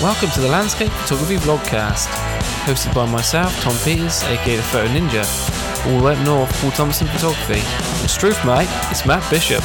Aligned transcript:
Welcome 0.00 0.30
to 0.30 0.40
the 0.40 0.48
Landscape 0.48 0.92
Photography 0.92 1.38
Vlogcast, 1.38 2.06
hosted 2.70 2.94
by 2.94 3.04
myself, 3.10 3.52
Tom 3.62 3.76
Peters, 3.82 4.22
aka 4.22 4.54
the 4.54 4.62
Photo 4.62 4.86
Ninja, 4.94 5.26
all 5.86 5.98
the 5.98 6.04
way 6.04 6.12
up 6.12 6.24
north, 6.24 6.52
Paul 6.60 6.70
Thompson 6.70 7.08
Photography. 7.08 7.58
And 7.58 8.08
Struth, 8.08 8.38
mate, 8.46 8.68
it's 8.92 9.04
Matt 9.04 9.28
Bishop. 9.28 9.58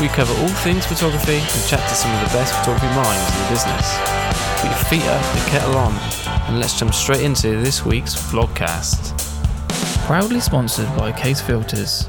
We 0.00 0.06
cover 0.14 0.32
all 0.40 0.54
things 0.62 0.86
photography 0.86 1.38
and 1.38 1.66
chat 1.66 1.80
to 1.88 1.94
some 1.96 2.14
of 2.14 2.20
the 2.20 2.38
best 2.38 2.54
photography 2.54 2.86
minds 2.94 3.34
in 3.34 3.42
the 3.42 3.48
business. 3.50 3.98
Put 4.62 4.70
your 4.70 4.84
feet 4.86 5.10
up, 5.10 5.24
and 5.34 5.50
kettle 5.50 5.76
on, 5.76 5.92
and 6.46 6.60
let's 6.60 6.78
jump 6.78 6.94
straight 6.94 7.22
into 7.22 7.60
this 7.60 7.84
week's 7.84 8.14
vlogcast. 8.14 9.18
Proudly 10.06 10.38
sponsored 10.38 10.86
by 10.96 11.10
Kase 11.10 11.40
Filters. 11.40 12.08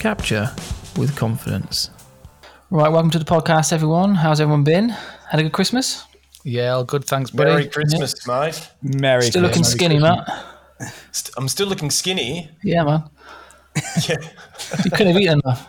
Capture 0.00 0.50
with 0.96 1.14
confidence. 1.14 1.90
Right, 2.70 2.90
welcome 2.90 3.12
to 3.12 3.20
the 3.20 3.24
podcast, 3.24 3.72
everyone. 3.72 4.16
How's 4.16 4.40
everyone 4.40 4.64
been? 4.64 4.88
Had 4.88 5.38
a 5.38 5.44
good 5.44 5.52
Christmas? 5.52 6.04
Yeah, 6.44 6.74
all 6.74 6.84
good. 6.84 7.04
Thanks, 7.04 7.30
buddy. 7.30 7.50
Merry 7.50 7.66
Christmas, 7.68 8.26
mate. 8.26 8.70
Merry 8.82 9.22
Still 9.22 9.42
looking 9.42 9.64
skinny, 9.64 9.98
Matt. 9.98 10.28
I'm 11.36 11.48
still 11.48 11.66
looking 11.66 11.90
skinny. 11.90 12.50
Yeah, 12.62 12.84
man. 12.84 13.04
Yeah. 14.08 14.16
You 14.84 14.90
couldn't 14.92 15.14
have 15.14 15.16
eaten 15.20 15.40
enough. 15.44 15.66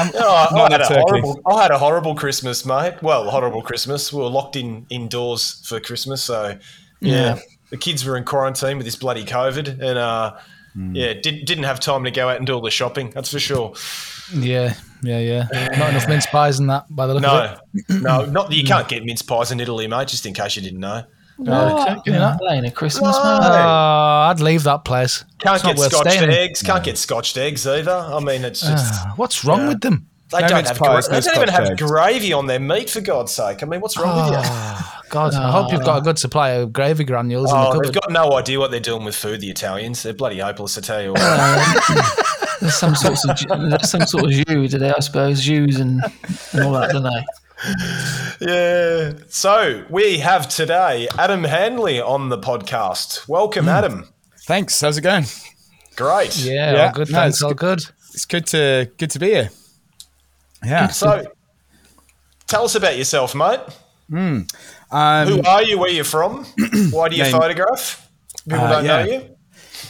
Oh, 0.00 0.48
I, 0.50 0.54
Not 0.54 0.72
had 0.72 0.80
a 0.80 0.84
a 0.96 1.00
horrible, 1.00 1.40
I 1.44 1.62
had 1.62 1.70
a 1.72 1.78
horrible 1.78 2.14
Christmas, 2.14 2.64
mate. 2.64 3.02
Well, 3.02 3.28
horrible 3.30 3.62
Christmas. 3.62 4.12
We 4.12 4.20
were 4.22 4.28
locked 4.28 4.54
in 4.56 4.86
indoors 4.90 5.66
for 5.66 5.80
Christmas, 5.80 6.22
so 6.22 6.56
yeah, 7.00 7.34
Yeah. 7.34 7.38
the 7.70 7.76
kids 7.76 8.04
were 8.04 8.16
in 8.16 8.24
quarantine 8.24 8.76
with 8.76 8.86
this 8.86 8.96
bloody 8.96 9.24
COVID, 9.24 9.68
and 9.82 9.98
uh, 9.98 10.36
Hmm. 10.74 10.94
yeah, 10.94 11.14
did, 11.14 11.44
didn't 11.46 11.64
have 11.64 11.80
time 11.80 12.04
to 12.04 12.10
go 12.10 12.28
out 12.28 12.36
and 12.36 12.46
do 12.46 12.52
all 12.54 12.60
the 12.60 12.70
shopping. 12.70 13.10
That's 13.10 13.30
for 13.32 13.40
sure. 13.40 13.74
Yeah, 14.34 14.74
yeah, 15.02 15.18
yeah. 15.18 15.68
Not 15.78 15.90
enough 15.90 16.08
mince 16.08 16.26
pies 16.26 16.58
in 16.60 16.66
that, 16.68 16.84
by 16.90 17.06
the 17.06 17.14
look 17.14 17.24
of 17.24 17.60
it. 17.74 17.84
No, 17.88 18.24
no, 18.24 18.24
not 18.26 18.52
you 18.52 18.64
can't 18.64 18.88
get 18.88 19.04
mince 19.04 19.22
pies 19.22 19.50
in 19.52 19.60
Italy, 19.60 19.86
mate. 19.86 20.08
Just 20.08 20.26
in 20.26 20.34
case 20.34 20.56
you 20.56 20.62
didn't 20.62 20.80
know, 20.80 21.04
What? 21.36 22.06
you 22.06 22.12
know. 22.12 22.36
That 22.40 22.50
ain't 22.52 22.66
a 22.66 22.70
Christmas, 22.70 23.16
No. 23.16 23.22
man. 23.22 23.40
Oh, 23.42 24.28
I'd 24.30 24.40
leave 24.40 24.64
that 24.64 24.84
place. 24.84 25.24
can't 25.38 25.56
It's 25.56 25.64
get 25.64 25.76
worth 25.78 25.92
scotched 25.92 26.20
in. 26.22 26.30
eggs. 26.30 26.62
Can't 26.62 26.84
get 26.84 26.98
scotched 26.98 27.36
eggs 27.38 27.66
either. 27.66 27.90
I 27.92 28.20
mean, 28.20 28.44
it's 28.44 28.64
ah, 28.66 28.70
just. 28.70 28.92
Ah, 29.06 29.12
what's 29.16 29.44
wrong 29.44 29.60
Yeah. 29.62 29.68
with 29.68 29.80
them? 29.80 30.06
They 30.30 30.40
No 30.42 30.48
don't 30.48 30.66
have 30.66 30.76
pies, 30.78 31.08
gra- 31.08 31.14
no 31.16 31.20
they 31.20 31.26
don't 31.26 31.36
even 31.36 31.48
have 31.54 31.64
eggs. 31.70 31.80
gravy 31.80 32.32
on 32.34 32.46
their 32.46 32.60
meat 32.60 32.90
for 32.90 33.00
God's 33.00 33.32
sake. 33.32 33.62
I 33.62 33.66
mean, 33.66 33.80
what's 33.80 33.96
wrong 33.96 34.14
with 34.14 34.34
you? 34.34 34.40
Oh, 34.44 34.92
God, 35.08 35.32
ah. 35.34 35.48
I 35.48 35.50
hope 35.52 35.72
you've 35.72 35.84
got 35.86 35.96
a 35.96 36.00
good 36.02 36.18
supply 36.18 36.50
of 36.50 36.70
gravy 36.70 37.04
granules 37.04 37.50
in 37.50 37.56
the 37.58 37.62
Oh, 37.66 37.70
cupboard. 37.72 37.86
they've 37.86 37.94
got 37.94 38.10
no 38.10 38.36
idea 38.36 38.58
what 38.58 38.70
they're 38.70 38.78
doing 38.78 39.04
with 39.04 39.16
food. 39.16 39.40
The 39.40 39.48
Italians, 39.48 40.02
they're 40.02 40.12
bloody 40.12 40.40
hopeless. 40.40 40.76
I 40.76 40.82
tell 40.82 41.00
you 41.02 41.12
what. 41.14 41.20
There's 42.60 42.74
some 42.74 42.94
sorts 42.94 43.24
of 43.24 43.38
there's 43.70 43.90
some 43.90 44.02
sort 44.06 44.24
of 44.24 44.30
jus 44.30 44.70
today, 44.70 44.92
I 44.96 45.00
suppose, 45.00 45.42
jus 45.42 45.78
and, 45.78 46.02
and 46.52 46.64
all 46.64 46.72
that, 46.72 46.90
don't 46.92 47.02
they? 47.04 47.24
yeah. 48.40 49.12
So 49.28 49.84
we 49.90 50.18
have 50.18 50.48
today 50.48 51.08
Adam 51.18 51.44
Handley 51.44 52.00
on 52.00 52.28
the 52.28 52.38
podcast. 52.38 53.28
Welcome, 53.28 53.64
Hmm. 53.64 53.70
Adam. 53.70 54.08
Thanks. 54.46 54.80
How's 54.80 54.96
it 54.98 55.02
going? 55.02 55.26
Great. 55.96 56.36
yeah, 56.38 56.72
Yeah, 56.72 56.86
all 56.86 56.92
good. 56.92 57.10
no, 57.10 57.18
thanks, 57.18 57.36
it's 57.36 57.42
all 57.42 57.54
good. 57.54 57.78
good. 57.78 57.90
It's 58.14 58.24
good 58.24 58.46
to 58.48 58.90
good 58.96 59.10
to 59.10 59.18
be 59.18 59.26
here. 59.30 59.50
Yeah. 60.64 60.88
So, 60.88 61.24
tell 62.46 62.64
us 62.64 62.74
about 62.74 62.96
yourself, 62.98 63.34
mate. 63.34 63.60
Um, 64.10 64.46
Who 64.90 65.42
are 65.42 65.62
you? 65.62 65.78
Where 65.78 65.90
you 65.90 66.02
from? 66.04 66.44
Why 66.90 67.08
do 67.08 67.16
you 67.16 67.22
Name- 67.24 67.32
photograph? 67.32 68.08
People 68.48 68.64
Uh, 68.64 68.70
don't 68.70 68.84
know 68.86 69.04
you. 69.04 69.36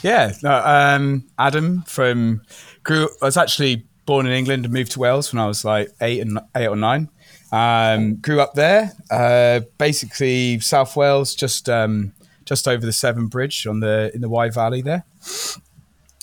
Yeah. 0.03 0.33
No, 0.43 0.63
um, 0.65 1.25
Adam 1.39 1.83
from 1.83 2.43
grew. 2.83 3.09
I 3.23 3.27
was 3.27 3.37
actually 3.37 3.87
born 4.07 4.27
in 4.27 4.33
England 4.33 4.65
and 4.65 4.73
moved 4.73 4.93
to 4.93 5.01
Wales 5.01 5.33
when 5.33 5.41
I 5.41 5.47
was 5.47 5.65
like 5.65 5.91
eight 6.01 6.21
and 6.21 6.39
eight 6.57 6.69
or 6.69 6.77
nine. 6.77 7.09
Um, 7.51 8.17
grew 8.17 8.41
up 8.41 8.55
there, 8.55 8.93
uh, 9.11 9.61
basically 9.79 10.61
South 10.61 10.97
Wales, 10.97 11.35
just 11.35 11.69
um, 11.69 12.13
just 12.45 12.69
over 12.69 12.85
the 12.85 12.93
Severn 12.93 13.27
Bridge 13.27 13.67
on 13.67 13.81
the 13.81 14.11
in 14.15 14.21
the 14.21 14.29
Wye 14.29 14.51
Valley 14.51 14.83
there. 14.83 15.05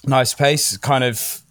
Nice 0.06 0.34
place, 0.34 0.78
kind 0.78 1.04
of 1.04 1.42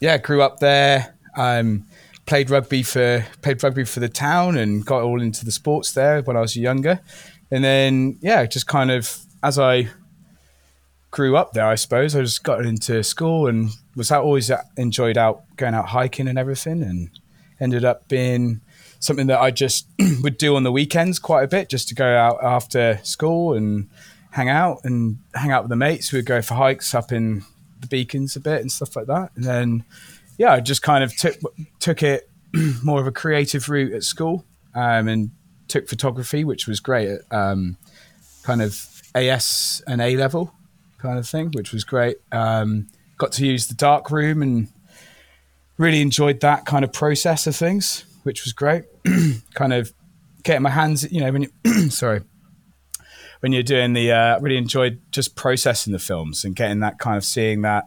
yeah, 0.00 0.18
grew 0.18 0.42
up 0.42 0.60
there. 0.60 1.16
Um, 1.36 1.86
played 2.26 2.50
rugby 2.50 2.82
for 2.82 3.24
played 3.42 3.62
rugby 3.62 3.84
for 3.84 4.00
the 4.00 4.08
town 4.08 4.56
and 4.56 4.84
got 4.84 5.02
all 5.02 5.20
into 5.20 5.44
the 5.44 5.52
sports 5.52 5.92
there 5.92 6.22
when 6.22 6.36
I 6.36 6.40
was 6.40 6.56
younger. 6.56 7.00
And 7.50 7.62
then 7.62 8.18
yeah, 8.20 8.44
just 8.46 8.66
kind 8.66 8.90
of 8.90 9.18
as 9.42 9.58
I 9.58 9.88
grew 11.12 11.36
up 11.36 11.52
there, 11.52 11.66
I 11.66 11.76
suppose. 11.76 12.16
I 12.16 12.22
just 12.22 12.42
got 12.42 12.64
into 12.64 13.04
school 13.04 13.46
and 13.46 13.70
was 13.94 14.10
out, 14.10 14.24
always 14.24 14.50
enjoyed 14.76 15.16
out 15.16 15.44
going 15.56 15.74
out 15.74 15.90
hiking 15.90 16.26
and 16.26 16.38
everything, 16.38 16.82
and 16.82 17.10
ended 17.60 17.84
up 17.84 18.08
being 18.08 18.60
something 18.98 19.28
that 19.28 19.38
I 19.38 19.52
just 19.52 19.86
would 20.22 20.38
do 20.38 20.56
on 20.56 20.64
the 20.64 20.72
weekends 20.72 21.20
quite 21.20 21.44
a 21.44 21.48
bit, 21.48 21.68
just 21.68 21.88
to 21.88 21.94
go 21.94 22.16
out 22.16 22.42
after 22.42 22.98
school 23.04 23.52
and 23.52 23.88
hang 24.30 24.48
out 24.48 24.80
and 24.84 25.18
hang 25.34 25.52
out 25.52 25.64
with 25.64 25.70
the 25.70 25.76
mates. 25.76 26.12
We'd 26.12 26.26
go 26.26 26.42
for 26.42 26.54
hikes 26.54 26.94
up 26.94 27.12
in 27.12 27.44
the 27.80 27.86
beacons 27.86 28.34
a 28.34 28.40
bit 28.40 28.62
and 28.62 28.72
stuff 28.72 28.96
like 28.96 29.06
that, 29.06 29.30
and 29.36 29.44
then 29.44 29.84
yeah, 30.38 30.54
I 30.54 30.60
just 30.60 30.82
kind 30.82 31.04
of 31.04 31.14
took 31.14 31.36
took 31.78 32.02
it 32.02 32.28
more 32.82 33.00
of 33.00 33.06
a 33.06 33.12
creative 33.12 33.68
route 33.68 33.92
at 33.92 34.02
school, 34.02 34.46
um, 34.74 35.08
and 35.08 35.30
took 35.68 35.88
photography, 35.88 36.42
which 36.42 36.66
was 36.66 36.80
great 36.80 37.08
at 37.08 37.20
um, 37.30 37.76
kind 38.44 38.62
of 38.62 39.02
AS 39.14 39.82
and 39.86 40.00
A 40.00 40.16
level 40.16 40.54
kind 41.02 41.18
of 41.18 41.28
thing, 41.28 41.50
which 41.52 41.72
was 41.72 41.84
great. 41.84 42.16
Um, 42.30 42.86
got 43.18 43.32
to 43.32 43.46
use 43.46 43.66
the 43.66 43.74
dark 43.74 44.10
room 44.10 44.40
and 44.40 44.68
really 45.76 46.00
enjoyed 46.00 46.40
that 46.40 46.64
kind 46.64 46.84
of 46.84 46.92
process 46.92 47.46
of 47.46 47.56
things, 47.56 48.04
which 48.22 48.44
was 48.44 48.52
great. 48.52 48.84
kind 49.54 49.72
of 49.72 49.92
getting 50.44 50.62
my 50.62 50.70
hands, 50.70 51.10
you 51.12 51.20
know, 51.20 51.32
when 51.32 51.42
you, 51.42 51.90
sorry, 51.90 52.22
when 53.40 53.52
you're 53.52 53.62
doing 53.62 53.92
the, 53.92 54.12
uh, 54.12 54.38
really 54.40 54.56
enjoyed 54.56 55.00
just 55.10 55.34
processing 55.34 55.92
the 55.92 55.98
films 55.98 56.44
and 56.44 56.54
getting 56.54 56.80
that 56.80 56.98
kind 56.98 57.16
of 57.16 57.24
seeing 57.24 57.62
that 57.62 57.84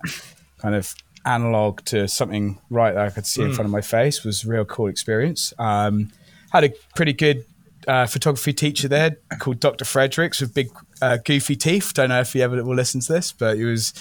kind 0.60 0.76
of 0.76 0.94
analog 1.26 1.84
to 1.86 2.08
something 2.08 2.60
right 2.70 2.94
that 2.94 3.06
I 3.06 3.10
could 3.10 3.26
see 3.26 3.42
in 3.42 3.54
front 3.54 3.66
of 3.66 3.72
my 3.72 3.82
face 3.82 4.24
was 4.24 4.44
a 4.44 4.48
real 4.48 4.66
cool 4.66 4.88
experience. 4.88 5.54
Um, 5.58 6.12
had 6.52 6.66
a 6.66 6.74
pretty 6.96 7.14
good 7.14 7.46
uh, 7.88 8.06
photography 8.06 8.54
teacher 8.54 8.88
there 8.88 9.18
called 9.40 9.60
Dr. 9.60 9.86
Fredericks 9.86 10.42
with 10.42 10.54
big 10.54 10.70
uh, 11.02 11.18
goofy 11.24 11.56
teeth. 11.56 11.94
Don't 11.94 12.10
know 12.10 12.22
if 12.22 12.34
he 12.34 12.42
ever 12.42 12.64
will 12.64 12.76
listen 12.76 13.02
to 13.02 13.14
this, 13.14 13.32
but 13.32 13.58
he 13.58 13.64
was 13.64 13.94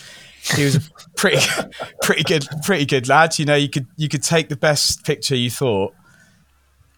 he 0.55 0.65
was 0.65 0.77
a 0.77 0.81
pretty 1.17 1.45
pretty 2.03 2.22
good 2.22 2.47
pretty 2.65 2.87
good 2.87 3.09
lad. 3.09 3.39
You 3.39 3.45
know, 3.45 3.55
you 3.55 3.69
could 3.69 3.87
you 3.97 4.09
could 4.09 4.22
take 4.22 4.49
the 4.49 4.56
best 4.56 5.05
picture 5.05 5.37
you 5.37 5.50
thought 5.50 5.95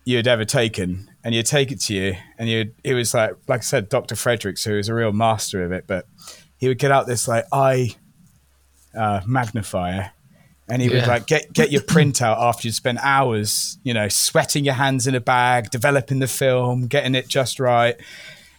you'd 0.05 0.29
ever 0.29 0.45
taken, 0.45 1.11
and 1.25 1.35
you'd 1.35 1.47
take 1.47 1.73
it 1.73 1.81
to 1.83 1.95
you, 1.95 2.17
and 2.39 2.49
you 2.49 2.73
it 2.85 2.95
was 2.95 3.15
like 3.15 3.33
like 3.49 3.61
I 3.61 3.63
said, 3.63 3.89
Dr. 3.89 4.17
Fredericks, 4.17 4.65
who 4.65 4.75
was 4.75 4.89
a 4.89 4.95
real 4.95 5.13
master 5.13 5.65
of 5.65 5.73
it, 5.73 5.85
but 5.87 6.07
he 6.59 6.69
would 6.69 6.79
get 6.79 6.91
out 6.91 7.07
this 7.07 7.29
like 7.29 7.45
eye 7.53 7.97
uh, 8.97 9.21
magnifier. 9.27 10.13
And 10.69 10.83
he 10.83 10.89
would 10.89 10.99
Yeah. 11.03 11.07
like 11.07 11.27
get 11.29 11.53
get 11.53 11.71
your 11.71 11.83
print 11.83 12.21
out 12.21 12.39
after 12.39 12.67
you'd 12.67 12.75
spent 12.75 12.99
hours, 13.01 13.79
you 13.85 13.95
know, 13.95 14.09
sweating 14.09 14.65
your 14.65 14.75
hands 14.75 15.07
in 15.07 15.15
a 15.15 15.21
bag, 15.21 15.71
developing 15.71 16.19
the 16.19 16.27
film, 16.27 16.89
getting 16.89 17.15
it 17.15 17.29
just 17.29 17.61
right, 17.61 17.97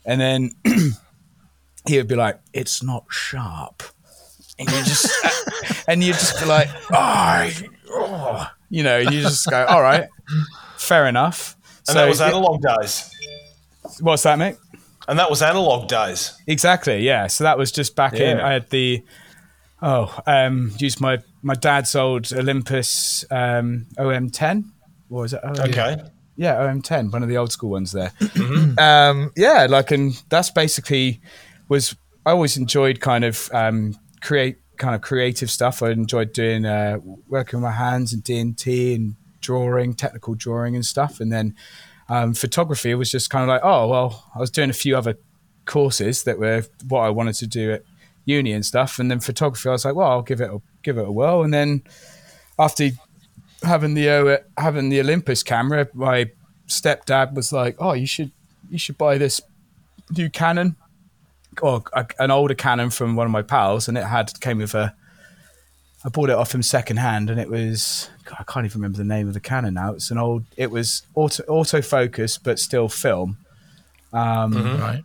and 0.06 0.22
then 0.22 0.52
he 1.88 1.98
would 1.98 2.08
be 2.08 2.16
like, 2.16 2.40
"It's 2.54 2.82
not 2.82 3.04
sharp," 3.10 3.84
and 4.58 4.70
you 4.70 4.84
just 4.84 5.10
and 5.88 6.02
you 6.04 6.14
just 6.14 6.40
be 6.40 6.46
like, 6.46 6.70
"Oh, 6.94 7.50
oh," 7.92 8.48
you 8.70 8.84
know, 8.84 8.98
you 9.00 9.22
just 9.22 9.46
go, 9.50 9.66
"All 9.66 9.82
right, 9.82 10.08
fair 10.78 11.08
enough." 11.08 11.58
And 11.90 11.98
that 11.98 12.08
was 12.08 12.22
analog 12.22 12.62
days. 12.62 13.10
what's 14.00 14.24
that, 14.24 14.38
mate? 14.40 14.56
And 15.10 15.20
that 15.20 15.30
was 15.30 15.42
analog 15.42 15.88
days. 15.88 16.34
Exactly, 16.48 17.00
yeah. 17.00 17.28
So 17.28 17.44
that 17.46 17.58
was 17.58 17.72
just 17.72 17.96
back 17.96 18.14
in. 18.16 18.40
I 18.40 18.52
had 18.54 18.70
the 18.70 19.04
oh, 19.82 20.20
um, 20.26 20.72
used 20.80 21.00
my 21.02 21.20
my 21.42 21.54
dad's 21.56 21.96
old 21.96 22.32
Olympus 22.34 23.26
um, 23.32 23.88
OM10. 23.98 24.64
What 25.10 25.22
was 25.22 25.34
it? 25.34 25.40
Oh, 25.44 25.52
Okay. 25.64 25.98
yeah, 26.36 26.56
OM10, 26.56 27.12
one 27.14 27.24
of 27.24 27.30
the 27.30 27.38
old 27.38 27.52
school 27.52 27.70
ones 27.70 27.92
there. 27.94 28.12
um, 28.78 29.32
yeah, 29.36 29.68
like, 29.70 29.92
and 29.92 30.22
that's 30.30 30.50
basically 30.52 31.22
was 31.70 31.96
I 32.26 32.32
always 32.32 32.58
enjoyed 32.58 33.00
kind 33.00 33.24
of 33.24 33.50
um, 33.54 33.96
create 34.22 34.58
kind 34.78 34.94
of 34.96 35.02
creative 35.02 35.50
stuff. 35.50 35.82
I 35.82 35.92
enjoyed 35.92 36.34
doing 36.34 36.66
uh, 36.66 37.00
working 37.28 37.60
with 37.60 37.64
my 37.64 37.72
hands 37.76 38.14
and 38.14 38.24
D 38.24 38.38
and 38.40 38.58
T 38.58 38.94
and 38.96 39.16
drawing, 39.42 39.94
technical 39.94 40.36
drawing 40.36 40.76
and 40.76 40.86
stuff. 40.86 41.20
And 41.22 41.32
then 41.32 41.56
um, 42.10 42.34
photography 42.34 42.94
was 42.96 43.10
just 43.10 43.30
kind 43.30 43.44
of 43.44 43.48
like, 43.50 43.62
oh 43.64 43.88
well, 43.88 44.30
I 44.36 44.40
was 44.40 44.52
doing 44.52 44.70
a 44.70 44.74
few 44.74 44.98
other 44.98 45.18
courses 45.66 46.24
that 46.24 46.38
were 46.40 46.64
what 46.88 47.02
I 47.02 47.10
wanted 47.10 47.36
to 47.36 47.48
do 47.48 47.72
at 47.74 47.84
uni 48.28 48.52
and 48.52 48.64
stuff. 48.64 49.00
And 49.00 49.10
then 49.10 49.20
photography, 49.20 49.70
I 49.70 49.72
was 49.72 49.86
like, 49.86 49.96
well, 49.96 50.12
I'll 50.12 50.22
give 50.22 50.42
it 50.42 50.52
a, 50.52 50.62
give 50.84 51.00
it 51.00 51.08
a 51.08 51.12
whirl. 51.12 51.42
And 51.44 51.52
then 51.54 51.82
after 52.60 52.90
having 53.64 53.96
the 53.96 54.08
uh, 54.10 54.38
having 54.62 54.90
the 54.90 55.00
Olympus 55.00 55.42
camera, 55.42 55.88
my 55.94 56.30
stepdad 56.68 57.34
was 57.34 57.52
like, 57.52 57.76
"Oh, 57.80 57.94
you 57.94 58.06
should 58.06 58.32
you 58.70 58.78
should 58.78 58.98
buy 58.98 59.18
this 59.18 59.42
new 60.16 60.30
Canon 60.30 60.76
or 61.62 61.82
a, 61.94 62.06
an 62.20 62.30
older 62.30 62.54
Canon 62.54 62.90
from 62.92 63.16
one 63.16 63.26
of 63.26 63.32
my 63.32 63.42
pals, 63.42 63.88
and 63.88 63.98
it 63.98 64.04
had 64.04 64.40
came 64.42 64.60
with 64.60 64.76
a. 64.76 64.94
I 66.06 66.10
bought 66.10 66.30
it 66.30 66.36
off 66.36 66.54
him 66.54 66.62
second 66.62 66.98
hand, 66.98 67.30
and 67.30 67.40
it 67.40 67.50
was 67.50 68.10
God, 68.26 68.38
I 68.40 68.44
can't 68.44 68.66
even 68.66 68.82
remember 68.82 68.98
the 69.00 69.04
name 69.04 69.28
of 69.28 69.34
the 69.34 69.40
Canon 69.40 69.74
now. 69.74 69.94
It's 69.94 70.12
an 70.12 70.18
old. 70.18 70.44
It 70.56 70.70
was 70.70 71.02
auto 71.16 71.44
autofocus, 71.44 72.38
but 72.42 72.60
still 72.60 72.90
film. 72.90 73.38
Um, 74.14 74.54
Mm-hmm. 74.54 74.82
Right. 74.82 75.04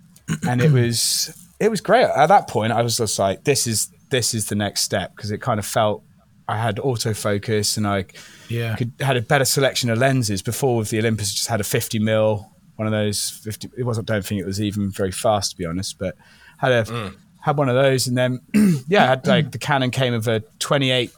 and 0.49 0.61
it 0.63 0.71
was 0.71 1.37
it 1.63 1.71
was 1.71 1.81
great. 1.81 2.05
At 2.05 2.27
that 2.27 2.49
point, 2.49 2.73
I 2.73 2.83
was 2.83 2.97
just 2.97 3.19
like, 3.19 3.45
this 3.45 3.67
is 3.67 3.89
this 4.11 4.35
is 4.35 4.47
the 4.47 4.55
next 4.55 4.83
step 4.83 5.15
because 5.17 5.31
it 5.31 5.41
kind 5.41 5.59
of 5.59 5.65
felt 5.65 6.03
I 6.49 6.59
had 6.59 6.77
autofocus 6.77 7.77
and 7.77 7.87
I 7.87 8.05
Yeah. 8.49 8.75
could 8.77 8.93
had 9.01 9.17
a 9.17 9.23
better 9.23 9.45
selection 9.45 9.89
of 9.91 9.99
lenses. 9.99 10.43
Before 10.43 10.77
with 10.77 10.91
the 10.91 10.99
Olympus, 10.99 11.33
just 11.33 11.49
had 11.49 11.61
a 11.61 11.65
50 11.65 11.99
mil, 12.01 12.51
one 12.77 12.87
of 12.87 12.93
those 12.93 13.31
50. 13.31 13.71
It 13.79 13.85
wasn't. 13.85 14.11
I 14.11 14.15
Don't 14.15 14.27
think 14.27 14.41
it 14.41 14.47
was 14.47 14.61
even 14.61 14.91
very 14.91 15.13
fast 15.13 15.53
to 15.53 15.57
be 15.57 15.65
honest, 15.65 15.99
but 15.99 16.17
had 16.59 16.73
a 16.73 17.13
had 17.41 17.57
one 17.57 17.69
of 17.69 17.75
those, 17.75 18.07
and 18.09 18.17
then 18.19 18.41
yeah, 18.89 19.05
I 19.05 19.07
had 19.07 19.27
like 19.27 19.53
the 19.53 19.59
Canon 19.59 19.91
came 19.91 20.13
with 20.15 20.29
a 20.29 20.45
28, 20.59 21.11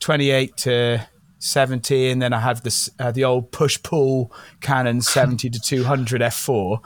28 0.00 0.56
to 0.58 1.06
70, 1.38 2.10
and 2.10 2.20
then 2.22 2.32
I 2.32 2.40
had 2.40 2.58
this 2.64 2.90
uh, 2.98 3.10
the 3.12 3.24
old 3.24 3.52
push 3.52 3.82
pull 3.82 4.32
Canon 4.60 5.00
70 5.02 5.50
to 5.50 5.60
200 5.60 6.20
f4. 6.20 6.80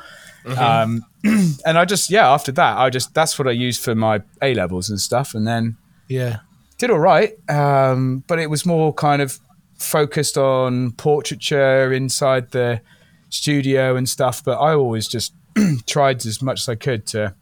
Um, 0.44 1.04
and 1.24 1.78
I 1.78 1.84
just 1.84 2.10
yeah, 2.10 2.30
after 2.32 2.52
that, 2.52 2.78
I 2.78 2.90
just 2.90 3.14
that's 3.14 3.38
what 3.38 3.46
I 3.48 3.52
used 3.52 3.80
for 3.82 3.94
my 3.94 4.22
A 4.40 4.54
levels 4.54 4.90
and 4.90 5.00
stuff, 5.00 5.34
and 5.34 5.46
then 5.46 5.76
Yeah. 6.08 6.38
did 6.78 6.90
all 6.90 6.98
right, 6.98 7.34
um, 7.48 8.24
but 8.26 8.38
it 8.38 8.50
was 8.50 8.66
more 8.66 8.92
kind 8.92 9.22
of 9.22 9.38
focused 9.78 10.36
on 10.38 10.92
portraiture 10.92 11.92
inside 11.92 12.50
the 12.52 12.80
studio 13.28 13.96
and 13.96 14.08
stuff. 14.08 14.42
But 14.44 14.58
I 14.58 14.74
always 14.74 15.08
just 15.08 15.32
tried 15.86 16.24
as 16.26 16.42
much 16.42 16.60
as 16.62 16.68
I 16.68 16.74
could 16.74 17.06
to 17.08 17.34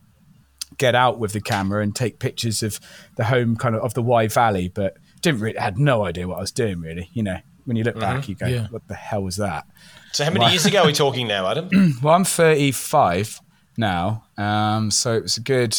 get 0.79 0.95
out 0.95 1.19
with 1.19 1.33
the 1.33 1.41
camera 1.41 1.83
and 1.83 1.95
take 1.95 2.19
pictures 2.19 2.63
of 2.63 2.81
the 3.17 3.25
home 3.25 3.57
kind 3.57 3.75
of 3.75 3.83
of 3.83 3.95
the 3.95 4.03
Wye 4.03 4.29
Valley, 4.29 4.69
but 4.69 4.97
didn't 5.23 5.41
really 5.41 5.59
had 5.59 5.79
no 5.79 6.05
idea 6.05 6.27
what 6.29 6.39
I 6.39 6.41
was 6.41 6.53
doing 6.53 6.81
really. 6.81 7.11
You 7.13 7.23
know, 7.23 7.39
when 7.65 7.77
you 7.77 7.85
look 7.85 7.99
back, 7.99 8.29
you 8.29 8.35
go, 8.35 8.47
Yeah. 8.47 8.67
"What 8.71 8.87
the 8.89 8.95
hell 8.95 9.23
was 9.23 9.37
that?" 9.37 9.67
So 10.13 10.25
how 10.25 10.31
many 10.31 10.51
years 10.51 10.67
ago 10.67 10.81
are 10.83 10.87
we 10.87 10.93
talking 10.93 11.27
now, 11.29 11.49
Adam? 11.49 11.69
Well, 12.03 12.15
I'm 12.15 12.25
35 12.25 13.41
now, 13.77 14.25
um, 14.37 14.91
so 14.91 15.15
it 15.15 15.23
was 15.23 15.37
a 15.37 15.41
good. 15.41 15.77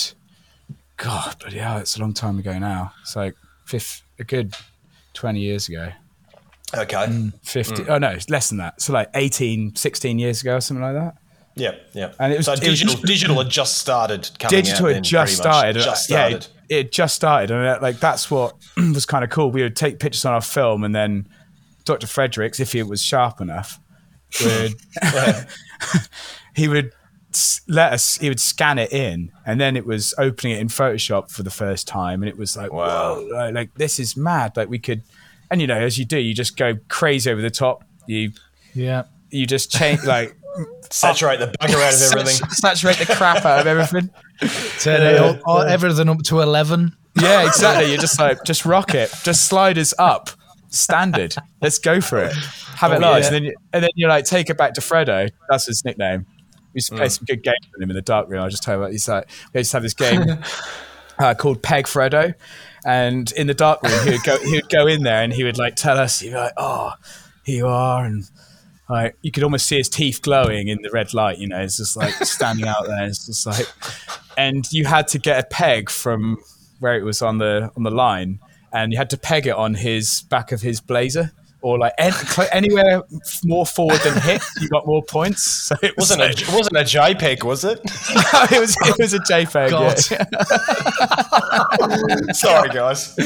God, 0.98 1.36
but 1.42 1.52
yeah, 1.52 1.80
it's 1.80 1.98
a 1.98 2.00
long 2.00 2.14
time 2.14 2.38
ago 2.38 2.58
now. 2.60 2.94
It's 3.02 3.16
like 3.16 3.36
fifth, 3.66 4.04
a 4.20 4.24
good 4.24 4.54
20 5.14 5.40
years 5.40 5.68
ago. 5.68 5.90
Okay. 6.78 7.30
50 7.44 7.90
oh 7.90 7.98
no 7.98 8.08
it's 8.12 8.30
less 8.30 8.48
than 8.48 8.60
that 8.60 8.82
so 8.82 8.94
like 8.94 9.10
18 9.14 9.76
16 9.76 10.18
years 10.20 10.40
ago 10.40 10.56
or 10.56 10.62
something 10.62 10.82
like 10.82 10.94
that 10.94 11.16
Yeah, 11.58 11.72
yeah. 11.92 12.14
And 12.18 12.32
it 12.32 12.38
was- 12.38 12.46
so 12.46 12.54
it 12.54 12.60
was- 12.62 12.80
digital. 12.80 12.96
digital 13.04 13.38
had 13.40 13.50
just 13.50 13.78
started 13.78 14.30
coming 14.40 14.64
digital 14.64 14.86
had 14.88 14.96
then, 14.96 15.04
just 15.04 15.42
pretty 15.44 15.50
much. 15.50 15.98
started 15.98 16.10
yeah 16.10 16.28
it, 16.38 16.50
it 16.70 16.92
just 16.94 17.14
started 17.16 17.52
and 17.52 17.68
uh, 17.68 17.80
like 17.82 18.00
that's 18.00 18.32
what 18.32 18.56
was 18.78 19.06
kind 19.06 19.26
of 19.26 19.30
cool 19.30 19.52
we 19.52 19.62
would 19.64 19.76
take 19.76 20.00
pictures 20.00 20.24
on 20.24 20.32
our 20.34 20.40
film 20.40 20.86
and 20.86 20.96
then 20.96 21.28
dr 21.84 22.08
fredericks 22.08 22.62
if 22.62 22.72
he 22.72 22.82
was 22.84 23.04
sharp 23.04 23.42
enough 23.42 23.78
would 24.44 24.76
he 26.56 26.68
would 26.68 26.92
let 27.68 27.94
us 27.94 28.18
he 28.18 28.28
would 28.28 28.40
scan 28.40 28.78
it 28.78 28.92
in 28.92 29.32
and 29.46 29.60
then 29.60 29.78
it 29.78 29.86
was 29.86 30.14
opening 30.18 30.58
it 30.58 30.60
in 30.60 30.68
photoshop 30.68 31.32
for 31.32 31.44
the 31.44 31.50
first 31.50 31.88
time 31.88 32.22
and 32.22 32.30
it 32.30 32.38
was 32.38 32.58
like 32.58 32.74
Wow. 32.74 33.22
wow 33.22 33.30
like, 33.32 33.54
like, 33.56 33.74
this 33.76 34.00
is 34.00 34.18
mad 34.18 34.58
like 34.58 34.70
we 34.70 34.80
could 34.80 35.04
and 35.50 35.62
you 35.62 35.68
know 35.68 35.78
as 35.80 35.98
you 35.98 36.04
do 36.06 36.18
you 36.20 36.34
just 36.34 36.58
go 36.58 36.74
crazy 36.90 37.32
over 37.32 37.42
the 37.42 37.50
top 37.50 37.86
you 38.06 38.32
Yeah. 38.74 39.04
you 39.30 39.46
just 39.46 39.72
change 39.72 40.04
like 40.04 40.36
Saturate 40.90 41.40
the 41.40 41.48
bugger 41.62 41.76
out 41.82 41.94
of 41.94 42.02
everything. 42.20 42.50
saturate 42.50 42.98
the 42.98 43.06
crap 43.16 43.46
out 43.46 43.62
of 43.62 43.68
everything 43.68 44.10
Turn 44.80 45.02
it 45.02 45.18
all, 45.22 45.40
all- 45.46 45.62
everything 45.62 46.10
up 46.10 46.22
to 46.24 46.42
11. 46.42 46.94
yeah 47.22 47.48
exactly 47.48 47.88
you're 47.90 48.02
just 48.02 48.20
like 48.20 48.44
just 48.44 48.66
rock 48.66 48.94
it 48.94 49.10
just 49.24 49.46
sliders 49.48 49.94
up 49.98 50.30
standard. 50.72 51.36
Let's 51.62 51.78
go 51.78 52.02
for 52.02 52.18
it. 52.24 52.34
Have 52.34 52.92
it 52.92 52.96
Oh, 52.96 53.00
nice. 53.00 53.24
yeah. 53.24 53.28
and 53.28 53.36
then 53.36 53.44
you, 53.44 53.54
and 53.74 53.84
then 53.84 53.90
you're 53.96 54.10
like 54.10 54.26
take 54.26 54.50
it 54.50 54.58
back 54.58 54.74
to 54.74 54.82
Fredo 54.82 55.30
that's 55.50 55.66
his 55.68 55.86
nickname. 55.86 56.26
We 56.74 56.78
used 56.78 56.90
to 56.90 56.96
play 56.96 57.10
some 57.10 57.26
good 57.26 57.44
games 57.44 57.68
with 57.74 57.84
him 57.84 57.90
in 57.90 57.96
the 57.96 58.02
dark 58.02 58.30
room. 58.30 58.42
I 58.42 58.50
just 58.50 58.64
tell 58.64 58.76
you 58.76 58.82
about 58.82 58.92
he's 58.94 59.08
like 59.08 59.30
we 59.54 59.60
used 59.60 59.72
to 59.72 59.78
have 59.78 59.84
this 59.84 59.94
game 59.94 60.24
uh, 61.20 61.34
called 61.36 61.62
Peg 61.62 61.86
Fredo 61.86 62.34
and 62.86 63.32
in 63.34 63.46
the 63.48 63.54
dark 63.54 63.84
room 63.84 64.04
he 64.06 64.12
would 64.12 64.24
go 64.24 64.38
he 64.40 64.54
would 64.56 64.70
go 64.70 64.88
in 64.88 65.04
there 65.04 65.22
and 65.22 65.32
he 65.34 65.44
would 65.44 65.58
like 65.60 65.76
tell 65.76 65.98
us 66.00 66.20
he'd 66.22 66.30
be 66.30 66.36
like 66.36 66.54
oh 66.58 66.94
here 67.44 67.58
you 67.58 67.68
are. 67.68 68.06
And 68.06 68.24
like 68.90 69.16
you 69.22 69.32
could 69.32 69.44
almost 69.44 69.68
see 69.68 69.78
his 69.78 69.90
teeth 69.90 70.22
glowing 70.22 70.68
in 70.70 70.82
the 70.82 70.90
red 70.92 71.14
light 71.14 71.38
you 71.38 71.48
know 71.48 71.60
it's 71.60 71.78
just 71.78 71.96
like 71.98 72.14
standing 72.26 72.68
out 72.68 72.88
there. 72.88 73.06
It's 73.06 73.26
just 73.26 73.46
like 73.46 73.68
and 74.38 74.66
you 74.72 74.86
had 74.86 75.08
to 75.10 75.20
get 75.20 75.44
a 75.44 75.48
peg 75.48 75.90
from 75.90 76.38
where 76.80 76.96
it 76.98 77.04
was 77.04 77.22
on 77.22 77.38
the 77.38 77.70
on 77.76 77.84
the 77.84 77.92
line 77.92 78.40
and 78.74 78.92
you 78.92 78.98
had 78.98 79.10
to 79.10 79.18
peg 79.18 79.48
it 79.48 79.56
on 79.56 79.74
his 79.76 80.22
back 80.24 80.52
of 80.52 80.62
his 80.62 80.82
blazer 80.82 81.32
or 81.62 81.78
like 81.78 81.94
any, 81.98 82.12
cl- 82.12 82.50
anywhere 82.52 83.04
more 83.44 83.66
forward 83.66 84.00
than 84.00 84.20
hip 84.22 84.42
you 84.60 84.68
got 84.70 84.86
more 84.88 85.04
points 85.04 85.44
so 85.68 85.76
it 85.82 85.96
was 85.96 86.10
wasn't 86.10 86.22
a 86.22 86.30
it 86.30 86.50
wasn't 86.52 86.76
a 86.76 86.82
JPEG, 86.82 87.44
was 87.44 87.64
it? 87.64 87.80
it 88.52 88.60
was 88.60 88.76
it 88.82 88.96
was 89.00 89.14
a 89.14 89.20
JPEG 89.20 89.70
God. 89.70 90.00
yeah. 90.12 90.26
Sorry, 92.34 92.70
guys. 92.70 93.16
He 93.16 93.24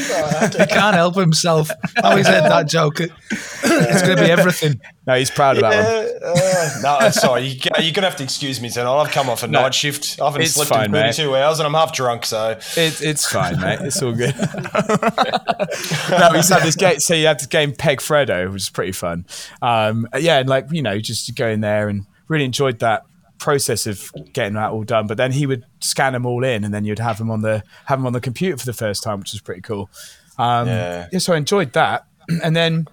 can't 0.65 0.95
help 0.95 1.15
himself. 1.15 1.69
How 1.97 2.15
he's 2.17 2.27
heard 2.27 2.43
that 2.43 2.67
joke. 2.67 2.99
It's 2.99 4.01
going 4.01 4.17
to 4.17 4.23
be 4.23 4.31
everything. 4.31 4.81
no 5.07 5.15
he's 5.15 5.31
proud 5.31 5.57
of 5.57 5.61
that 5.61 5.75
one 5.75 5.85
uh, 5.85 6.35
Uh, 6.83 6.87
uh, 6.87 6.99
no, 7.03 7.09
sorry. 7.11 7.43
You, 7.47 7.59
you're 7.79 7.93
gonna 7.93 8.07
have 8.07 8.15
to 8.17 8.23
excuse 8.23 8.59
me 8.61 8.69
tonight. 8.69 8.91
I've 8.93 9.11
come 9.11 9.29
off 9.29 9.43
a 9.43 9.47
night 9.47 9.73
shift. 9.73 10.19
I 10.21 10.25
haven't 10.25 10.41
it's 10.41 10.53
slept 10.53 10.69
fine, 10.69 10.85
in 10.85 10.91
mate. 10.91 11.15
32 11.15 11.35
hours, 11.35 11.59
and 11.59 11.67
I'm 11.67 11.73
half 11.73 11.93
drunk. 11.93 12.25
So 12.25 12.51
It, 12.75 13.01
it's 13.01 13.29
fine, 13.31 13.59
mate. 13.59 13.79
It's 13.81 14.01
all 14.01 14.13
good. 14.13 14.35
no, 14.35 16.29
we 16.33 16.41
to 16.41 16.53
have 16.53 16.63
this 16.63 16.75
game. 16.75 16.99
So 16.99 17.13
you 17.13 17.27
had 17.27 17.39
this 17.39 17.47
game 17.47 17.73
Peg 17.73 17.99
Fredo, 17.99 18.51
which 18.51 18.63
is 18.63 18.69
pretty 18.69 18.91
fun. 18.91 19.25
Um, 19.61 20.07
yeah, 20.17 20.39
and 20.39 20.49
like 20.49 20.67
you 20.71 20.81
know, 20.81 20.99
just 20.99 21.25
to 21.27 21.33
go 21.33 21.47
in 21.47 21.61
there 21.61 21.87
and 21.89 22.05
really 22.27 22.45
enjoyed 22.45 22.79
that 22.79 23.03
process 23.37 23.85
of 23.85 24.11
getting 24.33 24.53
that 24.53 24.71
all 24.71 24.83
done. 24.83 25.07
But 25.07 25.17
then 25.17 25.31
he 25.31 25.45
would 25.45 25.65
scan 25.81 26.13
them 26.13 26.25
all 26.25 26.43
in, 26.43 26.63
and 26.63 26.73
then 26.73 26.85
you'd 26.85 26.99
have 26.99 27.17
them 27.17 27.29
on 27.31 27.41
the 27.41 27.63
have 27.85 27.99
them 27.99 28.07
on 28.07 28.13
the 28.13 28.21
computer 28.21 28.57
for 28.57 28.65
the 28.65 28.73
first 28.73 29.03
time, 29.03 29.19
which 29.19 29.31
was 29.33 29.41
pretty 29.41 29.61
cool. 29.61 29.89
Um, 30.37 30.67
Yeah. 30.67 31.07
yeah, 31.11 31.19
so 31.19 31.33
I 31.33 31.37
enjoyed 31.37 31.73
that, 31.73 32.05
and 32.43 32.55
then 32.55 32.87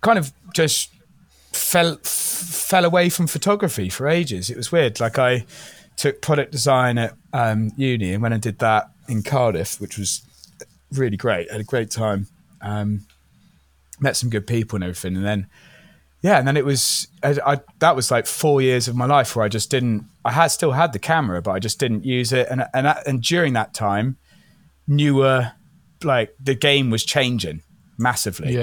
kind 0.00 0.18
of 0.18 0.32
just 0.54 0.90
fell 1.52 1.94
f- 1.94 2.06
fell 2.06 2.84
away 2.84 3.08
from 3.08 3.26
photography 3.26 3.88
for 3.88 4.08
ages. 4.08 4.50
It 4.50 4.56
was 4.56 4.70
weird. 4.72 5.00
Like 5.00 5.18
I 5.18 5.44
took 5.96 6.22
product 6.22 6.52
design 6.52 6.98
at 6.98 7.14
um, 7.32 7.70
uni 7.76 8.12
and 8.12 8.22
when 8.22 8.32
I 8.32 8.38
did 8.38 8.58
that 8.60 8.90
in 9.08 9.22
Cardiff, 9.22 9.80
which 9.80 9.98
was 9.98 10.22
really 10.92 11.16
great. 11.16 11.48
I 11.50 11.54
had 11.54 11.60
a 11.60 11.64
great 11.64 11.90
time. 11.90 12.26
Um, 12.62 13.06
met 14.00 14.16
some 14.16 14.30
good 14.30 14.46
people 14.46 14.76
and 14.76 14.84
everything, 14.84 15.16
and 15.16 15.24
then 15.24 15.46
yeah, 16.22 16.38
and 16.38 16.46
then 16.46 16.56
it 16.56 16.64
was 16.64 17.08
I, 17.22 17.38
I, 17.44 17.60
that 17.78 17.96
was 17.96 18.10
like 18.10 18.26
four 18.26 18.60
years 18.62 18.88
of 18.88 18.96
my 18.96 19.06
life 19.06 19.34
where 19.36 19.44
I 19.44 19.48
just 19.48 19.70
didn't. 19.70 20.04
I 20.24 20.32
had 20.32 20.48
still 20.48 20.72
had 20.72 20.92
the 20.92 20.98
camera, 20.98 21.40
but 21.42 21.52
I 21.52 21.58
just 21.58 21.78
didn't 21.78 22.04
use 22.04 22.32
it. 22.32 22.46
And 22.50 22.64
and 22.74 22.86
and 23.06 23.22
during 23.22 23.54
that 23.54 23.74
time, 23.74 24.16
newer 24.86 25.52
like 26.02 26.34
the 26.42 26.54
game 26.54 26.90
was 26.90 27.04
changing 27.04 27.62
massively 27.98 28.54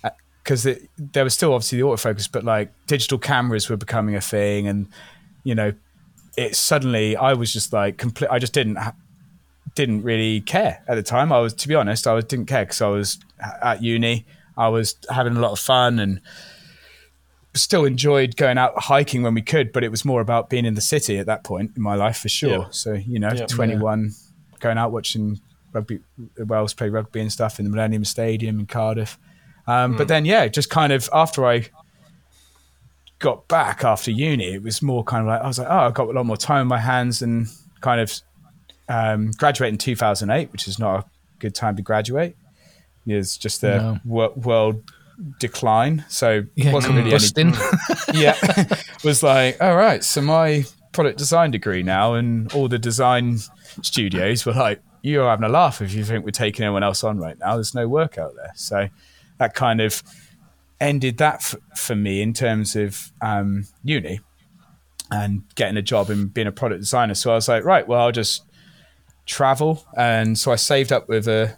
Yeah. 0.00 0.10
Because 0.46 0.68
there 0.96 1.24
was 1.24 1.34
still 1.34 1.52
obviously 1.52 1.78
the 1.80 1.84
autofocus, 1.84 2.30
but 2.30 2.44
like 2.44 2.72
digital 2.86 3.18
cameras 3.18 3.68
were 3.68 3.76
becoming 3.76 4.14
a 4.14 4.20
thing, 4.20 4.68
and 4.68 4.86
you 5.42 5.56
know, 5.56 5.72
it 6.36 6.54
suddenly 6.54 7.16
I 7.16 7.32
was 7.32 7.52
just 7.52 7.72
like 7.72 7.98
complete. 7.98 8.30
I 8.30 8.38
just 8.38 8.52
didn't 8.52 8.78
didn't 9.74 10.02
really 10.02 10.40
care 10.40 10.84
at 10.86 10.94
the 10.94 11.02
time. 11.02 11.32
I 11.32 11.40
was, 11.40 11.52
to 11.54 11.68
be 11.68 11.74
honest, 11.74 12.06
I 12.06 12.12
was 12.14 12.24
didn't 12.24 12.46
care 12.46 12.64
because 12.64 12.80
I 12.80 12.86
was 12.86 13.18
at 13.60 13.82
uni. 13.82 14.24
I 14.56 14.68
was 14.68 14.94
having 15.10 15.36
a 15.36 15.40
lot 15.40 15.50
of 15.50 15.58
fun 15.58 15.98
and 15.98 16.20
still 17.54 17.84
enjoyed 17.84 18.36
going 18.36 18.56
out 18.56 18.78
hiking 18.78 19.22
when 19.24 19.34
we 19.34 19.42
could, 19.42 19.72
but 19.72 19.82
it 19.82 19.90
was 19.90 20.04
more 20.04 20.20
about 20.20 20.48
being 20.48 20.64
in 20.64 20.74
the 20.74 20.80
city 20.80 21.18
at 21.18 21.26
that 21.26 21.42
point 21.42 21.72
in 21.74 21.82
my 21.82 21.96
life 21.96 22.18
for 22.18 22.28
sure. 22.28 22.50
Yeah. 22.50 22.66
So 22.70 22.92
you 22.92 23.18
know, 23.18 23.32
Yeah. 23.34 23.46
21, 23.46 24.12
going 24.60 24.78
out 24.78 24.92
watching 24.92 25.40
rugby, 25.72 25.98
Wales 26.38 26.72
play 26.72 26.88
rugby 26.88 27.20
and 27.20 27.32
stuff 27.32 27.58
in 27.58 27.64
the 27.64 27.70
Millennium 27.72 28.04
Stadium 28.04 28.60
in 28.60 28.66
Cardiff. 28.66 29.18
Um, 29.66 29.96
But 29.96 30.08
then, 30.08 30.24
yeah, 30.24 30.46
just 30.48 30.70
kind 30.70 30.92
of 30.92 31.08
after 31.12 31.44
I 31.46 31.66
got 33.18 33.48
back 33.48 33.84
after 33.84 34.10
uni, 34.10 34.54
it 34.54 34.62
was 34.62 34.82
more 34.82 35.02
kind 35.04 35.22
of 35.22 35.28
like 35.28 35.40
I 35.40 35.46
was 35.46 35.58
like, 35.58 35.68
oh, 35.70 35.78
I've 35.78 35.94
got 35.94 36.08
a 36.08 36.12
lot 36.12 36.26
more 36.26 36.36
time 36.36 36.60
on 36.62 36.66
my 36.68 36.78
hands, 36.78 37.22
and 37.22 37.48
kind 37.80 38.00
of 38.00 38.12
um, 38.88 39.30
graduated 39.36 39.74
in 39.74 39.78
2008, 39.78 40.52
which 40.52 40.68
is 40.68 40.78
not 40.78 41.00
a 41.00 41.04
good 41.38 41.54
time 41.54 41.76
to 41.76 41.82
graduate. 41.82 42.36
It's 43.06 43.36
just 43.36 43.60
the 43.60 43.78
No. 43.78 43.98
wo- 44.04 44.32
world 44.36 44.82
decline, 45.38 46.04
so 46.08 46.42
Yeah, 46.54 46.72
wasn't 46.72 46.94
really 46.96 47.12
any 47.12 47.52
yeah, 48.14 48.36
was 49.04 49.22
like, 49.22 49.60
all 49.62 49.76
right, 49.76 50.04
so 50.04 50.20
my 50.20 50.64
product 50.92 51.18
design 51.18 51.50
degree 51.50 51.82
now, 51.82 52.14
and 52.14 52.52
all 52.52 52.68
the 52.68 52.78
design 52.78 53.38
studios 53.82 54.44
were 54.44 54.52
like, 54.52 54.82
you're 55.02 55.28
having 55.28 55.44
a 55.44 55.48
laugh 55.48 55.80
if 55.80 55.94
you 55.94 56.04
think 56.04 56.24
we're 56.24 56.30
taking 56.32 56.64
anyone 56.64 56.82
else 56.82 57.04
on 57.04 57.18
right 57.18 57.38
now. 57.38 57.54
There's 57.54 57.74
no 57.74 57.86
work 57.88 58.18
out 58.18 58.34
there. 58.34 58.52
So 58.56 58.88
that 59.38 59.54
kind 59.54 59.80
of 59.80 60.02
ended 60.80 61.18
that 61.18 61.36
f- 61.36 61.54
for 61.76 61.94
me 61.96 62.20
in 62.22 62.32
terms 62.32 62.76
of 62.76 63.10
um, 63.22 63.66
uni 63.84 64.20
and 65.10 65.42
getting 65.54 65.76
a 65.76 65.82
job 65.82 66.10
and 66.10 66.32
being 66.34 66.46
a 66.46 66.52
product 66.52 66.80
designer. 66.80 67.14
So 67.14 67.30
I 67.30 67.34
was 67.34 67.48
like, 67.48 67.64
right, 67.64 67.86
well, 67.86 68.00
I'll 68.00 68.12
just 68.12 68.42
travel. 69.24 69.86
And 69.96 70.38
so 70.38 70.52
I 70.52 70.56
saved 70.56 70.92
up 70.92 71.08
with 71.08 71.28
a 71.28 71.56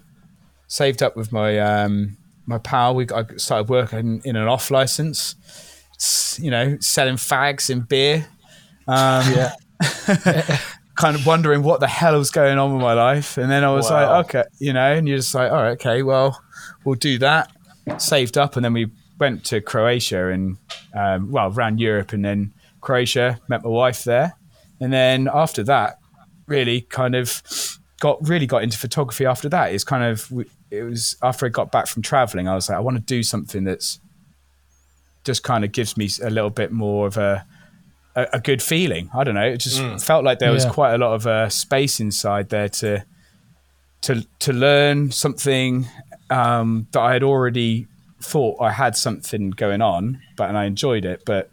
saved 0.67 1.03
up 1.03 1.17
with 1.17 1.33
my 1.33 1.59
um, 1.59 2.17
my 2.47 2.59
pal. 2.59 2.95
We 2.95 3.07
I 3.15 3.25
started 3.37 3.69
working 3.69 4.21
in 4.25 4.37
an 4.37 4.47
off 4.49 4.71
license 4.71 5.35
you 6.41 6.49
know, 6.51 6.77
selling 6.81 7.17
fags 7.17 7.71
and 7.71 7.89
beer. 7.89 8.29
Um, 8.87 9.25
Yeah. 9.35 9.53
kind 10.95 11.15
of 11.17 11.27
wondering 11.27 11.63
what 11.63 11.81
the 11.81 11.87
hell 11.89 12.17
was 12.19 12.31
going 12.31 12.59
on 12.59 12.73
with 12.73 12.81
my 12.83 12.93
life. 12.93 13.37
And 13.37 13.51
then 13.51 13.65
I 13.65 13.71
was 13.73 13.91
Wow. 13.91 14.19
like, 14.19 14.27
okay, 14.27 14.45
you 14.61 14.73
know, 14.73 14.93
and 14.93 15.09
you're 15.09 15.17
just 15.19 15.35
like, 15.35 15.51
all 15.51 15.57
right, 15.59 15.71
okay, 15.73 16.03
well, 16.03 16.41
we'll 16.85 16.95
do 16.97 17.19
that. 17.19 17.51
Saved 17.97 18.37
up, 18.39 18.57
and 18.57 18.65
then 18.65 18.73
we 18.73 18.91
went 19.19 19.45
to 19.47 19.61
Croatia 19.61 20.29
and, 20.29 20.57
um, 20.95 21.31
well, 21.33 21.53
around 21.53 21.81
Europe, 21.81 22.13
and 22.13 22.25
then 22.25 22.53
Croatia, 22.81 23.41
met 23.49 23.65
my 23.65 23.71
wife 23.71 24.05
there. 24.05 24.37
And 24.81 24.93
then 24.93 25.29
after 25.33 25.65
that, 25.65 25.99
really 26.47 26.83
kind 26.83 27.15
of 27.15 27.43
got 28.01 28.19
really 28.29 28.47
got 28.47 28.63
into 28.63 28.79
photography 28.79 29.27
after 29.27 29.49
that. 29.49 29.73
It's 29.73 29.85
kind 29.85 30.05
of, 30.05 30.33
it 30.71 30.83
was 30.83 31.17
after 31.23 31.47
I 31.47 31.49
got 31.49 31.73
back 31.73 31.89
from 31.89 32.03
traveling, 32.03 32.47
I 32.47 32.55
was 32.55 32.69
like, 32.69 32.77
I 32.77 32.81
want 32.81 32.97
to 32.97 33.03
do 33.03 33.23
something 33.23 33.65
that's 33.65 34.01
just 35.25 35.43
kind 35.43 35.65
of 35.65 35.73
gives 35.73 35.97
me 35.97 36.09
a 36.23 36.31
little 36.31 36.51
bit 36.51 36.71
more 36.71 37.09
of 37.09 37.17
a, 37.17 37.45
a, 38.15 38.27
a 38.35 38.41
good 38.41 38.63
feeling. 38.63 39.11
I 39.13 39.25
don't 39.25 39.35
know. 39.35 39.43
It 39.43 39.59
just 39.59 40.07
felt 40.07 40.25
like 40.25 40.39
there 40.39 40.53
was 40.53 40.65
quite 40.65 40.95
a 40.95 40.99
lot 40.99 41.15
of 41.15 41.27
uh, 41.27 41.49
space 41.49 41.99
inside 42.01 42.51
there 42.51 42.69
to 42.69 43.05
to 44.03 44.25
to 44.39 44.53
learn 44.53 45.11
something 45.11 45.89
um, 46.31 46.87
that 46.93 47.01
I 47.01 47.13
had 47.13 47.23
already 47.23 47.87
thought 48.21 48.61
I 48.61 48.73
had 48.73 48.97
something 48.97 49.51
going 49.51 49.81
on, 49.81 50.21
but 50.37 50.49
and 50.49 50.59
I 50.59 50.65
enjoyed 50.65 51.05
it. 51.05 51.23
But 51.25 51.51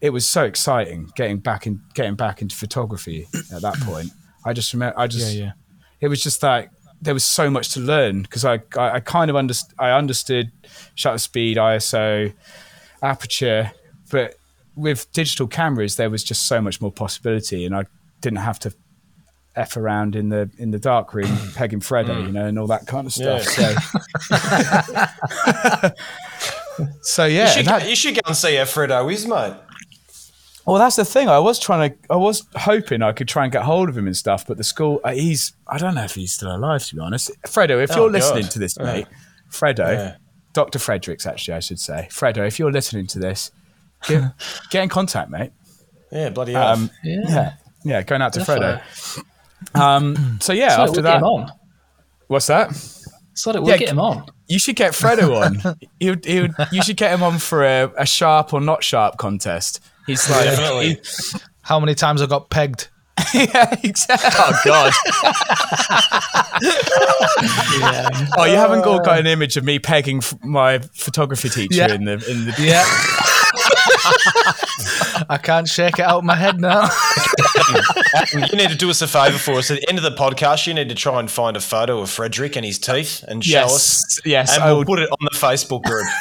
it 0.00 0.10
was 0.10 0.26
so 0.26 0.44
exciting 0.44 1.10
getting 1.16 1.38
back 1.38 1.66
in 1.66 1.80
getting 1.94 2.14
back 2.14 2.42
into 2.42 2.56
photography 2.56 3.26
at 3.52 3.62
that 3.62 3.74
point. 3.80 4.10
I 4.44 4.52
just 4.52 4.72
remember. 4.72 4.98
I 4.98 5.06
just 5.06 5.34
Yeah, 5.34 5.44
yeah. 5.44 5.52
it 6.00 6.08
was 6.08 6.22
just 6.22 6.42
like 6.42 6.70
there 7.00 7.14
was 7.14 7.24
so 7.24 7.48
much 7.50 7.72
to 7.74 7.80
learn 7.80 8.22
because 8.22 8.44
I, 8.44 8.60
I 8.76 8.90
I 8.94 9.00
kind 9.00 9.30
of 9.30 9.36
underst- 9.36 9.74
I 9.78 9.90
understood 9.90 10.50
shutter 10.94 11.18
speed, 11.18 11.56
ISO, 11.56 12.32
aperture, 13.02 13.72
but 14.10 14.34
with 14.74 15.10
digital 15.12 15.48
cameras 15.48 15.96
there 15.96 16.10
was 16.10 16.22
just 16.22 16.46
so 16.46 16.60
much 16.60 16.80
more 16.80 16.92
possibility, 16.92 17.64
and 17.64 17.74
I 17.74 17.84
didn't 18.20 18.38
have 18.38 18.58
to 18.60 18.72
f 19.58 19.76
around 19.76 20.14
in 20.16 20.28
the 20.28 20.50
in 20.58 20.70
the 20.70 20.78
dark 20.78 21.12
room 21.14 21.30
pegging 21.54 21.80
Fredo, 21.80 22.24
you 22.24 22.32
know, 22.32 22.46
and 22.46 22.58
all 22.58 22.66
that 22.68 22.86
kind 22.86 23.06
of 23.06 23.12
stuff. 23.12 23.42
So. 23.42 23.74
So 27.02 27.24
yeah, 27.24 27.46
You 27.48 27.48
should, 27.54 27.66
that- 27.66 27.88
you 27.88 27.96
should 27.96 28.14
go 28.14 28.20
and 28.26 28.36
see 28.36 28.54
how 28.54 28.62
Fredo 28.62 29.12
is, 29.12 29.26
mate. 29.26 29.54
Well, 30.64 30.78
that's 30.78 30.94
the 30.96 31.04
thing. 31.04 31.28
I 31.28 31.38
was 31.40 31.58
trying 31.58 31.90
to, 31.90 31.96
I 32.10 32.16
was 32.16 32.46
hoping 32.54 33.02
I 33.02 33.10
could 33.12 33.26
try 33.26 33.42
and 33.44 33.52
get 33.52 33.62
hold 33.62 33.88
of 33.88 33.96
him 33.98 34.06
and 34.06 34.16
stuff, 34.16 34.46
but 34.46 34.58
the 34.58 34.64
school, 34.64 35.00
uh, 35.02 35.12
he's, 35.12 35.54
I 35.66 35.78
don't 35.78 35.94
know 35.96 36.04
if 36.04 36.14
he's 36.14 36.32
still 36.32 36.54
alive, 36.54 36.84
to 36.84 36.94
be 36.94 37.00
honest. 37.00 37.30
Fredo, 37.46 37.82
if 37.82 37.90
Oh, 37.92 37.96
you're 37.96 38.06
God. 38.08 38.12
listening 38.12 38.44
to 38.48 38.58
this, 38.60 38.78
mate, 38.78 39.06
Fredo, 39.50 39.78
Yeah. 39.92 40.16
Dr. 40.52 40.78
Fredericks, 40.78 41.26
actually, 41.26 41.54
I 41.54 41.60
should 41.60 41.80
say. 41.80 42.06
Fredo, 42.12 42.46
if 42.46 42.58
you're 42.60 42.70
listening 42.70 43.06
to 43.08 43.18
this, 43.18 43.50
get, 44.06 44.22
get 44.70 44.82
in 44.84 44.88
contact, 44.88 45.30
mate. 45.30 45.50
Yeah, 46.12 46.28
bloody 46.30 46.52
hell. 46.52 46.68
Um, 46.74 46.90
Yeah. 47.02 47.22
yeah. 47.28 47.52
Yeah, 47.84 48.02
going 48.02 48.22
out 48.22 48.32
to 48.34 48.40
Definitely. 48.40 48.80
Fredo. 48.92 49.24
Um, 49.74 50.38
so 50.40 50.52
yeah, 50.52 50.76
So 50.76 50.82
after 50.82 50.92
we'll 50.94 51.02
that, 51.02 51.22
on. 51.22 51.52
what's 52.28 52.46
that? 52.46 52.74
So 53.34 53.52
that 53.52 53.62
we'll 53.62 53.70
Yeah, 53.72 53.76
get 53.78 53.88
him 53.90 54.00
on. 54.00 54.24
You 54.48 54.58
should 54.58 54.76
get 54.76 54.92
Fredo 54.92 55.44
on. 55.44 55.76
he 56.00 56.10
would, 56.10 56.24
he 56.24 56.40
would, 56.42 56.54
you 56.72 56.82
should 56.82 56.96
get 56.96 57.12
him 57.12 57.22
on 57.22 57.38
for 57.38 57.64
a, 57.64 57.92
a 57.98 58.06
sharp 58.06 58.52
or 58.54 58.60
not 58.60 58.82
sharp 58.82 59.18
contest. 59.18 59.80
He's 60.06 60.28
like, 60.30 60.44
Definitely. 60.44 61.00
How 61.62 61.78
many 61.78 61.94
times 61.94 62.22
I 62.22 62.26
got 62.26 62.48
pegged? 62.50 62.88
yeah, 63.34 63.74
exactly. 63.82 64.30
Oh 64.38 64.60
God. 64.64 64.92
Oh, 68.38 68.44
you 68.44 68.56
haven't 68.56 68.82
got, 68.84 69.04
got 69.04 69.18
an 69.18 69.26
image 69.26 69.56
of 69.56 69.64
me 69.64 69.78
pegging 69.78 70.22
my 70.44 70.78
photography 70.94 71.48
teacher 71.48 71.74
Yeah. 71.76 71.94
in 71.94 72.04
the 72.04 72.12
in 72.12 72.44
the. 72.46 72.54
Yeah. 72.58 72.84
I 75.28 75.38
can't 75.42 75.68
shake 75.68 75.98
it 75.98 76.04
out 76.04 76.18
of 76.18 76.24
my 76.24 76.36
head 76.36 76.60
now. 76.60 76.88
You 78.32 78.56
need 78.56 78.70
to 78.70 78.76
do 78.76 78.90
us 78.90 79.02
a 79.02 79.08
favour 79.08 79.38
for 79.38 79.52
us. 79.54 79.70
At 79.70 79.80
the 79.80 79.88
end 79.88 79.98
of 79.98 80.04
the 80.04 80.10
podcast, 80.10 80.66
you 80.66 80.74
need 80.74 80.88
to 80.88 80.94
try 80.94 81.20
and 81.20 81.30
find 81.30 81.56
a 81.56 81.60
photo 81.60 82.00
of 82.00 82.10
Frederick 82.10 82.56
and 82.56 82.64
his 82.64 82.78
teeth 82.78 83.24
and 83.26 83.44
show 83.44 83.64
us. 83.64 84.20
Yes, 84.24 84.26
yes. 84.26 84.54
And 84.54 84.64
I 84.64 84.68
we'll 84.68 84.78
will, 84.78 84.84
put 84.84 84.98
it 85.00 85.10
on 85.10 85.18
the 85.20 85.36
Facebook 85.36 85.82
group. 85.82 86.06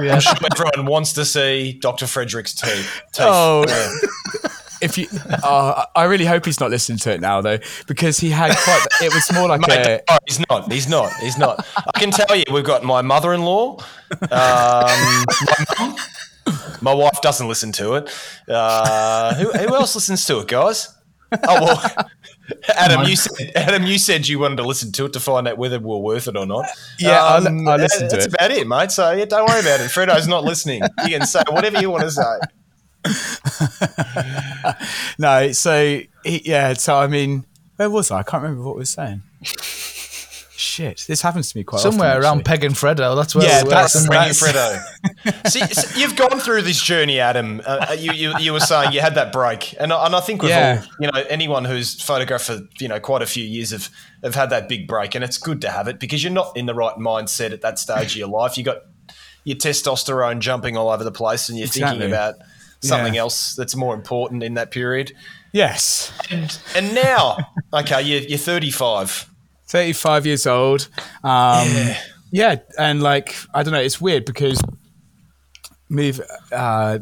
Yeah. 0.00 0.18
Everyone 0.52 0.86
wants 0.86 1.12
to 1.12 1.24
see 1.24 1.74
Dr. 1.74 2.06
Frederick's 2.06 2.52
teeth. 2.54 2.90
teeth. 3.12 3.20
Oh. 3.20 3.64
Yeah. 3.68 4.50
if 4.80 4.98
you, 4.98 5.06
oh, 5.44 5.84
I 5.94 6.04
really 6.04 6.24
hope 6.24 6.44
he's 6.46 6.58
not 6.58 6.70
listening 6.70 6.98
to 6.98 7.12
it 7.12 7.20
now 7.20 7.40
though, 7.40 7.58
because 7.86 8.18
he 8.18 8.30
had 8.30 8.56
quite. 8.56 8.86
It 9.02 9.14
was 9.14 9.32
more 9.32 9.48
like 9.48 9.60
Mate, 9.68 9.86
a. 9.86 10.02
oh, 10.10 10.18
he's 10.26 10.40
not. 10.48 10.72
He's 10.72 10.88
not. 10.88 11.12
He's 11.20 11.38
not. 11.38 11.64
I 11.76 11.98
can 11.98 12.10
tell 12.10 12.34
you, 12.34 12.44
we've 12.52 12.64
got 12.64 12.82
my 12.82 13.02
mother-in-law. 13.02 13.78
Um, 14.10 14.28
my 14.30 15.64
mum. 15.78 15.96
My 16.80 16.92
wife 16.92 17.20
doesn't 17.22 17.48
listen 17.48 17.72
to 17.72 17.94
it. 17.94 18.10
Uh, 18.48 19.34
who, 19.34 19.50
who 19.52 19.74
else 19.74 19.94
listens 19.94 20.24
to 20.26 20.40
it, 20.40 20.48
guys? 20.48 20.88
Oh 21.32 21.64
well, 21.64 22.06
Adam, 22.76 23.04
you 23.08 23.16
said 23.16 23.52
Adam, 23.56 23.84
you 23.84 23.98
said 23.98 24.28
you 24.28 24.38
wanted 24.38 24.56
to 24.56 24.62
listen 24.64 24.92
to 24.92 25.06
it 25.06 25.12
to 25.14 25.20
find 25.20 25.48
out 25.48 25.56
whether 25.58 25.80
we're 25.80 25.96
worth 25.98 26.28
it 26.28 26.36
or 26.36 26.46
not. 26.46 26.66
Yeah, 26.98 27.22
I'll- 27.22 27.46
I'll 27.68 27.78
listen 27.78 28.00
to 28.00 28.06
it. 28.06 28.10
that's 28.10 28.26
it. 28.26 28.34
about 28.34 28.50
it, 28.50 28.66
mate. 28.68 28.90
So 28.92 29.10
yeah, 29.12 29.24
don't 29.24 29.48
worry 29.48 29.60
about 29.60 29.80
it. 29.80 29.90
Fredo's 29.90 30.28
not 30.28 30.44
listening. 30.44 30.82
You 31.06 31.18
can 31.18 31.26
say 31.26 31.42
whatever 31.48 31.80
you 31.80 31.90
want 31.90 32.04
to 32.04 32.10
say. 32.10 32.38
No, 35.18 35.52
so 35.52 36.00
he, 36.24 36.42
yeah, 36.44 36.72
so 36.74 36.96
I 36.96 37.06
mean, 37.06 37.44
where 37.76 37.88
was 37.90 38.10
I? 38.10 38.18
I 38.18 38.22
can't 38.22 38.42
remember 38.42 38.64
what 38.64 38.74
we 38.76 38.80
were 38.80 38.84
saying. 38.86 39.22
Shit, 40.56 41.04
this 41.08 41.20
happens 41.20 41.50
to 41.50 41.58
me 41.58 41.64
quite 41.64 41.80
Somewhere 41.80 42.10
often. 42.10 42.22
around. 42.22 42.44
Peg 42.44 42.62
and 42.62 42.74
Fredo. 42.76 43.16
That's 43.16 43.34
where 43.34 43.44
Yeah, 43.44 43.58
we 43.62 43.64
were. 43.64 43.70
that's- 43.70 43.92
somewhere. 43.94 44.20
Bring 44.20 44.30
Fredo. 44.34 45.48
See, 45.50 45.60
so 45.66 45.98
you've 45.98 46.14
gone 46.14 46.38
through 46.38 46.62
this 46.62 46.80
journey, 46.80 47.18
Adam. 47.18 47.60
Uh, 47.66 47.86
uh, 47.90 47.92
you, 47.94 48.12
you 48.12 48.38
you 48.38 48.52
were 48.52 48.60
saying 48.60 48.92
you 48.92 49.00
had 49.00 49.16
that 49.16 49.32
break, 49.32 49.74
and 49.80 49.92
I- 49.92 50.06
and 50.06 50.14
I 50.14 50.20
think 50.20 50.42
we've 50.42 50.50
Yeah. 50.50 50.82
all, 50.84 50.88
you 51.00 51.10
know, 51.10 51.20
anyone 51.28 51.64
who's 51.64 52.00
photographed 52.00 52.44
for 52.46 52.60
you 52.78 52.86
know 52.86 53.00
quite 53.00 53.20
a 53.22 53.26
few 53.26 53.42
years 53.44 53.70
have 53.70 53.88
have 54.22 54.36
had 54.36 54.50
that 54.50 54.68
big 54.68 54.86
break, 54.86 55.14
and 55.16 55.24
it's 55.24 55.38
good 55.38 55.60
to 55.62 55.70
have 55.70 55.88
it 55.88 55.98
because 55.98 56.22
you're 56.22 56.32
not 56.32 56.56
in 56.56 56.66
the 56.66 56.74
right 56.74 56.96
mindset 56.98 57.52
at 57.52 57.60
that 57.62 57.78
stage 57.80 58.12
of 58.12 58.16
your 58.16 58.28
life. 58.28 58.56
You 58.56 58.62
got 58.64 58.78
your 59.42 59.56
testosterone 59.56 60.38
jumping 60.38 60.76
all 60.76 60.88
over 60.88 61.02
the 61.02 61.12
place, 61.12 61.48
and 61.48 61.58
you're 61.58 61.66
Exactly. 61.66 61.98
thinking 61.98 62.10
about 62.12 62.34
something 62.80 63.14
Yeah. 63.14 63.20
else 63.22 63.54
that's 63.56 63.74
more 63.74 63.92
important 63.94 64.42
in 64.44 64.54
that 64.54 64.70
period. 64.70 65.12
Yes, 65.52 66.12
And 66.74 66.94
now, 66.94 67.38
okay, 67.72 68.02
you're, 68.02 68.22
you're 68.22 68.38
35. 68.38 69.28
35 69.66 70.26
years 70.26 70.46
old. 70.46 70.88
Um, 71.22 71.68
yeah. 72.30 72.56
and 72.78 73.02
like 73.02 73.34
I 73.54 73.62
don't 73.62 73.72
know, 73.72 73.80
it's 73.80 74.00
weird 74.00 74.24
because 74.24 74.60
move 75.88 76.20
uh, 76.52 76.98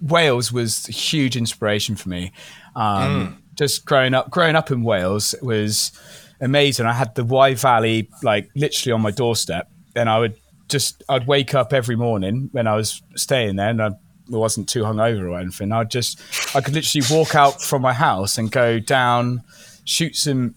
Wales 0.00 0.52
was 0.52 0.88
a 0.88 0.92
huge 0.92 1.36
inspiration 1.36 1.96
for 1.96 2.08
me. 2.08 2.32
Um, 2.74 3.42
Just 3.54 3.84
growing 3.84 4.14
up, 4.14 4.30
growing 4.30 4.56
up 4.56 4.70
in 4.70 4.82
Wales 4.82 5.34
was 5.42 5.92
amazing. 6.40 6.86
I 6.86 6.92
had 6.92 7.14
the 7.14 7.24
Wye 7.24 7.54
Valley 7.54 8.08
like 8.22 8.50
literally 8.56 8.92
on 8.92 9.02
my 9.02 9.10
doorstep, 9.10 9.70
and 9.94 10.08
I 10.08 10.18
would 10.18 10.36
just 10.68 11.02
I'd 11.08 11.26
wake 11.26 11.54
up 11.54 11.72
every 11.72 11.96
morning 11.96 12.48
when 12.52 12.66
I 12.66 12.74
was 12.74 13.02
staying 13.14 13.56
there, 13.56 13.68
and 13.68 13.82
I 13.82 13.90
wasn't 14.28 14.68
too 14.68 14.82
hungover 14.82 15.30
or 15.30 15.38
anything. 15.38 15.70
I'd 15.70 15.90
just 15.90 16.20
I 16.56 16.60
could 16.60 16.74
literally 16.74 17.06
walk 17.10 17.34
out 17.34 17.60
from 17.60 17.82
my 17.82 17.92
house 17.92 18.38
and 18.38 18.50
go 18.50 18.78
down, 18.80 19.42
shoot 19.84 20.16
some 20.16 20.54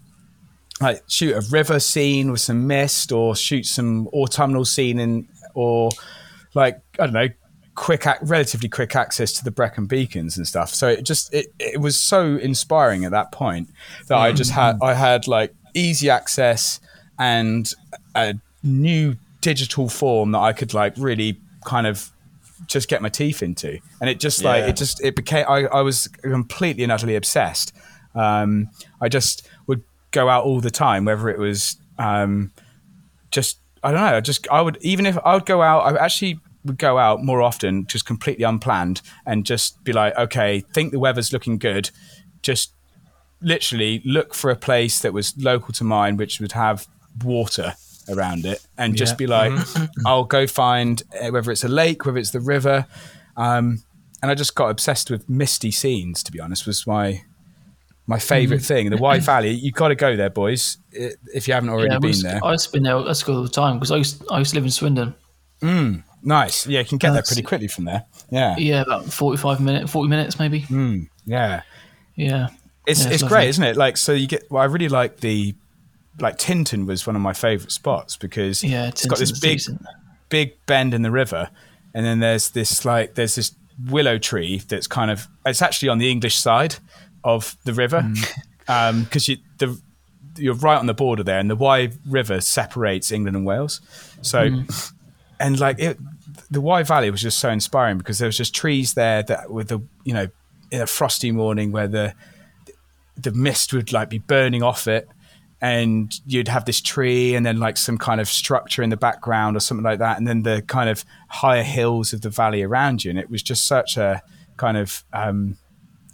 like 0.82 1.04
shoot 1.08 1.34
a 1.36 1.42
river 1.52 1.80
scene 1.80 2.32
with 2.32 2.42
some 2.42 2.68
mist 2.68 3.12
or 3.12 3.36
shoot 3.36 3.66
some 3.66 4.08
autumnal 4.10 4.66
scene 4.66 5.00
in 5.00 5.28
or 5.54 5.90
like 6.54 6.80
I 7.00 7.06
don't 7.06 7.14
know 7.14 7.30
quick 7.76 8.08
ac- 8.08 8.20
relatively 8.24 8.70
quick 8.70 8.96
access 8.96 9.34
to 9.34 9.44
the 9.44 9.52
Brecon 9.52 9.86
beacons 9.86 10.38
and 10.38 10.48
stuff. 10.48 10.70
So 10.74 10.88
it 10.88 11.04
just 11.04 11.34
it, 11.34 11.48
it 11.60 11.80
was 11.82 12.02
so 12.02 12.36
inspiring 12.38 13.04
at 13.06 13.12
that 13.12 13.32
point 13.32 13.70
that 14.08 14.18
I 14.18 14.32
just 14.32 14.52
had 14.52 14.78
I 14.82 14.94
had 14.94 15.28
like 15.28 15.54
easy 15.74 16.10
access 16.10 16.80
and 17.20 17.72
a 18.16 18.36
new 18.64 19.16
digital 19.42 19.88
form 19.90 20.32
that 20.32 20.40
I 20.40 20.54
could 20.54 20.74
like 20.74 20.94
really 20.98 21.38
kind 21.66 21.86
of 21.88 22.12
just 22.68 22.88
get 22.88 23.02
my 23.02 23.10
teeth 23.10 23.44
into. 23.44 23.80
And 24.02 24.10
it 24.10 24.20
just 24.20 24.44
like 24.44 24.64
Yeah. 24.64 24.70
it 24.70 24.76
just 24.78 25.02
it 25.04 25.16
became 25.16 25.46
I, 25.48 25.66
I 25.68 25.82
was 25.82 26.08
completely 26.08 26.84
and 26.84 26.92
utterly 26.92 27.16
obsessed. 27.16 27.74
Um, 28.16 28.70
I 29.02 29.10
just 29.10 29.46
go 30.16 30.30
out 30.30 30.44
all 30.46 30.60
the 30.62 30.72
time 30.72 31.06
whether 31.06 31.28
it 31.30 31.38
was 31.40 31.78
um, 32.00 32.52
just 33.32 33.60
I 33.84 33.92
don't 33.92 34.02
know 34.02 34.18
I 34.18 34.22
just 34.22 34.48
I 34.50 34.62
would 34.62 34.78
even 34.82 35.06
if 35.06 35.18
I 35.24 35.34
would 35.36 35.46
go 35.46 35.62
out 35.62 35.82
I 35.86 36.04
actually 36.06 36.40
would 36.64 36.78
go 36.80 36.98
out 36.98 37.24
more 37.24 37.42
often 37.42 37.86
just 37.86 38.06
completely 38.06 38.44
unplanned 38.44 39.02
and 39.26 39.46
just 39.46 39.84
be 39.84 39.94
like 39.94 40.16
okay 40.18 40.62
think 40.74 40.92
the 40.92 41.00
weather's 41.00 41.32
looking 41.34 41.58
good. 41.60 41.90
Just 42.42 42.74
literally 43.42 44.02
look 44.06 44.34
for 44.34 44.50
a 44.50 44.56
place 44.56 45.00
that 45.00 45.14
was 45.14 45.34
local 45.38 45.74
to 45.74 45.84
mine 45.84 46.18
which 46.18 46.40
would 46.40 46.54
have 46.54 46.88
water 47.24 47.74
around 48.10 48.46
it 48.46 48.66
and 48.78 48.96
just 48.96 49.14
Yeah. 49.14 49.18
be 49.18 49.28
like 49.28 49.54
I'll 50.06 50.24
go 50.38 50.48
find 50.48 51.04
uh, 51.22 51.30
whether 51.32 51.52
it's 51.52 51.64
a 51.64 51.68
lake 51.68 52.06
whether 52.06 52.18
it's 52.18 52.32
the 52.32 52.40
river. 52.40 52.86
Um, 53.38 53.84
and 54.22 54.32
I 54.32 54.36
just 54.36 54.56
got 54.56 54.70
obsessed 54.70 55.12
with 55.12 55.30
misty 55.30 55.72
scenes 55.72 56.24
to 56.24 56.32
be 56.32 56.40
honest 56.40 56.66
was 56.66 56.88
my 56.88 57.22
my 58.08 58.20
favorite 58.20 58.58
mm-hmm. 58.58 58.66
thing 58.66 58.90
the 58.90 58.98
Wye 58.98 59.18
mm-hmm. 59.18 59.26
Valley 59.26 59.50
you 59.52 59.72
got 59.72 59.88
to 59.88 59.96
go 59.96 60.16
there 60.16 60.30
boys 60.30 60.78
if 60.92 61.48
you 61.48 61.54
haven't 61.54 61.70
already 61.70 61.92
Yeah, 61.92 62.00
been 62.00 62.12
we- 62.12 62.22
there 62.22 62.40
I 62.44 62.52
used 62.52 62.66
to 62.68 62.72
be 62.72 62.84
there. 62.84 62.96
Let's 62.98 63.24
go 63.24 63.36
all 63.36 63.44
the 63.44 63.50
time 63.50 63.78
because 63.78 63.92
I 63.92 63.98
used, 63.98 64.24
I 64.32 64.40
used 64.40 64.52
to 64.52 64.58
live 64.58 64.66
in 64.66 64.72
Swindon. 64.72 65.16
Mm, 65.62 66.04
nice. 66.22 66.68
Yeah, 66.68 66.80
you 66.82 66.86
can 66.86 66.98
get 66.98 67.14
there 67.14 67.24
pretty 67.24 67.42
quickly 67.42 67.68
from 67.68 67.86
there. 67.86 68.06
Yeah. 68.30 68.56
Yeah, 68.58 68.82
about 68.82 69.06
forty-five 69.06 69.60
minutes, 69.60 69.92
forty 69.92 70.10
minutes 70.10 70.38
maybe. 70.38 70.62
Mm, 70.64 71.08
yeah. 71.26 71.62
Yeah, 72.16 72.50
It's 72.86 73.06
Yeah, 73.06 73.12
it's 73.12 73.24
great, 73.24 73.50
isn't 73.50 73.64
it? 73.64 73.76
Like 73.76 73.98
so 73.98 74.14
you 74.14 74.28
get 74.28 74.50
well, 74.50 74.62
I 74.62 74.66
really 74.66 74.90
like 74.90 75.22
the 75.22 75.56
like 76.20 76.38
Tintern 76.38 76.86
was 76.86 77.06
one 77.06 77.16
of 77.16 77.22
my 77.22 77.34
favourite 77.34 77.72
spots 77.72 78.16
because 78.18 78.64
yeah. 78.64 78.88
it's 78.88 79.06
got 79.06 79.20
this 79.20 79.38
big 79.40 79.58
decent. 79.58 79.82
big 80.30 80.54
bend 80.66 80.94
in 80.94 81.02
the 81.02 81.12
river, 81.12 81.50
and 81.94 82.06
then 82.06 82.20
there's 82.20 82.52
this 82.52 82.86
like 82.86 83.16
there's 83.16 83.36
this 83.36 83.54
willow 83.90 84.18
tree 84.18 84.62
that's 84.70 84.88
kind 84.88 85.12
of 85.12 85.28
it's 85.46 85.62
actually 85.62 85.90
on 85.90 85.98
the 85.98 86.10
English 86.10 86.36
side 86.36 86.76
of 87.26 87.58
the 87.66 87.74
river 87.74 88.02
Mm. 88.68 89.04
because 89.04 89.28
you 89.28 89.38
the 89.58 89.78
you're 90.38 90.54
right 90.56 90.78
on 90.78 90.86
the 90.86 90.94
border 90.94 91.24
there, 91.24 91.40
and 91.40 91.50
the 91.50 91.56
Wye 91.56 91.92
River 92.10 92.42
separates 92.42 93.12
England 93.12 93.36
and 93.38 93.46
Wales. 93.46 93.82
So 94.22 94.50
Mm. 94.50 94.94
and 95.40 95.60
like 95.60 95.80
it, 95.80 95.98
the 96.50 96.62
Wye 96.62 96.84
Valley 96.84 97.10
was 97.12 97.22
just 97.22 97.40
so 97.40 97.50
inspiring 97.50 97.98
because 97.98 98.18
there 98.20 98.28
was 98.28 98.38
just 98.38 98.54
trees 98.56 98.94
there 98.94 99.24
that 99.24 99.50
with 99.52 99.68
the 99.70 99.80
you 100.04 100.14
know 100.14 100.28
in 100.72 100.82
a 100.82 100.88
frosty 100.88 101.32
morning 101.32 101.72
where 101.72 101.88
the 101.88 102.14
the 103.18 103.32
mist 103.32 103.72
would 103.74 103.92
like 103.94 104.10
be 104.10 104.18
burning 104.20 104.62
off 104.64 104.88
it 104.88 105.08
and 105.62 106.20
you'd 106.26 106.50
have 106.50 106.66
this 106.66 106.82
tree 106.82 107.34
and 107.34 107.46
then 107.46 107.60
like 107.60 107.78
some 107.78 107.98
kind 107.98 108.20
of 108.20 108.28
structure 108.28 108.84
in 108.84 108.90
the 108.90 108.98
background 108.98 109.56
or 109.56 109.62
something 109.62 109.86
like 109.86 110.00
that 110.00 110.18
and 110.18 110.28
then 110.28 110.44
the 110.44 110.62
kind 110.68 110.90
of 110.90 111.06
higher 111.30 111.64
hills 111.64 112.12
of 112.14 112.20
the 112.22 112.30
valley 112.30 112.62
around 112.62 113.06
you 113.06 113.10
and 113.10 113.18
it 113.20 113.30
was 113.30 113.42
just 113.42 113.66
such 113.66 113.96
a 113.96 114.22
kind 114.58 114.76
of 114.76 115.04
um 115.14 115.58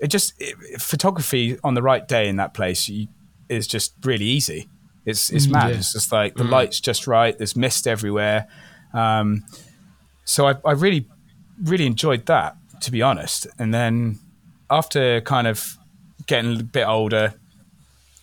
it 0.02 0.08
just 0.08 0.34
it, 0.40 0.82
photography 0.82 1.58
on 1.64 1.74
the 1.76 1.82
right 1.82 2.08
day 2.08 2.28
in 2.28 2.36
that 2.38 2.54
place 2.54 2.90
you, 2.90 3.08
is 3.48 3.68
just 3.68 3.94
really 4.04 4.26
easy. 4.26 4.68
It's 5.06 5.30
it's 5.32 5.48
Mm, 5.48 5.52
mad. 5.52 5.70
yeah. 5.72 5.78
it's 5.78 5.94
just 5.94 6.12
like 6.12 6.36
the 6.36 6.44
light's 6.44 6.80
just 6.80 7.08
right 7.08 7.38
there's 7.38 7.56
mist 7.56 7.88
everywhere. 7.88 8.48
Um 8.94 9.44
so 10.26 10.48
I, 10.48 10.56
I 10.66 10.74
really 10.74 11.08
really 11.64 11.86
enjoyed 11.86 12.26
that 12.26 12.56
to 12.82 12.92
be 12.92 13.02
honest. 13.02 13.48
And 13.60 13.74
then 13.74 14.20
after 14.70 15.22
kind 15.22 15.48
of 15.48 15.78
getting 16.28 16.60
a 16.60 16.64
bit 16.64 16.88
older 16.88 17.34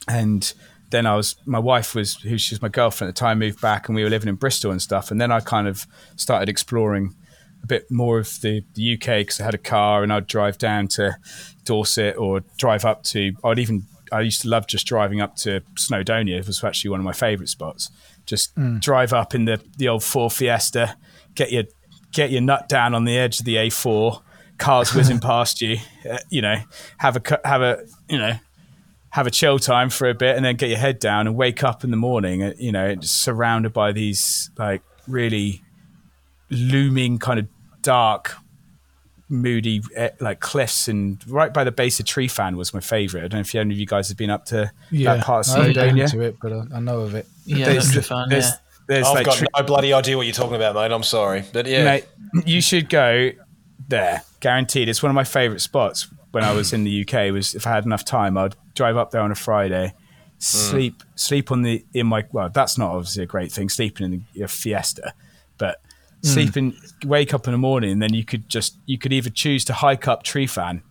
and 0.09 0.53
then 0.91 1.05
I 1.07 1.17
was 1.17 1.37
my 1.47 1.59
wife 1.59 1.95
was 1.95 2.15
who 2.17 2.39
she 2.39 2.55
was 2.55 2.63
my 2.63 2.69
girlfriend 2.69 3.09
at 3.11 3.15
the 3.15 3.21
time 3.21 3.39
moved 3.41 3.61
back 3.61 3.89
and 3.89 3.95
we 3.97 4.03
were 4.05 4.11
living 4.11 4.29
in 4.29 4.37
Bristol 4.37 4.71
and 4.71 4.81
stuff. 4.81 5.11
And 5.11 5.21
then 5.21 5.31
I 5.31 5.41
kind 5.41 5.69
of 5.69 5.87
started 6.17 6.49
exploring 6.49 7.15
a 7.63 7.67
bit 7.67 7.91
more 7.91 8.19
of 8.19 8.41
the, 8.41 8.65
the 8.75 8.95
UK 8.95 9.21
because 9.21 9.41
I 9.41 9.45
had 9.45 9.55
a 9.55 9.59
car 9.59 10.03
and 10.03 10.13
I'd 10.13 10.27
drive 10.27 10.59
down 10.59 10.89
to 10.89 11.17
Dorset 11.65 12.17
or 12.17 12.41
drive 12.57 12.85
up 12.85 13.03
to 13.05 13.33
I'd 13.45 13.59
even 13.59 13.85
I 14.11 14.21
used 14.21 14.41
to 14.43 14.49
love 14.49 14.67
just 14.67 14.87
driving 14.87 15.21
up 15.21 15.37
to 15.37 15.61
Snowdonia 15.75 16.39
it 16.39 16.47
was 16.47 16.65
actually 16.65 16.91
one 16.91 17.01
of 17.01 17.05
my 17.05 17.13
favourite 17.13 17.49
spots. 17.49 17.91
Just 18.27 18.55
drive 18.81 19.13
up 19.13 19.35
in 19.35 19.45
the 19.45 19.61
the 19.77 19.89
old 19.89 20.05
Ford 20.05 20.33
Fiesta 20.33 20.97
get 21.35 21.53
your 21.53 21.65
get 22.13 22.31
your 22.31 22.41
nut 22.41 22.69
down 22.69 22.95
on 22.95 23.05
the 23.05 23.17
edge 23.17 23.41
of 23.41 23.47
the 23.47 23.57
A4 23.57 24.23
cars 24.59 24.95
whizzing 24.95 25.21
past 25.21 25.61
you 25.61 25.77
uh, 26.11 26.19
you 26.31 26.43
know 26.43 26.57
have 26.99 27.17
a 27.17 27.41
have 27.45 27.63
a 27.63 27.85
you 28.09 28.19
know 28.19 28.33
have 29.11 29.27
a 29.27 29.31
chill 29.31 29.59
time 29.59 29.89
for 29.89 30.09
a 30.09 30.15
bit 30.15 30.37
and 30.37 30.45
then 30.45 30.57
get 30.57 30.69
your 30.69 30.79
head 30.79 30.99
down 30.99 31.27
and 31.27 31.37
wake 31.37 31.63
up 31.65 31.85
in 31.85 31.91
the 31.91 31.97
morning 31.97 32.43
uh, 32.43 32.53
you 32.59 32.73
know 32.73 32.95
just 32.95 33.23
surrounded 33.23 33.73
by 33.73 33.93
these 33.93 34.51
like 34.59 34.83
really 35.07 35.63
looming 36.51 37.19
kind 37.19 37.39
of 37.39 37.47
dark 37.83 38.35
moody 39.29 39.83
eh, 39.95 40.09
like 40.21 40.41
cliffs 40.41 40.89
and 40.89 41.23
right 41.29 41.53
by 41.53 41.63
the 41.63 41.71
base 41.71 42.01
of 42.01 42.07
Tryfan 42.07 42.57
was 42.57 42.73
my 42.73 42.81
favorite 42.81 43.21
i 43.21 43.29
don't 43.29 43.35
know 43.35 43.41
if 43.41 43.55
any 43.55 43.75
of 43.75 43.79
you 43.79 43.85
guys 43.85 44.09
have 44.09 44.17
been 44.17 44.31
up 44.31 44.47
to 44.47 44.73
Yeah, 44.91 45.17
that 45.17 45.25
part 45.25 45.47
of 45.47 45.55
I 45.55 45.59
haven't 45.69 45.75
been 45.75 45.97
Snowdonia. 45.97 46.11
to 46.13 46.21
it, 46.23 46.37
but 46.41 46.53
I, 46.53 46.63
I 46.77 46.81
know 46.81 47.01
of 47.01 47.15
it. 47.15 47.27
Yeah, 47.45 47.67
there's, 47.67 47.93
that's 47.93 48.07
fun. 48.07 48.31
there's, 48.31 48.47
Yeah. 48.47 48.53
there's 48.87 49.07
I've 49.07 49.15
like 49.17 49.27
got 49.27 49.37
tree- 49.37 49.49
no 49.55 49.63
bloody 49.65 49.93
idea 49.93 50.17
what 50.17 50.25
you're 50.25 50.33
talking 50.35 50.57
about, 50.57 50.75
mate. 50.75 50.91
I'm 50.93 51.03
sorry, 51.03 51.45
but 51.53 51.67
yeah, 51.67 51.85
Mate, 51.85 52.07
you 52.47 52.63
should 52.63 52.89
go 52.89 53.31
there. 53.87 54.23
Guaranteed. 54.41 54.89
It's 54.89 55.03
one 55.03 55.11
of 55.11 55.15
my 55.15 55.25
favourite 55.25 55.61
spots 55.61 56.09
when 56.31 56.43
I 56.45 56.53
was 56.53 56.73
in 56.73 56.85
the 56.85 57.03
UK. 57.07 57.31
Was 57.33 57.55
if 57.55 57.67
I 57.67 57.71
had 57.73 57.85
enough 57.85 58.05
time, 58.05 58.39
I'd 58.39 58.55
drive 58.75 58.97
up 58.97 59.11
there 59.11 59.21
on 59.21 59.31
a 59.31 59.35
Friday, 59.35 59.93
sleep 60.39 61.03
sleep 61.17 61.51
on 61.53 61.63
the 61.63 61.85
in 61.93 62.07
my 62.07 62.25
well. 62.33 62.49
That's 62.49 62.79
not 62.79 62.93
obviously 62.93 63.25
a 63.25 63.27
great 63.27 63.53
thing. 63.53 63.69
Sleeping 63.69 64.07
in 64.13 64.25
the, 64.35 64.43
a 64.45 64.49
Fiesta, 64.49 65.13
but 65.59 65.81
sleeping 66.23 66.77
wake 67.05 67.33
up 67.33 67.47
in 67.47 67.53
the 67.53 67.59
morning, 67.59 67.93
and 67.93 68.03
then 68.03 68.15
you 68.15 68.25
could 68.25 68.49
just 68.49 68.77
you 68.87 68.99
could 68.99 69.13
either 69.13 69.31
choose 69.31 69.65
to 69.67 69.73
hike 69.73 70.09
up 70.09 70.25
Tryfan 70.25 70.83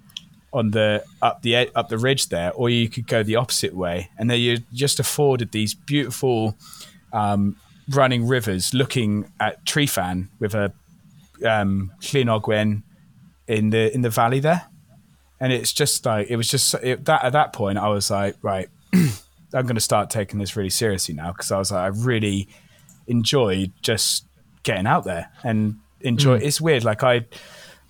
on 0.53 0.71
the 0.71 1.03
up 1.21 1.41
the 1.41 1.55
up 1.75 1.89
the 1.89 1.97
ridge 1.97 2.29
there, 2.29 2.51
or 2.53 2.69
you 2.69 2.89
could 2.89 3.07
go 3.07 3.23
the 3.23 3.35
opposite 3.35 3.75
way, 3.75 4.09
and 4.17 4.29
then 4.29 4.39
you're 4.39 4.57
just 4.73 4.99
afforded 4.99 5.51
these 5.51 5.73
beautiful 5.73 6.57
um, 7.13 7.57
running 7.89 8.27
rivers, 8.27 8.73
looking 8.73 9.31
at 9.39 9.63
Tryfan 9.65 10.29
with 10.39 10.53
a 10.55 10.73
um, 11.45 11.91
Llyn 12.01 12.27
Ogwen 12.27 12.83
in 13.47 13.69
the 13.69 13.93
in 13.93 14.01
the 14.01 14.09
valley 14.09 14.39
there, 14.39 14.67
and 15.39 15.51
it's 15.51 15.73
just 15.73 16.05
like 16.05 16.29
it 16.29 16.35
was 16.35 16.49
just 16.49 16.73
it, 16.75 17.05
that 17.05 17.23
at 17.23 17.33
that 17.33 17.53
point 17.53 17.77
I 17.77 17.89
was 17.89 18.09
like, 18.09 18.35
right, 18.41 18.69
I'm 18.93 19.63
going 19.63 19.75
to 19.75 19.81
start 19.81 20.09
taking 20.09 20.39
this 20.39 20.55
really 20.55 20.69
seriously 20.69 21.15
now 21.15 21.31
because 21.31 21.51
I 21.51 21.57
was 21.57 21.71
like, 21.71 21.81
I 21.81 21.87
really 21.87 22.47
enjoyed 23.07 23.71
just 23.81 24.26
getting 24.67 24.85
out 24.87 25.03
there 25.03 25.31
and 25.43 25.77
enjoy. 26.01 26.35
It's 26.35 26.61
weird, 26.61 26.83
like 26.83 27.01
I, 27.03 27.13
I'm 27.15 27.25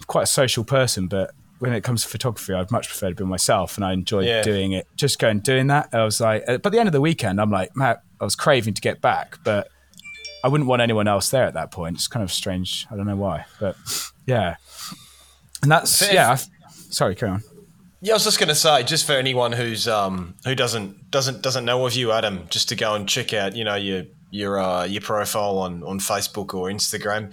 quite 0.07 0.23
a 0.23 0.27
social 0.41 0.63
person, 0.63 1.07
but 1.07 1.31
when 1.59 1.73
it 1.73 1.81
comes 1.83 2.03
to 2.03 2.07
photography, 2.07 2.53
I'd 2.53 2.69
much 2.71 2.87
prefer 2.87 3.09
to 3.09 3.15
be 3.15 3.23
myself, 3.25 3.77
and 3.77 3.83
I 3.85 3.91
enjoy 3.93 4.21
Yeah. 4.25 4.43
doing 4.43 4.71
it. 4.73 4.85
Just 4.95 5.17
going 5.19 5.39
doing 5.39 5.67
that, 5.67 5.89
I 5.91 6.03
was 6.03 6.21
like, 6.21 6.43
uh, 6.47 6.57
but 6.59 6.67
at 6.67 6.71
the 6.73 6.79
end 6.79 6.87
of 6.87 6.93
the 6.93 7.01
weekend, 7.01 7.41
I'm 7.41 7.49
like, 7.51 7.75
Matt, 7.75 8.01
I 8.21 8.23
was 8.23 8.35
craving 8.35 8.75
to 8.75 8.81
get 8.81 9.01
back, 9.01 9.39
but 9.43 9.67
I 10.43 10.47
wouldn't 10.49 10.69
want 10.69 10.81
anyone 10.83 11.07
else 11.07 11.29
there 11.29 11.45
at 11.45 11.55
that 11.55 11.71
point. 11.71 11.95
It's 11.97 12.07
kind 12.07 12.23
of 12.23 12.31
strange. 12.31 12.85
I 12.91 12.95
don't 12.95 13.07
know 13.07 13.15
why, 13.15 13.45
but 13.59 13.75
yeah. 14.27 14.55
And 15.63 15.71
that's 15.71 15.99
Fair- 15.99 16.13
yeah. 16.13 16.31
I, 16.33 16.35
sorry, 16.91 17.15
carry 17.15 17.31
on. 17.31 17.43
Yeah, 18.01 18.13
I 18.13 18.15
was 18.17 18.23
just 18.25 18.37
going 18.39 18.49
to 18.49 18.55
say, 18.55 18.83
just 18.83 19.07
for 19.07 19.13
anyone 19.13 19.51
who's 19.53 19.87
um 19.87 20.35
who 20.45 20.53
doesn't 20.53 21.09
doesn't 21.09 21.41
doesn't 21.41 21.65
know 21.65 21.83
of 21.87 21.95
you, 21.95 22.11
Adam, 22.11 22.45
just 22.49 22.69
to 22.69 22.75
go 22.75 22.93
and 22.93 23.09
check 23.09 23.33
out, 23.33 23.55
you 23.55 23.63
know, 23.63 23.73
your 23.75 24.03
your 24.29 24.59
uh, 24.59 24.83
your 24.85 25.01
profile 25.01 25.57
on, 25.59 25.83
on 25.83 25.99
Facebook 25.99 26.53
or 26.53 26.69
Instagram. 26.69 27.31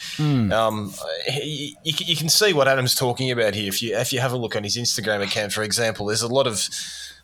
Um, 0.52 0.92
you, 1.32 1.74
you 1.84 1.92
can- 1.92 2.06
you 2.06 2.16
can 2.16 2.28
see 2.28 2.52
what 2.52 2.68
Adam's 2.68 2.94
talking 2.94 3.30
about 3.30 3.54
here. 3.54 3.68
If 3.68 3.82
you 3.82 3.96
if 3.96 4.12
you 4.12 4.20
have 4.20 4.32
a 4.32 4.36
look 4.36 4.54
on 4.56 4.62
his 4.64 4.76
Instagram 4.76 5.22
account, 5.22 5.52
for 5.52 5.62
example, 5.62 6.06
there's 6.06 6.22
a 6.22 6.28
lot 6.28 6.46
of 6.46 6.68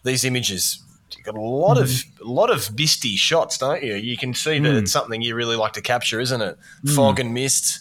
these 0.02 0.24
images. 0.24 0.82
You've 1.16 1.26
got 1.26 1.36
a 1.36 1.40
lot 1.40 1.76
of 1.78 1.90
a 2.20 2.24
lot 2.24 2.50
of 2.50 2.76
misty 2.76 3.14
shots, 3.16 3.58
don't 3.58 3.82
you? 3.82 3.94
You 3.94 4.16
can 4.16 4.32
see 4.34 4.58
that 4.58 4.74
it's 4.74 4.92
something 4.92 5.20
you 5.22 5.34
really 5.34 5.56
like 5.56 5.72
to 5.74 5.82
capture, 5.82 6.18
isn't 6.20 6.40
it? 6.40 6.56
Fog 6.94 7.20
and 7.20 7.34
mist. 7.34 7.80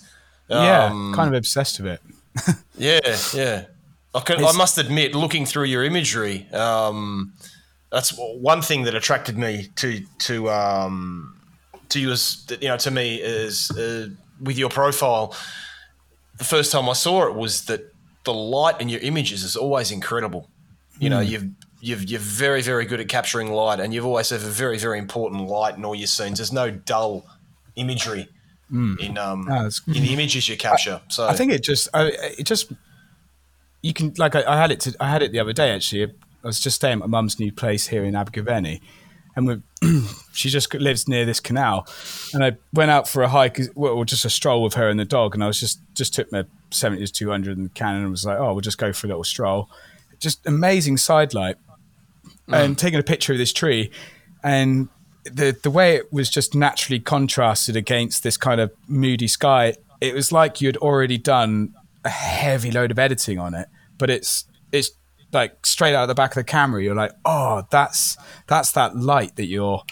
yeah, 0.50 0.86
Um, 0.86 1.14
kind 1.16 1.28
of 1.30 1.38
obsessed 1.38 1.80
with 1.80 1.94
it. 1.94 2.56
yeah, 2.78 3.00
yeah. 3.34 3.66
I, 4.14 4.20
can, 4.22 4.44
I 4.44 4.52
must 4.54 4.78
admit, 4.80 5.14
looking 5.14 5.46
through 5.46 5.66
your 5.66 5.84
imagery, 5.84 6.48
um, 6.52 7.34
that's 7.92 8.12
one 8.18 8.62
thing 8.62 8.84
that 8.84 8.96
attracted 8.96 9.38
me 9.38 9.70
to 9.78 10.02
to 10.20 10.50
um, 10.50 11.39
to 11.90 12.00
you 12.00 12.12
as 12.12 12.46
you 12.62 12.68
know 12.68 12.78
to 12.78 12.92
me 12.92 13.16
is 13.16 13.72
uh, 13.72 14.08
with 14.42 14.58
your 14.58 14.70
profile. 14.70 15.36
The 16.38 16.44
first 16.46 16.72
time 16.72 16.88
I 16.90 16.94
saw 16.94 17.28
it 17.28 17.36
was 17.36 17.66
that 17.66 17.82
the 18.24 18.34
light 18.34 18.80
in 18.82 18.90
your 18.90 19.02
images 19.02 19.44
is 19.44 19.56
always 19.56 19.92
incredible. 19.92 20.50
You 21.00 21.10
know, 21.10 21.20
you've 21.20 21.46
you've 21.82 22.04
you're 22.10 22.20
very 22.20 22.62
very 22.62 22.86
good 22.86 23.00
at 23.00 23.08
capturing 23.08 23.52
light, 23.52 23.80
and 23.80 23.94
you've 23.94 24.06
always 24.06 24.30
have 24.30 24.44
a 24.44 24.50
very 24.50 24.78
very 24.78 25.00
important 25.00 25.48
light 25.48 25.76
in 25.78 25.84
all 25.86 25.96
your 25.96 26.08
scenes. 26.08 26.38
There's 26.40 26.54
no 26.54 26.70
dull 26.72 27.26
imagery 27.76 28.28
in 29.00 29.18
um 29.18 29.46
that's- 29.48 29.82
in 29.88 29.94
the 30.04 30.14
images 30.14 30.48
you 30.48 30.56
capture. 30.58 31.02
So 31.08 31.28
I 31.28 31.34
think 31.34 31.52
it 31.52 31.64
just, 31.64 31.88
I, 31.94 32.12
it 32.38 32.44
just, 32.46 32.72
you 33.82 33.94
can 33.94 34.14
like 34.18 34.36
I, 34.36 34.44
I 34.48 34.58
had 34.58 34.70
it 34.72 34.80
to, 34.82 34.96
I 35.00 35.10
had 35.10 35.24
it 35.24 35.32
the 35.32 35.40
other 35.40 35.54
day 35.54 35.72
actually. 35.72 36.04
I 36.44 36.48
was 36.48 36.60
just 36.60 36.76
staying 36.76 36.94
at 36.94 37.00
my 37.00 37.08
mum's 37.08 37.40
new 37.40 37.52
place 37.52 37.88
here 37.88 38.04
in 38.06 38.16
Abergavenny, 38.16 38.80
and 39.48 39.64
she 40.34 40.50
just 40.50 40.74
lives 40.74 41.08
near 41.08 41.26
this 41.26 41.40
canal, 41.40 41.88
and 42.34 42.44
I 42.44 42.58
went 42.74 42.92
out 42.92 43.08
for 43.08 43.24
a 43.24 43.30
hike, 43.30 43.60
well, 43.76 43.94
or 43.94 44.06
just 44.06 44.26
a 44.26 44.30
stroll 44.30 44.64
with 44.64 44.74
her 44.74 44.90
and 44.90 45.00
the 45.00 45.06
dog, 45.06 45.36
and 45.36 45.44
I 45.44 45.48
was 45.48 45.60
just 45.60 45.80
just 45.96 46.14
took 46.14 46.32
my 46.32 46.46
seventies 46.72 47.12
two 47.12 47.30
hundred 47.30 47.58
and 47.58 47.74
Canon 47.74 48.04
and 48.04 48.12
was 48.12 48.26
like, 48.26 48.38
oh, 48.40 48.54
we'll 48.54 48.62
just 48.62 48.78
go 48.78 48.94
for 48.94 49.08
a 49.08 49.10
little 49.10 49.24
stroll. 49.24 49.70
Just 50.20 50.46
amazing 50.46 50.98
side 50.98 51.34
light, 51.34 51.58
mm. 52.48 52.54
and 52.54 52.78
taking 52.78 53.00
a 53.00 53.04
picture 53.04 53.34
of 53.34 53.40
this 53.40 53.54
tree, 53.54 53.92
and 54.44 54.90
the 55.24 55.58
the 55.64 55.72
way 55.72 55.96
it 55.96 56.12
was 56.12 56.30
just 56.30 56.56
naturally 56.56 57.00
contrasted 57.00 57.76
against 57.76 58.24
this 58.24 58.38
kind 58.38 58.62
of 58.62 58.72
moody 58.88 59.28
sky, 59.28 59.76
it 60.02 60.14
was 60.14 60.32
like 60.32 60.62
you 60.62 60.68
had 60.68 60.78
already 60.78 61.18
done 61.18 61.74
a 62.06 62.10
heavy 62.10 62.72
load 62.72 62.92
of 62.92 63.00
editing 63.00 63.40
on 63.40 63.54
it, 63.54 63.68
but 63.98 64.10
it's 64.10 64.46
it's 64.72 64.92
like 65.32 65.66
straight 65.66 65.96
out 65.96 66.04
of 66.04 66.08
the 66.08 66.16
back 66.16 66.32
of 66.32 66.36
the 66.36 66.44
camera. 66.44 66.82
You're 66.84 66.96
like, 66.96 67.12
oh, 67.26 67.64
that's 67.70 68.18
that's 68.48 68.72
that 68.72 68.96
light 68.96 69.36
that 69.36 69.46
you're 69.46 69.84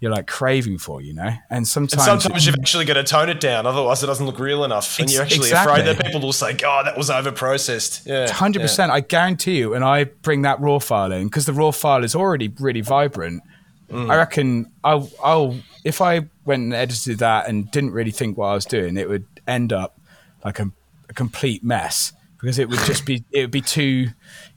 you're 0.00 0.12
like 0.12 0.28
craving 0.28 0.78
for, 0.78 1.00
you 1.00 1.12
know. 1.12 1.22
And 1.22 1.40
And 1.50 1.68
sometimes, 1.68 2.04
sometimes 2.04 2.46
you've 2.46 2.54
actually 2.60 2.84
got 2.84 2.94
to 2.94 3.02
tone 3.02 3.28
it 3.28 3.40
down, 3.40 3.66
otherwise 3.66 4.02
it 4.02 4.06
doesn't 4.06 4.24
look 4.24 4.38
real 4.38 4.64
enough, 4.64 4.98
and 4.98 5.10
you're 5.10 5.22
actually 5.22 5.48
exactly. 5.48 5.80
afraid 5.80 5.86
that 5.86 6.04
people 6.04 6.20
will 6.20 6.32
say, 6.32 6.52
"God, 6.54 6.86
that 6.86 6.96
was 6.96 7.10
over 7.10 7.32
processed." 7.32 8.06
Yeah, 8.06 8.30
hundred 8.30 8.62
percent. 8.62 8.92
I 8.92 9.00
guarantee 9.00 9.58
you. 9.58 9.74
And 9.74 9.84
I 9.84 10.04
bring 10.04 10.42
that 10.42 10.60
raw 10.60 10.78
file 10.78 11.12
in 11.12 11.24
because 11.24 11.46
the 11.46 11.52
raw 11.52 11.72
file 11.72 12.04
is 12.04 12.14
already 12.14 12.48
really 12.60 12.80
vibrant. 12.80 13.42
Mm. 13.90 14.10
I 14.10 14.16
reckon 14.16 14.70
I'll, 14.84 15.10
I'll 15.24 15.56
if 15.84 16.00
I 16.00 16.28
went 16.44 16.62
and 16.62 16.74
edited 16.74 17.18
that 17.20 17.48
and 17.48 17.70
didn't 17.70 17.92
really 17.92 18.10
think 18.10 18.36
what 18.36 18.48
I 18.48 18.54
was 18.54 18.66
doing, 18.66 18.96
it 18.96 19.08
would 19.08 19.26
end 19.46 19.72
up 19.72 19.98
like 20.44 20.58
a, 20.60 20.70
a 21.08 21.14
complete 21.14 21.64
mess 21.64 22.12
because 22.40 22.58
it 22.58 22.68
would 22.68 22.80
just 22.80 23.04
be 23.04 23.24
it 23.30 23.42
would 23.42 23.50
be 23.50 23.60
too 23.60 24.08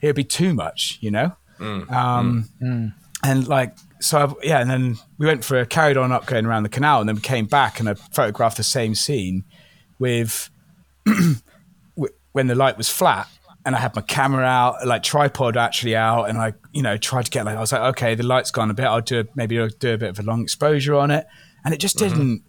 it 0.01 0.07
would 0.07 0.15
be 0.15 0.23
too 0.23 0.53
much, 0.53 0.97
you 1.01 1.11
know. 1.11 1.35
Mm, 1.59 1.91
um, 1.91 2.49
mm. 2.61 2.93
And 3.23 3.47
like 3.47 3.75
so, 3.99 4.19
I've, 4.19 4.35
yeah, 4.41 4.59
and 4.59 4.69
then 4.69 4.97
we 5.19 5.27
went 5.27 5.45
for 5.45 5.59
a 5.59 5.65
carried 5.65 5.95
on 5.95 6.11
up 6.11 6.25
going 6.25 6.45
around 6.45 6.63
the 6.63 6.69
canal, 6.69 6.99
and 6.99 7.07
then 7.07 7.15
we 7.15 7.21
came 7.21 7.45
back 7.45 7.79
and 7.79 7.87
I 7.87 7.93
photographed 7.93 8.57
the 8.57 8.63
same 8.63 8.95
scene 8.95 9.43
with 9.99 10.49
when 12.31 12.47
the 12.47 12.55
light 12.55 12.77
was 12.77 12.89
flat 12.89 13.27
and 13.65 13.75
I 13.75 13.79
had 13.79 13.95
my 13.95 14.01
camera 14.01 14.45
out, 14.45 14.85
like 14.87 15.03
tripod 15.03 15.55
actually 15.55 15.95
out, 15.95 16.25
and 16.25 16.37
I, 16.37 16.53
you 16.71 16.81
know, 16.81 16.97
tried 16.97 17.25
to 17.25 17.31
get 17.31 17.45
like 17.45 17.57
I 17.57 17.59
was 17.59 17.71
like, 17.71 17.81
okay, 17.81 18.15
the 18.15 18.23
light's 18.23 18.51
gone 18.51 18.71
a 18.71 18.73
bit. 18.73 18.85
I'll 18.85 19.01
do 19.01 19.19
a, 19.19 19.25
maybe 19.35 19.59
I'll 19.59 19.69
do 19.69 19.93
a 19.93 19.97
bit 19.97 20.09
of 20.09 20.19
a 20.19 20.23
long 20.23 20.41
exposure 20.41 20.95
on 20.95 21.11
it, 21.11 21.27
and 21.63 21.73
it 21.73 21.79
just 21.79 21.97
mm-hmm. 21.97 22.09
didn't. 22.09 22.43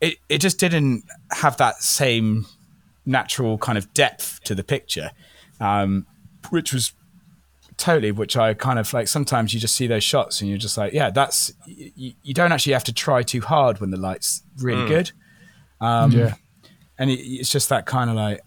It 0.00 0.16
it 0.28 0.38
just 0.38 0.58
didn't 0.58 1.04
have 1.30 1.58
that 1.58 1.82
same 1.82 2.46
natural 3.06 3.58
kind 3.58 3.78
of 3.78 3.92
depth 3.94 4.40
to 4.44 4.54
the 4.54 4.64
picture, 4.64 5.10
um, 5.60 6.06
which 6.50 6.72
was 6.72 6.92
totally 7.76 8.12
which 8.12 8.36
I 8.36 8.54
kind 8.54 8.78
of 8.78 8.92
like. 8.92 9.08
Sometimes 9.08 9.54
you 9.54 9.60
just 9.60 9.74
see 9.74 9.86
those 9.86 10.04
shots 10.04 10.40
and 10.40 10.48
you're 10.50 10.58
just 10.58 10.76
like, 10.76 10.92
yeah, 10.92 11.10
that's 11.10 11.52
you, 11.66 12.12
you 12.22 12.34
don't 12.34 12.52
actually 12.52 12.74
have 12.74 12.84
to 12.84 12.92
try 12.92 13.22
too 13.22 13.40
hard 13.40 13.80
when 13.80 13.90
the 13.90 13.96
light's 13.98 14.42
really 14.58 14.86
good. 14.88 15.12
Um, 15.80 16.12
yeah. 16.12 16.34
and 16.98 17.10
it, 17.10 17.14
it's 17.20 17.50
just 17.50 17.70
that 17.70 17.86
kind 17.86 18.10
of 18.10 18.16
like 18.16 18.40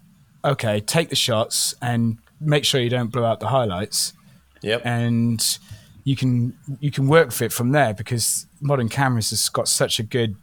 okay 0.44 0.78
take 0.78 1.08
the 1.08 1.16
shots 1.16 1.74
and 1.82 2.18
make 2.40 2.64
sure 2.64 2.80
you 2.80 2.90
don't 2.90 3.10
blow 3.10 3.24
out 3.24 3.40
the 3.40 3.48
highlights 3.48 4.12
Yep. 4.62 4.82
and 4.84 5.58
you 6.04 6.14
can 6.14 6.56
you 6.78 6.90
can 6.92 7.08
work 7.08 7.26
with 7.28 7.42
it 7.42 7.50
from 7.52 7.72
there 7.72 7.92
because 7.92 8.46
modern 8.60 8.88
cameras 8.88 9.30
has 9.30 9.48
got 9.48 9.66
such 9.68 9.98
a 9.98 10.02
good 10.04 10.36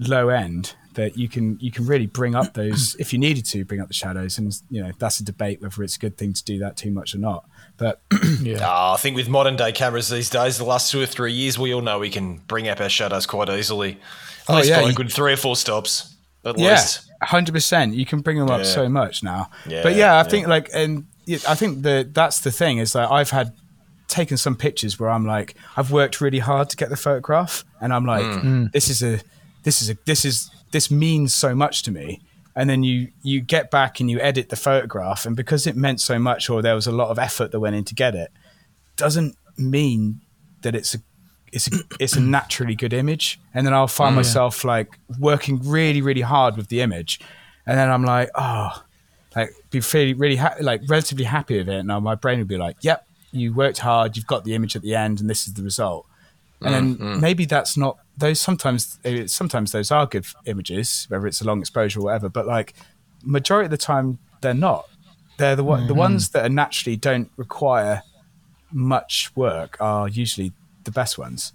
low 0.00 0.30
end 0.30 0.74
that 0.94 1.16
you 1.18 1.28
can 1.28 1.58
you 1.60 1.70
can 1.70 1.86
really 1.86 2.06
bring 2.06 2.34
up 2.34 2.54
those 2.54 2.96
if 2.98 3.12
you 3.12 3.18
needed 3.18 3.44
to 3.46 3.64
bring 3.64 3.80
up 3.80 3.88
the 3.88 3.94
shadows 3.94 4.38
and 4.38 4.60
you 4.70 4.82
know 4.82 4.92
that's 4.98 5.20
a 5.20 5.24
debate 5.24 5.60
whether 5.60 5.82
it's 5.82 5.96
a 5.96 5.98
good 5.98 6.16
thing 6.16 6.32
to 6.32 6.42
do 6.44 6.58
that 6.58 6.76
too 6.76 6.90
much 6.90 7.14
or 7.14 7.18
not 7.18 7.44
but 7.76 8.00
Yeah. 8.40 8.58
Ah, 8.62 8.94
I 8.94 8.96
think 8.96 9.16
with 9.16 9.28
modern 9.28 9.56
day 9.56 9.72
cameras 9.72 10.08
these 10.08 10.30
days, 10.30 10.58
the 10.58 10.64
last 10.64 10.90
two 10.92 11.00
or 11.00 11.06
three 11.06 11.32
years, 11.32 11.58
we 11.58 11.72
all 11.74 11.80
know 11.82 11.98
we 11.98 12.10
can 12.10 12.38
bring 12.46 12.68
up 12.68 12.80
our 12.80 12.88
shadows 12.88 13.26
quite 13.26 13.48
easily. 13.48 13.92
At 13.92 13.98
Oh, 14.48 14.56
least 14.56 14.68
yeah, 14.68 14.82
by 14.82 14.90
a 14.90 14.92
good 14.92 15.10
three 15.12 15.32
or 15.32 15.36
four 15.36 15.56
stops, 15.56 16.14
at 16.44 16.56
yeah, 16.58 16.70
least. 16.72 17.10
hundred 17.22 17.52
percent. 17.52 17.94
You 17.94 18.06
can 18.06 18.20
bring 18.20 18.38
them 18.38 18.50
up 18.50 18.58
Yeah. 18.60 18.64
so 18.64 18.88
much 18.88 19.22
now. 19.24 19.50
Yeah, 19.66 19.82
but 19.82 19.94
yeah, 19.96 20.14
I 20.14 20.18
yeah. 20.18 20.22
think 20.24 20.46
like, 20.46 20.68
and 20.72 21.06
I 21.48 21.54
think 21.56 21.82
the 21.82 22.08
that's 22.12 22.40
the 22.40 22.52
thing 22.52 22.78
is 22.78 22.92
that 22.92 23.10
I've 23.10 23.30
had 23.30 23.52
taken 24.08 24.36
some 24.36 24.54
pictures 24.56 25.00
where 25.00 25.10
I'm 25.10 25.26
like, 25.26 25.54
I've 25.76 25.90
worked 25.90 26.20
really 26.20 26.40
hard 26.40 26.70
to 26.70 26.76
get 26.76 26.90
the 26.90 26.96
photograph, 26.96 27.64
and 27.80 27.92
I'm 27.92 28.04
like, 28.06 28.22
Mm. 28.24 28.70
this 28.72 28.88
is 28.88 29.02
a, 29.02 29.20
this 29.64 29.82
is 29.82 29.90
a, 29.90 29.96
this 30.06 30.24
is 30.24 30.50
this 30.70 30.90
means 30.90 31.34
so 31.34 31.54
much 31.54 31.82
to 31.82 31.90
me. 31.90 32.20
And 32.56 32.70
then 32.70 32.84
you 32.84 33.08
you 33.22 33.40
get 33.40 33.70
back 33.70 33.98
and 33.98 34.08
you 34.08 34.20
edit 34.20 34.48
the 34.48 34.56
photograph, 34.56 35.26
and 35.26 35.34
because 35.34 35.66
it 35.66 35.76
meant 35.76 36.00
so 36.00 36.18
much, 36.20 36.48
or 36.48 36.62
there 36.62 36.76
was 36.76 36.86
a 36.86 36.92
lot 36.92 37.08
of 37.08 37.18
effort 37.18 37.50
that 37.50 37.58
went 37.58 37.74
in 37.74 37.84
to 37.84 37.94
get 37.94 38.14
it, 38.14 38.30
doesn't 38.96 39.36
mean 39.58 40.20
that 40.62 40.76
it's 40.76 40.94
a 40.94 40.98
it's 41.52 41.68
a, 41.72 41.80
it's 41.98 42.14
a 42.14 42.20
naturally 42.20 42.74
good 42.74 42.92
image. 42.92 43.40
And 43.54 43.66
then 43.66 43.74
i'll 43.74 43.88
find 43.88 44.12
mm, 44.12 44.16
myself 44.16 44.64
like 44.64 44.98
working 45.18 45.60
really 45.64 46.00
really 46.00 46.20
hard 46.20 46.56
with 46.56 46.68
the 46.68 46.80
image. 46.80 47.20
And 47.66 47.78
then 47.78 47.90
i'm 47.90 48.04
like 48.04 48.30
oh 48.34 48.84
like 49.34 49.50
be 49.70 49.80
really 49.92 50.14
really 50.14 50.36
ha- 50.36 50.56
like 50.60 50.82
relatively 50.88 51.24
happy 51.24 51.58
with 51.58 51.68
it. 51.68 51.78
And 51.78 51.88
now 51.88 52.00
my 52.00 52.14
brain 52.14 52.38
would 52.38 52.48
be 52.48 52.56
like 52.56 52.76
yep 52.82 53.06
you 53.32 53.52
worked 53.52 53.78
hard 53.78 54.16
you've 54.16 54.26
got 54.26 54.44
the 54.44 54.54
image 54.54 54.76
at 54.76 54.82
the 54.82 54.94
end 54.94 55.20
and 55.20 55.28
this 55.28 55.48
is 55.48 55.54
the 55.54 55.62
result 55.62 56.06
and 56.64 56.74
then 56.74 56.96
mm, 56.96 57.16
mm. 57.16 57.20
maybe 57.20 57.44
that's 57.44 57.76
not 57.76 57.98
those 58.16 58.40
sometimes 58.40 58.98
eh, 59.04 59.26
sometimes 59.26 59.72
those 59.72 59.90
are 59.90 60.06
good 60.06 60.26
images 60.46 61.06
whether 61.08 61.26
it's 61.26 61.40
a 61.40 61.44
long 61.44 61.60
exposure 61.60 62.00
or 62.00 62.04
whatever 62.04 62.28
but 62.28 62.46
like 62.46 62.74
majority 63.22 63.66
of 63.66 63.70
the 63.70 63.76
time 63.76 64.18
they're 64.40 64.54
not 64.54 64.86
they're 65.38 65.56
the 65.56 65.64
one 65.64 65.82
the 65.86 65.92
mm-hmm. 65.92 65.98
ones 65.98 66.30
that 66.30 66.44
are 66.44 66.48
naturally 66.48 66.96
don't 66.96 67.30
require 67.36 68.02
much 68.74 69.30
work 69.36 69.76
are 69.80 70.08
usually 70.08 70.52
the 70.82 70.90
best 70.90 71.16
ones. 71.16 71.52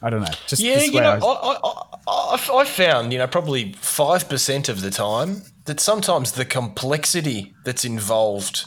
I 0.00 0.10
don't 0.10 0.20
know. 0.20 0.32
Just 0.46 0.62
Yeah, 0.62 0.82
you 0.82 1.00
know, 1.00 1.10
I 1.10 1.14
I, 1.14 1.18
was- 1.18 2.46
I, 2.48 2.56
I, 2.56 2.60
I 2.60 2.64
found, 2.64 3.12
you 3.12 3.18
know, 3.18 3.26
probably 3.26 3.72
5% 3.72 4.68
of 4.68 4.80
the 4.80 4.90
time 4.90 5.42
that 5.64 5.80
sometimes 5.80 6.32
the 6.32 6.44
complexity 6.44 7.54
that's 7.64 7.84
involved 7.84 8.64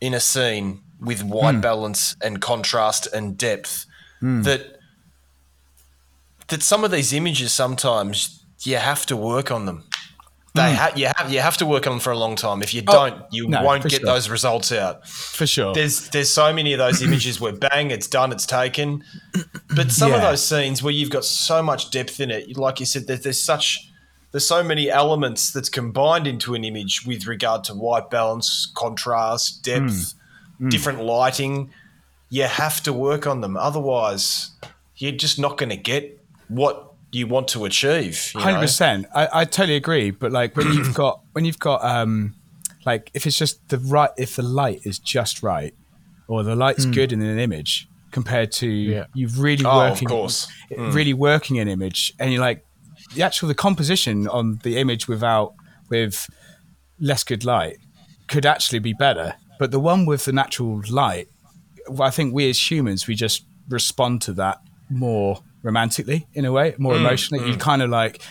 in 0.00 0.14
a 0.14 0.20
scene 0.20 0.82
with 1.00 1.22
white 1.22 1.56
mm. 1.56 1.62
balance 1.62 2.16
and 2.22 2.40
contrast 2.40 3.06
and 3.12 3.38
depth 3.38 3.86
that 4.20 4.73
that 6.48 6.62
some 6.62 6.84
of 6.84 6.90
these 6.90 7.12
images 7.12 7.52
sometimes 7.52 8.44
you 8.62 8.76
have 8.76 9.06
to 9.06 9.16
work 9.16 9.50
on 9.50 9.66
them. 9.66 9.84
They 10.54 10.62
mm. 10.62 10.74
ha- 10.74 10.92
you 10.94 11.10
have 11.16 11.32
you 11.32 11.40
have 11.40 11.56
to 11.56 11.66
work 11.66 11.86
on 11.88 11.94
them 11.94 12.00
for 12.00 12.12
a 12.12 12.18
long 12.18 12.36
time. 12.36 12.62
If 12.62 12.72
you 12.74 12.82
oh, 12.86 12.92
don't, 12.92 13.22
you 13.32 13.48
no, 13.48 13.64
won't 13.64 13.82
get 13.82 14.00
sure. 14.00 14.06
those 14.06 14.30
results 14.30 14.70
out 14.70 15.06
for 15.08 15.46
sure. 15.48 15.74
there's 15.74 16.08
there's 16.10 16.32
so 16.32 16.52
many 16.52 16.72
of 16.72 16.78
those 16.78 17.02
images 17.02 17.40
where 17.40 17.52
bang, 17.52 17.90
it's 17.90 18.06
done, 18.06 18.30
it's 18.30 18.46
taken. 18.46 19.02
But 19.74 19.90
some 19.90 20.12
of 20.12 20.20
those 20.20 20.46
scenes 20.46 20.80
where 20.80 20.92
you've 20.92 21.10
got 21.10 21.24
so 21.24 21.60
much 21.60 21.90
depth 21.90 22.20
in 22.20 22.30
it, 22.30 22.56
like 22.56 22.78
you 22.78 22.86
said, 22.86 23.08
there's, 23.08 23.22
there's 23.22 23.40
such 23.40 23.90
there's 24.30 24.46
so 24.46 24.62
many 24.62 24.90
elements 24.90 25.52
that's 25.52 25.68
combined 25.68 26.26
into 26.26 26.54
an 26.54 26.64
image 26.64 27.04
with 27.04 27.26
regard 27.26 27.64
to 27.64 27.74
white 27.74 28.10
balance, 28.10 28.70
contrast, 28.74 29.64
depth, 29.64 29.82
mm. 29.82 30.14
Mm. 30.60 30.70
different 30.70 31.02
lighting. 31.02 31.70
You 32.30 32.44
have 32.44 32.80
to 32.84 32.92
work 32.92 33.26
on 33.26 33.40
them, 33.40 33.56
otherwise, 33.56 34.50
you're 34.96 35.12
just 35.12 35.38
not 35.38 35.56
going 35.56 35.70
to 35.70 35.76
get 35.76 36.23
what 36.48 36.92
you 37.12 37.26
want 37.26 37.48
to 37.48 37.64
achieve. 37.64 38.32
Hundred 38.34 38.60
percent. 38.60 39.06
I, 39.14 39.28
I 39.32 39.44
totally 39.44 39.76
agree. 39.76 40.10
But 40.10 40.32
like 40.32 40.56
when 40.56 40.72
you've 40.72 40.94
got 41.04 41.20
when 41.32 41.44
you've 41.44 41.58
got 41.58 41.84
um 41.84 42.34
like 42.84 43.10
if 43.14 43.26
it's 43.26 43.38
just 43.38 43.66
the 43.68 43.78
right 43.78 44.10
if 44.18 44.36
the 44.36 44.42
light 44.42 44.80
is 44.84 44.98
just 44.98 45.42
right 45.42 45.74
or 46.28 46.42
the 46.42 46.56
light's 46.56 46.84
good 46.86 47.12
in 47.12 47.22
an 47.22 47.38
image 47.38 47.88
compared 48.10 48.50
to 48.52 48.68
Yeah. 48.68 49.04
you 49.14 49.28
really 49.28 49.64
Oh, 49.64 49.90
working 49.90 50.08
course. 50.08 50.46
really 50.70 51.14
working 51.14 51.58
an 51.58 51.68
image 51.68 52.12
and 52.18 52.32
you're 52.32 52.40
like 52.40 52.64
the 53.14 53.22
actual 53.22 53.48
the 53.48 53.54
composition 53.54 54.26
on 54.28 54.58
the 54.62 54.76
image 54.78 55.06
without 55.08 55.54
with 55.90 56.28
less 56.98 57.24
good 57.24 57.44
light 57.44 57.76
could 58.28 58.46
actually 58.46 58.78
be 58.80 58.92
better. 58.92 59.34
But 59.58 59.70
the 59.70 59.80
one 59.80 60.04
with 60.06 60.24
the 60.24 60.32
natural 60.32 60.82
light, 60.90 61.28
I 62.00 62.10
think 62.10 62.34
we 62.34 62.48
as 62.50 62.70
humans 62.70 63.06
we 63.06 63.14
just 63.14 63.44
respond 63.68 64.22
to 64.22 64.32
that 64.34 64.58
more 64.90 65.42
romantically 65.64 66.28
in 66.34 66.44
a 66.44 66.52
way, 66.52 66.74
more 66.78 66.94
mm, 66.94 67.00
emotionally. 67.00 67.44
You 67.48 67.54
mm. 67.54 67.60
kind 67.60 67.82
of 67.82 67.90
like 67.90 68.22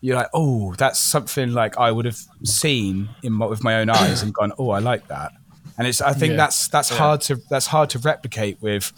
you're 0.00 0.16
like, 0.16 0.28
oh, 0.32 0.74
that's 0.74 0.98
something 0.98 1.52
like 1.52 1.76
I 1.78 1.90
would 1.90 2.04
have 2.04 2.18
seen 2.44 3.08
in 3.22 3.32
my, 3.32 3.46
with 3.46 3.64
my 3.64 3.76
own 3.76 3.90
eyes 3.90 4.22
and 4.22 4.32
gone, 4.32 4.52
oh, 4.58 4.70
I 4.70 4.78
like 4.78 5.08
that. 5.08 5.32
And 5.76 5.86
it's 5.86 6.00
I 6.00 6.12
think 6.12 6.32
Yeah. 6.32 6.36
that's 6.36 6.68
that's 6.68 6.88
hard 6.88 7.20
to 7.22 7.36
that's 7.50 7.66
hard 7.66 7.90
to 7.90 7.98
replicate 7.98 8.62
with 8.62 8.92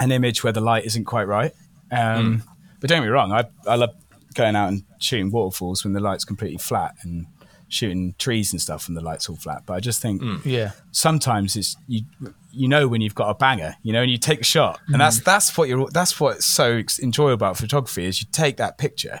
an 0.00 0.12
image 0.12 0.44
where 0.44 0.52
the 0.52 0.60
light 0.60 0.84
isn't 0.84 1.04
quite 1.04 1.26
right. 1.26 1.52
Um, 1.90 1.98
mm. 1.98 2.42
But 2.80 2.90
don't 2.90 2.98
get 2.98 3.04
me 3.06 3.10
wrong, 3.10 3.32
I 3.32 3.44
I 3.66 3.76
love 3.76 3.94
going 4.34 4.56
out 4.56 4.68
and 4.68 4.84
shooting 4.98 5.30
waterfalls 5.30 5.84
when 5.84 5.94
the 5.94 6.00
light's 6.00 6.24
completely 6.24 6.58
flat 6.58 6.94
and 7.02 7.26
shooting 7.68 8.14
trees 8.18 8.52
and 8.52 8.60
stuff 8.60 8.88
and 8.88 8.96
the 8.96 9.00
light's 9.00 9.28
all 9.28 9.36
flat. 9.36 9.62
But 9.66 9.74
I 9.74 9.80
just 9.80 10.00
think 10.00 10.22
Yeah. 10.44 10.72
sometimes 10.90 11.56
it's 11.56 11.76
you 11.86 12.02
you 12.50 12.66
know 12.66 12.88
when 12.88 13.00
you've 13.00 13.14
got 13.14 13.28
a 13.28 13.34
banger, 13.34 13.76
you 13.82 13.92
know, 13.92 14.02
and 14.02 14.10
you 14.10 14.16
take 14.18 14.40
a 14.40 14.44
shot, 14.44 14.80
and 14.88 15.00
that's 15.00 15.20
that's 15.20 15.56
what 15.56 15.68
you're 15.68 15.88
that's 15.90 16.18
what's 16.18 16.46
so 16.46 16.82
enjoyable 17.02 17.34
about 17.34 17.56
photography 17.58 18.04
is 18.06 18.20
you 18.22 18.28
take 18.32 18.56
that 18.56 18.78
picture, 18.78 19.20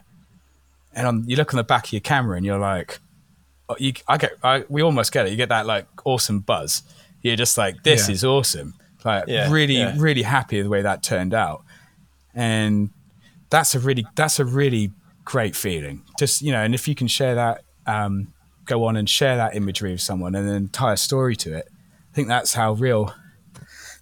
and 0.94 1.06
on, 1.06 1.24
you 1.28 1.36
look 1.36 1.52
on 1.52 1.58
the 1.58 1.64
back 1.64 1.86
of 1.86 1.92
your 1.92 2.00
camera 2.00 2.36
and 2.36 2.44
you're 2.46 2.58
like, 2.58 2.98
oh, 3.68 3.76
you, 3.78 3.92
I 4.08 4.16
get 4.16 4.32
I, 4.42 4.64
we 4.68 4.82
almost 4.82 5.12
get 5.12 5.26
it. 5.26 5.30
You 5.30 5.36
get 5.36 5.50
that 5.50 5.66
like 5.66 5.86
awesome 6.04 6.40
buzz. 6.40 6.82
You're 7.22 7.36
just 7.36 7.58
like 7.58 7.82
this 7.82 8.08
Yeah. 8.08 8.14
is 8.14 8.24
awesome. 8.24 8.74
Like 9.04 9.24
Yeah, 9.28 9.50
really 9.52 9.76
yeah. 9.78 9.94
really 9.98 10.22
happy 10.22 10.56
with 10.56 10.64
the 10.66 10.70
way 10.70 10.82
that 10.82 11.02
turned 11.02 11.34
out, 11.34 11.62
and 12.34 12.90
that's 13.50 13.74
a 13.74 13.78
really 13.78 14.06
that's 14.16 14.38
a 14.40 14.44
really 14.44 14.92
great 15.24 15.54
feeling. 15.54 16.02
Just 16.18 16.42
you 16.42 16.50
know, 16.52 16.62
and 16.62 16.74
if 16.74 16.88
you 16.88 16.94
can 16.94 17.06
share 17.08 17.34
that, 17.34 17.62
um, 17.86 18.32
go 18.68 18.84
on 18.84 18.96
and 18.96 19.08
share 19.08 19.36
that 19.36 19.56
imagery 19.56 19.92
with 19.92 20.00
someone, 20.00 20.34
and 20.34 20.48
an 20.48 20.54
entire 20.54 20.96
story 20.96 21.34
to 21.36 21.56
it. 21.56 21.68
I 22.12 22.14
think 22.14 22.28
that's 22.28 22.54
how 22.54 22.72
real, 22.74 23.12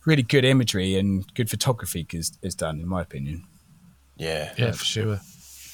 really 0.04 0.22
good 0.22 0.44
imagery 0.44 0.98
and 0.98 1.24
good 1.34 1.48
photography 1.48 2.06
is 2.12 2.36
is 2.42 2.54
done, 2.54 2.80
in 2.80 2.88
my 2.88 3.00
opinion. 3.02 3.44
yeah, 4.16 4.52
Yeah, 4.58 4.72
for 4.72 4.84
sure. 4.84 5.20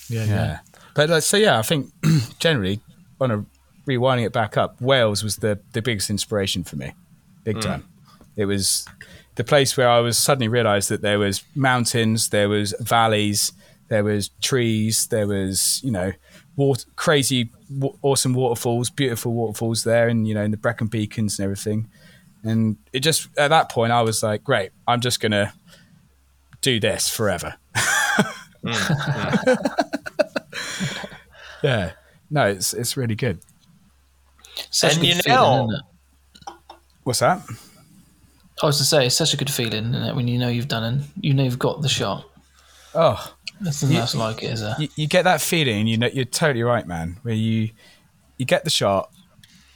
Yeah, 0.08 0.24
yeah. 0.24 0.58
But 0.94 1.10
uh, 1.10 1.20
so 1.20 1.36
yeah, 1.36 1.58
I 1.58 1.62
think 1.62 1.92
generally 2.38 2.80
on 3.20 3.30
a 3.30 3.44
rewinding 3.86 4.26
it 4.26 4.32
back 4.32 4.56
up, 4.56 4.80
Wales 4.80 5.24
was 5.24 5.36
the 5.36 5.58
the 5.72 5.82
biggest 5.82 6.10
inspiration 6.10 6.64
for 6.64 6.76
me, 6.76 6.92
big 7.44 7.60
time. 7.60 7.88
It 8.36 8.46
was 8.46 8.86
the 9.34 9.44
place 9.44 9.76
where 9.76 9.88
I 9.88 10.00
was 10.00 10.18
suddenly 10.18 10.48
realised 10.48 10.88
that 10.90 11.02
there 11.02 11.18
was 11.18 11.42
mountains, 11.54 12.28
there 12.28 12.48
was 12.48 12.74
valleys, 12.80 13.52
there 13.88 14.04
was 14.04 14.30
trees, 14.40 15.06
there 15.08 15.26
was 15.26 15.80
you 15.82 15.90
know 15.90 16.12
water, 16.56 16.84
crazy, 16.96 17.50
w- 17.72 17.96
awesome 18.02 18.34
waterfalls, 18.34 18.90
beautiful 18.90 19.32
waterfalls 19.32 19.84
there, 19.84 20.08
and 20.08 20.26
you 20.28 20.34
know, 20.34 20.42
and 20.42 20.52
the 20.52 20.56
Brecon 20.58 20.86
Beacons 20.88 21.38
and 21.38 21.44
everything. 21.44 21.88
And 22.44 22.76
it 22.92 23.00
just 23.00 23.28
at 23.38 23.48
that 23.48 23.70
point, 23.70 23.92
I 23.92 24.02
was 24.02 24.22
like, 24.22 24.42
great, 24.44 24.70
I'm 24.86 25.00
just 25.00 25.20
gonna 25.20 25.52
do 26.60 26.78
this 26.80 27.08
forever. 27.08 27.54
yeah, 31.62 31.92
no, 32.30 32.46
it's 32.46 32.74
it's 32.74 32.96
really 32.96 33.14
good. 33.14 33.38
Such 34.70 34.94
And 34.94 35.02
a 35.02 35.06
you 35.06 35.14
know- 35.14 35.20
feeling. 35.68 35.80
What's 37.04 37.18
that? 37.18 37.42
I 38.62 38.66
was 38.66 38.78
to 38.78 38.84
say, 38.84 39.06
it's 39.06 39.16
such 39.16 39.34
a 39.34 39.36
good 39.36 39.50
feeling, 39.50 39.86
isn't 39.92 39.94
it, 40.02 40.14
when 40.14 40.28
you 40.28 40.38
know 40.38 40.46
you've 40.48 40.68
done 40.68 40.98
it, 40.98 41.04
you 41.20 41.34
know 41.34 41.42
you've 41.42 41.58
got 41.58 41.82
the 41.82 41.88
shot. 41.88 42.24
Oh, 42.94 43.34
Nothing 43.62 43.94
else 43.96 44.14
like 44.14 44.42
it, 44.42 44.50
is 44.52 44.60
there? 44.60 44.76
you, 44.78 44.88
you 44.96 45.06
get 45.06 45.22
that 45.24 45.40
feeling. 45.40 45.86
You 45.86 45.96
know, 45.98 46.08
you're 46.12 46.24
totally 46.24 46.62
right, 46.62 46.86
man. 46.86 47.18
Where 47.22 47.34
you 47.34 47.70
you 48.38 48.44
get 48.46 48.64
the 48.64 48.70
shot, 48.70 49.10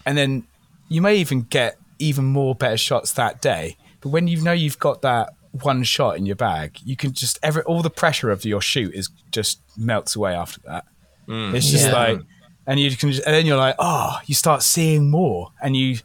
and 0.05 0.16
then 0.18 0.44
you 0.88 1.01
may 1.03 1.16
even 1.16 1.42
get 1.42 1.79
even 1.99 2.25
more 2.25 2.55
better 2.55 2.77
shots 2.77 3.12
that 3.12 3.40
day. 3.40 3.77
But 4.01 4.11
when 4.11 4.29
you 4.29 4.42
know 4.42 4.53
you've 4.53 4.79
got 4.79 5.03
that 5.03 5.31
one 5.62 5.83
shot 5.85 6.16
in 6.16 6.27
your 6.27 6.37
bag, 6.37 6.79
you 6.85 6.96
can 6.96 7.12
just 7.12 7.38
every 7.42 7.62
all 7.62 7.83
the 7.83 7.90
pressure 7.90 8.31
of 8.31 8.44
your 8.44 8.61
shoot 8.61 8.94
is 8.94 9.09
just 9.31 9.61
melts 9.77 10.16
away 10.16 10.35
after 10.35 10.61
that. 10.66 10.85
Mm. 11.29 11.55
It's 11.55 11.70
just 11.70 11.87
Yeah. 11.87 11.92
like, 11.92 12.20
and 12.66 12.79
you 12.81 12.94
can, 12.96 13.12
just, 13.12 13.25
and 13.27 13.35
then 13.35 13.46
you're 13.46 13.57
like, 13.57 13.77
oh, 13.79 14.18
you 14.27 14.35
start 14.35 14.62
seeing 14.62 15.11
more, 15.11 15.53
and 15.62 15.77
you. 15.77 15.99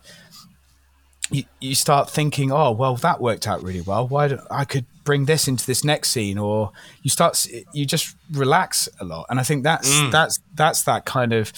You, 1.34 1.46
you 1.62 1.76
start 1.76 2.10
thinking, 2.10 2.52
oh 2.52 2.72
well, 2.72 2.98
that 2.98 3.22
worked 3.22 3.48
out 3.48 3.64
really 3.64 3.80
well. 3.80 4.06
Why 4.06 4.28
don't 4.28 4.42
I 4.52 4.66
could 4.66 4.86
bring 5.04 5.26
this 5.26 5.48
into 5.48 5.66
this 5.66 5.84
next 5.84 6.10
scene? 6.10 6.38
Or 6.38 6.72
you 7.04 7.10
start, 7.10 7.46
you 7.74 7.86
just 7.86 8.16
relax 8.32 8.88
a 9.00 9.06
lot, 9.06 9.26
and 9.30 9.40
I 9.40 9.44
think 9.44 9.64
that's 9.64 9.90
mm. 9.90 10.12
that's 10.12 10.40
that's 10.56 10.84
that 10.84 11.06
kind 11.06 11.34
of 11.34 11.52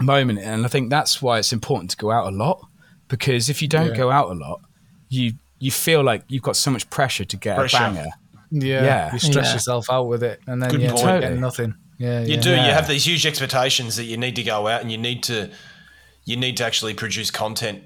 moment, 0.00 0.38
and 0.40 0.64
I 0.64 0.68
think 0.68 0.90
that's 0.90 1.20
why 1.20 1.38
it's 1.38 1.52
important 1.52 1.90
to 1.92 1.96
go 1.96 2.10
out 2.10 2.32
a 2.32 2.36
lot 2.36 2.64
because 3.08 3.48
if 3.48 3.62
you 3.62 3.68
don't 3.68 3.88
Yeah. 3.88 3.96
go 3.96 4.10
out 4.10 4.30
a 4.30 4.34
lot, 4.34 4.60
you 5.08 5.32
you 5.60 5.70
feel 5.72 6.04
like 6.04 6.22
you've 6.28 6.42
got 6.42 6.56
so 6.56 6.70
much 6.70 6.88
pressure 6.88 7.24
to 7.24 7.36
get 7.36 7.56
Pressure. 7.56 7.76
a 7.78 7.80
banger. 7.80 8.06
Yeah, 8.50 8.84
Yeah. 8.84 9.12
you 9.12 9.18
stress 9.18 9.46
Yeah. 9.48 9.52
yourself 9.54 9.90
out 9.90 10.06
with 10.06 10.22
it, 10.22 10.40
and 10.46 10.62
then 10.62 10.70
Good 10.70 10.82
yeah, 10.82 10.92
point. 10.92 11.04
you're 11.04 11.20
getting 11.20 11.40
nothing. 11.40 11.74
Yeah, 11.98 12.20
You 12.20 12.34
yeah. 12.36 12.40
do. 12.40 12.50
You 12.50 12.56
have 12.56 12.86
these 12.86 13.04
huge 13.04 13.26
expectations 13.26 13.96
that 13.96 14.04
you 14.04 14.16
need 14.16 14.36
to 14.36 14.44
go 14.44 14.68
out 14.68 14.82
and 14.82 14.92
you 14.92 14.98
need 14.98 15.22
to 15.24 15.50
you 16.24 16.36
need 16.36 16.58
to 16.58 16.64
actually 16.64 16.92
produce 16.94 17.30
content 17.30 17.82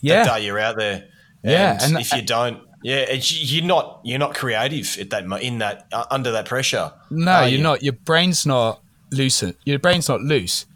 Yeah, 0.00 0.24
that 0.24 0.36
day 0.38 0.44
you're 0.44 0.58
out 0.58 0.76
there. 0.76 1.04
Yeah, 1.42 1.74
and, 1.80 1.94
and- 1.96 2.00
if 2.00 2.12
you 2.12 2.22
don't, 2.22 2.58
yeah, 2.84 3.12
you're 3.12 3.64
not 3.64 4.02
you're 4.04 4.18
not 4.18 4.34
creative 4.34 4.98
at 5.00 5.08
that 5.08 5.24
in 5.42 5.58
that 5.58 5.86
uh, 5.90 6.04
under 6.10 6.30
that 6.32 6.44
pressure. 6.44 6.92
no, 7.10 7.40
you're 7.40 7.56
you? 7.56 7.62
not. 7.62 7.82
Your 7.82 7.94
brain's 7.94 8.44
not 8.44 8.82
loosen. 9.10 9.54
Your 9.64 9.78
brain's 9.78 10.06
not 10.06 10.20
loose. 10.20 10.66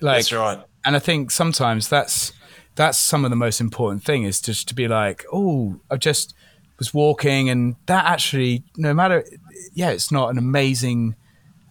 Like 0.00 0.16
That's 0.16 0.32
right. 0.32 0.60
and 0.84 0.96
I 0.96 0.98
think 0.98 1.30
sometimes 1.30 1.88
that's 1.88 2.32
that's 2.74 2.98
some 2.98 3.24
of 3.24 3.30
the 3.30 3.36
most 3.36 3.60
important 3.60 4.02
thing 4.02 4.24
is 4.24 4.40
just 4.40 4.66
to 4.66 4.74
be 4.74 4.88
like, 4.88 5.24
oh, 5.32 5.78
I 5.88 5.96
just 5.96 6.34
was 6.80 6.92
walking, 6.92 7.48
and 7.48 7.76
that 7.86 8.04
actually, 8.04 8.64
no 8.76 8.92
matter, 8.92 9.24
yeah, 9.74 9.90
it's 9.90 10.10
not 10.10 10.30
an 10.30 10.38
amazing 10.38 11.14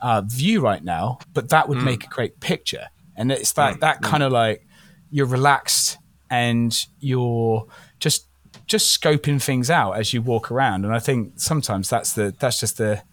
uh, 0.02 0.22
view 0.22 0.62
right 0.62 0.82
now, 0.82 1.20
but 1.34 1.50
that 1.50 1.68
would 1.68 1.80
make 1.80 2.06
a 2.06 2.08
great 2.08 2.40
picture, 2.40 2.88
and 3.18 3.34
it's 3.34 3.52
that 3.54 3.82
that 3.82 4.02
kind 4.02 4.24
of 4.24 4.32
like 4.32 4.66
you're 5.12 5.26
relaxed 5.26 5.98
and 6.30 6.74
you're 7.02 7.68
just 8.00 8.28
just 8.74 9.00
scoping 9.00 9.40
things 9.40 9.70
out 9.70 9.92
as 9.92 10.14
you 10.14 10.22
walk 10.24 10.50
around, 10.50 10.84
and 10.84 10.96
I 10.96 10.98
think 10.98 11.34
sometimes 11.36 11.92
that's 11.92 12.14
the 12.14 12.34
that's 12.40 12.60
just 12.60 12.80
the 12.80 13.04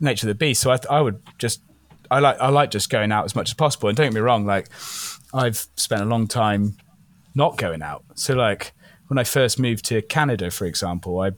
nature 0.00 0.26
of 0.26 0.28
the 0.28 0.34
beast. 0.34 0.60
So 0.60 0.72
I, 0.72 0.78
I 0.90 1.00
would 1.00 1.22
just 1.38 1.62
I 2.10 2.18
like 2.18 2.36
I 2.40 2.48
like 2.48 2.72
just 2.72 2.90
going 2.90 3.12
out 3.12 3.24
as 3.24 3.36
much 3.36 3.50
as 3.50 3.54
possible. 3.54 3.88
And 3.88 3.96
don't 3.96 4.06
get 4.06 4.14
me 4.14 4.20
wrong, 4.20 4.44
like 4.44 4.66
I've 5.32 5.68
spent 5.76 6.02
a 6.02 6.04
long 6.04 6.26
time 6.26 6.76
not 7.36 7.56
going 7.58 7.80
out. 7.80 8.02
So 8.14 8.34
like 8.34 8.72
when 9.06 9.18
I 9.18 9.24
first 9.24 9.60
moved 9.60 9.84
to 9.84 10.02
Canada, 10.02 10.50
for 10.50 10.66
example, 10.66 11.20
I 11.20 11.30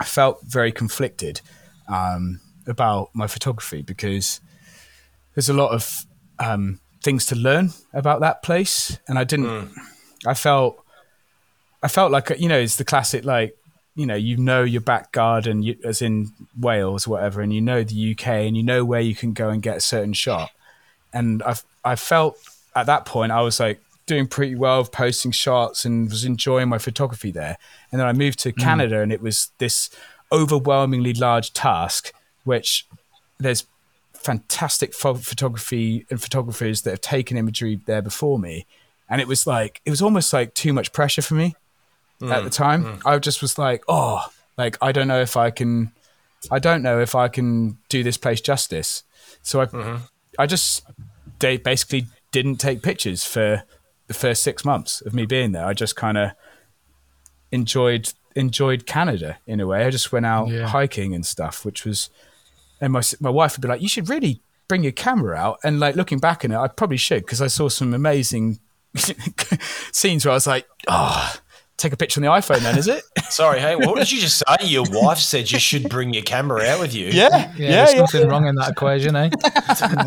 I 0.00 0.04
felt 0.04 0.42
very 0.42 0.72
conflicted 0.72 1.40
um, 1.86 2.40
about 2.66 3.10
my 3.14 3.28
photography 3.28 3.82
because 3.82 4.40
there's 5.36 5.48
a 5.48 5.54
lot 5.54 5.70
of 5.70 6.06
um, 6.40 6.80
things 7.04 7.24
to 7.26 7.36
learn 7.36 7.70
about 7.94 8.18
that 8.22 8.42
place, 8.42 8.98
and 9.06 9.16
I 9.16 9.22
didn't. 9.22 9.70
I 10.26 10.34
felt 10.34 10.84
I 11.82 11.88
felt 11.88 12.10
like 12.10 12.30
you 12.38 12.48
know 12.48 12.58
it's 12.58 12.76
the 12.76 12.84
classic 12.84 13.24
like 13.24 13.56
you 13.94 14.06
know 14.06 14.14
you 14.14 14.36
know 14.36 14.62
your 14.62 14.80
back 14.80 15.12
garden 15.12 15.62
you, 15.62 15.76
as 15.84 16.02
in 16.02 16.32
Wales 16.58 17.06
or 17.06 17.10
whatever, 17.12 17.40
and 17.40 17.52
you 17.52 17.60
know 17.60 17.82
the 17.82 18.12
UK 18.12 18.26
and 18.28 18.56
you 18.56 18.62
know 18.62 18.84
where 18.84 19.00
you 19.00 19.14
can 19.14 19.32
go 19.32 19.48
and 19.48 19.62
get 19.62 19.76
a 19.76 19.80
certain 19.80 20.12
shot. 20.12 20.50
And 21.12 21.42
I 21.42 21.56
I 21.84 21.96
felt 21.96 22.38
at 22.74 22.86
that 22.86 23.06
point 23.06 23.32
I 23.32 23.42
was 23.42 23.60
like 23.60 23.80
doing 24.06 24.26
pretty 24.26 24.54
well, 24.54 24.84
posting 24.84 25.30
shots 25.30 25.84
and 25.84 26.08
was 26.08 26.24
enjoying 26.24 26.68
my 26.68 26.78
photography 26.78 27.30
there. 27.30 27.58
And 27.92 28.00
then 28.00 28.08
I 28.08 28.12
moved 28.12 28.38
to 28.40 28.52
mm. 28.52 28.56
Canada, 28.56 29.00
and 29.00 29.12
it 29.12 29.22
was 29.22 29.50
this 29.58 29.90
overwhelmingly 30.32 31.14
large 31.14 31.52
task, 31.52 32.12
which 32.44 32.86
there's 33.38 33.66
fantastic 34.14 34.94
pho- 34.94 35.14
photography 35.14 36.04
and 36.10 36.20
photographers 36.20 36.82
that 36.82 36.90
have 36.90 37.00
taken 37.00 37.36
imagery 37.36 37.80
there 37.86 38.02
before 38.02 38.38
me. 38.38 38.66
And 39.08 39.20
it 39.20 39.28
was 39.28 39.46
like, 39.46 39.80
it 39.84 39.90
was 39.90 40.02
almost 40.02 40.32
like 40.32 40.54
too 40.54 40.72
much 40.72 40.92
pressure 40.92 41.22
for 41.22 41.34
me 41.34 41.54
at 42.22 42.44
the 42.44 42.50
time. 42.50 42.84
Mm. 42.84 43.02
I 43.06 43.18
just 43.18 43.42
was 43.42 43.58
like, 43.58 43.84
oh, 43.88 44.24
like, 44.56 44.76
I 44.82 44.92
don't 44.92 45.08
know 45.08 45.20
if 45.20 45.36
I 45.36 45.50
can, 45.50 45.92
I 46.50 46.58
don't 46.58 46.82
know 46.82 47.00
if 47.00 47.14
I 47.14 47.28
can 47.28 47.78
do 47.88 48.02
this 48.02 48.16
place 48.16 48.40
justice. 48.40 49.02
So 49.42 49.60
I, 49.60 49.66
mm-hmm. 49.66 49.96
I 50.38 50.46
just 50.46 50.84
they 51.38 51.56
basically 51.56 52.06
didn't 52.32 52.56
take 52.56 52.82
pictures 52.82 53.24
for 53.24 53.62
the 54.08 54.14
first 54.14 54.42
six 54.42 54.64
months 54.64 55.00
of 55.00 55.14
me 55.14 55.26
being 55.26 55.52
there. 55.52 55.64
I 55.64 55.72
just 55.74 55.96
kind 55.96 56.18
of 56.18 56.32
enjoyed 57.52 58.12
enjoyed 58.34 58.86
Canada 58.86 59.38
in 59.46 59.60
a 59.60 59.66
way. 59.66 59.84
I 59.84 59.90
just 59.90 60.12
went 60.12 60.26
out 60.26 60.48
Yeah. 60.48 60.68
hiking 60.68 61.14
and 61.14 61.24
stuff, 61.26 61.64
which 61.64 61.84
was, 61.84 62.10
and 62.80 62.92
my 62.92 63.02
my 63.20 63.30
wife 63.30 63.56
would 63.56 63.62
be 63.62 63.68
like, 63.68 63.82
"You 63.82 63.88
should 63.88 64.08
really 64.08 64.40
bring 64.68 64.82
your 64.82 64.92
camera 64.92 65.36
out." 65.36 65.58
And 65.64 65.80
like 65.80 65.96
looking 65.96 66.18
back 66.18 66.44
on 66.44 66.52
it, 66.52 66.56
I 66.56 66.68
probably 66.68 66.96
should 66.96 67.24
because 67.24 67.42
I 67.42 67.48
saw 67.48 67.68
some 67.68 67.94
amazing 67.94 68.58
scenes 69.92 70.24
where 70.24 70.32
I 70.32 70.34
was 70.34 70.46
like, 70.46 70.66
"Oh, 70.86 71.34
take 71.78 71.92
a 71.94 71.96
picture 71.96 72.20
on 72.20 72.22
the 72.22 72.28
iPhone." 72.30 72.58
Then 72.60 72.76
is 72.76 72.86
it? 72.88 73.02
Sorry, 73.30 73.60
hey, 73.60 73.76
what 73.76 73.96
did 73.96 74.12
you 74.12 74.20
just 74.20 74.38
say? 74.46 74.66
Your 74.66 74.84
wife 74.90 75.18
said 75.18 75.50
you 75.50 75.58
should 75.58 75.88
bring 75.88 76.12
your 76.12 76.22
camera 76.22 76.64
out 76.66 76.80
with 76.80 76.94
you. 76.94 77.06
yeah, 77.06 77.52
Yeah, 77.56 77.86
there's 77.86 77.96
something 78.10 78.28
wrong 78.28 78.46
in 78.46 78.54
that 78.56 78.70
equation, 78.72 79.16
eh? 79.16 79.30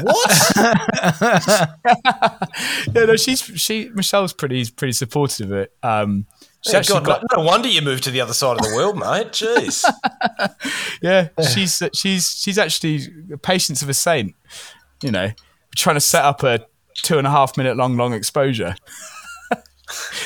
What? 0.04 0.32
yeah. 2.96 3.06
No, 3.06 3.16
she's 3.16 3.42
she 3.42 3.90
Michelle's 3.94 4.34
pretty 4.34 4.66
pretty 4.72 4.94
supportive 4.94 5.52
of 5.52 5.58
it. 5.58 5.74
Um, 5.84 6.26
she 6.62 6.76
actually 6.78 7.00
God, 7.00 7.06
got- 7.06 7.24
no, 7.32 7.42
no 7.42 7.48
wonder 7.48 7.68
you 7.68 7.82
moved 7.82 8.04
to 8.04 8.12
the 8.12 8.22
other 8.22 8.34
side 8.34 8.58
of 8.60 8.64
the 8.68 8.76
world, 8.76 8.96
mate. 8.98 9.32
Jeez. 9.32 9.84
Yeah, 11.02 11.30
she's 11.54 11.82
she's 11.94 12.30
she's 12.40 12.58
actually 12.58 13.00
the 13.28 13.38
patience 13.38 13.82
of 13.82 13.90
a 13.90 13.94
saint. 13.94 14.36
You 15.02 15.12
know, 15.12 15.32
trying 15.76 15.96
to 15.96 16.02
set 16.02 16.24
up 16.24 16.44
a 16.44 16.66
two 16.96 17.18
and 17.18 17.26
a 17.26 17.32
half 17.32 17.58
minute 17.58 17.78
long 17.78 17.98
long 17.98 18.14
exposure, 18.14 18.76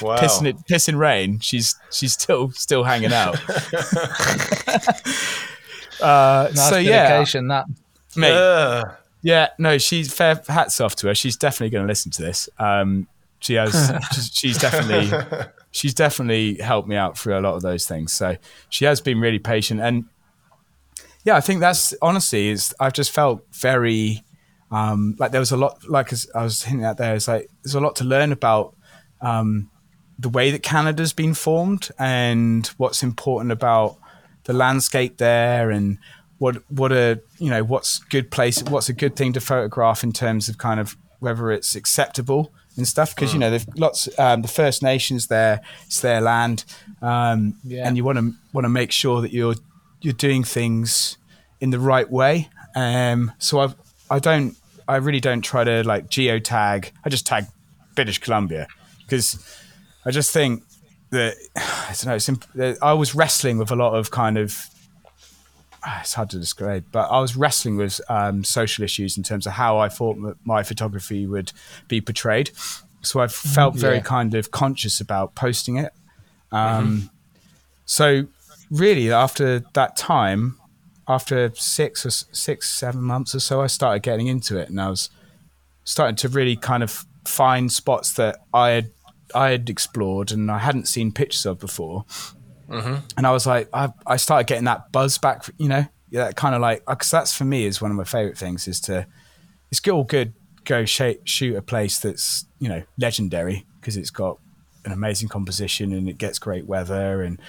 Wow. 0.02 0.18
pissing 0.18 0.48
it 0.48 0.58
pissing 0.70 0.98
rain. 0.98 1.40
She's 1.40 1.76
she's 1.92 2.14
still 2.14 2.52
still 2.52 2.84
hanging 2.84 3.14
out. 3.14 3.36
uh, 6.02 6.44
That's 6.44 6.70
so 6.70 6.78
yeah, 6.78 7.24
that. 7.24 7.66
mate. 8.16 8.30
Yeah. 8.30 8.84
Yeah, 9.26 9.48
no, 9.58 9.80
she's 9.80 10.14
fair. 10.14 10.40
Hats 10.48 10.80
off 10.80 10.96
to 10.98 11.08
her. 11.08 11.16
She's 11.16 11.36
definitely 11.36 11.72
going 11.72 11.84
to 11.84 11.88
listen 11.88 12.12
to 12.12 12.22
this. 12.22 12.48
Um, 12.60 13.08
she 13.40 13.56
has. 13.56 13.92
she's, 14.14 14.32
she's 14.32 14.58
definitely. 14.60 15.50
She's 15.72 15.96
definitely 15.96 16.60
helped 16.62 16.88
me 16.88 16.96
out 16.96 17.18
through 17.18 17.36
a 17.36 17.42
lot 17.42 17.56
of 17.56 17.64
those 17.64 17.88
things. 17.88 18.14
So 18.14 18.38
she 18.70 18.86
has 18.86 19.02
been 19.02 19.20
really 19.20 19.40
patient, 19.40 19.82
and 19.82 20.06
yeah, 21.24 21.36
I 21.36 21.42
think 21.42 21.60
that's 21.60 21.96
honestly 22.04 22.50
is. 22.50 22.72
I've 22.80 22.94
just 22.94 23.10
felt 23.10 23.42
very 23.52 24.24
um, 24.70 25.16
like 25.18 25.32
there 25.32 25.42
was 25.42 25.52
a 25.52 25.58
lot. 25.58 25.90
Like 25.90 26.14
as 26.14 26.30
I 26.36 26.44
was 26.44 26.62
hinting 26.64 26.86
at 26.86 26.98
there, 26.98 27.16
is 27.16 27.28
like 27.28 27.50
there's 27.64 27.74
a 27.74 27.80
lot 27.80 27.96
to 27.96 28.04
learn 28.04 28.32
about 28.32 28.75
um, 29.26 29.70
the 30.20 30.30
way 30.30 30.52
that 30.52 30.64
Canada's 30.64 31.14
been 31.14 31.34
formed 31.34 31.90
and 32.00 32.68
what's 32.78 33.04
important 33.04 33.52
about 33.52 33.98
the 34.46 34.54
landscape 34.54 35.18
there 35.18 35.72
and 35.72 35.98
what 36.38 36.56
what 36.70 36.92
a 36.92 37.20
you 37.40 37.50
know 37.50 37.64
what's 37.64 38.00
good 38.16 38.30
place 38.30 38.62
what's 38.64 38.90
a 38.90 38.94
good 38.94 39.16
thing 39.16 39.34
to 39.34 39.42
photograph 39.42 40.04
in 40.04 40.12
terms 40.12 40.50
of 40.50 40.58
kind 40.58 40.80
of 40.80 40.96
whether 41.20 41.50
it's 41.52 41.76
acceptable 41.76 42.52
and 42.78 42.88
stuff. 42.88 43.16
Because 43.16 43.34
you 43.34 43.40
know 43.40 43.50
there's 43.50 43.68
lots 43.78 44.08
um, 44.20 44.42
the 44.42 44.48
First 44.48 44.84
Nations 44.84 45.28
there 45.28 45.62
it's 45.88 46.02
their 46.02 46.22
land 46.22 46.66
um, 47.02 47.56
Yeah. 47.64 47.88
and 47.88 47.98
you 47.98 48.04
want 48.04 48.18
to 48.20 48.34
want 48.54 48.66
to 48.66 48.70
make 48.70 48.92
sure 48.92 49.22
that 49.22 49.32
you're 49.34 49.56
you're 50.02 50.14
doing 50.28 50.44
things 50.44 51.18
in 51.60 51.72
the 51.72 51.80
right 51.80 52.10
way. 52.12 52.50
Um, 52.76 53.32
so 53.40 53.60
I 53.62 53.68
I 54.10 54.20
don't 54.20 54.56
I 54.88 54.98
really 54.98 55.22
don't 55.22 55.42
try 55.42 55.64
to 55.64 55.84
like 55.88 56.10
geotag 56.10 56.92
I 57.06 57.10
just 57.10 57.26
tag 57.26 57.46
British 57.96 58.20
Columbia 58.20 58.68
because 59.06 59.38
I 60.06 60.12
just 60.12 60.32
think 60.32 60.64
that 61.12 61.36
I 61.56 61.94
don't 61.94 62.06
know. 62.08 62.16
It's 62.16 62.30
imp- 62.30 62.80
I 62.82 62.94
was 62.94 63.16
wrestling 63.16 63.58
with 63.58 63.72
a 63.72 63.76
lot 63.76 63.94
of 63.96 64.12
kind 64.12 64.38
of. 64.38 64.68
It's 66.02 66.16
hard 66.16 66.32
to 66.32 66.40
describe, 66.40 66.86
but 66.92 67.10
I 67.12 67.20
was 67.20 67.36
wrestling 67.36 67.78
with 67.78 68.02
um, 68.10 68.44
social 68.44 68.84
issues 68.84 69.18
in 69.18 69.24
terms 69.24 69.46
of 69.46 69.54
how 69.54 69.78
I 69.78 69.88
thought 69.90 70.18
my 70.44 70.64
photography 70.64 71.28
would 71.28 71.52
be 71.88 72.02
portrayed. 72.02 72.50
So 73.02 73.20
I 73.20 73.28
felt 73.28 73.76
very 73.76 73.98
Yeah. 73.98 74.02
kind 74.02 74.34
of 74.34 74.50
conscious 74.50 75.00
about 75.00 75.36
posting 75.36 75.76
it. 75.78 75.94
Um, 76.52 77.12
So 77.86 78.26
really, 78.72 79.12
after 79.12 79.60
that 79.74 79.96
time, 79.96 80.58
after 81.08 81.52
six 81.54 82.04
or 82.04 82.10
six, 82.10 82.68
seven 82.68 83.02
months 83.04 83.36
or 83.36 83.40
so, 83.40 83.62
I 83.62 83.68
started 83.68 84.02
getting 84.02 84.26
into 84.26 84.58
it, 84.58 84.70
and 84.70 84.82
I 84.82 84.90
was 84.90 85.12
starting 85.84 86.16
to 86.16 86.30
really 86.30 86.56
kind 86.56 86.82
of 86.82 87.06
find 87.26 87.72
spots 87.72 88.12
that 88.14 88.40
I 88.56 88.70
had 88.70 88.90
I 89.36 89.52
had 89.52 89.70
explored 89.70 90.32
and 90.32 90.50
I 90.50 90.60
hadn't 90.60 90.88
seen 90.88 91.12
pictures 91.12 91.46
of 91.46 91.60
before. 91.60 92.06
Mm-hmm. 92.70 92.96
And 93.18 93.28
I 93.28 93.32
was 93.32 93.46
like, 93.46 93.70
I, 93.74 93.90
I 94.08 94.18
started 94.18 94.48
getting 94.48 94.64
that 94.66 94.92
buzz 94.92 95.18
back, 95.18 95.46
you 95.58 95.68
know, 95.68 95.86
that 96.12 96.36
kind 96.36 96.56
of 96.56 96.62
like, 96.62 96.86
because 96.86 97.12
that's 97.12 97.36
for 97.36 97.46
me 97.46 97.66
is 97.66 97.82
one 97.82 97.92
of 97.92 97.98
my 97.98 98.04
favorite 98.04 98.38
things 98.38 98.68
is 98.68 98.80
to, 98.82 99.06
it's 99.72 99.86
all 99.88 100.04
good, 100.04 100.34
go 100.64 100.86
sh- 100.86 101.20
shoot 101.26 101.56
a 101.56 101.62
place 101.62 102.00
that's, 102.00 102.46
you 102.60 102.70
know, 102.70 102.82
legendary 102.98 103.66
because 103.80 103.98
it's 103.98 104.10
got 104.10 104.40
an 104.86 104.92
amazing 104.92 105.28
composition 105.28 105.94
and 105.94 106.10
it 106.10 106.18
gets 106.18 106.40
great 106.40 106.66
weather 106.66 107.22
and, 107.22 107.40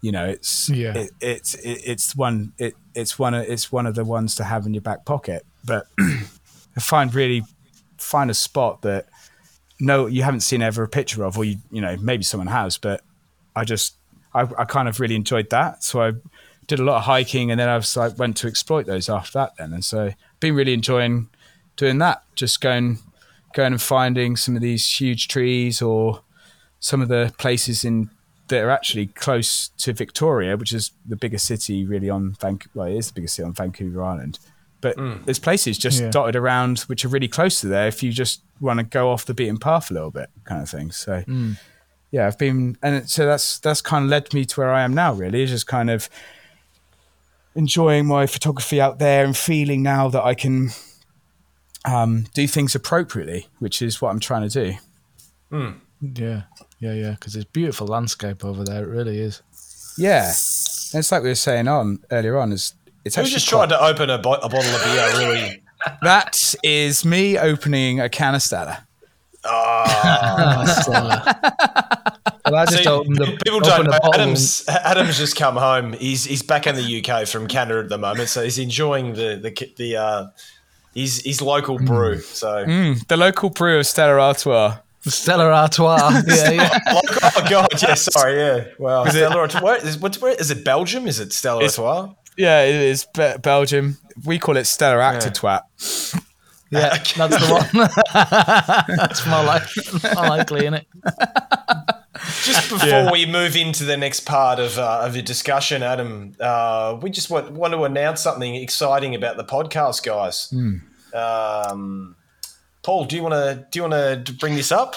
you 0.00 0.12
know, 0.12 0.24
it's, 0.24 0.68
yeah. 0.68 0.96
it, 0.96 1.10
it's, 1.20 1.54
it, 1.54 1.82
it's 1.84 2.16
one, 2.16 2.52
it, 2.58 2.74
it's 2.94 3.18
one, 3.18 3.34
of, 3.34 3.44
it's 3.44 3.70
one 3.70 3.86
of 3.86 3.94
the 3.94 4.04
ones 4.04 4.34
to 4.36 4.44
have 4.44 4.66
in 4.66 4.74
your 4.74 4.80
back 4.80 5.04
pocket. 5.04 5.44
But 5.64 5.86
I 6.00 6.80
find 6.80 7.14
really, 7.14 7.42
find 7.98 8.30
a 8.30 8.34
spot 8.34 8.82
that, 8.82 9.06
no, 9.78 10.06
you 10.06 10.22
haven't 10.22 10.40
seen 10.40 10.62
ever 10.62 10.82
a 10.82 10.88
picture 10.88 11.24
of, 11.24 11.36
or 11.36 11.44
you, 11.44 11.56
you 11.70 11.80
know, 11.80 11.96
maybe 12.00 12.22
someone 12.22 12.46
has, 12.46 12.78
but 12.78 13.02
I 13.54 13.64
just, 13.64 13.96
I, 14.34 14.42
I 14.58 14.64
kind 14.64 14.88
of 14.88 15.00
really 15.00 15.14
enjoyed 15.14 15.50
that. 15.50 15.84
So 15.84 16.02
I 16.02 16.12
did 16.66 16.78
a 16.78 16.84
lot 16.84 16.98
of 16.98 17.02
hiking, 17.04 17.50
and 17.50 17.60
then 17.60 17.68
I 17.68 17.76
was 17.76 17.96
like, 17.96 18.18
went 18.18 18.36
to 18.38 18.46
exploit 18.46 18.86
those 18.86 19.08
after 19.08 19.38
that. 19.38 19.56
Then, 19.56 19.72
and 19.72 19.84
so 19.84 20.12
been 20.40 20.54
really 20.54 20.72
enjoying 20.72 21.28
doing 21.76 21.98
that. 21.98 22.22
Just 22.34 22.60
going, 22.60 22.98
going 23.54 23.72
and 23.72 23.82
finding 23.82 24.36
some 24.36 24.56
of 24.56 24.62
these 24.62 25.00
huge 25.00 25.28
trees, 25.28 25.80
or 25.82 26.22
some 26.80 27.02
of 27.02 27.08
the 27.08 27.34
places 27.38 27.84
in 27.84 28.10
that 28.48 28.62
are 28.62 28.70
actually 28.70 29.06
close 29.06 29.68
to 29.78 29.92
Victoria, 29.92 30.56
which 30.56 30.72
is 30.72 30.92
the 31.04 31.16
biggest 31.16 31.46
city 31.46 31.84
really 31.84 32.08
on 32.08 32.36
Vancouver. 32.40 32.70
Well, 32.74 32.86
it 32.86 32.96
is 32.96 33.08
the 33.08 33.14
biggest 33.14 33.34
city 33.34 33.46
on 33.46 33.52
Vancouver 33.52 34.02
Island. 34.02 34.38
But 34.86 34.98
mm. 34.98 35.24
there's 35.24 35.40
places 35.40 35.78
just 35.78 36.00
yeah. 36.00 36.10
dotted 36.12 36.36
around 36.36 36.78
which 36.82 37.04
are 37.04 37.08
really 37.08 37.26
close 37.26 37.60
to 37.62 37.66
there 37.66 37.88
if 37.88 38.04
you 38.04 38.12
just 38.12 38.40
want 38.60 38.78
to 38.78 38.84
go 38.84 39.10
off 39.10 39.24
the 39.24 39.34
beaten 39.34 39.58
path 39.58 39.90
a 39.90 39.94
little 39.94 40.12
bit, 40.12 40.30
kind 40.44 40.62
of 40.62 40.70
thing. 40.70 40.92
So, 40.92 41.22
mm. 41.22 41.58
yeah, 42.12 42.28
I've 42.28 42.38
been, 42.38 42.78
and 42.84 43.10
so 43.10 43.26
that's 43.26 43.58
that's 43.58 43.80
kind 43.80 44.04
of 44.04 44.10
led 44.10 44.32
me 44.32 44.44
to 44.44 44.60
where 44.60 44.70
I 44.70 44.82
am 44.82 44.94
now. 44.94 45.12
Really, 45.12 45.42
is 45.42 45.50
just 45.50 45.66
kind 45.66 45.90
of 45.90 46.08
enjoying 47.56 48.06
my 48.06 48.28
photography 48.28 48.80
out 48.80 49.00
there 49.00 49.24
and 49.24 49.36
feeling 49.36 49.82
now 49.82 50.08
that 50.08 50.22
I 50.22 50.34
can 50.34 50.68
um, 51.84 52.26
do 52.32 52.46
things 52.46 52.76
appropriately, 52.76 53.48
which 53.58 53.82
is 53.82 54.00
what 54.00 54.10
I'm 54.10 54.20
trying 54.20 54.48
to 54.48 54.64
do. 54.64 54.78
Mm. 55.50 55.80
Yeah, 56.00 56.42
yeah, 56.78 56.92
yeah. 56.92 57.10
Because 57.10 57.34
it's 57.34 57.46
beautiful 57.46 57.88
landscape 57.88 58.44
over 58.44 58.62
there. 58.62 58.84
It 58.84 58.88
really 58.88 59.18
is. 59.18 59.42
Yeah, 59.98 60.26
and 60.26 61.00
it's 61.00 61.10
like 61.10 61.24
we 61.24 61.30
were 61.30 61.34
saying 61.34 61.66
on 61.66 62.04
earlier 62.12 62.38
on. 62.38 62.52
Is 62.52 62.74
it's 63.06 63.14
Who's 63.14 63.32
just 63.32 63.48
quite... 63.48 63.68
trying 63.68 63.78
to 63.78 63.84
open 63.84 64.10
a, 64.10 64.18
bo- 64.18 64.34
a 64.34 64.48
bottle 64.48 64.74
of 64.74 64.84
beer? 64.84 65.28
Really, 65.28 65.62
that 66.02 66.54
is 66.64 67.04
me 67.04 67.38
opening 67.38 68.00
a 68.00 68.08
can 68.08 68.34
of 68.34 68.42
Stella. 68.42 68.82
Oh, 69.48 70.64
Stella. 70.80 71.22
well, 72.44 72.54
I 72.56 72.64
just 72.64 72.82
See, 72.82 72.88
opened 72.88 73.16
the, 73.16 73.38
people 73.44 73.60
don't 73.60 73.84
know. 73.84 73.98
Adam's, 74.12 74.64
Adam's 74.68 75.16
just 75.18 75.36
come 75.36 75.54
home. 75.54 75.92
He's 75.92 76.24
he's 76.24 76.42
back 76.42 76.66
in 76.66 76.74
the 76.74 77.04
UK 77.04 77.28
from 77.28 77.46
Canada 77.46 77.78
at 77.78 77.88
the 77.88 77.96
moment, 77.96 78.28
so 78.28 78.42
he's 78.42 78.58
enjoying 78.58 79.12
the 79.12 79.36
the 79.36 79.72
the 79.76 79.96
uh, 79.96 80.26
his 80.96 81.22
his 81.24 81.40
local 81.40 81.78
mm. 81.78 81.86
brew. 81.86 82.18
So 82.18 82.66
mm, 82.66 83.06
the 83.06 83.16
local 83.16 83.50
brew 83.50 83.78
of 83.78 83.86
Stella 83.86 84.18
Artois. 84.18 84.78
Stella 85.02 85.44
Artois. 85.44 86.24
yeah, 86.26 86.50
yeah. 86.50 86.78
oh 86.88 87.46
God, 87.48 87.68
yeah. 87.80 87.94
Sorry, 87.94 88.36
yeah. 88.36 88.64
Wow. 88.80 89.04
Is 89.04 89.12
Stella 89.12 89.36
Artois. 89.36 89.62
Where, 89.62 89.76
is, 89.76 89.98
what's, 89.98 90.20
where, 90.20 90.32
is 90.32 90.50
it 90.50 90.64
Belgium? 90.64 91.06
Is 91.06 91.20
it 91.20 91.32
Stella 91.32 91.62
Artois? 91.62 92.12
Yeah, 92.36 92.62
it 92.62 92.74
is 92.74 93.06
Be- 93.14 93.34
Belgium. 93.40 93.98
We 94.24 94.38
call 94.38 94.56
it 94.56 94.64
Stellar 94.64 95.00
Actor 95.00 95.28
yeah. 95.28 95.32
Twat. 95.32 96.22
Yeah, 96.70 96.88
that's 97.16 97.16
the 97.16 97.52
one. 97.52 97.88
that's 98.96 99.26
more, 99.26 99.44
like, 99.44 99.62
more 100.14 100.28
likely, 100.28 100.60
isn't 100.66 100.74
it? 100.74 100.86
Just 102.44 102.70
before 102.70 102.88
yeah. 102.88 103.10
we 103.10 103.26
move 103.26 103.56
into 103.56 103.84
the 103.84 103.96
next 103.96 104.20
part 104.20 104.58
of 104.58 104.78
uh, 104.78 105.02
of 105.04 105.14
your 105.14 105.24
discussion, 105.24 105.82
Adam, 105.82 106.34
uh, 106.40 106.98
we 107.00 107.10
just 107.10 107.30
want, 107.30 107.52
want 107.52 107.72
to 107.72 107.84
announce 107.84 108.22
something 108.22 108.54
exciting 108.56 109.14
about 109.14 109.36
the 109.36 109.44
podcast, 109.44 110.02
guys. 110.02 110.52
Mm. 110.52 110.80
Um, 111.14 112.16
Paul, 112.82 113.04
do 113.04 113.16
you 113.16 113.22
want 113.22 113.34
to 113.34 113.66
do 113.70 113.78
you 113.78 113.88
want 113.88 114.26
to 114.26 114.32
bring 114.32 114.56
this 114.56 114.72
up? 114.72 114.96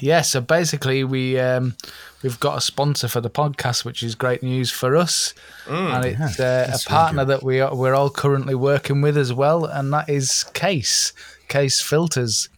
Yeah, 0.00 0.22
so 0.22 0.40
basically 0.40 1.04
we 1.04 1.38
um, 1.38 1.76
we've 2.22 2.40
got 2.40 2.58
a 2.58 2.60
sponsor 2.60 3.08
for 3.08 3.20
the 3.20 3.30
podcast, 3.30 3.84
which 3.84 4.02
is 4.02 4.14
great 4.14 4.42
news 4.42 4.70
for 4.70 4.96
us, 4.96 5.34
mm, 5.66 5.94
and 5.94 6.04
it's 6.04 6.38
yeah, 6.38 6.66
uh, 6.70 6.76
a 6.76 6.88
partner 6.88 7.24
really 7.24 7.36
that 7.36 7.42
we 7.42 7.60
are, 7.60 7.74
we're 7.74 7.94
all 7.94 8.10
currently 8.10 8.54
working 8.54 9.00
with 9.00 9.16
as 9.16 9.32
well, 9.32 9.64
and 9.64 9.92
that 9.92 10.08
is 10.08 10.44
Kase 10.54 11.12
Kase 11.48 11.80
Filters. 11.80 12.48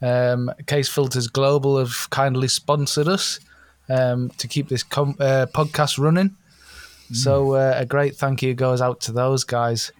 Um, 0.00 0.50
Kase 0.66 0.88
Filters 0.88 1.28
Global 1.28 1.78
have 1.78 2.08
kindly 2.10 2.48
sponsored 2.48 3.06
us 3.06 3.38
um, 3.88 4.30
to 4.38 4.48
keep 4.48 4.68
this 4.68 4.82
com- 4.82 5.16
uh, 5.20 5.46
podcast 5.54 5.98
running. 5.98 6.30
Mm. 7.10 7.16
So 7.16 7.52
uh, 7.54 7.74
a 7.76 7.86
great 7.86 8.16
thank 8.16 8.42
you 8.42 8.54
goes 8.54 8.80
out 8.80 9.00
to 9.02 9.12
those 9.12 9.44
guys. 9.44 9.92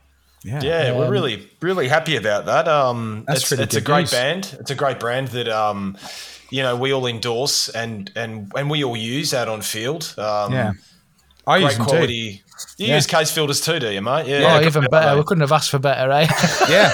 Yeah, 0.45 0.61
yeah, 0.61 0.89
um, 0.89 0.99
we're 0.99 1.11
really 1.11 1.49
really 1.61 1.87
happy 1.87 2.17
about 2.17 2.47
that. 2.47 2.67
Um, 2.67 3.25
it's, 3.29 3.51
really 3.53 3.63
it's 3.63 3.77
a 3.77 3.81
great 3.81 4.03
news. 4.03 4.11
band. 4.11 4.57
It's 4.59 4.73
a 4.73 4.75
great 4.75 4.99
brand 4.99 5.29
that 5.29 5.49
um, 5.49 5.97
you 6.53 6.63
know 6.63 6.77
we 6.77 6.93
all 6.93 7.07
endorse 7.07 7.71
and 7.71 8.13
and 8.15 8.53
and 8.55 8.71
we 8.71 8.85
all 8.85 8.97
use 8.97 9.33
out 9.33 9.49
on 9.49 9.63
field. 9.63 10.15
Um, 10.19 10.53
yeah, 10.53 10.73
I 11.47 11.61
great 11.61 11.79
quality. 11.79 12.37
Too. 12.37 12.52
You 12.79 12.89
yeah. 12.89 12.97
use 12.97 13.07
Kase 13.07 13.31
filters 13.31 13.61
too, 13.61 13.79
do 13.79 13.91
you, 13.91 14.01
mate? 14.01 14.27
Yeah. 14.27 14.59
Oh, 14.61 14.67
even 14.67 14.85
better. 14.91 15.17
We 15.17 15.25
couldn't 15.25 15.43
have 15.43 15.53
asked 15.53 15.71
for 15.71 15.79
better, 15.79 16.11
eh? 16.11 16.27
yeah. 16.69 16.93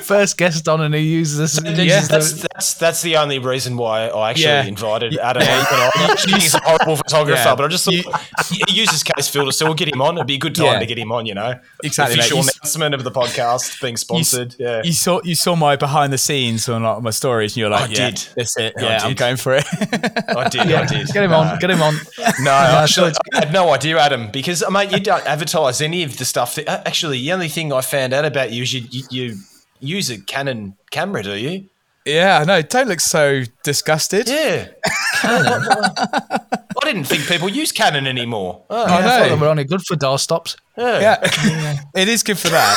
First 0.00 0.38
guest 0.38 0.68
on 0.68 0.80
and 0.80 0.94
he 0.94 1.00
uses 1.00 1.38
this. 1.38 1.76
Yeah, 1.76 2.00
that's, 2.00 2.32
that's 2.42 2.74
that's 2.74 3.02
the 3.02 3.16
only 3.16 3.38
reason 3.38 3.76
why 3.76 4.08
I 4.08 4.30
actually 4.30 4.44
yeah. 4.44 4.64
invited 4.64 5.18
Adam. 5.18 5.42
Yeah. 5.42 6.14
He's 6.26 6.54
a 6.54 6.60
horrible 6.60 6.96
photographer, 6.96 7.42
yeah. 7.44 7.54
but 7.54 7.64
I 7.64 7.68
just 7.68 7.84
thought 7.84 7.94
you, 7.94 8.64
he 8.66 8.72
uses 8.72 9.02
Kase 9.02 9.28
filters, 9.28 9.56
so 9.56 9.66
we'll 9.66 9.74
get 9.74 9.92
him 9.92 10.00
on. 10.00 10.16
It'd 10.16 10.26
be 10.26 10.36
a 10.36 10.38
good 10.38 10.54
time 10.54 10.80
to 10.80 10.86
get 10.86 10.98
him 10.98 11.12
on. 11.12 11.26
You 11.26 11.34
know, 11.34 11.58
exactly. 11.82 12.18
Official 12.18 12.38
announcement 12.38 12.94
of 12.94 13.04
the 13.04 13.10
podcast 13.10 13.80
being 13.82 13.96
sponsored. 13.96 14.54
You, 14.58 14.66
yeah. 14.66 14.82
You 14.84 14.92
saw 14.92 15.20
you 15.24 15.34
saw 15.34 15.56
my 15.56 15.76
behind 15.76 16.12
the 16.12 16.18
scenes 16.18 16.68
on 16.68 16.84
like, 16.84 17.02
my 17.02 17.10
stories, 17.10 17.52
and 17.52 17.58
you're 17.58 17.70
like, 17.70 17.90
I 17.90 17.92
yeah, 17.92 18.10
did. 18.10 18.28
That's 18.36 18.56
it. 18.56 18.74
Yeah, 18.78 19.00
I'm 19.02 19.14
going 19.14 19.36
for 19.36 19.54
it. 19.54 19.64
I 19.72 20.48
did. 20.48 20.60
I 20.60 20.86
did. 20.86 21.08
Get 21.08 21.24
him 21.24 21.32
on. 21.32 21.58
Get 21.58 21.70
him 21.70 21.82
on. 21.82 21.94
No, 22.40 22.50
actually, 22.82 23.12
I 23.34 23.40
had 23.40 23.52
no 23.52 23.70
idea, 23.72 23.98
Adam, 23.98 24.30
because 24.30 24.62
mate, 24.86 24.96
you 24.96 25.02
don't 25.02 25.26
advertise 25.26 25.80
any 25.80 26.02
of 26.02 26.16
the 26.18 26.24
stuff. 26.24 26.56
That, 26.56 26.86
actually, 26.86 27.18
the 27.18 27.32
only 27.32 27.48
thing 27.48 27.72
I 27.72 27.80
found 27.80 28.12
out 28.12 28.24
about 28.24 28.52
you 28.52 28.62
is 28.62 28.74
you, 28.74 28.86
you, 28.90 29.04
you 29.10 29.38
use 29.80 30.10
a 30.10 30.20
Canon 30.20 30.76
camera, 30.90 31.22
do 31.22 31.34
you? 31.34 31.68
Yeah, 32.04 32.40
I 32.40 32.44
know. 32.44 32.62
Don't 32.62 32.88
look 32.88 33.00
so 33.00 33.42
disgusted. 33.62 34.28
Yeah. 34.28 34.68
I 35.22 36.40
didn't 36.82 37.04
think 37.04 37.28
people 37.28 37.48
use 37.48 37.70
Canon 37.70 38.08
anymore. 38.08 38.64
Oh, 38.68 38.84
I, 38.84 38.88
know. 38.88 38.94
I 38.94 39.02
thought 39.02 39.28
they 39.28 39.40
were 39.40 39.48
only 39.48 39.64
good 39.64 39.82
for 39.82 39.94
door 39.94 40.18
stops. 40.18 40.56
Yeah. 40.76 41.20
yeah. 41.44 41.78
it 41.94 42.08
is 42.08 42.24
good 42.24 42.38
for 42.38 42.48
that. 42.48 42.76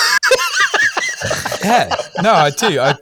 yeah. 1.64 1.96
No, 2.22 2.34
I 2.34 2.52
do. 2.52 2.80
I, 2.80 2.96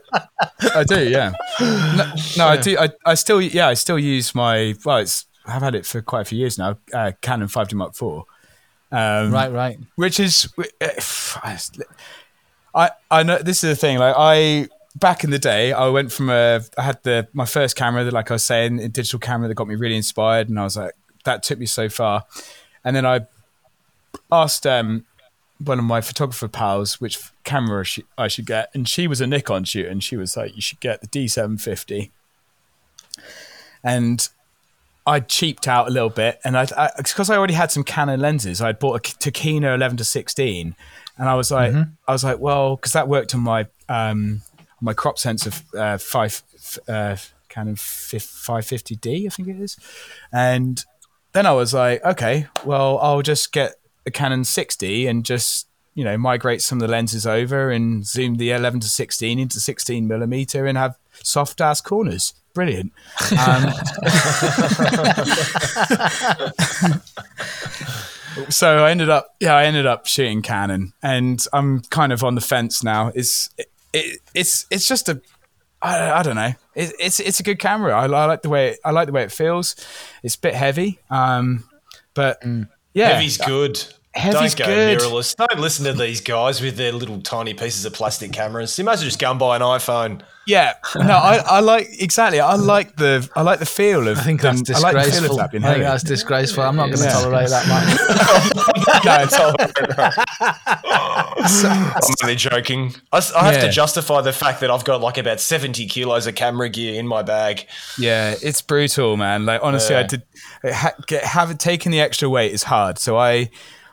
I 0.74 0.84
do. 0.84 1.06
Yeah. 1.06 1.32
No, 1.60 2.14
no 2.38 2.46
I 2.48 2.56
do. 2.56 2.78
I, 2.78 2.88
I 3.04 3.14
still, 3.14 3.42
yeah, 3.42 3.68
I 3.68 3.74
still 3.74 3.98
use 3.98 4.34
my, 4.34 4.74
well, 4.82 4.98
it's, 4.98 5.26
I've 5.44 5.60
had 5.60 5.74
it 5.74 5.84
for 5.84 6.00
quite 6.00 6.22
a 6.22 6.24
few 6.24 6.38
years 6.38 6.56
now, 6.56 6.78
uh, 6.94 7.12
Canon 7.20 7.48
5D 7.48 7.74
Mark 7.74 7.90
IV. 8.00 8.24
Um, 8.94 9.32
right, 9.32 9.50
right. 9.50 9.78
Which 9.96 10.20
is, 10.20 10.48
I, 12.72 12.90
I 13.10 13.22
know 13.24 13.38
this 13.38 13.64
is 13.64 13.70
the 13.70 13.76
thing. 13.76 13.98
Like 13.98 14.14
I, 14.16 14.68
back 14.94 15.24
in 15.24 15.30
the 15.30 15.38
day, 15.40 15.72
I 15.72 15.88
went 15.88 16.12
from 16.12 16.30
a, 16.30 16.60
I 16.78 16.82
had 16.82 17.02
the 17.02 17.26
my 17.32 17.44
first 17.44 17.74
camera 17.74 18.04
that, 18.04 18.12
like 18.12 18.30
I 18.30 18.34
was 18.34 18.44
saying, 18.44 18.78
a 18.78 18.88
digital 18.88 19.18
camera 19.18 19.48
that 19.48 19.54
got 19.54 19.66
me 19.66 19.74
really 19.74 19.96
inspired, 19.96 20.48
and 20.48 20.60
I 20.60 20.62
was 20.62 20.76
like, 20.76 20.92
that 21.24 21.42
took 21.42 21.58
me 21.58 21.66
so 21.66 21.88
far. 21.88 22.24
And 22.84 22.94
then 22.94 23.04
I 23.04 23.26
asked 24.30 24.64
um, 24.64 25.04
one 25.58 25.80
of 25.80 25.84
my 25.84 26.00
photographer 26.00 26.46
pals 26.46 27.00
which 27.00 27.18
camera 27.42 27.84
I 28.16 28.28
should 28.28 28.46
get, 28.46 28.70
and 28.74 28.88
she 28.88 29.08
was 29.08 29.20
a 29.20 29.26
Nikon 29.26 29.64
shooter, 29.64 29.88
and 29.88 30.04
she 30.04 30.16
was 30.16 30.36
like, 30.36 30.54
you 30.54 30.62
should 30.62 30.78
get 30.78 31.00
the 31.00 31.08
D750. 31.08 32.10
And 33.82 34.28
I 35.06 35.20
cheaped 35.20 35.68
out 35.68 35.88
a 35.88 35.90
little 35.90 36.10
bit, 36.10 36.40
and 36.44 36.56
I 36.56 36.64
because 36.96 37.28
I, 37.28 37.34
I, 37.34 37.38
already 37.38 37.54
had 37.54 37.70
some 37.70 37.84
Canon 37.84 38.20
lenses. 38.20 38.62
I'd 38.62 38.78
bought 38.78 38.96
a 38.96 39.00
Tokina 39.00 39.74
11 39.74 39.98
to 39.98 40.04
16, 40.04 40.74
and 41.18 41.28
I 41.28 41.34
was 41.34 41.50
like, 41.50 41.72
mm-hmm. 41.72 41.90
I 42.08 42.12
was 42.12 42.24
like, 42.24 42.38
well, 42.38 42.76
because 42.76 42.92
that 42.92 43.06
worked 43.06 43.34
on 43.34 43.42
my 43.42 43.66
um, 43.88 44.42
my 44.80 44.94
crop 44.94 45.18
sensor 45.18 45.50
uh, 45.76 45.98
five 45.98 46.42
uh, 46.88 47.16
Canon 47.48 47.76
550D, 47.76 49.26
I 49.26 49.28
think 49.28 49.48
it 49.48 49.60
is, 49.60 49.76
and 50.32 50.82
then 51.32 51.44
I 51.44 51.52
was 51.52 51.74
like, 51.74 52.02
okay, 52.04 52.46
well, 52.64 52.98
I'll 53.00 53.22
just 53.22 53.52
get 53.52 53.74
a 54.06 54.10
Canon 54.10 54.44
60 54.44 55.06
and 55.06 55.24
just 55.24 55.66
you 55.94 56.04
know 56.04 56.16
migrate 56.16 56.62
some 56.62 56.78
of 56.78 56.82
the 56.86 56.92
lenses 56.92 57.26
over 57.26 57.70
and 57.70 58.06
zoom 58.06 58.36
the 58.36 58.50
11 58.50 58.80
to 58.80 58.88
16 58.88 59.38
into 59.38 59.60
16 59.60 60.06
millimeter 60.06 60.66
and 60.66 60.76
have 60.76 60.98
soft 61.22 61.60
ass 61.60 61.80
corners 61.80 62.34
brilliant. 62.54 62.92
Um, 63.32 63.62
so 68.48 68.84
I 68.84 68.90
ended 68.90 69.10
up, 69.10 69.34
yeah, 69.40 69.54
I 69.54 69.64
ended 69.64 69.86
up 69.86 70.06
shooting 70.06 70.42
Canon, 70.42 70.92
and 71.02 71.44
I'm 71.52 71.80
kind 71.80 72.12
of 72.12 72.24
on 72.24 72.34
the 72.34 72.40
fence 72.40 72.82
now. 72.82 73.12
It's 73.14 73.50
it, 73.92 74.20
it's 74.34 74.66
it's 74.70 74.88
just 74.88 75.08
a 75.08 75.20
I, 75.82 76.12
I 76.12 76.22
don't 76.22 76.36
know. 76.36 76.52
It, 76.74 76.94
it's 76.98 77.20
it's 77.20 77.40
a 77.40 77.42
good 77.42 77.58
camera. 77.58 77.92
I, 77.92 78.04
I 78.04 78.26
like 78.26 78.42
the 78.42 78.48
way 78.48 78.70
it, 78.70 78.78
I 78.84 78.90
like 78.90 79.06
the 79.06 79.12
way 79.12 79.22
it 79.22 79.32
feels. 79.32 79.76
It's 80.22 80.34
a 80.34 80.40
bit 80.40 80.54
heavy, 80.54 80.98
um, 81.10 81.64
but 82.14 82.42
yeah, 82.94 83.10
Heavy's 83.10 83.36
good. 83.36 83.84
Heavy's 84.14 84.54
Don't 84.54 84.66
go 84.68 84.74
good. 84.74 84.98
mirrorless. 85.00 85.34
Don't 85.36 85.58
listen 85.60 85.84
to 85.86 85.92
these 85.92 86.20
guys 86.20 86.60
with 86.60 86.76
their 86.76 86.92
little 86.92 87.20
tiny 87.20 87.52
pieces 87.52 87.84
of 87.84 87.92
plastic 87.94 88.32
cameras. 88.32 88.78
You 88.78 88.84
might 88.84 88.92
as 88.94 89.00
well 89.00 89.06
just 89.06 89.18
go 89.18 89.30
and 89.30 89.38
buy 89.40 89.56
an 89.56 89.62
iPhone. 89.62 90.22
Yeah, 90.46 90.74
no, 90.94 91.14
I, 91.16 91.36
I 91.38 91.60
like 91.60 91.88
exactly. 91.98 92.38
I 92.38 92.54
like 92.56 92.96
the 92.96 93.26
I 93.34 93.40
like 93.40 93.60
the 93.60 93.66
feel 93.66 94.06
of. 94.08 94.18
I 94.18 94.22
think 94.22 94.42
them- 94.42 94.58
that's 94.58 94.84
I 94.84 94.92
like 94.92 94.94
the 95.06 95.10
feel 95.10 95.24
of 95.24 95.30
disgraceful. 95.30 95.36
that 95.38 95.64
I 95.68 95.72
think 95.72 95.84
that's 95.84 96.02
disgraceful. 96.04 96.62
I'm 96.64 96.76
not 96.76 96.86
going 96.88 96.98
to 96.98 97.08
tolerate 97.08 97.48
that, 97.48 97.66
man. 97.66 99.04
No, 99.04 99.22
it's- 99.22 99.40
I'm 101.64 102.14
only 102.22 102.36
joking. 102.36 102.94
I 103.12 103.20
have 103.20 103.54
Yeah. 103.54 103.60
to 103.62 103.70
justify 103.70 104.20
the 104.20 104.32
fact 104.32 104.60
that 104.60 104.70
I've 104.70 104.84
got 104.84 105.00
like 105.00 105.18
about 105.18 105.40
70 105.40 105.86
kilos 105.86 106.26
of 106.26 106.34
camera 106.34 106.68
gear 106.68 106.98
in 106.98 107.06
my 107.06 107.22
bag. 107.22 107.66
yeah, 107.98 108.34
it's 108.42 108.60
brutal, 108.62 109.16
man. 109.16 109.46
Like 109.46 109.60
honestly, 109.62 109.96
I 109.96 110.02
did 110.04 110.22
ha, 110.64 110.92
get, 111.06 111.24
having 111.24 111.56
taken 111.56 111.90
the 111.92 112.00
extra 112.00 112.28
weight 112.28 112.52
is 112.52 112.64
hard. 112.64 112.98
So 112.98 113.16
I 113.16 113.50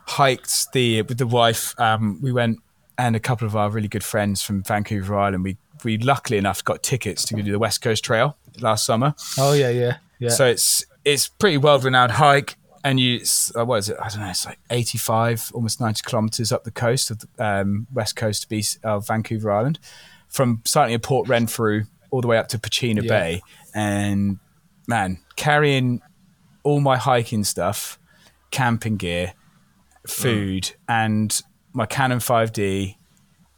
hiked 0.08 0.72
the 0.74 1.02
with 1.04 1.18
the 1.18 1.28
wife. 1.28 1.80
Um, 1.80 2.20
we 2.22 2.32
went 2.32 2.60
and 2.98 3.16
a 3.16 3.20
couple 3.20 3.48
of 3.48 3.56
our 3.56 3.70
really 3.70 3.88
good 3.88 4.04
friends 4.04 4.42
from 4.44 4.64
Vancouver 4.64 5.18
Island. 5.18 5.44
We 5.44 5.58
we 5.84 5.98
luckily 5.98 6.38
enough 6.38 6.64
got 6.64 6.84
tickets 6.84 7.26
to 7.26 7.34
go 7.36 7.42
do 7.42 7.52
the 7.52 7.60
West 7.60 7.82
Coast 7.82 8.04
Trail 8.04 8.38
last 8.60 8.86
summer. 8.86 9.16
Oh 9.38 9.54
yeah, 9.54 9.70
yeah, 9.70 9.98
yeah. 10.20 10.30
So 10.30 10.46
it's 10.46 10.86
it's 11.04 11.28
pretty 11.28 11.58
world 11.58 11.84
renowned 11.84 12.12
hike, 12.12 12.58
and 12.84 13.00
you 13.00 13.22
uh, 13.58 13.66
what 13.66 13.78
is 13.78 13.90
it? 13.90 13.98
I 14.00 14.10
don't 14.10 14.20
know. 14.20 14.30
It's 14.30 14.46
like 14.46 14.60
eighty 14.70 14.98
five, 14.98 15.52
almost 15.54 15.82
ninety 15.82 16.02
kilometers 16.06 16.52
up 16.52 16.64
the 16.64 16.72
coast 16.72 17.10
of 17.10 17.20
the 17.20 17.28
um, 17.44 17.88
west 17.94 18.16
coast 18.16 18.46
of, 18.46 18.52
East, 18.52 18.80
of 18.84 19.08
Vancouver 19.08 19.52
Island, 19.52 19.80
from 20.28 20.62
starting 20.66 20.94
at 20.94 21.02
Port 21.02 21.28
Renfrew 21.28 21.86
all 22.12 22.22
the 22.22 22.28
way 22.28 22.38
up 22.38 22.50
to 22.50 22.60
Pachena 22.60 23.02
Yeah. 23.04 23.10
Bay, 23.10 23.42
and 23.74 24.38
man, 24.88 25.20
carrying 25.38 26.02
all 26.64 26.82
my 26.82 26.98
hiking 26.98 27.44
stuff, 27.44 27.98
camping 28.52 28.98
gear, 28.98 29.34
food, 30.08 30.74
and 30.88 31.42
my 31.74 31.86
Canon 31.86 32.20
5D, 32.20 32.96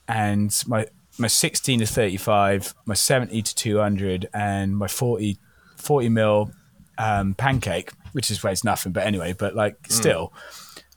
and 0.08 0.64
my 0.68 0.86
my 1.20 1.28
16 1.28 1.80
to 1.80 1.86
35, 1.86 2.74
my 2.86 2.96
70 2.96 3.42
to 3.42 3.56
200, 3.56 4.30
and 4.34 4.76
my 4.76 4.88
40 4.88 5.38
40 5.78 6.10
mil 6.10 6.52
um, 6.98 7.34
pancake, 7.34 7.92
which 8.14 8.32
is 8.32 8.44
weighs 8.44 8.64
nothing, 8.64 8.92
but 8.92 9.06
anyway, 9.06 9.34
but 9.34 9.56
like 9.56 9.76
still, 9.90 10.34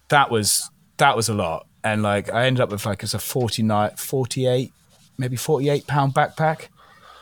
that 0.09 0.30
was 0.30 0.70
that 0.99 1.16
was 1.16 1.28
a 1.28 1.34
lot, 1.34 1.66
and 1.84 2.03
like 2.03 2.32
I 2.32 2.47
ended 2.47 2.61
up 2.61 2.70
with 2.70 2.86
like 2.86 3.03
it's 3.03 3.14
a 3.14 3.18
49, 3.18 3.97
48, 3.97 4.72
maybe 5.18 5.36
48 5.36 5.86
pound 5.86 6.14
backpack, 6.14 6.68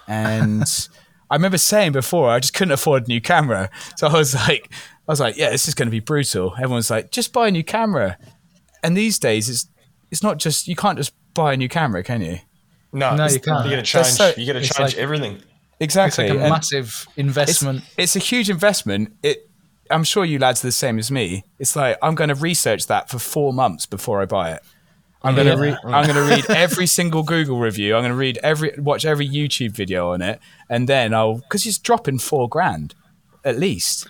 and. 0.06 0.64
I 1.30 1.36
remember 1.36 1.58
saying 1.58 1.92
before 1.92 2.28
I 2.30 2.38
just 2.38 2.52
couldn't 2.52 2.72
afford 2.72 3.04
a 3.04 3.08
new 3.08 3.20
camera, 3.20 3.70
so 3.96 4.06
I 4.06 4.12
was 4.12 4.34
like, 4.34 4.70
I 5.06 5.12
was 5.12 5.20
like, 5.20 5.36
yeah, 5.36 5.50
this 5.50 5.68
is 5.68 5.74
going 5.74 5.86
to 5.86 5.90
be 5.90 6.00
brutal. 6.00 6.54
Everyone's 6.56 6.90
like, 6.90 7.10
just 7.10 7.32
buy 7.32 7.48
a 7.48 7.50
new 7.50 7.64
camera, 7.64 8.16
and 8.82 8.96
these 8.96 9.18
days 9.18 9.48
it's 9.48 9.66
it's 10.10 10.22
not 10.22 10.38
just 10.38 10.66
you 10.68 10.76
can't 10.76 10.96
just 10.96 11.12
buy 11.34 11.52
a 11.52 11.56
new 11.56 11.68
camera, 11.68 12.02
can 12.02 12.20
you? 12.22 12.38
No, 12.92 13.14
No, 13.16 13.26
you 13.26 13.40
can't. 13.40 13.64
You 13.64 13.70
got 13.72 13.76
to 13.76 13.82
change. 13.82 14.06
so- 14.06 14.32
you 14.36 14.46
got 14.46 14.52
to 14.54 14.60
change 14.60 14.78
like- 14.94 14.94
everything. 14.96 15.34
it's 15.36 15.44
Exactly. 15.80 16.28
like 16.28 16.38
a 16.38 16.42
And 16.42 16.50
massive 16.50 17.06
investment. 17.16 17.82
it's 17.98 18.14
a 18.16 18.20
huge 18.20 18.48
investment. 18.48 19.12
It. 19.22 19.50
I'm 19.90 20.04
sure 20.04 20.24
you 20.24 20.38
lads 20.38 20.64
are 20.64 20.68
the 20.68 20.72
same 20.72 20.98
as 20.98 21.10
me. 21.10 21.44
It's 21.58 21.76
like 21.76 21.98
I'm 22.02 22.14
going 22.14 22.28
to 22.28 22.34
research 22.34 22.86
that 22.86 23.10
for 23.10 23.18
four 23.18 23.52
months 23.52 23.84
before 23.84 24.22
I 24.22 24.24
buy 24.24 24.52
it. 24.52 24.62
I'm 25.22 25.34
going 25.34 25.46
to 25.46 25.56
read. 25.56 25.76
I'm 25.84 26.06
going 26.06 26.16
to 26.16 26.34
read 26.34 26.48
every 26.56 26.86
single 26.86 27.22
Google 27.22 27.58
review. 27.58 27.94
I'm 27.96 28.02
going 28.02 28.12
to 28.12 28.16
read 28.16 28.38
every, 28.42 28.72
watch 28.78 29.04
every 29.04 29.28
YouTube 29.28 29.72
video 29.72 30.12
on 30.12 30.22
it, 30.22 30.38
and 30.70 30.88
then 30.88 31.12
I'll 31.12 31.36
because 31.38 31.66
it's 31.66 31.78
dropping 31.78 32.18
four 32.18 32.48
grand, 32.48 32.94
at 33.44 33.58
least. 33.58 34.06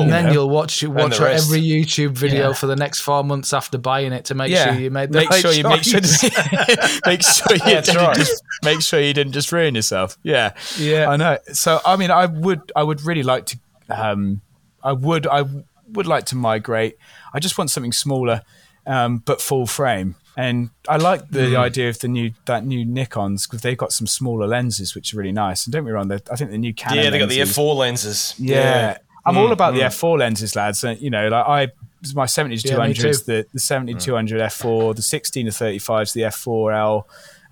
And 0.00 0.10
then 0.12 0.26
know. 0.26 0.32
you'll 0.32 0.48
watch 0.50 0.82
watch 0.82 1.18
the 1.18 1.30
every 1.30 1.60
YouTube 1.62 2.12
video 2.12 2.48
Yeah. 2.48 2.54
for 2.54 2.66
the 2.66 2.76
next 2.76 3.00
four 3.00 3.22
months 3.22 3.52
after 3.52 3.78
buying 3.78 4.12
it 4.12 4.24
to 4.26 4.34
make 4.34 4.50
yeah, 4.50 4.64
sure 4.72 4.74
you 4.80 4.90
made 4.90 5.12
the 5.12 5.18
make 5.20 5.30
right 5.30 5.40
sure 5.40 5.52
you 5.52 5.64
make 5.64 5.82
sure 5.84 6.00
make 7.06 7.22
sure 7.22 7.52
you 7.52 7.58
That's 7.58 7.88
didn't 7.88 7.96
right. 8.06 8.16
just 8.16 8.42
make 8.62 8.80
sure 8.80 9.00
you 9.00 9.12
didn't 9.12 9.32
just 9.32 9.52
ruin 9.52 9.74
yourself. 9.74 10.16
Yeah, 10.22 10.54
Yeah. 10.78 11.08
I 11.10 11.16
know. 11.16 11.38
So 11.52 11.80
I 11.84 11.96
mean, 11.96 12.10
I 12.10 12.26
would 12.26 12.72
I 12.74 12.82
would 12.82 13.02
really 13.04 13.22
like 13.22 13.46
to. 13.46 13.58
Um, 13.90 14.40
I 14.82 14.92
would 14.92 15.26
I 15.26 15.44
would 15.92 16.06
like 16.06 16.24
to 16.26 16.36
migrate. 16.36 16.96
I 17.34 17.38
just 17.38 17.58
want 17.58 17.70
something 17.70 17.92
smaller, 17.92 18.42
um, 18.86 19.18
but 19.18 19.40
full 19.40 19.66
frame. 19.66 20.16
And 20.34 20.70
I 20.88 20.96
like 20.96 21.28
the 21.30 21.50
Hmm. 21.50 21.56
idea 21.56 21.90
of 21.90 21.98
the 21.98 22.08
new 22.08 22.32
that 22.46 22.64
new 22.64 22.86
Nikon's 22.86 23.46
because 23.46 23.60
they've 23.60 23.76
got 23.76 23.92
some 23.92 24.06
smaller 24.06 24.46
lenses 24.46 24.94
which 24.94 25.12
are 25.12 25.18
really 25.18 25.30
nice. 25.32 25.66
And 25.66 25.72
don't 25.74 25.82
get 25.84 25.88
me 25.88 25.92
wrong, 25.92 26.10
I 26.10 26.36
think 26.36 26.50
the 26.50 26.56
new 26.58 26.72
Canon 26.72 27.04
yeah, 27.04 27.10
they 27.10 27.18
got 27.18 27.28
the 27.28 27.40
F4 27.40 27.76
lenses. 27.76 28.34
yeah. 28.38 28.96
I'm 29.24 29.34
Mm, 29.34 29.38
all 29.38 29.52
about 29.52 29.74
the 29.74 29.80
F4 29.80 30.18
lenses, 30.18 30.56
lads. 30.56 30.82
And, 30.84 31.00
you 31.00 31.10
know, 31.10 31.28
like 31.28 31.46
I, 31.46 31.68
my 32.14 32.26
70 32.26 32.56
to 32.58 32.68
Yeah, 32.68 32.74
200 32.74 33.04
is 33.04 33.22
the, 33.24 33.46
the 33.52 33.60
70 33.60 33.94
to 33.94 34.00
200 34.00 34.40
F4, 34.40 34.96
the 34.96 35.02
16 35.02 35.46
to 35.46 35.52
35 35.52 36.02
is 36.02 36.12
the 36.12 36.22
F4L. 36.22 37.04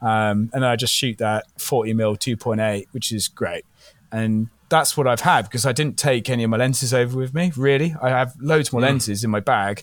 Um, 0.03 0.51
and 0.53 0.63
then 0.63 0.65
I 0.65 0.77
just 0.77 0.95
shoot 0.95 1.19
that 1.19 1.45
40 1.59 1.93
mil 1.95 2.17
2.8, 2.17 2.87
which 2.93 3.13
is 3.13 3.29
great. 3.29 3.65
And 4.11 4.49
that's 4.69 4.97
what 4.97 5.07
I've 5.07 5.21
had 5.21 5.43
because 5.45 5.67
I 5.67 5.73
didn't 5.73 5.99
take 5.99 6.29
any 6.31 6.43
of 6.45 6.51
my 6.51 6.57
lenses 6.57 6.93
over 6.95 7.17
with 7.19 7.35
me, 7.35 7.53
really. 7.57 7.95
I 8.01 8.09
have 8.09 8.35
loads 8.41 8.73
more 8.73 8.83
lenses 8.83 9.23
in 9.23 9.31
my 9.31 9.41
bag 9.41 9.83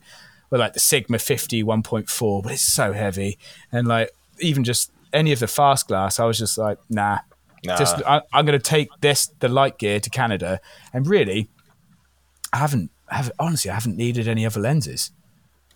with 0.50 0.60
like 0.60 0.74
the 0.74 0.80
Sigma 0.80 1.20
50 1.20 1.64
1.4, 1.64 2.44
but 2.44 2.52
it's 2.54 2.62
so 2.62 2.94
heavy. 2.94 3.38
And 3.72 3.88
like, 3.88 4.12
even 4.40 4.64
just 4.64 4.92
any 5.14 5.32
of 5.32 5.40
the 5.40 5.48
fast 5.48 5.88
glass, 5.88 6.20
I 6.20 6.26
was 6.26 6.38
just 6.38 6.58
like, 6.58 6.80
nah. 6.90 7.20
Nah. 7.66 7.76
Just 7.78 8.02
I, 8.06 8.22
I'm 8.34 8.46
going 8.46 8.58
to 8.58 8.64
take 8.64 8.90
this 9.02 9.28
the 9.40 9.50
light 9.50 9.78
gear 9.80 10.00
to 10.00 10.10
Canada, 10.10 10.62
and 10.94 11.08
really, 11.08 11.50
I 12.58 12.62
haven't, 12.62 12.89
I 13.08 13.16
haven't 13.18 13.36
honestly, 13.39 13.70
I 13.70 13.76
haven't 13.76 13.97
needed 13.97 14.28
any 14.28 14.45
other 14.45 14.60
lenses. 14.60 15.12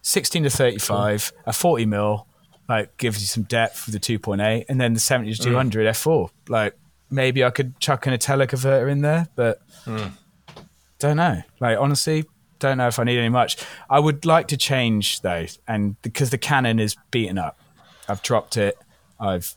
16 0.02 0.44
to 0.44 0.50
35, 0.50 1.32
a 1.46 1.54
40 1.54 1.86
mil, 1.86 2.28
like 2.68 2.98
gives 2.98 3.22
you 3.22 3.28
some 3.28 3.44
depth 3.44 3.86
with 3.86 3.94
the 3.94 4.00
2.8, 4.00 4.66
and 4.68 4.82
then 4.82 4.96
the 4.96 5.00
70 5.00 5.36
to 5.36 5.42
200 5.44 5.88
f4. 5.94 6.30
Like 6.50 6.76
maybe 7.12 7.44
I 7.44 7.52
could 7.52 7.80
chuck 7.80 8.08
in 8.08 8.14
a 8.14 8.18
teleconverter 8.18 8.90
in 8.92 9.02
there, 9.02 9.28
but 9.36 9.62
don't 10.98 11.18
know. 11.18 11.44
Like 11.60 11.78
honestly, 11.78 12.26
don't 12.58 12.80
know 12.80 12.88
if 12.88 12.98
I 12.98 13.04
need 13.04 13.20
any 13.20 13.30
much. 13.30 13.58
I 13.90 14.00
would 14.00 14.26
like 14.26 14.48
to 14.48 14.58
change 14.58 15.22
though, 15.22 15.46
and 15.68 16.02
because 16.02 16.32
the 16.32 16.40
Canon 16.40 16.80
is 16.80 16.96
beaten 17.12 17.38
up, 17.38 17.60
I've 18.10 18.24
dropped 18.24 18.58
it. 18.58 18.76
I've 19.20 19.56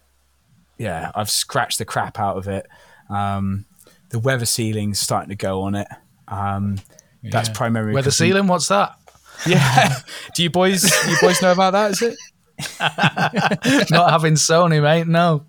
yeah, 0.76 1.10
I've 1.14 1.30
scratched 1.30 1.78
the 1.78 1.86
crap 1.86 2.18
out 2.18 2.36
of 2.36 2.48
it. 2.48 2.66
Um, 3.08 3.64
the 4.10 4.18
weather 4.18 4.44
sealing's 4.46 4.98
starting 4.98 5.30
to 5.30 5.36
go 5.36 5.62
on 5.62 5.74
it. 5.74 5.88
Um, 6.28 6.80
That's 7.30 7.48
primary. 7.48 7.92
Weather 7.94 8.04
because 8.10 8.20
we- 8.20 8.28
sealing, 8.28 8.46
what's 8.46 8.68
that? 8.68 8.96
Yeah. 9.46 9.94
Do 10.34 10.42
you 10.42 10.50
boys 10.50 10.84
you 11.08 11.16
boys 11.20 11.42
know 11.42 11.52
about 11.52 11.72
that? 11.72 11.90
Is 11.92 12.02
it? 12.02 12.16
Not 13.90 14.10
having 14.10 14.34
Sony, 14.34 14.82
mate. 14.82 15.06
No, 15.06 15.44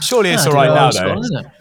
Surely 0.00 0.30
it's 0.30 0.44
Yeah, 0.44 0.50
all 0.50 0.56
right 0.56 0.68
now 0.74 0.90
school, 0.90 1.14
though. 1.14 1.20
isn't 1.20 1.46
it? 1.46 1.52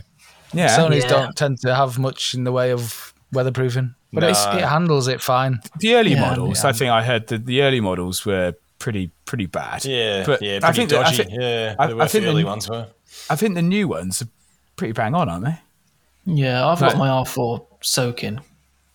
Yeah. 0.54 0.78
Sony's 0.78 1.04
Yeah. 1.04 1.10
don't 1.10 1.36
tend 1.36 1.60
to 1.62 1.74
have 1.76 1.98
much 2.00 2.34
in 2.34 2.44
the 2.44 2.52
way 2.52 2.72
of 2.72 3.14
weatherproofing, 3.34 3.96
but 4.12 4.24
it's, 4.24 4.46
No. 4.46 4.52
it 4.58 4.64
handles 4.66 5.08
it 5.08 5.22
fine. 5.22 5.60
The 5.80 5.96
early 5.96 6.12
Yeah, 6.12 6.22
models, 6.30 6.64
yeah. 6.64 6.70
I 6.70 6.74
think 6.74 6.92
I 6.92 7.04
heard 7.04 7.28
that 7.28 7.46
the 7.46 7.62
early 7.64 7.80
models 7.80 8.26
were 8.26 8.54
pretty 8.80 9.12
pretty 9.26 9.46
bad. 9.46 9.86
Yeah, 9.86 10.24
But 10.26 10.42
yeah, 10.42 10.58
I 10.58 10.60
pretty 10.60 10.78
think 10.78 10.90
that- 10.90 11.00
I 11.00 11.04
dodgy. 11.04 11.18
think- 11.24 11.30
yeah, 11.42 11.76
I- 11.80 11.86
I 11.86 12.08
think 12.08 12.24
the- 12.26 12.30
early 12.30 12.44
ones 12.44 12.70
were. 12.70 12.88
I 13.30 13.36
think 13.36 13.56
the 13.56 13.62
new 13.62 13.88
ones 13.88 14.22
are 14.22 14.28
pretty 14.76 14.92
bang 14.94 15.16
on, 15.16 15.30
aren't 15.30 15.46
they? 15.46 15.60
Yeah, 16.26 16.68
I've 16.68 16.82
Right. 16.82 16.92
got 16.92 16.98
my 16.98 17.08
R4 17.10 17.66
soaking. 17.82 18.42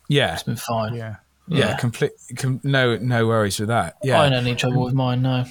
Yeah. 0.08 0.34
It's 0.34 0.42
been 0.42 0.56
fine. 0.56 0.94
Yeah. 0.94 1.16
Yeah, 1.48 1.58
Yeah. 1.70 1.76
complete. 1.76 2.12
Com- 2.36 2.60
no, 2.64 2.96
no 2.96 3.26
worries 3.26 3.60
with 3.60 3.68
that. 3.68 3.96
Yeah, 4.02 4.14
I 4.14 4.18
Yeah, 4.18 4.24
ain't 4.24 4.34
had 4.34 4.42
any 4.42 4.54
trouble 4.56 4.84
with 4.84 4.94
mine, 4.94 5.22
no. 5.22 5.44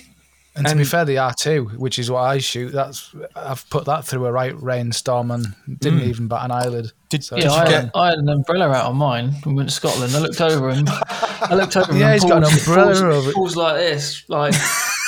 And, 0.57 0.65
to 0.67 0.75
be 0.75 0.85
fair, 0.85 1.03
the 1.03 1.17
R2, 1.17 1.77
which 1.77 1.99
is 1.99 2.09
what 2.09 2.21
I 2.21 2.37
shoot, 2.37 2.71
that's 2.71 3.13
I've 3.35 3.69
put 3.69 3.83
that 3.85 4.05
through 4.05 4.25
a 4.25 4.31
right 4.31 4.55
rainstorm 4.61 5.31
and 5.31 5.53
didn't 5.79 5.99
mm. 5.99 6.07
even 6.07 6.29
bat 6.29 6.45
an 6.45 6.51
eyelid. 6.51 6.93
Did- 7.09 7.25
So 7.25 7.35
did 7.35 7.43
Yeah, 7.43 7.47
it's 7.47 7.57
I 7.57 7.65
you 7.69 7.75
had, 7.75 7.91
I 7.93 8.09
had 8.11 8.19
an 8.19 8.29
umbrella 8.29 8.69
out 8.69 8.85
on 8.85 8.95
mine. 8.95 9.33
We 9.45 9.53
went 9.53 9.67
to 9.67 9.75
Scotland. 9.75 10.15
I 10.15 10.19
looked 10.19 10.39
over 10.39 10.69
and 10.69 10.87
I 10.89 11.55
looked 11.55 11.75
over. 11.75 11.93
Yeah, 11.97 12.05
and 12.05 12.13
he's 12.13 12.23
got 12.23 12.43
an 12.43 12.57
umbrella 12.57 12.93
Paul's, 12.93 13.01
over 13.01 13.29
it. 13.29 13.35
Paul's 13.35 13.55
like 13.57 13.75
this, 13.75 14.23
like 14.29 14.53
getting 14.53 14.69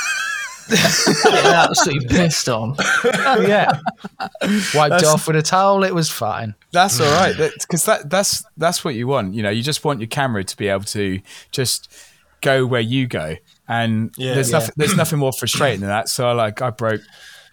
absolutely 0.72 2.08
pissed 2.08 2.50
on. 2.50 2.76
yeah, 3.04 3.80
wiped 4.42 4.74
That's- 4.74 5.06
off 5.06 5.28
with 5.28 5.36
a 5.36 5.42
towel. 5.42 5.84
It 5.84 5.94
was 5.94 6.10
fine. 6.10 6.56
that's 6.72 7.00
all 7.00 7.12
right. 7.12 7.36
Because 7.60 7.86
that, 7.86 8.10
that's 8.10 8.44
that's 8.58 8.84
what 8.86 8.96
you 8.96 9.08
want. 9.08 9.34
You 9.34 9.44
know, 9.44 9.50
you 9.50 9.64
just 9.64 9.84
want 9.84 10.00
your 10.00 10.08
camera 10.08 10.44
to 10.44 10.58
be 10.58 10.68
able 10.68 10.84
to 10.86 11.20
just 11.52 11.92
go 12.42 12.66
where 12.66 12.82
you 12.82 13.08
go, 13.08 13.36
and 13.68 14.12
Yeah. 14.18 14.34
there's 14.36 14.50
Yeah. 14.52 14.60
nothing 14.60 14.74
there's 14.78 14.96
nothing 14.96 15.20
more 15.20 15.34
frustrating 15.34 15.82
than 15.82 15.90
that. 15.90 16.10
So, 16.10 16.32
like, 16.34 16.62
I 16.62 16.70
broke 16.70 17.02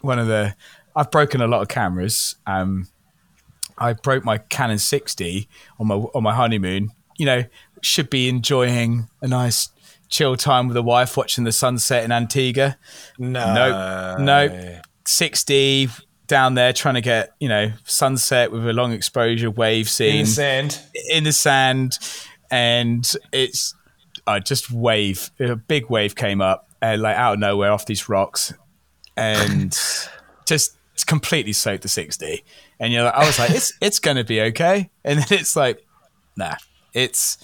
one 0.00 0.18
of 0.18 0.26
the. 0.26 0.54
I've 0.96 1.10
broken 1.10 1.40
a 1.40 1.46
lot 1.48 1.62
of 1.62 1.68
cameras. 1.68 2.36
Um, 2.46 2.88
I 3.76 3.94
broke 3.94 4.24
my 4.24 4.38
Canon 4.38 4.78
60 4.78 5.48
on 5.80 5.86
my 5.88 5.94
on 5.96 6.22
my 6.22 6.34
honeymoon. 6.34 6.90
You 7.16 7.26
know, 7.26 7.44
should 7.82 8.10
be 8.10 8.28
enjoying 8.28 9.08
a 9.20 9.26
nice 9.28 9.68
chill 10.14 10.36
time 10.36 10.68
with 10.68 10.74
the 10.74 10.82
wife, 10.82 11.16
watching 11.16 11.42
the 11.42 11.50
sunset 11.50 12.04
in 12.04 12.12
Antigua. 12.12 12.78
No, 13.18 14.14
Nope. 14.16 14.20
Nope. 14.20 14.86
60 15.06 15.88
down 16.28 16.54
there 16.54 16.72
trying 16.72 16.94
to 16.94 17.02
get 17.02 17.34
you 17.38 17.48
know 17.48 17.70
sunset 17.84 18.50
with 18.50 18.66
a 18.66 18.72
long 18.72 18.92
exposure 18.92 19.50
wave 19.50 19.90
scene 19.90 20.20
In 20.20 20.24
the 20.24 20.30
sand. 20.30 20.80
in 21.10 21.24
the 21.24 21.32
sand, 21.32 21.98
and 22.50 23.12
it's 23.32 23.74
uh, 24.26 24.38
just 24.40 24.70
wave. 24.70 25.30
A 25.40 25.56
big 25.56 25.90
wave 25.90 26.14
came 26.14 26.40
up 26.40 26.68
and 26.80 27.02
like 27.02 27.16
out 27.16 27.34
of 27.34 27.40
nowhere 27.40 27.72
off 27.72 27.84
these 27.84 28.08
rocks, 28.08 28.54
and 29.16 29.76
just 30.46 30.76
completely 31.06 31.52
soaked 31.52 31.82
the 31.82 31.88
sixty. 31.88 32.44
And 32.80 32.92
you're 32.92 33.02
like, 33.02 33.14
I 33.14 33.26
was 33.26 33.38
like, 33.38 33.50
it's 33.50 33.72
it's 33.82 33.98
gonna 33.98 34.24
be 34.24 34.40
okay. 34.40 34.90
And 35.04 35.18
then 35.18 35.38
it's 35.38 35.56
like, 35.56 35.84
nah, 36.36 36.54
it's 36.94 37.36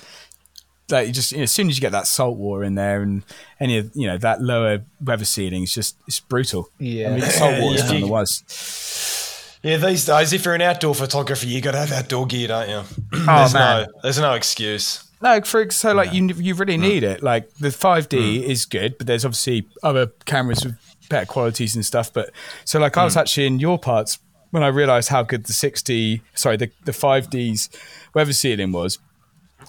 like 0.90 1.06
you 1.06 1.12
just 1.12 1.32
you 1.32 1.38
know, 1.38 1.44
as 1.44 1.52
soon 1.52 1.68
as 1.68 1.76
you 1.76 1.80
get 1.80 1.92
that 1.92 2.06
salt 2.06 2.36
water 2.36 2.64
in 2.64 2.74
there 2.74 3.02
and 3.02 3.24
any 3.58 3.78
of 3.78 3.90
you 3.94 4.06
know 4.06 4.18
that 4.18 4.40
lower 4.40 4.82
weather 5.00 5.24
sealing, 5.24 5.62
it's 5.62 5.74
just 5.74 5.96
it's 6.06 6.20
brutal. 6.20 6.70
Yeah. 6.78 7.10
I 7.10 7.12
mean, 7.12 7.22
salt 7.22 7.60
water 7.60 7.74
is 7.74 7.82
Yeah. 7.82 7.88
kind 7.88 8.02
of 8.04 8.08
the. 8.08 9.20
Yeah, 9.62 9.76
these 9.76 10.06
days, 10.06 10.32
if 10.32 10.46
you're 10.46 10.54
an 10.54 10.62
outdoor 10.62 10.94
photographer, 10.94 11.46
you 11.46 11.60
got 11.60 11.72
to 11.72 11.78
have 11.78 11.92
outdoor 11.92 12.26
gear, 12.26 12.48
don't 12.48 12.68
you? 12.68 12.82
Oh 13.28 13.38
there's 13.38 13.52
man, 13.52 13.86
no, 13.86 14.00
there's 14.02 14.18
no 14.18 14.32
excuse. 14.32 15.04
No, 15.20 15.40
for 15.42 15.70
so 15.70 15.92
like 15.92 16.12
you 16.14 16.28
you 16.28 16.54
really 16.54 16.78
need 16.78 17.02
it. 17.02 17.22
Like 17.22 17.52
the 17.54 17.68
5D 17.68 18.08
mm. 18.08 18.42
is 18.42 18.64
good, 18.64 18.96
but 18.96 19.06
there's 19.06 19.24
obviously 19.24 19.68
other 19.82 20.06
cameras 20.24 20.64
with 20.64 20.76
better 21.10 21.26
qualities 21.26 21.74
and 21.74 21.84
stuff. 21.84 22.10
But 22.12 22.30
so 22.64 22.78
like 22.78 22.96
I 22.96 23.04
was 23.04 23.16
mm. 23.16 23.20
actually 23.20 23.46
in 23.46 23.60
your 23.60 23.78
parts 23.78 24.18
when 24.50 24.62
I 24.62 24.68
realised 24.68 25.10
how 25.10 25.22
good 25.22 25.44
the 25.44 25.52
60, 25.52 26.22
sorry, 26.34 26.56
the 26.56 26.70
the 26.84 26.92
5D's 26.92 27.68
weather 28.14 28.32
sealing 28.32 28.72
was. 28.72 28.98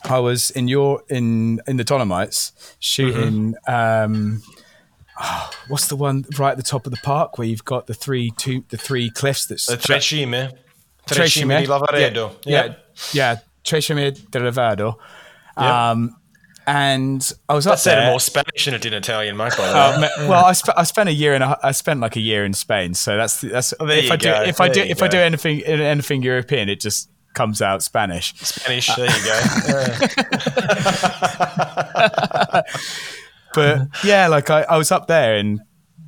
I 0.06 0.20
was 0.20 0.52
in 0.52 0.68
your 0.68 1.04
in 1.10 1.62
in 1.68 1.78
the 1.78 1.84
Dolomites 1.84 2.52
shooting. 2.80 3.56
Um, 3.68 4.42
oh, 5.20 5.52
what's 5.68 5.88
the 5.88 5.96
one 5.96 6.26
right 6.38 6.52
at 6.52 6.58
the 6.58 6.64
top 6.64 6.86
of 6.86 6.92
the 6.92 7.00
park 7.04 7.38
where 7.38 7.48
you've 7.48 7.66
got 7.66 7.88
the 7.88 7.94
three 7.94 8.32
two 8.38 8.64
the 8.70 8.78
three 8.78 9.10
cliffs 9.10 9.46
that's 9.46 9.66
The 9.68 9.78
Tre 9.78 9.98
Cime. 9.98 10.52
Trecime. 11.08 11.60
Di 11.60 11.66
Lavaredo. 11.68 12.36
Yeah, 12.46 12.66
yeah, 12.66 12.74
yeah. 13.14 13.36
Tre 13.64 13.80
Cime 13.80 14.12
di 14.12 14.40
Lavaredo. 14.40 14.96
Um, 15.58 16.16
and 16.68 17.34
I 17.50 17.54
was 17.56 17.66
That 17.66 17.72
up 17.74 17.80
sounded 17.80 18.02
there. 18.04 18.10
more 18.12 18.20
Spanish 18.20 18.66
than 18.66 18.76
it 18.76 18.82
did 18.82 18.94
Italian. 18.94 19.36
By 19.36 19.50
the 19.50 19.62
way. 19.62 19.68
Uh, 19.68 20.02
well, 20.30 20.46
I, 20.46 20.54
sp- 20.54 20.78
I 20.78 20.84
spent 20.84 21.10
a 21.10 21.14
year 21.14 21.34
and 21.34 21.44
I 21.44 21.72
spent 21.72 22.00
like 22.00 22.16
a 22.16 22.20
year 22.22 22.46
in 22.46 22.54
Spain, 22.54 22.94
so 22.94 23.18
that's 23.18 23.42
that's 23.42 23.74
Oh, 23.80 23.86
there 23.88 23.98
if 23.98 24.12
I 24.12 24.16
do 24.16 24.26
go, 24.30 24.44
if 24.44 24.62
I 24.62 24.68
do 24.70 24.82
there 24.82 24.92
if 24.92 25.02
I 25.02 25.08
do 25.08 25.18
go. 25.18 25.24
anything 25.24 25.64
anything 25.64 26.22
European, 26.22 26.70
it 26.70 26.80
just 26.80 27.10
comes 27.34 27.62
out 27.62 27.84
Spanish. 27.84 28.34
Spanish. 28.36 28.94
There 28.96 29.10
you 29.10 29.24
go. 32.54 32.62
But 33.54 33.88
yeah, 34.04 34.28
like 34.28 34.50
I, 34.50 34.62
I 34.64 34.78
was 34.78 34.92
up 34.92 35.08
there 35.08 35.36
and 35.36 35.62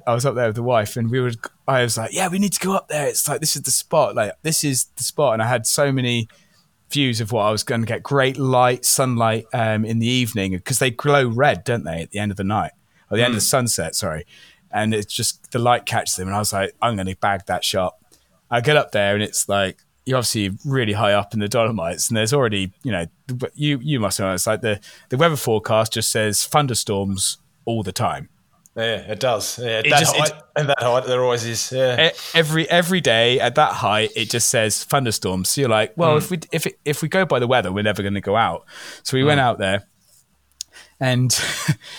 I 0.05 0.13
was 0.13 0.25
up 0.25 0.35
there 0.35 0.47
with 0.47 0.55
the 0.55 0.63
wife, 0.63 0.97
and 0.97 1.09
we 1.09 1.19
would. 1.19 1.37
I 1.67 1.83
was 1.83 1.97
like, 1.97 2.13
yeah, 2.13 2.27
we 2.27 2.39
need 2.39 2.53
to 2.53 2.59
go 2.59 2.75
up 2.75 2.89
there. 2.89 3.07
It's 3.07 3.27
like 3.27 3.39
this 3.39 3.55
is 3.55 3.61
the 3.63 3.71
spot. 3.71 4.15
Like 4.15 4.33
this 4.41 4.63
is 4.63 4.85
the 4.95 5.03
spot, 5.03 5.33
and 5.33 5.41
I 5.41 5.47
had 5.47 5.65
so 5.65 5.91
many 5.91 6.27
views 6.91 7.21
of 7.21 7.31
what 7.31 7.43
I 7.43 7.51
was 7.51 7.63
going 7.63 7.81
to 7.81 7.87
get. 7.87 8.03
Great 8.03 8.37
light, 8.37 8.85
sunlight 8.85 9.45
um, 9.53 9.85
in 9.85 9.99
the 9.99 10.07
evening 10.07 10.51
because 10.51 10.79
they 10.79 10.91
glow 10.91 11.27
red, 11.27 11.63
don't 11.63 11.83
they? 11.83 12.01
At 12.03 12.11
the 12.11 12.19
end 12.19 12.31
of 12.31 12.37
the 12.37 12.43
night 12.43 12.71
or 13.09 13.17
the 13.17 13.23
end 13.23 13.31
of 13.31 13.37
the 13.37 13.41
sunset. 13.41 13.95
Sorry, 13.95 14.25
and 14.71 14.93
it's 14.93 15.13
just 15.13 15.51
the 15.51 15.59
light 15.59 15.85
catches 15.85 16.15
them, 16.15 16.27
and 16.27 16.35
I 16.35 16.39
was 16.39 16.53
like, 16.53 16.73
I'm 16.81 16.95
going 16.95 17.07
to 17.07 17.15
bag 17.15 17.45
that 17.47 17.63
shot. 17.63 17.95
I 18.51 18.61
get 18.61 18.77
up 18.77 18.91
there, 18.91 19.13
and 19.13 19.23
it's 19.23 19.47
like 19.47 19.82
you're 20.05 20.17
obviously 20.17 20.57
really 20.65 20.93
high 20.93 21.13
up 21.13 21.33
in 21.33 21.39
the 21.39 21.47
Dolomites, 21.47 22.09
and 22.09 22.17
there's 22.17 22.33
already, 22.33 22.71
you 22.83 22.91
know, 22.91 23.05
you 23.53 23.79
you 23.81 23.99
must 23.99 24.19
know 24.19 24.33
it's 24.33 24.47
like 24.47 24.61
the 24.61 24.79
the 25.09 25.17
weather 25.17 25.35
forecast 25.35 25.93
just 25.93 26.11
says 26.11 26.45
thunderstorms 26.45 27.37
all 27.65 27.83
the 27.83 27.91
time. 27.91 28.29
yeah, 28.75 29.11
it 29.11 29.19
does. 29.19 29.59
Yeah, 29.59 29.79
It 29.79 29.89
that 29.89 29.99
just- 29.99 30.15
height, 30.15 30.33
and 30.55 30.69
that 30.69 30.79
height, 30.81 31.05
there 31.05 31.23
always 31.23 31.45
is. 31.45 31.71
Yeah. 31.71 32.11
Every 32.33 32.69
every 32.69 33.01
day 33.01 33.39
at 33.39 33.55
that 33.55 33.73
height, 33.73 34.11
it 34.15 34.29
just 34.29 34.49
says 34.49 34.83
thunderstorms. 34.83 35.49
So 35.49 35.61
you're 35.61 35.69
like, 35.69 35.93
well, 35.95 36.17
if 36.17 36.27
mm. 36.27 36.31
we 36.31 36.39
if 36.51 36.67
it, 36.67 36.79
if 36.83 37.01
we 37.01 37.07
go 37.07 37.25
by 37.25 37.39
the 37.39 37.47
weather, 37.47 37.71
we're 37.71 37.83
never 37.83 38.01
going 38.01 38.15
to 38.15 38.21
go 38.21 38.35
out. 38.35 38.65
So 39.03 39.15
we 39.17 39.23
went 39.23 39.39
mm. 39.39 39.43
out 39.43 39.57
there, 39.57 39.83
and 40.99 41.37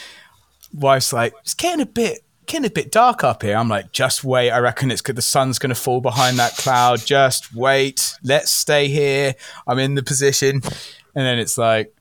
wife's 0.74 1.12
like, 1.12 1.32
it's 1.40 1.54
getting 1.54 1.80
a 1.80 1.86
bit 1.86 2.20
getting 2.46 2.66
a 2.66 2.70
bit 2.70 2.90
dark 2.90 3.24
up 3.24 3.42
here. 3.42 3.56
I'm 3.56 3.68
like, 3.68 3.92
just 3.92 4.24
wait. 4.24 4.50
I 4.50 4.58
reckon 4.58 4.90
it's 4.90 5.02
good. 5.02 5.16
The 5.16 5.22
sun's 5.22 5.58
going 5.58 5.70
to 5.70 5.74
fall 5.74 6.00
behind 6.00 6.38
that 6.38 6.56
cloud. 6.56 7.04
Just 7.04 7.54
wait. 7.54 8.14
Let's 8.22 8.50
stay 8.50 8.88
here. 8.88 9.34
I'm 9.66 9.78
in 9.78 9.94
the 9.94 10.02
position, 10.02 10.62
and 11.14 11.26
then 11.26 11.38
it's 11.38 11.58
like, 11.58 11.94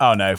oh 0.00 0.14
no. 0.14 0.36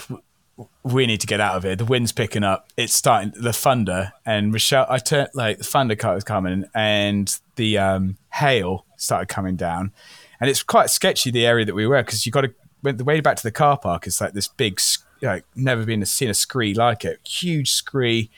We 0.83 1.05
need 1.05 1.21
to 1.21 1.27
get 1.27 1.39
out 1.39 1.55
of 1.55 1.63
here. 1.63 1.77
The 1.77 1.85
wind's 1.85 2.11
picking 2.11 2.43
up. 2.43 2.67
It's 2.75 2.93
starting 2.93 3.31
the 3.33 3.53
thunder, 3.53 4.11
and 4.25 4.51
Michelle. 4.51 4.85
I 4.89 4.97
turned 4.97 5.29
like 5.33 5.59
the 5.59 5.63
thunder 5.63 5.95
cut 5.95 6.15
was 6.15 6.25
coming, 6.25 6.65
and 6.75 7.33
the 7.55 7.77
um, 7.77 8.17
hail 8.33 8.85
started 8.97 9.29
coming 9.29 9.55
down, 9.55 9.93
and 10.41 10.49
it's 10.49 10.61
quite 10.61 10.89
sketchy 10.89 11.31
the 11.31 11.45
area 11.45 11.65
that 11.65 11.75
we 11.75 11.87
were 11.87 12.03
because 12.03 12.25
you 12.25 12.33
got 12.33 12.41
to 12.41 12.53
the 12.83 13.03
way 13.05 13.21
back 13.21 13.37
to 13.37 13.43
the 13.43 13.51
car 13.51 13.77
park. 13.77 14.05
It's 14.05 14.19
like 14.19 14.33
this 14.33 14.49
big, 14.49 14.81
like 15.21 15.45
never 15.55 15.85
been 15.85 16.05
seen 16.05 16.29
a 16.29 16.33
scree 16.33 16.73
like 16.73 17.05
it. 17.05 17.19
Huge 17.25 17.71
scree 17.71 18.29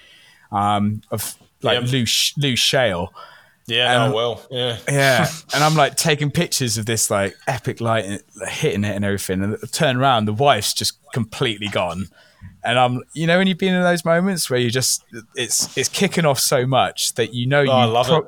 um, 0.51 1.01
of 1.11 1.35
like 1.61 1.81
Yep. 1.81 1.91
loose 1.91 2.37
loose 2.37 2.59
shale. 2.59 3.13
Yeah, 3.67 4.03
Um, 4.03 4.09
no, 4.11 4.15
well, 4.15 4.45
yeah. 4.51 4.77
Yeah, 4.89 5.27
and 5.53 5.63
I'm 5.63 5.75
like 5.75 5.95
taking 5.95 6.31
pictures 6.31 6.77
of 6.77 6.85
this 6.85 7.09
like 7.09 7.35
epic 7.47 7.79
light 7.79 8.05
and 8.05 8.21
hitting 8.49 8.83
it 8.83 8.95
and 8.95 9.05
everything, 9.05 9.43
and 9.43 9.55
I 9.55 9.67
turn 9.71 9.97
around, 9.97 10.25
the 10.25 10.33
wife's 10.33 10.73
just 10.73 10.97
completely 11.13 11.67
gone, 11.67 12.07
and 12.63 12.77
I'm, 12.79 13.01
you 13.13 13.27
know, 13.27 13.37
when 13.37 13.47
you've 13.47 13.59
been 13.59 13.73
in 13.75 13.83
those 13.83 14.03
moments 14.03 14.49
where 14.49 14.59
you 14.59 14.69
just 14.71 15.03
it's 15.35 15.77
it's 15.77 15.87
kicking 15.89 16.25
off 16.25 16.39
so 16.39 16.65
much 16.65 17.13
that 17.13 17.33
you 17.33 17.45
know 17.45 17.61
you 17.61 17.71
Oh, 17.71 17.87
love 17.87 18.09
it. 18.09 18.25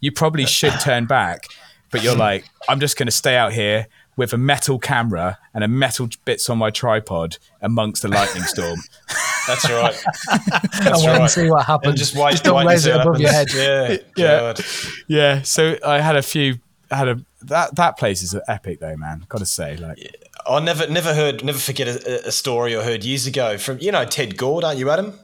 you 0.00 0.12
probably 0.12 0.46
should 0.46 0.72
turn 0.80 1.06
back, 1.06 1.46
but 1.90 2.02
you're 2.02 2.16
like, 2.16 2.44
I'm 2.68 2.80
just 2.80 2.96
going 2.96 3.06
to 3.08 3.12
stay 3.12 3.36
out 3.36 3.52
here 3.52 3.88
with 4.16 4.32
a 4.32 4.38
metal 4.38 4.78
camera 4.78 5.38
and 5.52 5.62
a 5.62 5.68
metal 5.68 6.08
bits 6.24 6.48
on 6.48 6.58
my 6.58 6.70
tripod 6.70 7.36
amongst 7.60 8.02
the 8.02 8.08
lightning 8.08 8.42
storm. 8.44 8.78
That's 9.46 9.70
right. 9.70 9.94
I 10.30 10.38
That's 10.82 11.04
want 11.04 11.22
to 11.22 11.28
see 11.28 11.50
what 11.50 11.66
happens. 11.66 11.90
And 11.90 11.98
just 11.98 12.16
wait, 12.16 12.30
Just 12.32 12.44
don't 12.44 12.56
wait 12.56 12.66
raise 12.66 12.86
it 12.86 12.92
what 12.96 13.00
above 13.02 13.20
your 13.20 13.30
head. 13.30 13.48
Yeah, 13.54 13.96
Yeah. 14.16 14.38
God. 14.40 14.60
yeah, 15.06 15.42
so 15.42 15.76
I 15.84 16.00
had 16.00 16.16
a 16.16 16.22
few. 16.22 16.58
I 16.90 16.96
had 16.96 17.08
a 17.08 17.20
that 17.42 17.76
that 17.76 17.98
place 17.98 18.22
is 18.22 18.34
epic 18.48 18.80
though, 18.80 18.96
man. 18.96 19.24
Got 19.28 19.38
to 19.38 19.46
say, 19.46 19.76
like. 19.76 19.98
I 20.48 20.60
never, 20.60 20.86
never 20.86 21.12
heard, 21.12 21.42
never 21.44 21.58
forget 21.58 21.88
a, 21.88 22.28
a 22.28 22.30
story 22.30 22.76
I 22.76 22.84
heard 22.84 23.02
years 23.04 23.26
ago 23.26 23.58
from 23.58 23.78
you 23.80 23.90
know 23.90 24.04
Ted 24.04 24.36
Gore, 24.36 24.64
aren't 24.64 24.78
you, 24.78 24.88
Adam? 24.90 25.18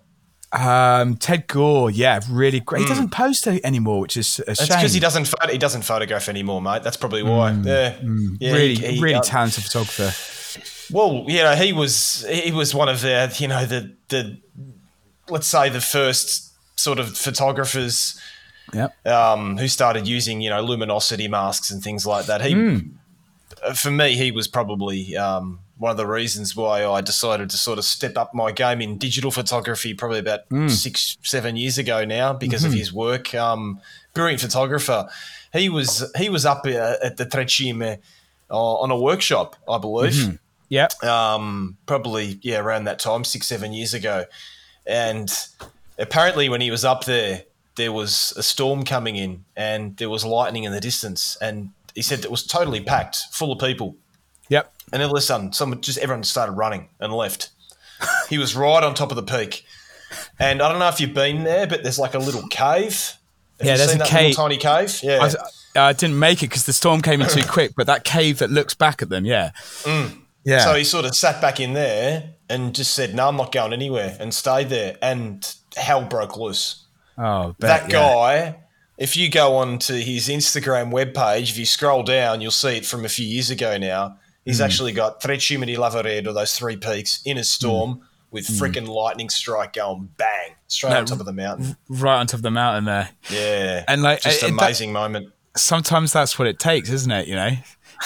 Um, 0.53 1.17
Ted 1.17 1.47
Gore, 1.47 1.91
yeah, 1.91 2.21
really 2.29 2.61
great. 2.61 2.83
He 2.83 2.87
doesn't 2.89 3.11
post 3.11 3.47
anymore, 3.47 4.01
which 4.01 4.17
is 4.19 4.39
a 4.41 4.45
That's 4.45 4.67
shame. 4.67 4.79
because 4.79 4.93
he 4.93 5.01
doesn't, 5.01 5.25
photo, 5.27 5.51
he 5.51 5.57
doesn't 5.59 5.83
photograph 5.83 6.29
anymore, 6.29 6.61
mate. 6.61 6.83
That's 6.83 6.99
probably 6.99 7.23
why. 7.23 7.53
yeah, 7.53 7.97
yeah. 8.39 8.53
really, 8.53 8.75
he- 8.75 8.93
he, 8.97 9.01
really 9.01 9.21
talented 9.23 9.65
photographer. 9.65 10.13
Well, 10.93 11.25
you 11.27 11.39
know, 11.43 11.55
he 11.55 11.73
was 11.73 12.27
he 12.29 12.53
was 12.53 12.75
one 12.75 12.91
of 12.91 13.01
the 13.01 13.35
you 13.39 13.49
know 13.49 13.65
the 13.65 13.93
the 14.09 14.37
let's 15.31 15.47
say 15.47 15.71
the 15.71 15.81
first 15.81 16.53
sort 16.79 16.99
of 16.99 17.17
photographers 17.17 18.21
Yep. 18.75 19.07
um, 19.07 19.57
who 19.59 19.69
started 19.69 20.07
using 20.07 20.41
you 20.43 20.51
know 20.51 20.61
luminosity 20.63 21.29
masks 21.29 21.71
and 21.71 21.83
things 21.83 22.07
like 22.07 22.27
that. 22.27 22.43
He, 22.43 22.53
Hmm. 22.53 22.79
uh, 23.67 23.73
for 23.73 23.91
me, 23.91 24.17
he 24.17 24.31
was 24.33 24.49
probably 24.49 25.17
um, 25.17 25.61
one 25.79 25.91
of 25.91 25.97
the 25.97 26.07
reasons 26.07 26.55
why 26.55 26.85
I 26.85 27.01
decided 27.01 27.51
to 27.51 27.57
sort 27.57 27.79
of 27.79 27.85
step 27.85 28.17
up 28.17 28.35
my 28.35 28.53
game 28.53 28.81
in 28.81 28.99
digital 28.99 29.31
photography. 29.31 29.95
Probably 29.95 30.19
about 30.21 30.41
Hmm. 30.49 30.69
six, 30.69 31.17
seven 31.23 31.57
years 31.57 31.79
ago 31.79 32.05
now, 32.05 32.33
because 32.33 32.65
of 32.65 32.73
his 32.73 32.93
work. 32.93 33.35
Um, 33.35 33.81
brilliant 34.15 34.41
photographer. 34.41 35.09
He 35.53 35.69
was 35.69 36.11
he 36.17 36.29
was 36.29 36.47
up 36.47 36.65
uh, 36.67 36.95
at 37.03 37.17
the 37.17 37.25
Tre 37.27 37.45
Cime 37.47 37.99
uh, 38.51 38.55
on 38.55 38.91
a 38.91 38.97
workshop, 38.99 39.57
I 39.69 39.79
believe 39.79 40.13
Mm-hmm. 40.15 40.37
Yep. 40.69 41.05
um, 41.05 41.77
probably 41.85 42.39
yeah 42.43 42.59
around 42.59 42.85
that 42.85 42.99
time, 42.99 43.25
six 43.25 43.47
seven 43.47 43.73
years 43.75 43.93
ago, 43.93 44.25
and 44.87 45.31
apparently 45.99 46.49
when 46.49 46.61
he 46.61 46.71
was 46.71 46.85
up 46.85 47.05
there, 47.05 47.43
there 47.77 47.93
was 47.93 48.33
a 48.37 48.43
storm 48.43 48.85
coming 48.85 49.17
in 49.17 49.45
and 49.57 49.97
there 49.99 50.09
was 50.11 50.25
lightning 50.25 50.65
in 50.65 50.73
the 50.73 50.81
distance, 50.81 51.37
and 51.43 51.71
he 51.95 52.01
said 52.03 52.25
it 52.25 52.31
was 52.31 52.43
totally 52.47 52.81
packed, 52.81 53.17
full 53.33 53.53
of 53.53 53.59
people, 53.59 53.97
Yep. 54.49 54.73
And 54.93 55.03
all 55.03 55.11
of 55.11 55.17
a 55.17 55.21
sudden, 55.21 55.53
someone 55.53 55.81
just 55.81 55.99
everyone 55.99 56.23
started 56.25 56.53
running 56.53 56.89
and 57.01 57.13
left. 57.13 57.51
he 58.29 58.39
was 58.39 58.55
right 58.55 58.83
on 58.83 58.95
top 58.95 59.11
of 59.11 59.17
the 59.17 59.23
peak, 59.23 59.65
and 60.39 60.61
I 60.61 60.69
don't 60.69 60.79
know 60.79 60.89
if 60.89 61.01
you've 61.01 61.15
been 61.15 61.45
there, 61.45 61.67
but 61.67 61.83
there's 61.83 61.99
like 61.99 62.15
a 62.15 62.19
little 62.19 62.47
cave. 62.49 63.15
Have 63.59 63.67
Yeah, 63.67 63.77
there's 63.77 63.95
a 63.95 63.99
that 63.99 64.09
cave. 64.09 64.37
tiny 64.37 64.57
cave. 64.57 65.01
Yeah, 65.03 65.31
I, 65.75 65.89
I 65.89 65.93
didn't 65.93 66.19
make 66.19 66.43
it 66.43 66.51
because 66.51 66.67
the 66.67 66.73
storm 66.73 67.01
came 67.01 67.21
in 67.23 67.29
too 67.29 67.45
quick. 67.49 67.73
But 67.77 67.87
that 67.87 68.05
cave 68.05 68.39
that 68.39 68.51
looks 68.51 68.75
back 68.75 69.03
at 69.03 69.09
them, 69.09 69.25
yeah, 69.25 69.51
mm. 69.83 70.17
yeah. 70.45 70.65
So 70.65 70.75
he 70.75 70.85
sort 70.85 71.05
of 71.05 71.17
sat 71.17 71.41
back 71.41 71.61
in 71.61 71.73
there 71.73 72.35
and 72.49 72.75
just 72.75 72.95
said, 72.95 73.15
"No, 73.15 73.29
I'm 73.29 73.37
not 73.37 73.53
going 73.53 73.73
anywhere," 73.73 74.17
and 74.21 74.35
stayed 74.35 74.69
there. 74.69 74.97
And 75.01 75.53
hell 75.77 76.05
broke 76.05 76.37
loose. 76.37 76.85
oh, 77.19 77.55
that 77.59 77.83
bet, 77.83 77.93
yeah. 77.93 77.99
guy. 77.99 78.59
If 78.99 79.17
you 79.17 79.31
go 79.31 79.57
on 79.57 79.79
to 79.81 79.95
his 79.95 80.29
Instagram 80.29 80.93
webpage, 80.93 81.51
if 81.51 81.59
you 81.59 81.67
scroll 81.67 82.03
down, 82.03 82.41
you'll 82.41 82.51
see 82.51 82.77
it 82.77 82.87
from 82.87 83.05
a 83.05 83.09
few 83.09 83.27
years 83.27 83.51
ago 83.51 83.77
now. 83.79 84.19
He's 84.45 84.59
Hmm. 84.59 84.65
actually 84.65 84.93
got 84.93 85.21
Tre 85.21 85.37
Cime 85.39 85.67
di 85.67 85.77
Lavaredo, 85.77 86.35
those 86.35 86.57
three 86.57 86.77
peaks, 86.77 87.21
in 87.25 87.39
a 87.39 87.45
storm, 87.45 88.01
with 88.31 88.47
freaking 88.49 88.89
lightning 88.89 89.29
strike 89.29 89.75
going 89.75 90.09
bang 90.17 90.55
straight 90.67 90.91
No, 90.91 90.99
on 90.99 91.05
top 91.07 91.21
of 91.21 91.27
the 91.27 91.33
mountain. 91.33 91.77
right 91.89 92.17
on 92.19 92.27
top 92.27 92.39
of 92.39 92.43
the 92.43 92.51
mountain 92.51 92.85
there. 92.87 93.11
Yeah, 93.31 93.85
And, 93.87 94.03
like, 94.03 94.23
just 94.23 94.39
it- 94.43 94.47
an 94.49 94.55
it- 94.55 94.57
that- 94.59 94.65
amazing 94.65 94.93
moment. 94.93 95.29
Sometimes 95.57 96.13
that's 96.13 96.39
what 96.39 96.49
it 96.49 96.59
takes, 96.59 96.89
isn't 96.89 97.11
it? 97.13 97.29
You 97.29 97.35
know, 97.37 97.51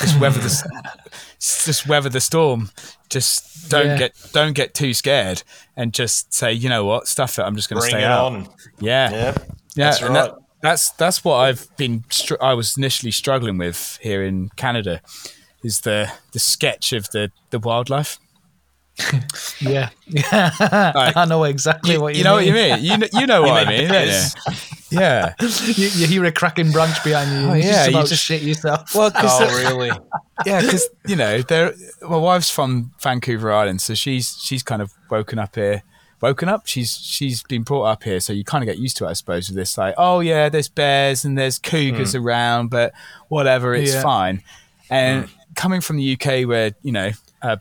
just 0.00 0.18
weather 0.18 0.40
the 0.40 0.48
just 1.38 1.86
weather 1.86 2.08
the 2.08 2.20
storm. 2.20 2.70
Just 3.08 3.68
don't 3.68 3.86
Yeah. 3.86 3.96
get 3.98 4.16
don't 4.32 4.52
get 4.52 4.74
too 4.74 4.92
scared, 4.94 5.42
and 5.76 5.92
just 5.94 6.34
say, 6.34 6.52
you 6.52 6.68
know 6.68 6.84
what, 6.84 7.06
stuff 7.06 7.38
it. 7.38 7.42
I'm 7.42 7.54
just 7.54 7.68
going 7.70 7.80
to 7.80 7.88
stay 7.88 8.00
it 8.00 8.04
out. 8.04 8.24
on. 8.26 8.48
Yeah, 8.80 9.10
Yeah, 9.10 9.16
Yeah, 9.16 9.34
that's 9.76 10.02
right. 10.02 10.12
that- 10.12 10.34
that's 10.60 10.90
that's 10.92 11.22
what 11.24 11.36
I've 11.36 11.68
been. 11.76 12.02
Str- 12.10 12.34
I 12.42 12.54
was 12.54 12.76
initially 12.76 13.12
struggling 13.12 13.58
with 13.58 13.98
here 14.02 14.24
in 14.24 14.48
Canada, 14.56 15.00
is 15.66 15.80
the 15.80 16.10
the 16.32 16.38
sketch 16.38 16.92
of 16.92 17.10
the 17.10 17.30
the 17.50 17.58
wildlife. 17.58 18.18
Yeah, 19.60 19.90
yeah. 20.06 20.50
I 21.16 21.24
know 21.26 21.44
exactly 21.44 21.98
what 21.98 22.14
you, 22.14 22.18
You 22.18 22.24
know 22.24 22.38
mean. 22.38 22.54
what 22.54 22.80
you 22.80 22.84
mean? 22.84 22.84
You 22.84 22.98
know, 22.98 23.06
you 23.20 23.26
know 23.26 23.42
what 23.42 23.66
I 23.66 23.70
mean 23.70 23.90
mean. 23.90 24.24
Yeah. 24.90 25.34
You, 25.40 25.88
you 25.88 26.06
hear 26.06 26.24
a 26.24 26.32
cracking 26.32 26.72
branch 26.72 27.02
behind 27.04 27.30
you. 27.30 27.48
Oh, 27.48 27.52
and 27.52 27.62
you're 27.62 27.72
yeah, 27.72 27.84
you 27.84 27.90
about 27.90 28.04
to 28.04 28.10
just- 28.10 28.24
shit 28.24 28.42
yourself. 28.42 28.94
Well, 28.94 29.10
because 29.10 29.40
Oh, 29.42 29.70
really? 29.70 29.90
yeah, 30.46 30.60
because 30.60 30.88
you 31.06 31.16
know, 31.16 31.42
there. 31.42 31.74
My 32.02 32.16
wife's 32.16 32.50
from 32.50 32.92
Vancouver 33.02 33.52
Island, 33.52 33.80
so 33.82 33.94
she's 33.94 34.38
she's 34.42 34.62
kind 34.62 34.80
of 34.80 34.92
woken 35.10 35.38
up 35.38 35.54
here. 35.56 35.82
Woken 36.22 36.48
up. 36.48 36.66
She's 36.66 36.96
she's 36.96 37.42
been 37.42 37.62
brought 37.64 37.84
up 37.84 38.02
here, 38.02 38.20
so 38.20 38.32
you 38.32 38.44
kind 38.44 38.62
of 38.62 38.66
get 38.66 38.78
used 38.78 38.96
to 38.98 39.06
it, 39.06 39.10
I 39.10 39.12
suppose. 39.14 39.48
With 39.48 39.56
this, 39.56 39.76
like, 39.76 39.94
oh 39.98 40.20
yeah, 40.20 40.48
there's 40.48 40.68
bears 40.68 41.24
and 41.24 41.36
there's 41.36 41.58
cougars 41.58 42.12
hmm. 42.12 42.24
around, 42.24 42.68
but 42.70 42.92
whatever, 43.28 43.74
it's 43.74 43.92
Yeah. 43.92 44.02
fine. 44.02 44.42
And 44.88 45.28
coming 45.56 45.80
from 45.80 45.96
the 45.96 46.12
UK, 46.12 46.46
where 46.46 46.72
you 46.82 46.92
know. 46.92 47.10
A, 47.42 47.60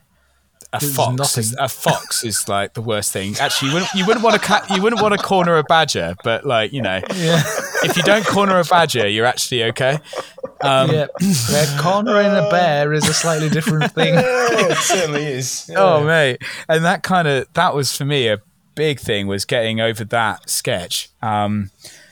a 0.72 0.80
fox, 0.80 1.38
is, 1.38 1.54
a 1.58 1.68
fox 1.68 2.24
is 2.30 2.48
like 2.48 2.74
the 2.74 2.82
worst 2.82 3.12
thing. 3.12 3.34
Actually, 3.40 3.68
you 3.68 3.74
wouldn't, 3.74 3.94
you 3.94 4.06
wouldn't 4.06 4.24
want 4.24 4.34
to 4.34 4.40
ca- 4.40 4.66
you 4.74 4.82
wouldn't 4.82 5.00
want 5.00 5.18
to 5.18 5.22
corner 5.22 5.56
a 5.56 5.62
badger, 5.62 6.14
but 6.24 6.44
like 6.44 6.72
you 6.72 6.82
know, 6.82 7.00
yeah, 7.14 7.42
if 7.82 7.96
you 7.96 8.02
don't 8.02 8.26
corner 8.26 8.58
a 8.58 8.64
badger, 8.64 9.06
you're 9.06 9.24
actually 9.26 9.64
okay. 9.64 9.98
Um, 10.62 10.90
yeah. 10.90 11.06
Cornering 11.78 12.28
a 12.28 12.48
bear 12.50 12.92
is 12.92 13.08
a 13.08 13.14
slightly 13.14 13.48
different 13.48 13.92
thing. 13.94 14.14
Yeah, 14.14 14.70
it 14.70 14.76
certainly 14.78 15.24
is. 15.24 15.68
Yeah. 15.70 15.76
Oh 15.78 16.04
mate, 16.04 16.42
and 16.68 16.84
that 16.84 17.02
kind 17.02 17.28
of 17.28 17.52
that 17.54 17.74
was 17.74 17.96
for 17.96 18.04
me 18.04 18.28
a 18.28 18.38
big 18.74 18.98
thing 19.00 19.26
was 19.26 19.44
getting 19.44 19.80
over 19.80 20.04
that 20.04 20.48
sketch. 20.50 21.10
Um, 21.22 21.70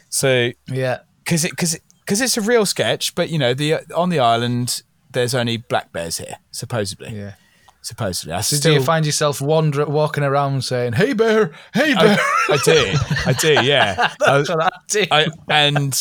so 0.09 0.51
Yeah, 0.66 1.01
because 1.24 1.45
it 1.45 1.51
because 1.51 1.78
because 2.01 2.20
it's 2.20 2.37
a 2.37 2.43
real 2.43 2.66
sketch, 2.66 3.14
but 3.14 3.30
you 3.30 3.39
know 3.39 3.53
the 3.55 3.80
on 3.95 4.11
the 4.11 4.20
island 4.20 4.82
there's 5.14 5.34
only 5.34 5.56
black 5.56 5.92
bears 5.92 6.18
here 6.18 6.36
supposedly. 6.50 7.16
yeah. 7.16 7.34
Supposedly, 7.80 8.32
I 8.32 8.40
So 8.40 8.56
still 8.56 8.72
do 8.72 8.78
you 8.78 8.82
find 8.82 9.04
yourself 9.04 9.42
wander, 9.42 9.84
walking 9.84 10.24
around 10.24 10.64
saying, 10.64 10.94
"Hey 10.94 11.12
bear, 11.12 11.52
hey 11.74 11.92
bear"? 11.92 12.16
I, 12.18 12.54
I 12.54 12.56
do, 12.64 12.94
I 13.26 13.32
do, 13.34 13.52
yeah. 13.62 13.94
I, 13.98 14.38
That's 14.38 14.48
what 14.48 14.62
I 14.62 14.70
did. 14.88 15.08
I, 15.10 15.26
and 15.50 15.94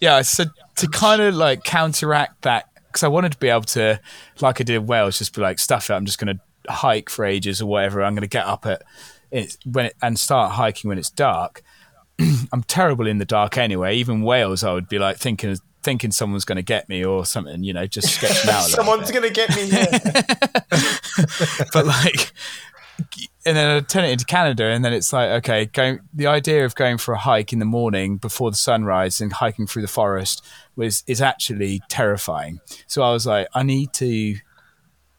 yeah, 0.00 0.22
so 0.22 0.46
to 0.74 0.88
kind 0.88 1.22
of 1.22 1.36
like 1.36 1.62
counteract 1.62 2.42
that, 2.42 2.68
because 2.88 3.04
I 3.04 3.08
wanted 3.08 3.30
to 3.32 3.38
be 3.38 3.50
able 3.50 3.62
to, 3.62 4.00
like 4.40 4.60
I 4.60 4.64
did 4.64 4.74
in 4.74 4.86
Wales, 4.86 5.18
just 5.18 5.32
be 5.32 5.40
like, 5.40 5.60
stuff 5.60 5.90
it. 5.90 5.94
I'm 5.94 6.06
just 6.06 6.18
going 6.18 6.36
to 6.36 6.72
hike 6.72 7.08
for 7.08 7.24
ages 7.24 7.62
or 7.62 7.66
whatever. 7.66 8.02
I'm 8.02 8.14
going 8.14 8.22
to 8.22 8.26
get 8.26 8.44
up 8.44 8.66
at 8.66 8.82
it 9.30 9.56
when 9.64 9.86
it, 9.86 9.94
and 10.02 10.18
start 10.18 10.52
hiking 10.52 10.88
when 10.88 10.98
it's 10.98 11.10
dark. 11.10 11.62
I'm 12.52 12.64
terrible 12.64 13.06
in 13.06 13.18
the 13.18 13.24
dark 13.24 13.56
anyway. 13.56 13.94
Even 13.94 14.22
Wales, 14.22 14.64
I 14.64 14.72
would 14.72 14.88
be 14.88 14.98
like 14.98 15.18
thinking 15.18 15.56
thinking 15.88 16.10
someone's 16.10 16.44
going 16.44 16.56
to 16.56 16.62
get 16.74 16.86
me 16.90 17.02
or 17.02 17.24
something. 17.24 17.64
You 17.64 17.72
know, 17.72 17.86
just 17.86 18.08
sketching 18.14 18.50
out. 18.56 18.64
Someone's 18.64 19.10
gonna 19.10 19.30
get 19.30 19.48
me. 19.56 19.64
Yeah. 19.64 19.98
but 21.72 21.86
like 21.86 22.32
and 23.46 23.56
then 23.56 23.76
I 23.76 23.80
turn 23.80 24.04
it 24.04 24.10
into 24.10 24.24
Canada 24.26 24.64
and 24.64 24.84
then 24.84 24.92
it's 24.92 25.12
like 25.12 25.30
okay 25.38 25.66
going 25.66 26.00
the 26.12 26.26
idea 26.26 26.64
of 26.64 26.74
going 26.74 26.98
for 26.98 27.14
a 27.14 27.18
hike 27.18 27.52
in 27.52 27.58
the 27.58 27.64
morning 27.64 28.18
before 28.18 28.50
the 28.50 28.56
sunrise 28.56 29.20
and 29.20 29.32
hiking 29.32 29.66
through 29.66 29.82
the 29.82 29.88
forest 29.88 30.44
was 30.76 31.04
is 31.06 31.22
actually 31.22 31.80
terrifying 31.88 32.60
so 32.86 33.02
I 33.02 33.12
was 33.12 33.24
like 33.24 33.46
I 33.54 33.62
need 33.62 33.92
to 33.94 34.34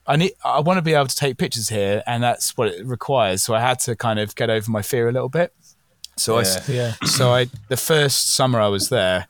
I 0.05 0.17
need 0.17 0.33
I 0.43 0.59
want 0.59 0.77
to 0.77 0.81
be 0.81 0.93
able 0.93 1.07
to 1.07 1.15
take 1.15 1.37
pictures 1.37 1.69
here 1.69 2.03
and 2.05 2.21
that's 2.21 2.57
what 2.57 2.67
it 2.67 2.85
requires 2.85 3.41
so 3.41 3.53
I 3.55 3.61
had 3.61 3.79
to 3.81 3.95
kind 3.95 4.19
of 4.19 4.35
get 4.35 4.49
over 4.49 4.69
my 4.69 4.81
fear 4.81 5.07
a 5.07 5.11
little 5.13 5.29
bit 5.29 5.53
so 6.17 6.37
I, 6.37 6.43
Yeah. 6.67 6.93
so 7.05 7.33
I 7.33 7.47
the 7.69 7.77
first 7.77 8.35
summer 8.35 8.59
I 8.59 8.67
was 8.67 8.89
there 8.89 9.27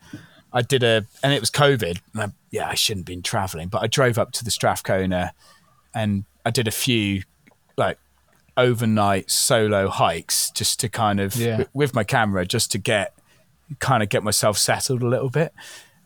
I 0.54 0.62
did 0.62 0.84
a 0.84 1.06
and 1.24 1.34
it 1.34 1.39
was 1.39 1.52
COVID 1.52 2.00
and 2.14 2.22
I, 2.24 2.28
yeah 2.52 2.68
I 2.70 2.74
shouldn't 2.76 3.02
have 3.02 3.06
been 3.14 3.22
traveling 3.22 3.68
but 3.70 3.82
I 3.84 3.88
drove 3.88 4.18
up 4.18 4.32
to 4.34 4.43
the 4.45 4.52
Strathcona 4.52 5.34
and 5.93 6.26
I 6.45 6.50
did 6.52 6.68
a 6.68 6.72
few 6.72 7.24
like 7.78 7.97
overnight 8.58 9.30
solo 9.32 9.88
hikes 9.89 10.52
just 10.52 10.80
to 10.82 10.89
kind 10.89 11.20
of 11.20 11.36
Yeah. 11.36 11.52
wi- 11.52 11.70
with 11.74 11.93
my 11.95 12.04
camera 12.04 12.45
just 12.45 12.72
to 12.74 12.78
get 12.78 13.14
kind 13.80 14.02
of 14.04 14.10
get 14.10 14.24
myself 14.24 14.58
settled 14.58 15.02
a 15.04 15.08
little 15.08 15.30
bit. 15.30 15.54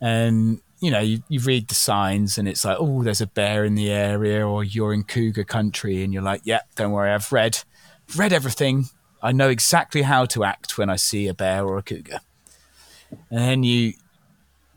And 0.00 0.60
you 0.80 0.90
know 0.90 1.00
you, 1.00 1.22
you 1.28 1.40
read 1.40 1.68
the 1.68 1.74
signs 1.74 2.36
and 2.36 2.46
it's 2.46 2.64
like 2.64 2.76
oh 2.78 3.02
there's 3.02 3.22
a 3.22 3.26
bear 3.26 3.64
in 3.64 3.74
the 3.74 3.90
area 3.90 4.46
or 4.46 4.62
you're 4.62 4.92
in 4.92 5.02
cougar 5.04 5.44
country 5.44 6.02
and 6.04 6.12
you're 6.12 6.22
like 6.22 6.42
yeah 6.44 6.60
don't 6.76 6.92
worry 6.92 7.10
I've 7.10 7.32
read 7.32 7.58
read 8.16 8.32
everything. 8.34 8.86
I 9.22 9.32
know 9.32 9.48
exactly 9.48 10.02
how 10.02 10.26
to 10.26 10.44
act 10.44 10.76
when 10.76 10.90
I 10.90 10.96
see 10.96 11.26
a 11.28 11.32
bear 11.34 11.64
or 11.64 11.78
a 11.78 11.82
cougar. 11.82 12.18
And 13.30 13.38
then 13.38 13.62
you 13.62 13.94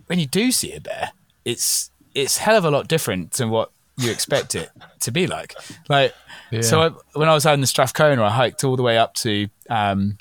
when 0.07 0.19
you 0.19 0.25
do 0.25 0.51
see 0.51 0.73
a 0.73 0.81
bear 0.81 1.11
it's 1.45 1.91
it's 2.13 2.37
hell 2.37 2.57
of 2.57 2.65
a 2.65 2.71
lot 2.71 2.87
different 2.87 3.31
than 3.33 3.49
what 3.49 3.71
you 3.97 4.11
expect 4.11 4.55
it 4.55 4.69
to 4.99 5.11
be 5.11 5.27
like 5.27 5.53
like 5.89 6.13
so 6.61 6.81
I, 6.81 6.89
when 7.13 7.27
I 7.27 7.33
was 7.33 7.45
out 7.45 7.55
in 7.55 7.61
the 7.61 7.67
Strathcona, 7.67 8.23
I 8.23 8.29
hiked 8.29 8.63
all 8.63 8.75
the 8.75 8.83
way 8.83 8.97
up 8.97 9.13
to 9.15 9.47
um, 9.69 10.17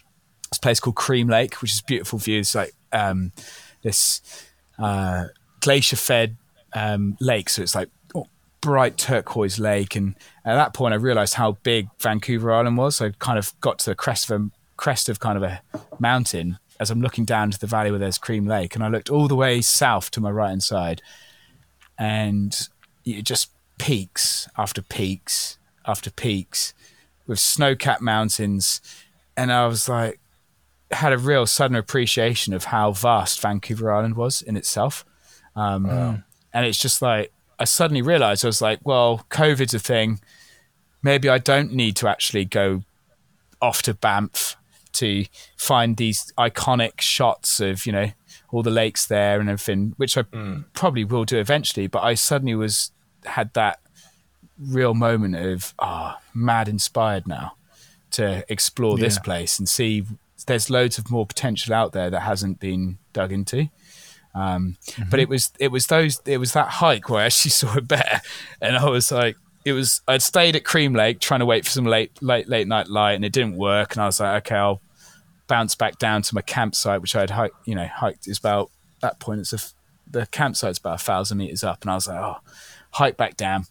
this 0.50 0.58
place 0.58 0.80
called 0.80 0.96
Cream 0.96 1.28
Lake, 1.28 1.60
which 1.62 1.72
is 1.72 1.80
beautiful 1.80 2.18
views, 2.18 2.54
like 2.54 2.72
um, 2.92 3.32
this 3.82 4.20
uh, 4.78 5.26
glacier-fed 5.60 6.36
um, 6.72 7.16
lake. 7.20 7.48
So 7.48 7.62
it's 7.62 7.74
like 7.74 7.90
oh, 8.14 8.26
bright 8.60 8.96
turquoise 8.96 9.58
lake, 9.58 9.94
and 9.94 10.16
at 10.44 10.56
that 10.56 10.74
point, 10.74 10.94
I 10.94 10.96
realised 10.96 11.34
how 11.34 11.52
big 11.62 11.88
Vancouver 12.00 12.52
Island 12.52 12.76
was. 12.76 12.96
So 12.96 13.06
I 13.06 13.12
kind 13.18 13.38
of 13.38 13.58
got 13.60 13.78
to 13.80 13.90
the 13.90 13.94
crest 13.94 14.30
of 14.30 14.40
a 14.40 14.50
crest 14.76 15.08
of 15.08 15.20
kind 15.20 15.36
of 15.36 15.42
a 15.42 15.62
mountain 15.98 16.58
as 16.80 16.90
I'm 16.90 17.00
looking 17.00 17.24
down 17.24 17.50
to 17.50 17.58
the 17.58 17.66
valley 17.66 17.90
where 17.90 18.00
there's 18.00 18.18
Cream 18.18 18.46
Lake, 18.46 18.74
and 18.74 18.84
I 18.84 18.88
looked 18.88 19.10
all 19.10 19.28
the 19.28 19.36
way 19.36 19.60
south 19.60 20.10
to 20.12 20.20
my 20.20 20.30
right 20.30 20.50
hand 20.50 20.62
side, 20.62 21.02
and 21.98 22.56
it 23.04 23.22
just 23.22 23.50
peaks 23.78 24.48
after 24.56 24.82
peaks 24.82 25.58
after 25.86 26.10
peaks 26.10 26.74
with 27.26 27.38
snow-capped 27.38 28.02
mountains. 28.02 28.80
And 29.36 29.52
i 29.52 29.66
was 29.66 29.88
like 29.88 30.18
had 30.90 31.12
a 31.12 31.18
real 31.18 31.46
sudden 31.46 31.76
appreciation 31.76 32.54
of 32.54 32.64
how 32.64 32.92
vast 32.92 33.40
vancouver 33.40 33.92
island 33.92 34.16
was 34.16 34.40
in 34.40 34.56
itself. 34.56 35.04
Um, 35.54 35.86
and 36.52 36.64
it's 36.66 36.78
just 36.78 37.02
like 37.02 37.32
i 37.58 37.64
suddenly 37.64 38.02
realized 38.02 38.44
i 38.44 38.48
was 38.48 38.62
like 38.62 38.80
well 38.84 39.26
covid's 39.28 39.74
a 39.74 39.78
thing. 39.78 40.20
Maybe 41.02 41.28
i 41.28 41.38
don't 41.38 41.72
need 41.72 41.96
to 41.96 42.08
actually 42.08 42.44
go 42.44 42.82
off 43.60 43.82
to 43.82 43.94
banff 43.94 44.56
to 44.96 45.24
find 45.56 45.96
these 45.96 46.32
iconic 46.38 47.00
shots 47.00 47.60
of 47.60 47.86
you 47.86 47.92
know 47.92 48.10
all 48.50 48.62
the 48.62 48.70
lakes 48.70 49.06
there 49.06 49.40
and 49.40 49.48
everything 49.48 49.94
which 49.96 50.16
i 50.16 50.22
probably 50.74 51.04
will 51.04 51.24
do 51.24 51.38
eventually 51.38 51.86
but 51.86 52.02
i 52.02 52.14
suddenly 52.14 52.54
was 52.54 52.92
had 53.24 53.52
that 53.54 53.80
real 54.58 54.94
moment 54.94 55.36
of 55.36 55.74
ah 55.78 56.20
mad 56.34 56.68
inspired 56.68 57.26
now 57.26 57.52
to 58.10 58.44
explore 58.48 58.96
this 58.96 59.18
place 59.18 59.58
and 59.58 59.68
see 59.68 60.04
there's 60.46 60.70
loads 60.70 60.98
of 60.98 61.10
more 61.10 61.26
potential 61.26 61.74
out 61.74 61.92
there 61.92 62.10
that 62.10 62.20
hasn't 62.20 62.60
been 62.60 62.98
dug 63.12 63.32
into. 63.32 63.68
Um, 64.34 64.76
but 65.10 65.18
it 65.18 65.28
was 65.28 65.52
it 65.58 65.68
was 65.68 65.86
those 65.86 66.20
it 66.26 66.38
was 66.38 66.52
that 66.52 66.68
hike 66.68 67.08
where 67.08 67.22
I 67.22 67.26
actually 67.26 67.50
saw 67.62 67.76
a 67.76 67.80
bear 67.80 68.20
and 68.60 68.76
I 68.76 68.88
was 68.88 69.10
like 69.10 69.36
it 69.64 69.72
was 69.72 70.02
I'd 70.06 70.22
stayed 70.22 70.56
at 70.56 70.64
Cream 70.64 70.92
Lake 70.92 71.20
trying 71.20 71.40
to 71.40 71.46
wait 71.46 71.64
for 71.64 71.70
some 71.70 71.86
late 71.86 72.22
late 72.22 72.46
late 72.46 72.68
night 72.68 72.88
light 72.88 73.14
and 73.14 73.24
it 73.24 73.32
didn't 73.32 73.56
work 73.56 73.94
and 73.94 74.02
I 74.02 74.06
was 74.06 74.20
like 74.20 74.44
okay 74.46 74.56
I'll 74.56 74.82
bounce 75.48 75.74
back 75.74 75.98
down 75.98 76.22
to 76.22 76.34
my 76.34 76.42
campsite 76.42 77.00
which 77.00 77.14
I 77.16 77.20
had 77.20 77.30
hiked 77.30 77.56
you 77.66 77.74
know 77.74 77.86
hiked 77.86 78.26
is 78.26 78.38
about 78.38 78.70
that 79.00 79.18
point 79.20 79.40
it's 79.40 79.52
a 79.52 79.58
the 80.10 80.26
campsite's 80.26 80.78
about 80.78 81.00
a 81.00 81.04
thousand 81.04 81.38
meters 81.38 81.62
up 81.64 81.82
and 81.82 81.90
I 81.90 81.94
was 81.94 82.08
like 82.08 82.18
oh 82.20 82.36
hike 82.92 83.16
back 83.16 83.36
down 83.36 83.66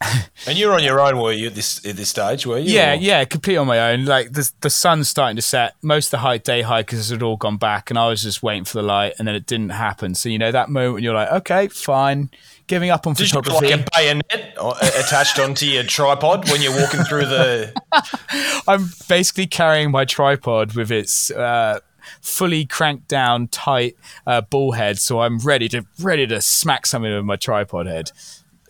and 0.48 0.58
you're 0.58 0.72
on 0.74 0.82
your 0.82 1.00
own, 1.00 1.18
were 1.18 1.32
you 1.32 1.46
at 1.46 1.54
this 1.54 1.84
at 1.86 1.96
this 1.96 2.08
stage? 2.08 2.44
Were 2.44 2.58
you? 2.58 2.72
Yeah, 2.74 2.92
Or- 2.92 2.96
yeah, 2.96 3.24
completely 3.24 3.58
on 3.58 3.68
my 3.68 3.92
own. 3.92 4.04
Like 4.04 4.32
the 4.32 4.50
the 4.60 4.70
sun's 4.70 5.08
starting 5.08 5.36
to 5.36 5.42
set. 5.42 5.74
Most 5.80 6.06
of 6.06 6.10
the 6.12 6.18
high 6.18 6.38
day 6.38 6.62
hikers 6.62 7.10
had 7.10 7.22
all 7.22 7.36
gone 7.36 7.56
back, 7.56 7.88
and 7.88 7.96
I 7.96 8.08
was 8.08 8.22
just 8.22 8.42
waiting 8.42 8.64
for 8.64 8.78
the 8.78 8.82
light, 8.82 9.14
and 9.18 9.28
then 9.28 9.36
it 9.36 9.46
didn't 9.46 9.68
happen. 9.70 10.16
So 10.16 10.28
you 10.28 10.38
know 10.38 10.50
that 10.50 10.70
moment 10.70 10.94
when 10.94 11.04
you're 11.04 11.14
like, 11.14 11.30
okay, 11.30 11.68
fine, 11.68 12.30
giving 12.72 12.88
up 12.88 13.06
on 13.06 13.12
Did 13.12 13.30
you 13.30 13.36
have 13.44 13.62
like 13.62 13.70
a 13.70 13.84
bayonet 13.94 14.56
attached 14.98 15.38
onto 15.38 15.66
your 15.66 15.84
tripod 15.84 16.48
when 16.50 16.62
you're 16.62 16.74
walking 16.74 17.02
through 17.04 17.26
the? 17.26 17.70
I'm 18.66 18.88
basically 19.10 19.46
carrying 19.46 19.90
my 19.90 20.06
tripod 20.06 20.74
with 20.74 20.90
its 20.90 21.30
uh, 21.30 21.80
fully 22.22 22.64
cranked 22.64 23.08
down, 23.08 23.48
tight 23.48 23.98
uh, 24.26 24.40
ball 24.40 24.72
head, 24.72 24.98
so 24.98 25.20
I'm 25.20 25.38
ready 25.40 25.68
to 25.68 25.84
ready 26.00 26.26
to 26.28 26.40
smack 26.40 26.86
something 26.86 27.12
with 27.14 27.26
my 27.26 27.36
tripod 27.36 27.84
head. 27.86 28.10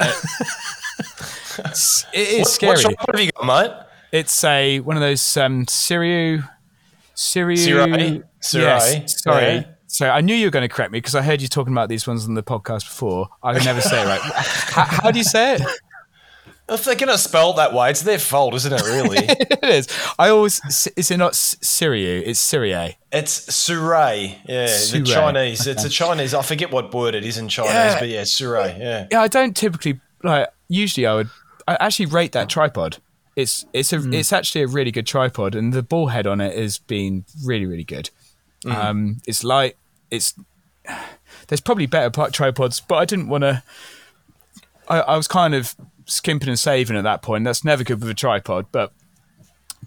Uh, 0.00 0.06
it's- 1.60 2.04
it 2.12 2.28
is 2.28 2.38
What, 2.40 2.48
scary. 2.48 2.72
what 2.72 2.80
tripod 2.80 3.14
have 3.14 3.20
you 3.24 3.30
got, 3.30 3.46
mate? 3.46 3.70
It's 4.10 4.42
a 4.42 4.80
one 4.80 4.96
of 4.96 5.00
those 5.00 5.36
um, 5.36 5.64
Siriu, 5.66 6.48
Siriu? 7.14 7.56
Sirui, 7.56 8.22
Yes, 8.52 9.22
sorry. 9.22 9.42
yeah. 9.44 9.64
So 9.92 10.08
I 10.08 10.22
knew 10.22 10.34
you 10.34 10.46
were 10.46 10.50
going 10.50 10.66
to 10.66 10.74
correct 10.74 10.90
me 10.90 10.96
because 10.96 11.14
I 11.14 11.20
heard 11.20 11.42
you 11.42 11.48
talking 11.48 11.74
about 11.74 11.90
these 11.90 12.06
ones 12.06 12.26
on 12.26 12.32
the 12.32 12.42
podcast 12.42 12.84
before. 12.88 13.28
I 13.42 13.52
can 13.52 13.62
never 13.62 13.82
say 13.82 14.00
it 14.02 14.06
right. 14.06 14.20
how, 14.22 14.84
how 14.84 15.10
do 15.10 15.18
you 15.18 15.24
say 15.24 15.56
it? 15.56 15.62
If 16.66 16.84
they're 16.84 16.94
gonna 16.94 17.18
spell 17.18 17.50
it 17.50 17.56
that 17.56 17.74
way, 17.74 17.90
it's 17.90 18.00
their 18.00 18.18
fault, 18.18 18.54
isn't 18.54 18.72
it? 18.72 18.80
Really? 18.82 19.18
it 19.28 19.62
is. 19.64 19.88
I 20.18 20.30
always. 20.30 20.62
Is 20.96 21.10
it 21.10 21.18
not 21.18 21.32
Siriu? 21.32 22.22
It's 22.24 22.40
Syria. 22.40 22.94
it's 23.12 23.32
Surrey. 23.54 24.38
Yeah, 24.48 24.68
Surrey. 24.68 25.00
the 25.00 25.06
Chinese. 25.06 25.66
It's 25.66 25.84
a 25.84 25.90
Chinese. 25.90 26.32
I 26.32 26.40
forget 26.40 26.70
what 26.70 26.94
word 26.94 27.14
it 27.14 27.26
is 27.26 27.36
in 27.36 27.48
Chinese, 27.48 27.74
Yeah. 27.74 27.98
but 27.98 28.08
yeah, 28.08 28.24
Surrey. 28.24 28.74
Yeah. 28.78 29.08
Yeah, 29.10 29.20
I 29.20 29.28
don't 29.28 29.54
typically 29.54 30.00
like. 30.22 30.48
Usually, 30.68 31.06
I 31.06 31.14
would. 31.16 31.28
I 31.68 31.76
actually 31.80 32.06
rate 32.06 32.32
that 32.32 32.48
tripod. 32.48 32.96
It's 33.36 33.66
it's 33.74 33.92
a 33.92 33.98
it's 34.10 34.32
actually 34.32 34.62
a 34.62 34.68
really 34.68 34.92
good 34.92 35.06
tripod, 35.06 35.54
and 35.54 35.74
the 35.74 35.82
ball 35.82 36.06
head 36.06 36.26
on 36.26 36.40
it 36.40 36.56
has 36.56 36.78
been 36.78 37.26
really 37.44 37.66
really 37.66 37.84
good. 37.84 38.08
Um, 38.64 39.20
it's 39.26 39.44
light. 39.44 39.76
It's 40.12 40.34
there's 41.48 41.60
probably 41.60 41.86
better 41.86 42.30
tripods, 42.30 42.80
but 42.80 42.96
I 42.96 43.04
didn't 43.04 43.28
want 43.28 43.42
to. 43.42 43.62
I, 44.88 45.00
I 45.00 45.16
was 45.16 45.26
kind 45.26 45.54
of 45.54 45.74
skimping 46.06 46.48
and 46.48 46.58
saving 46.58 46.96
at 46.96 47.04
that 47.04 47.22
point. 47.22 47.44
That's 47.44 47.64
never 47.64 47.82
good 47.82 48.00
with 48.00 48.10
a 48.10 48.14
tripod, 48.14 48.66
but 48.72 48.92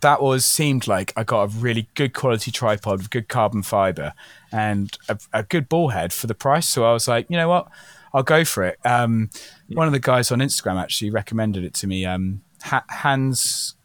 that 0.01 0.21
was 0.21 0.45
seemed 0.45 0.88
like 0.88 1.13
I 1.15 1.23
got 1.23 1.43
a 1.43 1.47
really 1.47 1.88
good 1.95 2.13
quality 2.13 2.51
tripod 2.51 2.99
with 2.99 3.09
good 3.09 3.30
carbon 3.30 3.63
fiber 3.63 4.13
and 4.51 4.97
a, 5.07 5.17
a 5.34 5.43
good 5.43 5.69
ball 5.69 5.89
head 5.89 6.11
for 6.11 6.28
the 6.28 6.36
price. 6.36 6.67
So 6.67 6.86
I 6.86 6.93
was 6.93 7.07
like, 7.07 7.28
you 7.30 7.38
know 7.38 7.47
what, 7.47 7.69
I'll 8.13 8.23
go 8.23 8.43
for 8.43 8.63
it. 8.63 8.78
Um, 8.86 9.30
one 9.69 9.88
of 9.88 9.93
the 9.93 9.99
guys 9.99 10.32
on 10.32 10.39
Instagram 10.39 10.82
actually 10.82 11.11
recommended 11.11 11.63
it 11.63 11.73
to 11.76 11.88
me. 11.88 12.05
Um, 12.05 12.41
ha- 12.63 12.86
Hans 12.89 13.76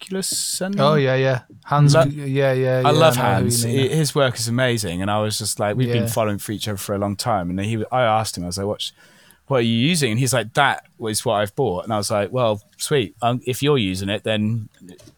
Gu- 0.00 0.16
Guraculos. 0.16 0.80
Oh 0.80 0.94
yeah, 0.94 1.14
yeah. 1.16 1.40
Hans. 1.64 1.94
Lo- 1.94 2.02
yeah, 2.04 2.52
yeah. 2.52 2.82
I 2.84 2.90
love 2.90 3.16
know 3.16 3.22
who 3.22 3.28
you 3.28 3.34
Hans. 3.34 3.64
mean. 3.66 3.90
His 3.90 4.14
work 4.14 4.36
is 4.36 4.48
amazing, 4.48 5.02
and 5.02 5.10
I 5.10 5.20
was 5.20 5.38
just 5.38 5.58
like, 5.60 5.76
we've 5.76 5.88
Yeah. 5.88 5.94
been 6.00 6.08
following 6.08 6.38
for 6.38 6.52
each 6.52 6.68
other 6.68 6.76
for 6.78 6.94
a 6.94 6.98
long 6.98 7.16
time. 7.16 7.50
And 7.50 7.60
he, 7.60 7.84
I 7.92 8.02
asked 8.02 8.36
him, 8.36 8.44
I 8.44 8.46
was 8.46 8.58
like, 8.58 8.66
what, 8.66 8.90
what 9.48 9.56
are 9.58 9.62
you 9.62 9.74
using? 9.76 10.10
And 10.12 10.20
he's 10.20 10.32
like, 10.32 10.54
that 10.54 10.84
was 10.98 11.24
what 11.24 11.34
I've 11.34 11.54
bought. 11.56 11.84
And 11.84 11.92
I 11.92 11.96
was 11.96 12.10
like, 12.10 12.30
well, 12.32 12.62
sweet. 12.76 13.16
Um, 13.22 13.40
if 13.46 13.62
you're 13.62 13.78
using 13.78 14.08
it, 14.08 14.24
then 14.24 14.68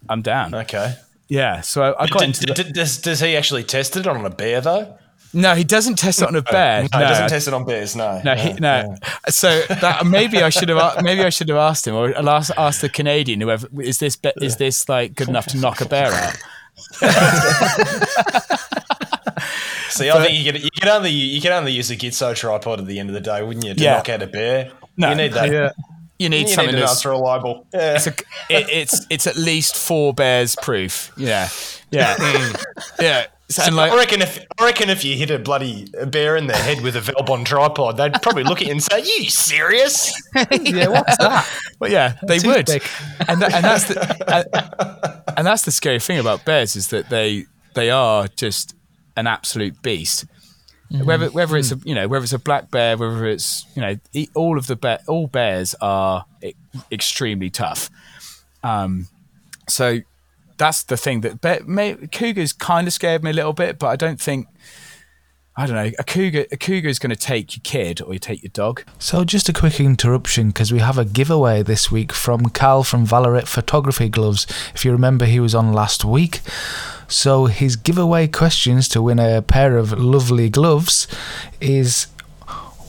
I'm 0.08 0.22
down. 0.22 0.54
Okay. 0.54 0.94
Yeah. 1.28 1.60
So 1.62 1.82
I, 1.82 2.04
I 2.04 2.06
got 2.06 2.20
D- 2.20 2.24
into. 2.26 2.40
d- 2.46 2.52
the- 2.54 2.64
d- 2.64 2.72
does, 2.72 2.98
does 2.98 3.20
he 3.20 3.36
actually 3.36 3.64
test 3.64 3.96
it 3.96 4.06
on 4.06 4.24
a 4.24 4.30
bear 4.30 4.60
though? 4.60 4.96
No, 5.32 5.54
he 5.54 5.62
doesn't 5.64 5.96
test 5.96 6.22
it 6.22 6.28
on 6.28 6.34
a 6.34 6.42
bear. 6.42 6.82
No, 6.82 6.98
he 6.98 7.04
doesn't 7.04 7.28
test 7.28 7.46
it 7.48 7.54
on 7.54 7.64
bears. 7.64 7.94
No. 7.94 8.20
No, 8.24 8.34
he, 8.34 8.52
no. 8.54 8.96
So 9.28 9.62
that 9.68 10.04
maybe 10.06 10.42
I 10.42 10.48
should 10.48 10.68
have 10.70 11.02
maybe 11.04 11.22
I 11.22 11.28
should 11.30 11.48
have 11.48 11.58
asked 11.58 11.86
him 11.86 11.94
or 11.94 12.16
I'll 12.16 12.28
ask, 12.30 12.50
ask 12.56 12.80
the 12.80 12.88
Canadian 12.88 13.40
whoever 13.40 13.68
is 13.80 13.98
this 13.98 14.16
be- 14.16 14.32
is 14.42 14.56
this 14.56 14.88
like 14.88 15.14
good 15.14 15.28
enough 15.28 15.46
to 15.48 15.56
knock 15.58 15.80
a 15.80 15.86
bear 15.86 16.12
out? 16.12 16.36
See, 19.90 20.08
I 20.10 20.24
think 20.24 20.38
you 20.38 20.52
could 20.52 20.62
you 20.62 20.70
could 20.80 20.88
only 20.88 21.10
you 21.10 21.40
could 21.40 21.50
only 21.50 21.72
use 21.72 21.90
a 21.90 21.96
Gitzo 21.96 22.34
tripod 22.34 22.78
at 22.80 22.86
the 22.86 22.98
end 22.98 23.08
of 23.10 23.14
the 23.14 23.20
day, 23.20 23.42
wouldn't 23.42 23.64
you? 23.64 23.74
To 23.74 23.82
Yeah. 23.82 23.96
knock 23.96 24.08
out 24.08 24.22
a 24.22 24.26
bear. 24.26 24.70
No. 24.96 25.10
you 25.10 25.14
need 25.16 25.32
that. 25.32 25.50
Yeah. 25.50 25.70
You 26.18 26.28
need 26.28 26.48
You 26.48 26.54
something 26.54 26.74
need 26.74 26.82
that's 26.82 26.92
that's 27.02 27.06
reliable. 27.06 27.66
Yeah. 27.72 27.94
it's, 27.96 28.06
a, 28.06 28.10
it, 28.50 28.68
it's 28.70 29.06
it's 29.10 29.26
at 29.26 29.36
least 29.36 29.76
four 29.76 30.12
bears 30.12 30.54
proof. 30.56 31.12
Yeah, 31.16 31.48
yeah, 31.90 32.52
yeah. 33.00 33.26
So, 33.50 33.64
and 33.64 33.80
I 33.80 33.96
reckon 33.96 34.22
if 34.22 34.46
I 34.58 34.64
reckon 34.64 34.90
if 34.90 35.04
you 35.04 35.16
hit 35.16 35.32
a 35.32 35.38
bloody 35.38 35.86
bear 36.06 36.36
in 36.36 36.46
the 36.46 36.56
head 36.56 36.82
with 36.82 36.94
a 36.94 37.00
Velbon 37.00 37.44
tripod, 37.44 37.96
they'd 37.96 38.14
probably 38.22 38.44
look 38.44 38.60
at 38.60 38.66
you 38.66 38.72
and 38.72 38.82
say, 38.82 39.00
"You 39.00 39.28
serious?" 39.28 40.12
yeah, 40.34 40.86
what's 40.86 41.16
that? 41.18 41.48
well, 41.80 41.90
yeah, 41.90 42.16
they 42.22 42.38
would, 42.38 42.68
Toothpick. 42.68 42.88
and 43.28 43.42
and 43.42 43.64
that's 43.64 43.88
the 43.88 45.24
and, 45.26 45.36
and 45.36 45.46
that's 45.46 45.64
the 45.64 45.72
scary 45.72 45.98
thing 45.98 46.20
about 46.20 46.44
bears 46.44 46.76
is 46.76 46.88
that 46.88 47.10
they 47.10 47.46
they 47.74 47.90
are 47.90 48.28
just 48.28 48.76
an 49.16 49.26
absolute 49.26 49.82
beast. 49.82 50.26
Whether 50.90 51.30
whether 51.30 51.56
it's 51.56 51.72
a 51.72 51.78
you 51.84 51.94
know 51.94 52.06
whether 52.06 52.22
it's 52.22 52.32
a 52.32 52.38
black 52.38 52.70
bear, 52.70 52.96
whether 52.96 53.26
it's 53.26 53.66
you 53.74 53.82
know 53.82 53.96
all 54.34 54.58
of 54.58 54.68
the 54.68 54.76
bear, 54.76 55.00
all 55.08 55.26
bears 55.26 55.74
are 55.80 56.24
extremely 56.92 57.50
tough. 57.50 57.90
Um, 58.62 59.08
so 59.68 60.00
that's 60.60 60.82
the 60.82 60.96
thing 60.98 61.22
that 61.22 61.40
bear, 61.40 61.64
may, 61.64 61.94
cougars 61.94 62.52
kind 62.52 62.86
of 62.86 62.92
scared 62.92 63.24
me 63.24 63.30
a 63.30 63.32
little 63.32 63.54
bit, 63.54 63.78
but 63.78 63.88
I 63.88 63.96
don't 63.96 64.20
think 64.20 64.46
I 65.56 65.66
don't 65.66 65.74
know 65.74 65.90
a 65.98 66.04
cougar 66.04 66.44
a 66.52 66.56
cougar 66.56 66.88
is 66.88 66.98
going 66.98 67.10
to 67.10 67.16
take 67.16 67.56
your 67.56 67.62
kid 67.64 68.00
or 68.02 68.12
you 68.12 68.18
take 68.18 68.42
your 68.42 68.50
dog. 68.50 68.84
So, 68.98 69.24
just 69.24 69.48
a 69.48 69.52
quick 69.54 69.80
interruption 69.80 70.48
because 70.48 70.70
we 70.70 70.78
have 70.78 70.98
a 70.98 71.04
giveaway 71.04 71.62
this 71.62 71.90
week 71.90 72.12
from 72.12 72.50
Carl 72.50 72.84
from 72.84 73.06
Vallerret 73.06 73.48
Photography 73.48 74.08
Gloves. 74.10 74.46
If 74.74 74.84
you 74.84 74.92
remember, 74.92 75.24
he 75.24 75.40
was 75.40 75.54
on 75.54 75.72
last 75.72 76.04
week. 76.04 76.40
So, 77.08 77.46
his 77.46 77.76
giveaway 77.76 78.28
questions 78.28 78.86
to 78.90 79.02
win 79.02 79.18
a 79.18 79.42
pair 79.42 79.78
of 79.78 79.98
lovely 79.98 80.50
gloves 80.50 81.08
is 81.60 82.06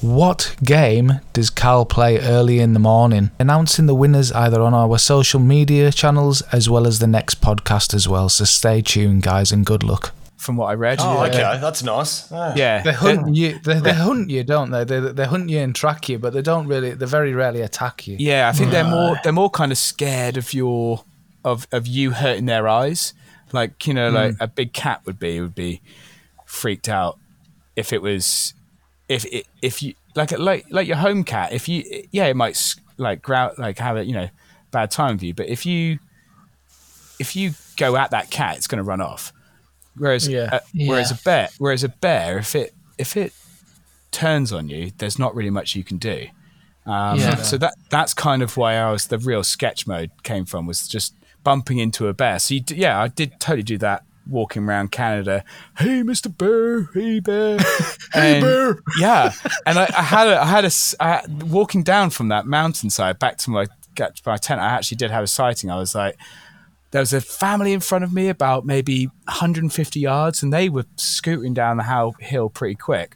what 0.01 0.55
game 0.63 1.21
does 1.33 1.49
Carl 1.49 1.85
play 1.85 2.19
early 2.19 2.59
in 2.59 2.73
the 2.73 2.79
morning? 2.79 3.31
Announcing 3.39 3.85
the 3.85 3.95
winners 3.95 4.31
either 4.31 4.61
on 4.61 4.73
our 4.73 4.97
social 4.97 5.39
media 5.39 5.91
channels 5.91 6.41
as 6.51 6.69
well 6.69 6.87
as 6.87 6.99
the 6.99 7.07
next 7.07 7.41
podcast 7.41 7.93
as 7.93 8.07
well. 8.07 8.29
So, 8.29 8.45
stay 8.45 8.81
tuned, 8.81 9.23
guys, 9.23 9.51
and 9.51 9.65
good 9.65 9.83
luck. 9.83 10.13
From 10.37 10.57
what 10.57 10.67
I 10.67 10.73
read, 10.73 10.97
Oh, 10.99 11.23
okay, 11.25 11.59
that's 11.61 11.83
nice. 11.83 12.31
Ah. 12.31 12.53
yeah, 12.55 12.81
They 12.81 12.93
hunt 12.93 13.35
you. 13.35 13.59
They, 13.59 13.79
they 13.79 13.93
hunt 13.93 14.31
you, 14.31 14.43
don't 14.43 14.71
they? 14.71 14.83
They 14.83 14.99
they 14.99 15.25
hunt 15.25 15.51
you 15.51 15.59
and 15.59 15.75
track 15.75 16.09
you, 16.09 16.17
but 16.17 16.33
they 16.33 16.41
don't 16.41 16.67
really. 16.67 16.91
They 16.95 17.05
very 17.05 17.33
rarely 17.33 17.61
attack 17.61 18.07
you. 18.07 18.17
Yeah, 18.19 18.49
I 18.49 18.51
think 18.51 18.71
they're 18.71 18.83
more 18.83 19.17
they're 19.23 19.31
more 19.33 19.51
kind 19.51 19.71
of 19.71 19.77
scared 19.77 20.37
of 20.37 20.51
your 20.51 21.03
of 21.45 21.67
of 21.71 21.85
you 21.85 22.11
hurting 22.11 22.47
their 22.47 22.67
eyes. 22.67 23.13
Like 23.51 23.85
you 23.85 23.93
know, 23.93 24.09
like 24.09 24.35
a 24.39 24.47
big 24.47 24.73
cat 24.73 25.01
would 25.05 25.19
be 25.19 25.39
would 25.39 25.53
be 25.53 25.81
freaked 26.45 26.89
out 26.89 27.19
if 27.75 27.93
it 27.93 28.01
was 28.01 28.55
if 29.11 29.25
if 29.61 29.81
you 29.83 29.93
like 30.15 30.31
like 30.37 30.65
like 30.69 30.87
your 30.87 30.97
home 30.97 31.23
cat. 31.23 31.51
If 31.53 31.67
you 31.67 31.83
yeah, 32.11 32.25
it 32.27 32.35
might 32.35 32.75
like 32.97 33.21
growl 33.21 33.53
like 33.57 33.77
have 33.79 33.97
a 33.97 34.05
you 34.05 34.13
know 34.13 34.29
bad 34.71 34.91
time 34.91 35.15
with 35.15 35.23
you, 35.23 35.33
but 35.33 35.47
if 35.47 35.65
you 35.65 35.99
if 37.19 37.35
you 37.35 37.51
go 37.77 37.95
at 37.97 38.11
that 38.11 38.29
cat, 38.31 38.57
it's 38.57 38.67
going 38.67 38.77
to 38.77 38.83
run 38.83 39.01
off. 39.01 39.31
Whereas 39.97 40.27
Yeah. 40.27 40.49
uh, 40.53 40.59
whereas 40.75 41.11
a 41.11 41.15
bear 41.23 41.49
whereas 41.57 41.83
a 41.83 41.89
bear 41.89 42.37
if 42.39 42.55
it 42.55 42.73
if 42.97 43.17
it 43.17 43.33
turns 44.11 44.51
on 44.53 44.69
you, 44.69 44.91
there's 44.97 45.19
not 45.19 45.35
really 45.35 45.49
much 45.49 45.75
you 45.75 45.83
can 45.83 45.97
do. 45.97 46.27
Um, 46.85 47.19
Yeah. 47.19 47.35
So 47.35 47.57
that 47.57 47.75
that's 47.89 48.13
kind 48.13 48.41
of 48.41 48.57
why 48.57 48.75
I 48.75 48.91
was 48.91 49.07
the 49.07 49.17
real 49.17 49.43
sketch 49.43 49.85
mode 49.87 50.11
came 50.23 50.45
from 50.45 50.65
was 50.65 50.87
just 50.87 51.13
bumping 51.43 51.77
into 51.79 52.07
a 52.07 52.13
bear. 52.13 52.39
So 52.39 52.53
you, 52.55 52.61
d- 52.61 52.75
yeah, 52.75 53.01
I 53.01 53.07
did 53.07 53.39
totally 53.39 53.63
do 53.63 53.77
that 53.79 54.03
walking 54.29 54.63
around 54.63 54.91
Canada. 54.91 55.43
Hey, 55.77 56.03
Mister 56.03 56.29
Bear. 56.29 56.83
Hey, 56.93 57.19
bear. 57.19 57.57
hey, 58.13 58.39
bear. 58.41 58.79
Yeah, 58.99 59.31
and 59.65 59.79
I, 59.79 59.89
I 59.97 60.01
had 60.01 60.27
a, 60.27 60.41
I 60.41 60.45
had 60.45 60.65
a 60.65 60.71
I 60.99 61.23
walking 61.45 61.83
down 61.83 62.09
from 62.09 62.29
that 62.29 62.45
mountainside 62.45 63.19
back 63.19 63.37
to 63.39 63.49
my 63.49 63.67
get 63.95 64.21
my 64.25 64.37
tent. 64.37 64.61
I 64.61 64.67
actually 64.67 64.97
did 64.97 65.11
have 65.11 65.23
a 65.23 65.27
sighting. 65.27 65.69
I 65.69 65.75
was 65.77 65.95
like. 65.95 66.17
There 66.91 66.99
was 67.01 67.13
a 67.13 67.21
family 67.21 67.71
in 67.71 67.79
front 67.79 68.03
of 68.03 68.11
me 68.11 68.27
about 68.27 68.65
maybe 68.65 69.05
150 69.05 69.97
yards, 70.01 70.43
and 70.43 70.51
they 70.51 70.67
were 70.67 70.83
scooting 70.97 71.53
down 71.53 71.77
the 71.77 71.83
how- 71.83 72.15
hill 72.19 72.49
pretty 72.49 72.75
quick. 72.75 73.15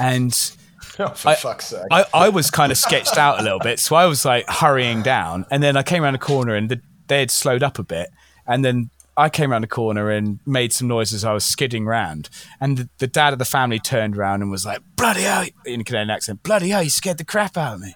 And 0.00 0.32
Oh, 0.98 1.14
sake. 1.14 1.86
I, 1.90 2.04
I 2.12 2.28
was 2.28 2.50
kind 2.50 2.72
of 2.72 2.76
sketched 2.76 3.16
out 3.16 3.40
a 3.40 3.42
little 3.42 3.60
bit, 3.60 3.78
so 3.78 3.96
I 3.96 4.06
was 4.06 4.24
like 4.24 4.46
hurrying 4.48 5.02
down, 5.02 5.46
and 5.50 5.62
then 5.62 5.76
I 5.76 5.82
came 5.82 6.02
around 6.02 6.14
the 6.14 6.18
corner 6.18 6.54
and 6.54 6.68
the, 6.68 6.80
they 7.06 7.20
had 7.20 7.30
slowed 7.30 7.62
up 7.62 7.78
a 7.78 7.82
bit, 7.82 8.10
and 8.46 8.64
then 8.64 8.90
I 9.20 9.28
came 9.28 9.52
around 9.52 9.62
the 9.62 9.68
corner 9.68 10.10
and 10.10 10.40
made 10.46 10.72
some 10.72 10.88
noise 10.88 11.12
as 11.12 11.24
I 11.24 11.32
was 11.32 11.44
skidding 11.44 11.84
round, 11.84 12.30
and 12.60 12.78
the, 12.78 12.88
the 12.98 13.06
dad 13.06 13.32
of 13.34 13.38
the 13.38 13.44
family 13.44 13.78
turned 13.78 14.16
around 14.16 14.40
and 14.40 14.50
was 14.50 14.64
like, 14.64 14.80
"Bloody 14.96 15.22
hell!" 15.22 15.44
in 15.66 15.82
a 15.82 15.84
Canadian 15.84 16.10
accent, 16.10 16.42
"Bloody 16.42 16.70
hell! 16.70 16.82
You 16.82 16.90
scared 16.90 17.18
the 17.18 17.24
crap 17.24 17.56
out 17.56 17.74
of 17.74 17.80
me," 17.80 17.94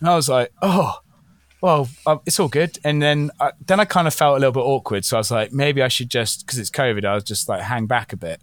and 0.00 0.08
I 0.08 0.16
was 0.16 0.28
like, 0.28 0.52
"Oh." 0.60 1.00
Well, 1.60 1.88
uh, 2.06 2.18
it's 2.24 2.38
all 2.38 2.46
good, 2.46 2.78
and 2.84 3.02
then 3.02 3.32
I, 3.40 3.50
then 3.66 3.80
I 3.80 3.84
kind 3.84 4.06
of 4.06 4.14
felt 4.14 4.36
a 4.36 4.38
little 4.38 4.52
bit 4.52 4.60
awkward, 4.60 5.04
so 5.04 5.16
I 5.16 5.18
was 5.18 5.32
like, 5.32 5.52
maybe 5.52 5.82
I 5.82 5.88
should 5.88 6.08
just 6.08 6.46
because 6.46 6.56
it's 6.56 6.70
COVID, 6.70 7.04
I 7.04 7.14
was 7.14 7.24
just 7.24 7.48
like 7.48 7.62
hang 7.62 7.86
back 7.86 8.12
a 8.12 8.16
bit, 8.16 8.40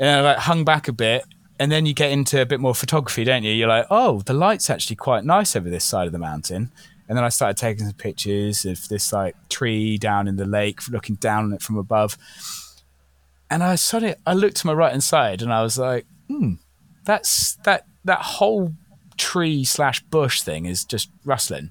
and 0.00 0.10
I 0.10 0.20
like 0.20 0.38
hung 0.38 0.64
back 0.64 0.88
a 0.88 0.92
bit, 0.92 1.24
and 1.60 1.70
then 1.70 1.86
you 1.86 1.94
get 1.94 2.10
into 2.10 2.40
a 2.42 2.44
bit 2.46 2.58
more 2.58 2.74
photography, 2.74 3.22
don't 3.22 3.44
you? 3.44 3.52
You're 3.52 3.68
like, 3.68 3.86
oh, 3.88 4.20
the 4.22 4.32
light's 4.32 4.68
actually 4.68 4.96
quite 4.96 5.24
nice 5.24 5.54
over 5.54 5.70
this 5.70 5.84
side 5.84 6.06
of 6.06 6.12
the 6.12 6.18
mountain. 6.18 6.72
And 7.08 7.16
then 7.16 7.24
I 7.24 7.28
started 7.28 7.56
taking 7.56 7.84
some 7.84 7.94
pictures 7.94 8.64
of 8.64 8.88
this 8.88 9.12
like 9.12 9.36
tree 9.48 9.98
down 9.98 10.28
in 10.28 10.36
the 10.36 10.44
lake, 10.44 10.88
looking 10.88 11.16
down 11.16 11.44
on 11.44 11.52
it 11.52 11.62
from 11.62 11.76
above. 11.76 12.16
And 13.50 13.62
I 13.62 13.74
suddenly 13.74 14.14
I 14.26 14.32
looked 14.32 14.56
to 14.58 14.66
my 14.66 14.72
right 14.72 14.92
hand 14.92 15.04
side, 15.04 15.42
and 15.42 15.52
I 15.52 15.62
was 15.62 15.78
like, 15.78 16.06
hmm, 16.28 16.54
that's 17.04 17.56
that 17.64 17.86
that 18.04 18.20
whole 18.20 18.72
tree 19.18 19.64
slash 19.64 20.02
bush 20.04 20.40
thing 20.40 20.66
is 20.66 20.84
just 20.84 21.10
rustling. 21.24 21.70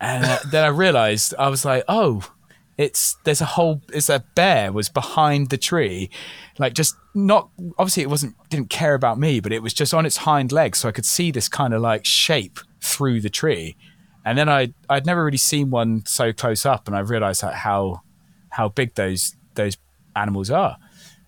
And 0.00 0.24
uh, 0.24 0.38
then 0.50 0.64
I 0.64 0.68
realized 0.68 1.34
I 1.38 1.48
was 1.48 1.64
like, 1.64 1.84
oh, 1.88 2.28
it's 2.76 3.16
there's 3.24 3.40
a 3.40 3.46
whole 3.46 3.80
it's 3.92 4.08
a 4.08 4.24
bear 4.34 4.72
was 4.72 4.88
behind 4.88 5.50
the 5.50 5.56
tree, 5.56 6.10
like 6.58 6.74
just 6.74 6.96
not 7.14 7.48
obviously 7.78 8.02
it 8.02 8.10
wasn't 8.10 8.34
didn't 8.50 8.70
care 8.70 8.94
about 8.94 9.18
me, 9.18 9.40
but 9.40 9.52
it 9.52 9.62
was 9.62 9.72
just 9.72 9.94
on 9.94 10.04
its 10.04 10.18
hind 10.18 10.52
legs, 10.52 10.78
so 10.78 10.88
I 10.88 10.92
could 10.92 11.06
see 11.06 11.30
this 11.30 11.48
kind 11.48 11.72
of 11.72 11.80
like 11.80 12.04
shape 12.04 12.58
through 12.80 13.20
the 13.20 13.30
tree. 13.30 13.76
And 14.24 14.38
then 14.38 14.48
I 14.48 14.72
I'd 14.88 15.06
never 15.06 15.24
really 15.24 15.36
seen 15.36 15.70
one 15.70 16.04
so 16.06 16.32
close 16.32 16.64
up, 16.64 16.86
and 16.86 16.96
I 16.96 17.00
realised 17.00 17.42
like, 17.42 17.54
how 17.54 18.02
how 18.50 18.68
big 18.68 18.94
those 18.94 19.36
those 19.54 19.76
animals 20.16 20.50
are. 20.50 20.76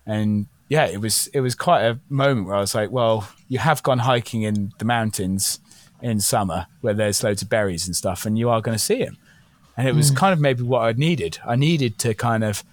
And 0.05 0.47
yeah, 0.69 0.85
it 0.85 0.99
was 0.99 1.27
it 1.27 1.41
was 1.41 1.55
quite 1.55 1.83
a 1.83 1.99
moment 2.09 2.47
where 2.47 2.55
I 2.55 2.59
was 2.59 2.75
like, 2.75 2.91
well, 2.91 3.29
you 3.47 3.59
have 3.59 3.83
gone 3.83 3.99
hiking 3.99 4.43
in 4.43 4.73
the 4.79 4.85
mountains 4.85 5.59
in 6.01 6.19
summer 6.19 6.67
where 6.81 6.93
there's 6.93 7.23
loads 7.23 7.41
of 7.41 7.49
berries 7.49 7.87
and 7.87 7.95
stuff, 7.95 8.25
and 8.25 8.37
you 8.37 8.49
are 8.49 8.61
going 8.61 8.77
to 8.77 8.83
see 8.83 9.03
them. 9.03 9.17
And 9.75 9.87
it 9.87 9.93
was 9.93 10.09
hmm. 10.09 10.15
kind 10.15 10.33
of 10.33 10.39
maybe 10.39 10.63
what 10.63 10.81
I 10.81 10.91
needed. 10.93 11.37
I 11.45 11.55
needed 11.55 11.99
to 11.99 12.15
kind 12.15 12.43
of 12.43 12.63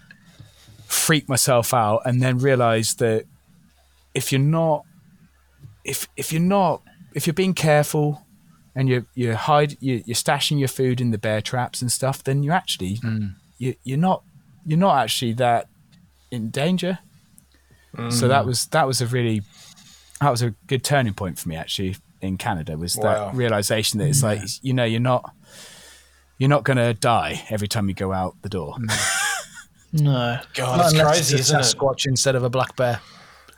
freak 0.87 1.29
myself 1.29 1.75
out 1.75 2.03
and 2.07 2.23
then 2.23 2.39
realize 2.39 2.95
that 2.95 3.27
if 4.15 4.33
you're 4.33 4.41
not 4.41 4.85
if 5.85 6.09
if 6.17 6.33
you're 6.33 6.41
not 6.41 6.83
if 7.15 7.27
you're 7.27 7.35
being 7.35 7.55
careful 7.55 8.24
and 8.75 8.89
you 8.89 9.07
you 9.15 9.35
hide 9.35 9.77
you, 9.81 10.03
you're 10.07 10.15
stashing 10.15 10.59
your 10.59 10.69
food 10.69 11.01
in 11.01 11.11
the 11.11 11.19
bear 11.19 11.41
traps 11.41 11.83
and 11.83 11.91
stuff, 11.91 12.25
then 12.25 12.43
you 12.43 12.51
actually 12.51 12.97
mm. 12.97 13.35
you, 13.59 13.75
you're 13.85 13.99
not 13.99 14.23
you're 14.67 14.79
not 14.79 14.99
actually 14.99 15.33
that 15.35 15.69
in 16.31 16.51
danger. 16.51 16.99
So 17.97 18.03
mm. 18.03 18.29
that 18.29 18.45
was 18.45 18.67
that 18.67 18.87
was 18.87 19.01
a 19.01 19.07
really 19.07 19.43
that 20.21 20.31
was 20.31 20.43
a 20.43 20.51
good 20.67 20.83
turning 20.83 21.15
point 21.15 21.39
for 21.39 21.49
me 21.49 21.57
actually 21.57 21.97
in 22.21 22.37
Canada 22.39 22.77
was 22.77 22.97
Wow. 22.97 23.31
that 23.31 23.37
realization 23.37 23.99
that 24.01 24.09
it's 24.09 24.21
mm. 24.21 24.25
like 24.25 24.41
you 24.63 24.73
know 24.73 24.85
you're 24.85 25.01
not 25.01 25.33
you're 26.39 26.49
not 26.49 26.65
going 26.65 26.79
to 26.79 26.95
die 26.95 27.45
every 27.51 27.69
time 27.69 27.89
you 27.89 27.95
go 27.95 28.13
out 28.13 28.35
the 28.43 28.49
door. 28.49 28.77
No. 29.95 30.41
God, 30.55 30.79
Not 30.79 30.93
it's 30.93 31.01
crazy, 31.01 31.37
it's 31.37 31.53
a 31.53 31.59
isn't 31.59 31.61
it? 31.61 31.63
Sasquatch 31.63 32.07
instead 32.07 32.35
of 32.35 32.43
a 32.43 32.51
black 32.51 32.75
bear. 32.75 33.01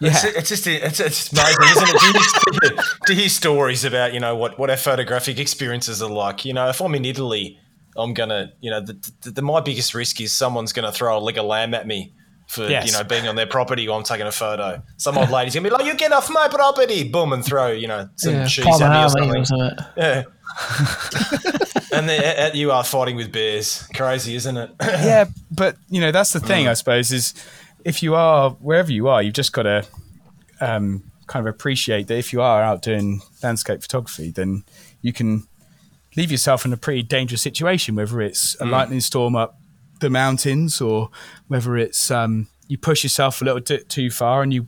It's, 0.00 0.24
it's 0.24 0.48
just 0.50 0.66
it's, 0.66 1.00
it's 1.00 1.32
amazing, 1.32 1.62
isn't 1.62 1.88
it? 1.88 1.98
To 1.98 2.68
hear, 2.68 2.82
to 3.06 3.14
hear 3.14 3.28
stories 3.28 3.84
about 3.84 4.12
you 4.12 4.20
know 4.20 4.36
what 4.36 4.58
what 4.58 4.68
our 4.70 4.76
photographic 4.76 5.38
experiences 5.38 6.02
are 6.02 6.10
like. 6.10 6.44
You 6.44 6.52
know, 6.52 6.68
if 6.68 6.80
I'm 6.82 6.94
in 6.94 7.04
Italy, 7.04 7.58
I'm 7.96 8.12
gonna 8.12 8.52
you 8.60 8.70
know 8.70 8.80
the, 8.80 8.92
the, 9.22 9.30
the 9.30 9.42
my 9.42 9.60
biggest 9.60 9.94
risk 9.94 10.20
is 10.20 10.32
someone's 10.32 10.72
gonna 10.74 10.92
throw 10.92 11.16
a 11.16 11.20
leg 11.20 11.38
of 11.38 11.46
lamb 11.46 11.72
at 11.72 11.86
me 11.86 12.12
for 12.46 12.68
Yes. 12.68 12.86
you 12.86 12.92
know 12.92 13.02
being 13.04 13.26
on 13.26 13.36
their 13.36 13.46
property 13.46 13.88
while 13.88 13.96
I'm 13.98 14.04
taking 14.04 14.26
a 14.26 14.32
photo. 14.32 14.82
Some 14.98 15.16
old 15.16 15.30
lady's 15.30 15.54
gonna 15.54 15.68
be 15.68 15.74
like, 15.74 15.86
"You 15.86 15.94
get 15.96 16.12
off 16.12 16.28
my 16.30 16.48
property!" 16.48 17.08
Boom, 17.08 17.32
and 17.32 17.42
throw 17.44 17.68
you 17.68 17.88
know 17.88 18.08
some 18.16 18.34
Yeah, 18.34 18.46
cheese 18.46 18.80
at 18.80 18.90
me 18.92 19.04
or 19.04 19.08
something. 19.08 19.36
or 19.40 19.44
something. 19.46 19.78
Yeah. 19.96 20.22
and 21.92 22.08
then 22.08 22.38
uh, 22.38 22.54
you 22.54 22.70
are 22.70 22.84
fighting 22.84 23.16
with 23.16 23.32
bears. 23.32 23.88
Crazy, 23.94 24.34
isn't 24.36 24.56
it? 24.56 24.70
yeah, 24.80 25.24
but 25.50 25.76
you 25.88 26.00
know 26.00 26.12
that's 26.12 26.32
the 26.32 26.40
thing, 26.40 26.68
I 26.68 26.74
suppose, 26.74 27.10
is 27.12 27.34
if 27.86 28.02
you 28.02 28.14
are 28.16 28.50
wherever 28.50 28.90
you 28.92 29.06
are, 29.08 29.22
you've 29.22 29.34
just 29.34 29.52
got 29.52 29.62
to 29.62 29.86
um, 30.60 31.04
kind 31.28 31.46
of 31.46 31.54
appreciate 31.54 32.08
that 32.08 32.18
if 32.18 32.32
you 32.32 32.42
are 32.42 32.62
out 32.62 32.82
doing 32.82 33.22
landscape 33.42 33.80
photography, 33.80 34.30
then 34.32 34.64
you 35.02 35.12
can 35.12 35.46
leave 36.16 36.30
yourself 36.32 36.64
in 36.64 36.72
a 36.72 36.76
pretty 36.76 37.02
dangerous 37.02 37.42
situation, 37.42 37.94
whether 37.94 38.20
it's 38.20 38.56
a 38.60 38.64
lightning 38.66 39.00
storm 39.00 39.36
up 39.36 39.56
the 40.00 40.10
mountains 40.10 40.80
or 40.80 41.10
whether 41.48 41.76
it's 41.76 42.10
um, 42.10 42.48
you 42.68 42.76
push 42.76 43.02
yourself 43.04 43.40
a 43.40 43.44
little 43.44 43.60
bit 43.60 43.88
too 43.88 44.10
far 44.10 44.42
and 44.42 44.52
you 44.52 44.66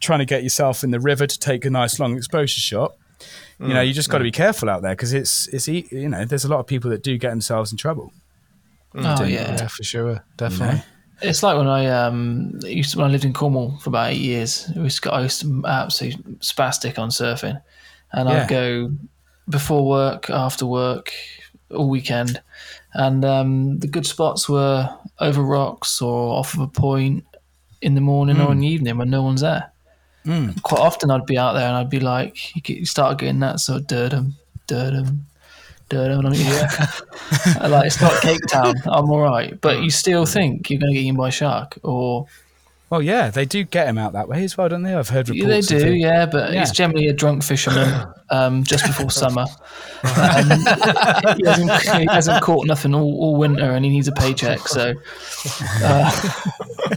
trying 0.00 0.20
to 0.20 0.24
get 0.24 0.42
yourself 0.42 0.84
in 0.84 0.90
the 0.92 1.00
river 1.00 1.26
to 1.26 1.38
take 1.38 1.64
a 1.64 1.70
nice 1.70 1.98
long 1.98 2.16
exposure 2.16 2.60
shot. 2.60 2.94
You 3.58 3.68
know, 3.74 3.80
you 3.80 3.92
just 3.94 4.10
got 4.10 4.18
to 4.18 4.24
be 4.24 4.30
careful 4.30 4.68
out 4.68 4.82
there 4.82 4.92
because 4.92 5.14
it's 5.14 5.48
it's 5.48 5.66
e- 5.68 5.88
you 5.90 6.08
know 6.10 6.24
there's 6.26 6.44
a 6.44 6.48
lot 6.48 6.60
of 6.60 6.66
people 6.66 6.90
that 6.90 7.02
do 7.02 7.16
get 7.16 7.30
themselves 7.30 7.72
in 7.72 7.78
trouble. 7.78 8.12
Oh 8.94 9.24
yeah. 9.24 9.56
Yeah, 9.56 9.66
for 9.68 9.82
sure, 9.82 10.24
definitely. 10.36 10.82
It's 11.22 11.42
like 11.42 11.56
when 11.56 11.66
I 11.66 11.86
um 11.86 12.58
used 12.62 12.92
to, 12.92 12.98
when 12.98 13.08
I 13.08 13.10
lived 13.10 13.24
in 13.24 13.32
Cornwall 13.32 13.78
for 13.78 13.90
about 13.90 14.10
eight 14.12 14.20
years. 14.20 14.68
It 14.70 14.78
was 14.78 15.00
I 15.10 15.22
used 15.22 15.40
to 15.42 15.62
absolutely 15.66 16.34
spastic 16.34 16.98
on 16.98 17.10
surfing, 17.10 17.60
and 18.12 18.28
Yeah. 18.28 18.42
I'd 18.42 18.48
go 18.48 18.92
before 19.48 19.86
work, 19.86 20.28
after 20.28 20.66
work, 20.66 21.12
all 21.70 21.88
weekend, 21.88 22.42
and 22.94 23.24
um, 23.24 23.78
the 23.78 23.86
good 23.86 24.06
spots 24.06 24.48
were 24.48 24.88
over 25.20 25.42
rocks 25.42 26.02
or 26.02 26.38
off 26.38 26.54
of 26.54 26.60
a 26.60 26.66
point 26.68 27.24
in 27.80 27.94
the 27.94 28.00
morning 28.00 28.40
or 28.40 28.52
in 28.52 28.58
the 28.60 28.66
evening 28.66 28.98
when 28.98 29.10
no 29.10 29.22
one's 29.22 29.42
there. 29.42 29.70
Quite 30.62 30.80
often 30.80 31.10
I'd 31.10 31.26
be 31.26 31.38
out 31.38 31.52
there 31.52 31.68
and 31.68 31.76
I'd 31.76 31.90
be 31.90 32.00
like, 32.00 32.68
you, 32.68 32.84
start 32.84 33.18
getting 33.18 33.38
that 33.40 33.60
sort 33.60 33.92
of. 33.92 34.12
And 34.12 34.34
I'm 34.94 35.26
yeah. 35.90 36.86
Like 37.68 37.86
it's 37.86 38.00
not 38.00 38.20
Cape 38.22 38.40
Town. 38.48 38.74
I'm 38.86 39.10
all 39.10 39.20
right, 39.20 39.58
but 39.60 39.82
you 39.82 39.90
still 39.90 40.26
think 40.26 40.70
you're 40.70 40.80
going 40.80 40.92
to 40.92 40.94
get 40.98 41.04
eaten 41.04 41.16
by 41.16 41.28
a 41.28 41.32
shark, 41.32 41.78
or 41.82 42.26
Well, 42.90 43.02
yeah, 43.02 43.30
they 43.30 43.44
do 43.44 43.64
get 43.64 43.88
him 43.88 43.98
out 43.98 44.12
that 44.14 44.28
way 44.28 44.44
as 44.44 44.56
well, 44.56 44.68
don't 44.68 44.82
they? 44.82 44.94
I've 44.94 45.08
heard 45.08 45.28
Yeah, 45.28 45.44
reports. 45.46 45.68
they 45.68 45.78
do, 45.78 45.92
yeah. 45.94 46.26
But 46.26 46.52
Yeah. 46.52 46.62
it's 46.62 46.70
generally 46.72 47.08
a 47.08 47.12
drunk 47.12 47.42
fisherman 47.42 48.06
um, 48.30 48.64
just 48.64 48.84
before 48.86 49.10
summer. 49.22 49.42
Um, 50.04 50.50
he, 51.36 51.44
hasn't, 51.46 51.72
he 51.98 52.06
hasn't 52.10 52.42
caught 52.42 52.66
nothing 52.66 52.94
all, 52.94 53.20
all 53.20 53.36
winter, 53.36 53.70
and 53.72 53.84
he 53.84 53.90
needs 53.90 54.08
a 54.08 54.12
paycheck. 54.12 54.60
So, 54.68 54.94
uh, 55.82 56.30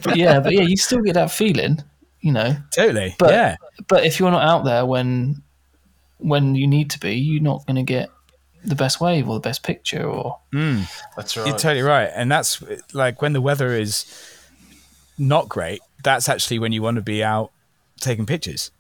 but 0.04 0.16
yeah, 0.16 0.40
but 0.40 0.54
yeah, 0.54 0.62
you 0.62 0.78
still 0.78 1.02
get 1.02 1.14
that 1.14 1.32
feeling, 1.32 1.80
you 2.22 2.32
know. 2.32 2.56
Totally. 2.72 3.16
But 3.18 3.32
yeah. 3.34 3.56
but 3.88 4.04
if 4.06 4.20
you're 4.20 4.32
not 4.32 4.44
out 4.44 4.64
there 4.66 4.86
when 4.86 5.42
when 6.18 6.54
you 6.56 6.68
need 6.68 6.90
to 6.92 7.00
be, 7.00 7.16
you're 7.16 7.42
not 7.42 7.66
going 7.66 7.78
to 7.78 7.84
get 7.84 8.10
the 8.64 8.76
best 8.76 9.00
wave 9.00 9.28
or 9.28 9.36
the 9.36 9.40
best 9.40 9.64
picture 9.64 10.04
or 10.04 10.40
hmm. 10.52 10.82
That's 11.16 11.38
right. 11.38 11.48
You're 11.48 11.58
totally 11.58 11.82
right. 11.82 12.10
And 12.14 12.32
that's 12.32 12.64
like 12.94 13.22
when 13.22 13.34
the 13.34 13.42
weather 13.42 13.74
is 13.74 14.06
not 15.18 15.50
great, 15.50 15.82
that's 16.04 16.30
actually 16.30 16.60
when 16.60 16.72
you 16.72 16.82
want 16.82 16.96
to 16.96 17.02
be 17.02 17.24
out 17.24 17.52
taking 18.00 18.26
pictures. 18.26 18.72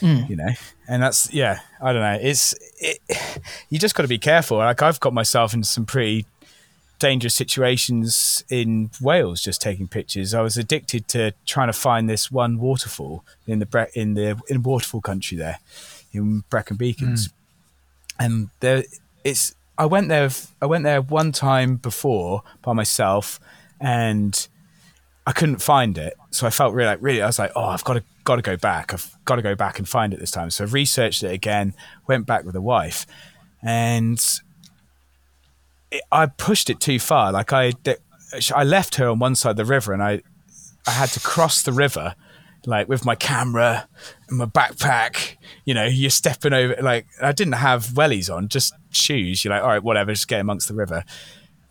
Hmm. 0.00 0.22
You 0.28 0.36
know, 0.36 0.50
and 0.88 1.02
that's 1.02 1.32
yeah. 1.32 1.60
I 1.80 1.92
don't 1.92 2.02
know. 2.02 2.18
It's 2.20 2.54
it, 2.78 2.98
you 3.68 3.78
just 3.78 3.94
got 3.94 4.02
to 4.02 4.08
be 4.08 4.18
careful. 4.18 4.58
Like 4.58 4.80
I've 4.80 5.00
got 5.00 5.12
myself 5.12 5.52
in 5.52 5.62
some 5.62 5.84
pretty 5.84 6.24
dangerous 6.98 7.34
situations 7.34 8.44
in 8.48 8.90
Wales 9.00 9.42
just 9.42 9.60
taking 9.60 9.88
pictures. 9.88 10.32
I 10.32 10.42
was 10.42 10.56
addicted 10.56 11.08
to 11.08 11.32
trying 11.46 11.68
to 11.68 11.72
find 11.72 12.08
this 12.08 12.30
one 12.30 12.58
waterfall 12.58 13.24
in 13.46 13.58
the 13.58 13.66
Bre- 13.66 13.92
in 13.94 14.14
the 14.14 14.40
in 14.48 14.62
waterfall 14.62 15.00
country 15.00 15.36
there 15.36 15.58
in 16.12 16.44
Brecon 16.50 16.76
Beacons, 16.76 17.26
hmm. 17.26 17.32
And 18.20 18.50
there 18.60 18.84
it's. 19.24 19.54
I 19.78 19.86
went 19.86 20.08
there. 20.08 20.28
I 20.60 20.66
went 20.66 20.84
there 20.84 21.00
one 21.00 21.32
time 21.32 21.76
before 21.76 22.42
by 22.62 22.74
myself, 22.74 23.40
and 23.80 24.46
I 25.26 25.32
couldn't 25.32 25.62
find 25.62 25.96
it. 25.96 26.14
So 26.30 26.46
I 26.46 26.50
felt 26.50 26.74
really, 26.74 26.88
like, 26.88 26.98
really. 27.00 27.22
I 27.22 27.26
was 27.26 27.38
like, 27.38 27.52
oh, 27.56 27.64
I've 27.64 27.82
got 27.82 27.94
to, 27.94 28.04
got 28.24 28.36
to 28.36 28.42
go 28.42 28.56
back. 28.58 28.92
I've 28.92 29.16
got 29.24 29.36
to 29.36 29.42
go 29.42 29.54
back 29.54 29.78
and 29.78 29.88
find 29.88 30.12
it 30.12 30.20
this 30.20 30.30
time. 30.30 30.50
So 30.50 30.64
I 30.64 30.68
researched 30.68 31.22
it 31.22 31.32
again. 31.32 31.74
Went 32.06 32.26
back 32.26 32.44
with 32.44 32.54
a 32.54 32.60
wife, 32.60 33.06
and 33.62 34.22
it, 35.90 36.02
I 36.12 36.26
pushed 36.26 36.68
it 36.68 36.78
too 36.78 36.98
far. 36.98 37.32
Like 37.32 37.54
I, 37.54 37.72
I 38.54 38.64
left 38.64 38.96
her 38.96 39.08
on 39.08 39.18
one 39.18 39.34
side 39.34 39.52
of 39.52 39.56
the 39.56 39.64
river, 39.64 39.94
and 39.94 40.02
I, 40.02 40.20
I 40.86 40.90
had 40.90 41.08
to 41.10 41.20
cross 41.20 41.62
the 41.62 41.72
river, 41.72 42.14
like 42.66 42.88
with 42.88 43.04
my 43.04 43.14
camera 43.14 43.88
and 44.28 44.38
my 44.38 44.46
backpack. 44.46 45.36
You 45.64 45.74
know, 45.74 45.86
you're 45.86 46.10
stepping 46.10 46.52
over. 46.52 46.76
Like 46.80 47.06
I 47.20 47.32
didn't 47.32 47.54
have 47.54 47.86
wellies 47.88 48.34
on, 48.34 48.48
just 48.48 48.74
shoes. 48.90 49.44
You're 49.44 49.54
like, 49.54 49.62
all 49.62 49.68
right, 49.68 49.82
whatever, 49.82 50.12
just 50.12 50.28
get 50.28 50.40
amongst 50.40 50.68
the 50.68 50.74
river. 50.74 51.04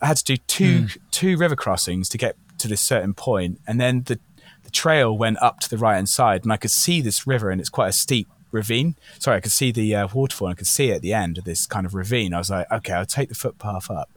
I 0.02 0.08
had 0.08 0.18
to 0.18 0.24
do 0.24 0.38
two 0.38 0.88
two 1.12 1.38
river 1.38 1.56
crossings 1.56 2.10
to 2.10 2.18
get 2.18 2.36
to 2.60 2.68
this 2.68 2.82
certain 2.82 3.14
point, 3.14 3.60
and 3.68 3.80
then 3.80 4.04
the 4.04 4.20
the 4.64 4.72
trail 4.72 5.18
went 5.18 5.42
up 5.42 5.60
to 5.62 5.70
the 5.70 5.78
right 5.78 5.96
hand 5.96 6.10
side, 6.10 6.44
and 6.44 6.54
I 6.54 6.58
could 6.58 6.72
see 6.72 7.02
this 7.02 7.26
river, 7.26 7.50
and 7.50 7.60
it's 7.60 7.70
quite 7.70 7.90
a 7.90 7.94
steep 7.94 8.28
ravine. 8.52 8.96
Sorry, 9.20 9.38
I 9.38 9.40
could 9.42 9.52
see 9.52 9.72
the 9.72 9.96
uh, 9.96 10.08
waterfall, 10.14 10.48
and 10.48 10.56
I 10.56 10.58
could 10.58 10.68
see 10.68 10.92
it 10.92 10.96
at 10.96 11.02
the 11.02 11.14
end 11.14 11.38
of 11.38 11.44
this 11.44 11.68
kind 11.68 11.86
of 11.86 11.94
ravine. 11.94 12.34
I 12.34 12.38
was 12.38 12.50
like, 12.50 12.72
okay, 12.72 12.94
I'll 12.94 13.06
take 13.06 13.30
the 13.30 13.36
footpath 13.36 13.90
up, 13.92 14.10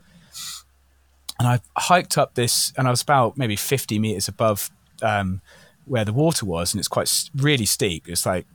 and 1.39 1.49
I 1.49 1.61
hiked 1.77 2.17
up 2.17 2.35
this, 2.35 2.73
and 2.77 2.87
I 2.87 2.91
was 2.91 3.03
about 3.03 3.37
maybe 3.37 3.57
fifty 3.57 3.99
meters 3.99 4.29
above 4.29 4.71
um, 5.03 5.41
where 5.87 6.05
the 6.05 6.13
water 6.13 6.47
was, 6.47 6.73
and 6.73 6.79
it's 6.79 6.89
quite 6.89 7.31
really 7.37 7.67
steep. 7.67 8.09
It's 8.09 8.27
like 8.27 8.47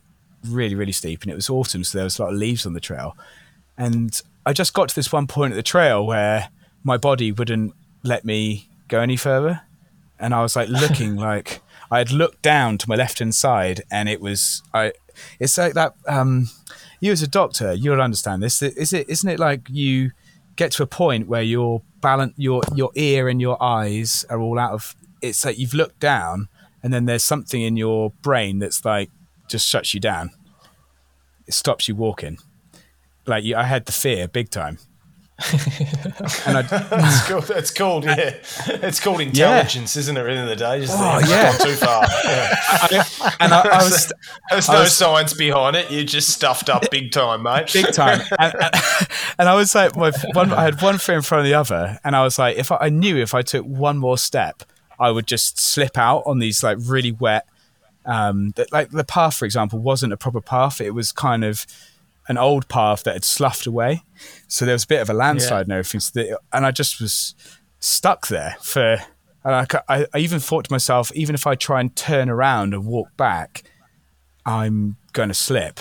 really 0.46 0.74
really 0.74 0.92
steep, 0.92 1.22
and 1.22 1.32
it 1.32 1.34
was 1.34 1.50
autumn, 1.50 1.84
so 1.84 1.98
there 1.98 2.04
was 2.04 2.18
a 2.18 2.22
lot 2.22 2.32
of 2.32 2.38
leaves 2.38 2.66
on 2.66 2.72
the 2.72 2.80
trail. 2.80 3.16
And 3.76 4.20
I 4.44 4.52
just 4.52 4.74
got 4.74 4.88
to 4.88 4.94
this 4.94 5.12
one 5.12 5.26
point 5.26 5.52
of 5.52 5.56
the 5.56 5.62
trail 5.62 6.04
where 6.04 6.48
my 6.82 6.96
body 6.96 7.30
wouldn't 7.30 7.74
let 8.02 8.24
me 8.24 8.68
go 8.88 9.00
any 9.00 9.16
further. 9.16 9.62
And 10.18 10.34
I 10.34 10.42
was 10.42 10.56
like 10.56 10.68
looking 10.82 11.16
like 11.16 11.60
I 11.90 11.98
had 11.98 12.10
looked 12.10 12.42
down 12.42 12.78
to 12.78 12.88
my 12.88 12.96
left 12.96 13.18
hand 13.20 13.34
side 13.34 13.82
and 13.90 14.08
it 14.08 14.20
was 14.20 14.62
I 14.74 14.92
it's 15.38 15.56
like 15.58 15.74
that 15.74 15.94
um 16.06 16.48
you 17.00 17.12
as 17.12 17.22
a 17.22 17.28
doctor, 17.28 17.72
you'll 17.72 18.00
understand 18.00 18.42
this. 18.42 18.60
Is 18.62 18.92
it 18.92 19.08
isn't 19.08 19.28
it 19.28 19.38
like 19.38 19.68
you 19.70 20.10
get 20.56 20.72
to 20.72 20.82
a 20.82 20.86
point 20.86 21.28
where 21.28 21.42
your 21.42 21.82
balance 22.00 22.34
your 22.36 22.62
your 22.74 22.90
ear 22.94 23.28
and 23.28 23.40
your 23.40 23.62
eyes 23.62 24.24
are 24.28 24.40
all 24.40 24.58
out 24.58 24.72
of 24.72 24.96
it's 25.22 25.44
like 25.44 25.58
you've 25.58 25.74
looked 25.74 26.00
down 26.00 26.48
and 26.82 26.92
then 26.92 27.04
there's 27.06 27.24
something 27.24 27.60
in 27.62 27.76
your 27.76 28.10
brain 28.22 28.58
that's 28.58 28.84
like 28.84 29.10
just 29.48 29.68
shuts 29.68 29.94
you 29.94 30.00
down. 30.00 30.30
It 31.46 31.54
stops 31.54 31.88
you 31.88 31.94
walking 31.94 32.38
like 33.26 33.44
you, 33.44 33.56
I 33.56 33.64
had 33.64 33.84
the 33.86 33.92
fear 33.92 34.26
big 34.26 34.48
time, 34.50 34.78
and 36.46 36.56
I, 36.58 36.60
It's 36.92 37.28
called, 37.28 37.50
it's 37.50 37.70
called 37.70 38.04
yeah. 38.04 38.34
It's 38.66 39.00
called 39.00 39.20
intelligence, 39.20 39.96
isn't 39.96 40.16
it? 40.16 40.20
At 40.20 40.24
the 40.24 40.30
end 40.30 40.40
of 40.40 40.48
the 40.48 40.56
day, 40.56 40.80
just 40.80 40.94
Oh, 40.96 41.18
it's 41.18 41.28
yeah. 41.30 41.56
gone 41.58 41.66
too 41.66 41.74
far. 41.74 42.04
Yeah. 42.90 43.04
and 43.40 43.52
I, 43.52 43.60
I 43.60 43.84
was 43.84 44.12
There's 44.50 44.68
I 44.68 44.72
no 44.74 44.80
was- 44.80 44.96
science 44.96 45.34
behind 45.34 45.76
it. 45.76 45.90
You 45.90 46.04
just 46.04 46.30
stuffed 46.30 46.70
up 46.70 46.90
big 46.90 47.12
time, 47.12 47.42
mate. 47.42 47.70
big 47.72 47.92
time. 47.92 48.20
And, 48.38 48.54
and, 48.54 48.74
and 49.38 49.48
I 49.48 49.54
was 49.54 49.74
like, 49.74 49.94
my, 49.96 50.10
one, 50.32 50.52
I 50.52 50.62
had 50.64 50.80
one 50.80 50.96
foot 50.98 51.16
in 51.16 51.22
front 51.22 51.40
of 51.40 51.46
the 51.46 51.54
other, 51.54 51.98
and 52.04 52.16
I 52.16 52.22
was 52.24 52.38
like, 52.38 52.56
if 52.56 52.72
I, 52.72 52.76
I 52.82 52.88
knew 52.88 53.16
if 53.18 53.34
I 53.34 53.42
took 53.42 53.64
one 53.66 53.98
more 53.98 54.16
step, 54.18 54.62
I 54.98 55.10
would 55.10 55.26
just 55.26 55.58
slip 55.58 55.96
out 55.96 56.22
on 56.26 56.38
these 56.38 56.62
like 56.62 56.78
really 56.80 57.12
wet. 57.12 57.46
Um, 58.04 58.52
that, 58.56 58.72
like 58.72 58.90
the 58.90 59.04
path, 59.04 59.36
for 59.36 59.44
example, 59.44 59.78
wasn't 59.78 60.12
a 60.12 60.16
proper 60.16 60.40
path. 60.40 60.80
It 60.80 60.92
was 60.94 61.12
kind 61.12 61.44
of 61.44 61.66
an 62.28 62.38
old 62.38 62.68
path 62.68 63.04
that 63.04 63.14
had 63.14 63.24
sloughed 63.24 63.66
away, 63.66 64.02
so 64.46 64.64
there 64.64 64.74
was 64.74 64.84
a 64.84 64.88
bit 64.88 65.00
of 65.00 65.10
a 65.10 65.14
landslide 65.14 65.66
and 65.66 65.72
everything. 65.72 66.00
So 66.00 66.20
that, 66.20 66.38
and 66.52 66.66
I 66.66 66.70
just 66.70 67.00
was 67.00 67.34
stuck 67.80 68.28
there 68.28 68.56
for. 68.60 68.98
And 69.44 69.54
I, 69.54 69.66
I, 69.88 70.06
I 70.12 70.18
even 70.18 70.40
thought 70.40 70.64
to 70.66 70.72
myself, 70.72 71.12
even 71.14 71.34
if 71.34 71.46
I 71.46 71.54
try 71.54 71.80
and 71.80 71.94
turn 71.94 72.28
around 72.28 72.74
and 72.74 72.84
walk 72.84 73.16
back, 73.16 73.62
I'm 74.44 74.96
going 75.12 75.28
to 75.28 75.34
slip 75.34 75.80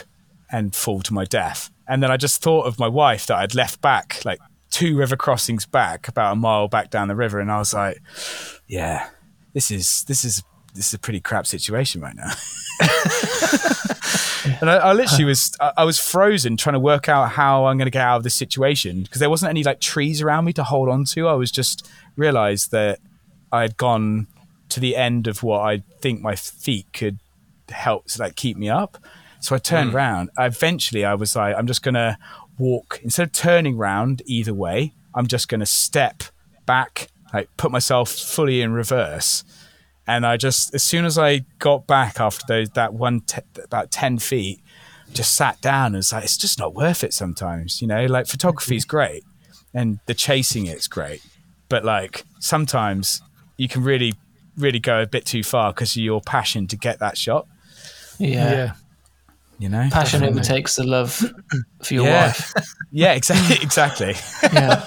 and 0.51 0.76
fall 0.76 1.01
to 1.01 1.13
my 1.13 1.26
death. 1.26 1.72
And 1.88 2.03
then 2.03 2.11
I 2.11 2.18
just 2.18 2.41
thought 2.41 2.65
of 2.65 2.80
my 2.80 2.88
wife 2.88 3.26
that 3.26 3.38
I'd 3.38 3.55
left 3.55 3.82
back, 3.82 4.24
like 4.26 4.39
two 4.78 4.95
river 4.95 5.17
crossings 5.17 5.65
back, 5.65 6.07
about 6.07 6.34
a 6.34 6.36
mile 6.36 6.67
back 6.67 6.91
down 6.91 7.07
the 7.07 7.15
river, 7.15 7.39
and 7.39 7.51
I 7.51 7.57
was 7.57 7.73
like, 7.73 7.99
"Yeah, 8.67 9.09
this 9.53 9.71
is 9.71 10.03
this 10.03 10.23
is 10.23 10.43
this 10.75 10.89
is 10.89 10.93
a 10.93 10.99
pretty 10.99 11.19
crap 11.19 11.47
situation 11.47 11.99
right 11.99 12.15
now." 12.15 12.32
and 14.61 14.69
I, 14.69 14.75
I 14.78 14.93
literally 14.93 15.25
was 15.25 15.51
I, 15.59 15.73
I 15.78 15.84
was 15.84 15.99
frozen 15.99 16.57
trying 16.57 16.75
to 16.75 16.80
work 16.80 17.09
out 17.09 17.32
how 17.32 17.65
I'm 17.65 17.78
going 17.78 17.88
to 17.88 17.91
get 17.91 18.03
out 18.03 18.17
of 18.17 18.23
this 18.23 18.36
situation 18.36 19.01
because 19.01 19.19
there 19.19 19.32
wasn't 19.32 19.49
any 19.49 19.63
like 19.63 19.80
trees 19.80 20.21
around 20.21 20.45
me 20.45 20.53
to 20.53 20.63
hold 20.63 20.89
on 20.89 21.05
to. 21.05 21.28
I 21.28 21.34
was 21.34 21.49
just 21.49 21.89
realized 22.15 22.69
that 22.69 22.99
I'd 23.51 23.78
gone 23.78 24.28
to 24.69 24.80
the 24.80 24.95
end 24.95 25.25
of 25.25 25.41
what 25.41 25.61
I 25.61 25.82
think 26.01 26.21
my 26.21 26.36
feet 26.36 26.86
could 26.93 27.17
help 27.69 28.05
like 28.19 28.36
keep 28.36 28.57
me 28.57 28.69
up. 28.69 28.99
So 29.39 29.55
I 29.55 29.59
turned 29.59 29.91
mm. 29.91 29.95
round. 29.95 30.30
I, 30.38 30.45
eventually, 30.45 31.03
I 31.03 31.15
was 31.15 31.36
like, 31.36 31.55
I'm 31.55 31.65
just 31.65 31.82
gonna 31.82 32.19
walk 32.57 32.99
instead 33.03 33.27
of 33.27 33.31
turning 33.31 33.77
round 33.77 34.21
either 34.25 34.53
way. 34.53 34.93
I'm 35.13 35.27
just 35.27 35.47
gonna 35.47 35.65
step 35.65 36.23
back, 36.65 37.07
like 37.33 37.49
put 37.57 37.71
myself 37.71 38.11
fully 38.11 38.61
in 38.61 38.73
reverse. 38.73 39.43
And 40.09 40.25
I 40.25 40.37
just, 40.37 40.73
as 40.73 40.83
soon 40.83 41.03
as 41.03 41.17
I 41.17 41.39
got 41.59 41.85
back 41.85 42.19
after 42.21 42.45
those 42.47 42.69
that 42.71 42.93
one 42.93 43.21
te- 43.21 43.41
about 43.61 43.91
ten 43.91 44.19
feet, 44.19 44.61
just 45.13 45.35
sat 45.35 45.59
down 45.61 45.87
and 45.87 45.95
was 45.97 46.13
like, 46.13 46.23
it's 46.23 46.37
just 46.37 46.59
not 46.59 46.73
worth 46.73 47.03
it. 47.03 47.13
Sometimes, 47.13 47.81
you 47.81 47.87
know, 47.87 48.05
like 48.05 48.27
photography 48.27 48.75
is 48.75 48.85
great, 48.85 49.23
and 49.73 49.99
the 50.05 50.13
chasing 50.13 50.65
it's 50.65 50.87
great, 50.87 51.21
but 51.67 51.83
like 51.83 52.23
sometimes 52.39 53.21
you 53.57 53.67
can 53.67 53.83
really, 53.83 54.13
really 54.57 54.79
go 54.79 55.01
a 55.01 55.07
bit 55.07 55.25
too 55.25 55.43
far 55.43 55.73
because 55.73 55.91
of 55.97 56.03
your 56.03 56.21
passion 56.21 56.67
to 56.67 56.77
get 56.77 56.99
that 56.99 57.17
shot. 57.17 57.47
Yeah. 58.19 58.51
yeah. 58.51 58.73
You 59.59 59.69
know, 59.69 59.87
Passion 59.91 60.19
Definitely. 60.21 60.39
overtakes 60.41 60.75
the 60.75 60.83
love 60.83 61.13
for 61.83 61.93
your 61.93 62.05
Yeah. 62.05 62.27
wife. 62.27 62.53
Yeah, 62.91 63.13
exactly. 63.13 63.57
Exactly. 63.61 64.15
Yeah. 64.53 64.79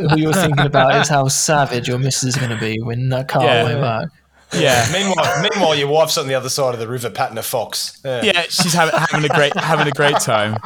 What 0.00 0.18
you 0.18 0.26
were 0.28 0.32
thinking 0.34 0.66
about 0.66 1.00
is 1.00 1.08
how 1.08 1.28
savage 1.28 1.86
your 1.88 1.98
missus 1.98 2.30
is 2.30 2.36
going 2.36 2.50
to 2.50 2.58
be 2.58 2.80
when 2.82 3.08
that 3.10 3.28
car 3.28 3.44
Yeah. 3.44 3.64
way 3.64 3.80
back. 3.80 4.08
Yeah. 4.52 4.86
meanwhile, 4.92 5.42
meanwhile, 5.42 5.74
your 5.74 5.88
wife's 5.88 6.18
on 6.18 6.26
the 6.26 6.34
other 6.34 6.48
side 6.48 6.74
of 6.74 6.80
the 6.80 6.88
river 6.88 7.08
patting 7.10 7.38
a 7.38 7.42
fox. 7.42 8.00
Yeah. 8.04 8.22
Yeah, 8.22 8.42
she's 8.48 8.72
having, 8.72 8.94
having 8.98 9.30
a 9.30 9.34
great 9.34 9.54
having 9.56 9.86
a 9.86 9.92
great 9.92 10.18
time. 10.20 10.56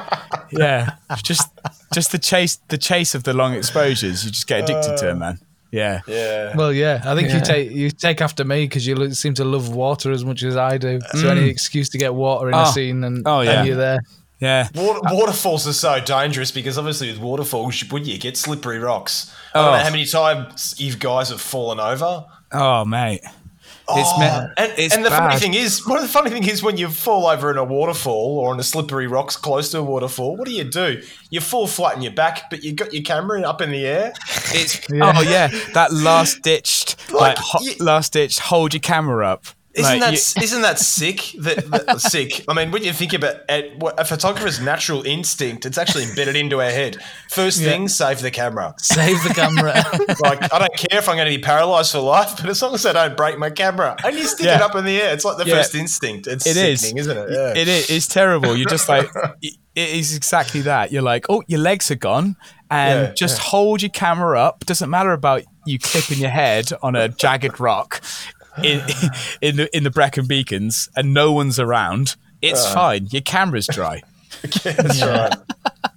Yeah, 0.51 0.95
just 1.23 1.49
just 1.93 2.11
the 2.13 2.19
chase 2.19 2.57
the 2.69 2.79
chase 2.79 3.15
of 3.15 3.25
the 3.25 3.35
long 3.35 3.55
exposures. 3.55 4.25
You 4.25 4.31
just 4.31 4.47
get 4.47 4.61
addicted 4.65 4.97
to 4.99 5.09
it, 5.09 5.13
uh, 5.13 5.17
man. 5.17 5.39
Yeah, 5.73 6.01
Yeah. 6.07 6.57
Well, 6.57 6.73
yeah, 6.73 7.01
I 7.05 7.15
think 7.15 7.29
Yeah. 7.29 7.37
you 7.37 7.41
take 7.43 7.71
you 7.71 7.91
take 7.91 8.21
after 8.21 8.45
me 8.45 8.65
because 8.65 8.87
you 8.87 8.97
lo- 8.97 9.11
seem 9.11 9.35
to 9.35 9.45
love 9.45 9.69
water 9.69 10.11
as 10.11 10.25
much 10.25 10.43
as 10.43 10.57
I 10.57 10.79
do. 10.79 11.01
So 11.13 11.19
mm. 11.27 11.31
any 11.31 11.49
excuse 11.49 11.89
to 11.91 11.99
get 11.99 12.15
water 12.15 12.49
in 12.49 12.55
ah. 12.55 12.65
Oh. 12.67 12.71
a 12.71 12.73
scene, 12.73 13.05
and, 13.05 13.23
Oh, 13.27 13.41
yeah. 13.41 13.51
and 13.59 13.67
you're 13.69 13.77
there. 13.77 14.01
yeah. 14.41 14.69
Water, 14.75 15.01
waterfalls 15.05 15.69
are 15.69 15.73
so 15.73 16.01
dangerous 16.01 16.51
because 16.51 16.77
obviously 16.77 17.11
with 17.13 17.21
waterfalls, 17.21 17.81
you, 17.83 17.89
would 17.93 18.07
you 18.07 18.19
get 18.19 18.37
slippery 18.37 18.79
rocks? 18.79 19.33
I 19.55 19.59
don't 19.61 19.69
Oh. 19.69 19.77
know 19.77 19.85
how 19.85 19.91
many 19.91 20.07
times 20.07 20.75
you 20.79 20.97
guys 20.97 21.29
have 21.29 21.41
fallen 21.41 21.79
over. 21.79 22.25
Oh, 22.53 22.85
mate, 22.85 23.21
it's 23.23 23.33
Oh, 23.97 24.21
me- 24.21 24.27
and, 24.57 24.73
it's 24.79 24.95
and 24.95 25.05
the 25.05 25.11
funny 25.11 25.37
thing 25.39 25.55
is, 25.55 25.87
one 25.87 25.97
of 25.99 26.03
the 26.03 26.09
funny 26.09 26.31
thing 26.31 26.47
is 26.47 26.63
when 26.63 26.77
you 26.77 26.89
fall 26.89 27.27
over 27.27 27.51
in 27.51 27.57
a 27.59 27.65
waterfall 27.65 28.39
or 28.39 28.53
on 28.53 28.61
a 28.61 28.63
slippery 28.63 29.07
rocks 29.07 29.37
close 29.37 29.71
to 29.73 29.79
a 29.79 29.83
waterfall, 29.83 30.37
what 30.37 30.47
do 30.47 30.53
you 30.53 30.65
do? 30.65 31.03
You 31.31 31.41
fall 31.41 31.67
flat 31.67 31.97
on 31.97 32.03
your 32.03 32.13
back, 32.13 32.51
but 32.51 32.63
you 32.63 32.73
got 32.73 32.93
your 32.93 33.03
camera 33.03 33.41
up 33.43 33.61
in 33.61 33.71
the 33.71 33.87
air. 33.87 34.13
It's 34.53 34.81
Yeah. 34.91 35.13
oh 35.17 35.23
yeah, 35.23 35.49
that 35.75 35.93
last 35.93 36.43
ditched 36.43 37.11
like, 37.13 37.37
Like, 37.37 37.39
ho- 37.39 37.59
you- 37.63 37.75
last 37.85 38.13
ditch. 38.13 38.39
Hold 38.39 38.75
your 38.75 38.81
camera 38.81 39.27
up. 39.29 39.45
Isn't 39.73 40.01
that 40.01 40.13
you- 40.37 40.59
not 40.59 40.63
that 40.63 40.79
sick? 40.81 41.33
That, 41.39 41.71
that 41.71 42.01
sick. 42.13 42.45
I 42.49 42.55
mean, 42.55 42.73
when 42.73 42.83
you 42.83 42.93
think 42.93 43.13
about 43.13 43.37
it, 43.49 43.81
a 43.99 44.05
photographer's 44.05 44.61
natural 44.61 45.03
instinct, 45.07 45.65
it's 45.65 45.79
actually 45.79 46.05
embedded 46.05 46.35
into 46.35 46.61
our 46.61 46.71
head. 46.71 46.97
First 47.31 47.61
thing, 47.63 47.87
save 47.87 48.21
the 48.21 48.31
camera. 48.33 48.75
Save 48.79 49.23
the 49.23 49.33
camera. 49.35 49.83
Like, 50.23 50.53
I 50.53 50.59
don't 50.59 50.75
care 50.77 50.99
if 50.99 51.09
I'm 51.09 51.17
going 51.17 51.31
to 51.33 51.37
be 51.37 51.43
paralyzed 51.43 51.93
for 51.93 52.01
life, 52.01 52.35
but 52.37 52.47
as 52.51 52.61
long 52.61 52.75
as 52.75 52.85
I 52.85 52.93
don't 52.93 53.17
break 53.17 53.39
my 53.39 53.49
camera, 53.51 53.97
and 54.05 54.17
you 54.17 54.25
stick 54.25 54.47
it 54.47 54.59
Yeah. 54.59 54.65
up 54.65 54.75
in 54.75 54.85
the 54.85 55.01
air, 55.01 55.15
it's 55.15 55.25
like 55.25 55.39
the 55.39 55.47
Yeah. 55.47 55.55
first 55.57 55.75
instinct. 55.75 56.27
It's 56.27 56.47
It 56.47 56.57
is. 56.57 56.81
sickening, 56.81 56.99
isn't 56.99 57.17
it? 57.17 57.29
Yeah. 57.31 57.61
It 57.63 57.69
is. 57.69 57.91
It's 57.91 58.07
terrible. 58.07 58.57
You're 58.57 58.69
just 58.69 58.89
like, 58.89 59.09
it 59.43 59.55
is 59.75 60.15
exactly 60.17 60.63
that. 60.63 60.91
You're 60.93 61.03
like, 61.03 61.27
oh, 61.29 61.43
your 61.47 61.61
legs 61.61 61.91
are 61.91 61.95
gone, 61.97 62.37
and 62.71 63.09
Yeah, 63.09 63.15
just 63.15 63.39
hold 63.39 63.83
your 63.83 63.91
camera 63.91 64.41
up. 64.41 64.67
Doesn't 64.67 64.91
matter 64.91 65.13
about 65.13 65.43
you 65.65 65.79
clipping 65.79 66.19
your 66.19 66.31
head 66.31 66.71
on 66.83 66.97
a 66.97 67.09
jagged 67.09 67.61
rock 67.61 68.01
in 68.65 68.81
in 69.41 69.57
the 69.57 69.77
in 69.77 69.85
the 69.85 69.91
Brecon 69.91 70.27
Beacons, 70.27 70.89
and 70.97 71.15
no 71.15 71.33
one's 71.33 71.59
around. 71.59 72.17
It's 72.43 72.65
uh. 72.65 72.75
fine. 72.75 73.07
Your 73.11 73.23
camera's 73.23 73.67
dry. 73.67 74.03
That's 74.63 75.03
right. 75.03 75.35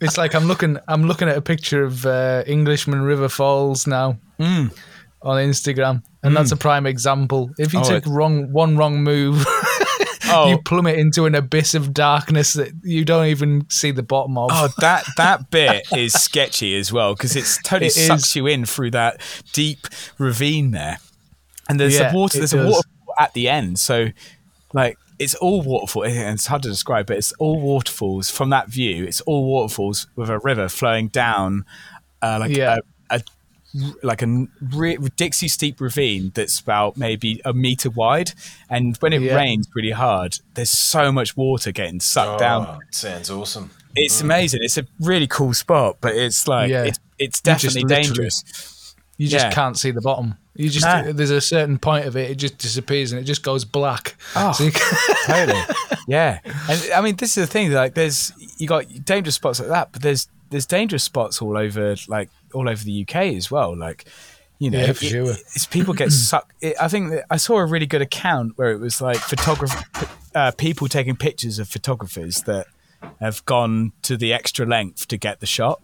it's 0.01 0.17
like 0.17 0.33
I'm 0.35 0.45
looking. 0.45 0.77
I'm 0.87 1.03
looking 1.07 1.29
at 1.29 1.37
a 1.37 1.41
picture 1.41 1.83
of 1.83 2.05
uh, 2.05 2.43
Englishman 2.47 3.01
River 3.01 3.29
Falls 3.29 3.87
now 3.87 4.17
mm. 4.39 4.75
on 5.21 5.37
Instagram, 5.37 6.03
and 6.23 6.35
that's 6.35 6.49
mm. 6.49 6.55
a 6.55 6.57
prime 6.57 6.85
example. 6.85 7.51
If 7.57 7.73
you 7.73 7.79
Oh, 7.79 7.83
take 7.83 8.05
it- 8.05 8.09
wrong 8.09 8.51
one 8.51 8.75
wrong 8.75 9.03
move, 9.03 9.45
Oh. 10.25 10.49
you 10.49 10.57
plummet 10.57 10.97
into 10.97 11.25
an 11.25 11.35
abyss 11.35 11.75
of 11.75 11.93
darkness 11.93 12.53
that 12.53 12.71
you 12.83 13.05
don't 13.05 13.27
even 13.27 13.69
see 13.69 13.91
the 13.91 14.03
bottom 14.03 14.37
of. 14.37 14.49
Oh, 14.51 14.69
that 14.79 15.05
that 15.15 15.51
bit 15.51 15.85
is 15.95 16.13
sketchy 16.13 16.75
as 16.75 16.91
well 16.91 17.13
because 17.13 17.35
it's 17.35 17.61
totally 17.61 17.87
It 17.87 17.91
sucks 17.91 18.29
is. 18.29 18.35
you 18.35 18.47
in 18.47 18.65
through 18.65 18.91
that 18.91 19.21
deep 19.53 19.87
ravine 20.17 20.71
there, 20.71 20.97
and 21.69 21.79
there's 21.79 21.95
Yeah, 21.99 22.11
a 22.11 22.15
water. 22.15 22.37
it 22.37 22.41
There's 22.41 22.53
a 22.53 22.57
waterfall 22.65 23.15
at 23.19 23.33
the 23.33 23.47
end, 23.49 23.79
so 23.79 24.07
like 24.73 24.97
it's 25.19 25.35
all 25.35 25.61
waterfall. 25.61 26.03
and 26.03 26.33
It's 26.35 26.47
hard 26.47 26.63
to 26.63 26.69
describe, 26.69 27.05
but 27.07 27.17
it's 27.17 27.31
all 27.33 27.59
waterfalls 27.61 28.29
from 28.29 28.49
that 28.49 28.67
view. 28.69 29.05
It's 29.05 29.21
all 29.21 29.45
waterfalls 29.45 30.07
with 30.15 30.29
a 30.29 30.39
river 30.39 30.67
flowing 30.69 31.07
down, 31.09 31.65
uh, 32.21 32.37
like 32.39 32.55
Yeah. 32.57 32.77
a, 33.09 33.15
a 33.17 33.21
like 34.03 34.21
a 34.21 34.45
re- 34.71 34.97
Dixie 35.15 35.47
steep 35.47 35.81
ravine 35.81 36.31
that's 36.35 36.59
about 36.59 36.95
maybe 36.95 37.41
a 37.43 37.53
meter 37.53 37.89
wide, 37.89 38.33
and 38.69 38.95
when 38.97 39.13
it 39.13 39.21
Yeah. 39.23 39.35
rains 39.35 39.67
really 39.73 39.91
hard, 39.91 40.37
there's 40.53 40.69
so 40.69 41.11
much 41.11 41.35
water 41.35 41.71
getting 41.71 41.99
sucked 41.99 42.39
down 42.39 42.67
Oh, 42.69 42.79
sounds 42.91 43.31
awesome. 43.31 43.71
it's 43.95 44.21
amazing. 44.21 44.59
It's 44.63 44.77
a 44.77 44.85
really 44.99 45.25
cool 45.25 45.55
spot, 45.55 45.97
but 46.01 46.15
it's 46.15 46.47
like 46.47 46.69
Yeah. 46.69 46.83
it's, 46.83 46.99
it's 47.17 47.41
You 47.45 47.53
just 47.53 47.63
definitely 47.75 47.81
literally- 47.83 48.03
dangerous. 48.03 48.43
You 49.17 49.27
just 49.27 49.45
Yeah. 49.45 49.51
can't 49.51 49.77
see 49.77 49.91
the 49.91 50.01
bottom. 50.01 50.37
You 50.55 50.69
just 50.69 50.85
No. 50.85 51.11
there's 51.13 51.29
a 51.31 51.41
certain 51.41 51.77
point 51.79 52.05
of 52.05 52.15
it, 52.15 52.29
it 52.31 52.35
just 52.35 52.57
disappears 52.57 53.11
and 53.11 53.19
it 53.21 53.25
just 53.25 53.43
goes 53.43 53.65
black. 53.65 54.15
Oh. 54.35 54.51
So 54.51 54.69
can- 54.69 54.97
Totally, 55.25 55.61
yeah. 56.07 56.39
And 56.69 56.81
I 56.95 57.01
mean, 57.01 57.15
this 57.15 57.37
is 57.37 57.47
the 57.47 57.51
thing. 57.51 57.71
Like, 57.71 57.93
there's 57.95 58.31
you 58.57 58.67
got 58.67 58.85
dangerous 59.05 59.35
spots 59.35 59.59
like 59.59 59.69
that, 59.69 59.91
but 59.91 60.01
there's 60.01 60.27
there's 60.49 60.65
dangerous 60.67 61.03
spots 61.03 61.41
all 61.41 61.57
over, 61.57 61.95
like 62.07 62.29
all 62.53 62.69
over 62.69 62.83
the 62.83 63.01
UK 63.07 63.35
as 63.35 63.49
well. 63.49 63.75
Like, 63.75 64.05
you 64.59 64.69
know, 64.69 64.79
Yeah, 64.79 64.93
for 64.93 65.05
it- 65.05 65.09
sure. 65.09 65.31
it's 65.31 65.65
people 65.65 65.93
get 65.95 66.11
sucked. 66.11 66.51
It, 66.61 66.75
I 66.79 66.87
think 66.87 67.09
that 67.11 67.25
I 67.31 67.37
saw 67.37 67.57
a 67.57 67.65
really 67.65 67.87
good 67.87 68.01
account 68.03 68.53
where 68.57 68.71
it 68.71 68.79
was 68.79 69.01
like 69.01 69.17
photographer, 69.17 69.83
uh, 70.35 70.51
people 70.51 70.87
taking 70.87 71.15
pictures 71.15 71.57
of 71.59 71.67
photographers 71.69 72.43
that 72.43 72.67
have 73.19 73.43
gone 73.45 73.91
to 74.03 74.17
the 74.17 74.31
extra 74.33 74.65
length 74.65 75.07
to 75.07 75.17
get 75.17 75.39
the 75.39 75.45
shot, 75.47 75.81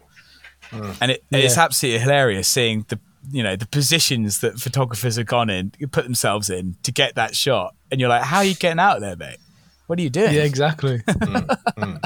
and 1.00 1.10
it, 1.10 1.24
it's 1.32 1.58
absolutely 1.58 1.98
hilarious 2.00 2.46
seeing 2.48 2.84
the 2.88 2.98
you 3.30 3.42
know 3.42 3.56
the 3.56 3.66
positions 3.66 4.40
that 4.40 4.58
photographers 4.58 5.16
have 5.16 5.26
gone 5.26 5.50
in, 5.50 5.72
put 5.92 6.04
themselves 6.04 6.50
in 6.50 6.76
to 6.82 6.92
get 6.92 7.14
that 7.14 7.34
shot, 7.34 7.74
and 7.90 8.00
you're 8.00 8.08
like, 8.08 8.22
how 8.22 8.38
are 8.38 8.44
you 8.44 8.54
getting 8.54 8.78
out 8.78 8.96
of 8.96 9.02
there, 9.02 9.16
mate? 9.16 9.38
What 9.86 9.98
are 9.98 10.02
you 10.02 10.10
doing? 10.10 10.34
yeah, 10.34 10.42
exactly. 10.42 11.02
Mm, 11.08 11.46
mm. 11.76 12.04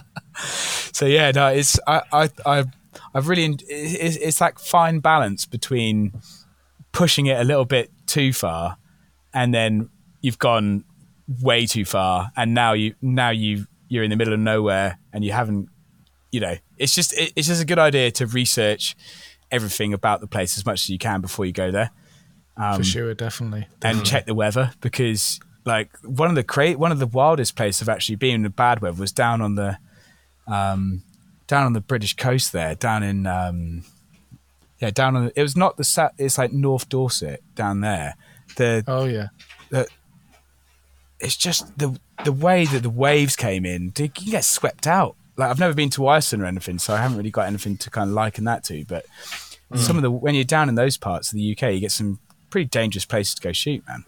So 0.92 1.06
yeah, 1.06 1.30
no, 1.30 1.48
it's 1.48 1.78
I 1.86 2.02
I 2.12 2.30
I 2.44 2.64
I've 3.14 3.28
really 3.28 3.56
it's, 3.68 4.16
it's 4.16 4.40
like 4.40 4.58
fine 4.58 4.98
balance 4.98 5.46
between 5.46 6.12
pushing 6.92 7.26
it 7.26 7.40
a 7.40 7.44
little 7.44 7.64
bit 7.64 7.90
too 8.06 8.32
far, 8.32 8.76
and 9.32 9.54
then 9.54 9.90
you've 10.20 10.38
gone 10.38 10.84
way 11.40 11.66
too 11.66 11.84
far, 11.84 12.32
and 12.36 12.52
now 12.54 12.72
you 12.72 12.94
now 13.00 13.30
you 13.30 13.66
you're 13.88 14.02
in 14.02 14.10
the 14.10 14.16
middle 14.16 14.34
of 14.34 14.40
nowhere 14.40 14.98
and 15.12 15.24
you 15.24 15.30
haven't 15.30 15.68
you 16.34 16.40
know, 16.40 16.56
it's 16.78 16.96
just 16.96 17.12
it, 17.12 17.32
it's 17.36 17.46
just 17.46 17.62
a 17.62 17.64
good 17.64 17.78
idea 17.78 18.10
to 18.10 18.26
research 18.26 18.96
everything 19.50 19.92
about 19.92 20.20
the 20.20 20.26
place 20.26 20.56
as 20.58 20.66
much 20.66 20.82
as 20.82 20.88
you 20.90 20.98
can 20.98 21.20
before 21.20 21.44
you 21.46 21.52
go 21.52 21.70
there 21.70 21.90
For 22.76 22.82
sure, 22.84 23.14
definitely. 23.14 23.66
and 23.82 24.04
check 24.04 24.26
the 24.26 24.34
weather 24.34 24.72
because 24.80 25.40
like 25.64 25.90
one 26.02 26.28
of 26.28 26.34
the 26.34 26.42
cra- 26.44 26.72
one 26.72 26.92
of 26.92 26.98
the 26.98 27.06
wildest 27.06 27.56
places 27.56 27.82
I've 27.82 27.94
actually 27.94 28.16
been 28.16 28.34
in 28.34 28.42
the 28.42 28.50
bad 28.50 28.80
weather 28.80 29.00
was 29.00 29.12
down 29.12 29.40
on 29.40 29.54
the 29.54 29.78
um 30.46 31.02
down 31.46 31.64
on 31.66 31.72
the 31.72 31.80
British 31.80 32.14
coast 32.16 32.52
there 32.52 32.74
down 32.74 33.02
in 33.02 33.26
um 33.26 33.82
yeah 34.80 34.90
down 34.90 35.16
on 35.16 35.24
the, 35.26 35.32
it 35.38 35.42
was 35.42 35.56
not 35.56 35.76
the 35.76 35.84
sat 35.84 36.12
it's 36.18 36.36
like 36.38 36.52
North 36.52 36.88
Dorset 36.88 37.42
down 37.54 37.80
there 37.80 38.14
the 38.56 38.84
Oh 38.86 39.04
yeah. 39.06 39.28
That. 39.70 39.88
It's 41.20 41.36
just 41.36 41.78
the 41.78 41.98
the 42.24 42.32
way 42.32 42.66
that 42.66 42.82
the 42.82 42.90
waves 42.90 43.36
came 43.36 43.64
in 43.64 43.92
you 43.96 44.08
get 44.08 44.44
swept 44.44 44.86
out 44.86 45.16
like 45.36 45.50
I've 45.50 45.58
never 45.60 45.74
been 45.74 45.90
to 45.90 46.06
Iceland 46.08 46.42
or 46.42 46.46
anything 46.46 46.78
so 46.78 46.94
I 46.94 46.98
haven't 46.98 47.16
really 47.16 47.30
got 47.30 47.46
anything 47.46 47.76
to 47.78 47.90
kind 47.90 48.08
of 48.10 48.14
liken 48.14 48.44
that 48.44 48.64
to 48.64 48.84
but 48.84 49.04
some 49.76 49.96
of 49.96 50.02
the 50.02 50.10
when 50.10 50.34
you're 50.36 50.44
down 50.44 50.68
in 50.68 50.76
those 50.76 50.96
parts 50.96 51.32
of 51.32 51.36
the 51.36 51.52
UK 51.52 51.72
you 51.74 51.80
get 51.80 51.90
some 51.92 52.20
pretty 52.50 52.68
dangerous 52.68 53.04
places 53.04 53.34
to 53.34 53.42
go 53.42 53.52
shoot 53.52 53.82
man 53.88 54.04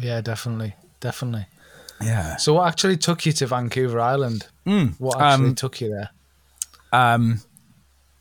Yeah, 0.00 0.20
definitely. 0.20 0.74
Definitely. 1.00 1.46
yeah 2.00 2.36
So 2.36 2.54
what 2.54 2.68
actually 2.68 2.96
took 2.96 3.26
you 3.26 3.32
to 3.32 3.46
Vancouver 3.46 3.98
Island? 4.00 4.46
Mm, 4.66 4.94
What 5.00 5.20
actually 5.20 5.48
um, 5.48 5.54
took 5.56 5.80
you 5.80 5.88
there? 5.90 6.10
um, 6.92 7.40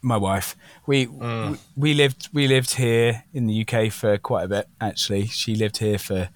my 0.01 0.17
wife. 0.17 0.55
We, 0.87 1.05
we 1.05 1.57
we 1.77 1.93
lived 1.93 2.29
we 2.33 2.47
lived 2.47 2.73
here 2.75 3.23
in 3.33 3.45
the 3.45 3.61
UK 3.67 3.91
for 3.91 4.17
quite 4.17 4.45
a 4.45 4.47
bit. 4.47 4.67
Actually, 4.79 5.27
she 5.27 5.53
lived 5.55 5.77
here 5.77 5.99
for 5.99 6.29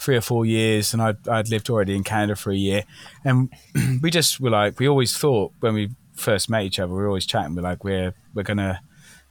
three 0.00 0.16
or 0.16 0.20
four 0.20 0.44
years, 0.46 0.92
and 0.92 1.02
I'd 1.02 1.28
I'd 1.28 1.48
lived 1.48 1.70
already 1.70 1.94
in 1.94 2.04
Canada 2.04 2.36
for 2.36 2.50
a 2.50 2.56
year. 2.56 2.84
And 3.24 3.52
we 4.02 4.10
just 4.10 4.40
were 4.40 4.50
like, 4.50 4.78
we 4.78 4.88
always 4.88 5.16
thought 5.16 5.52
when 5.60 5.74
we 5.74 5.90
first 6.14 6.50
met 6.50 6.64
each 6.64 6.78
other, 6.78 6.92
we 6.92 6.98
were 6.98 7.08
always 7.08 7.26
chatting. 7.26 7.54
We're 7.54 7.62
like, 7.62 7.84
we're 7.84 8.14
we're 8.34 8.42
gonna 8.42 8.80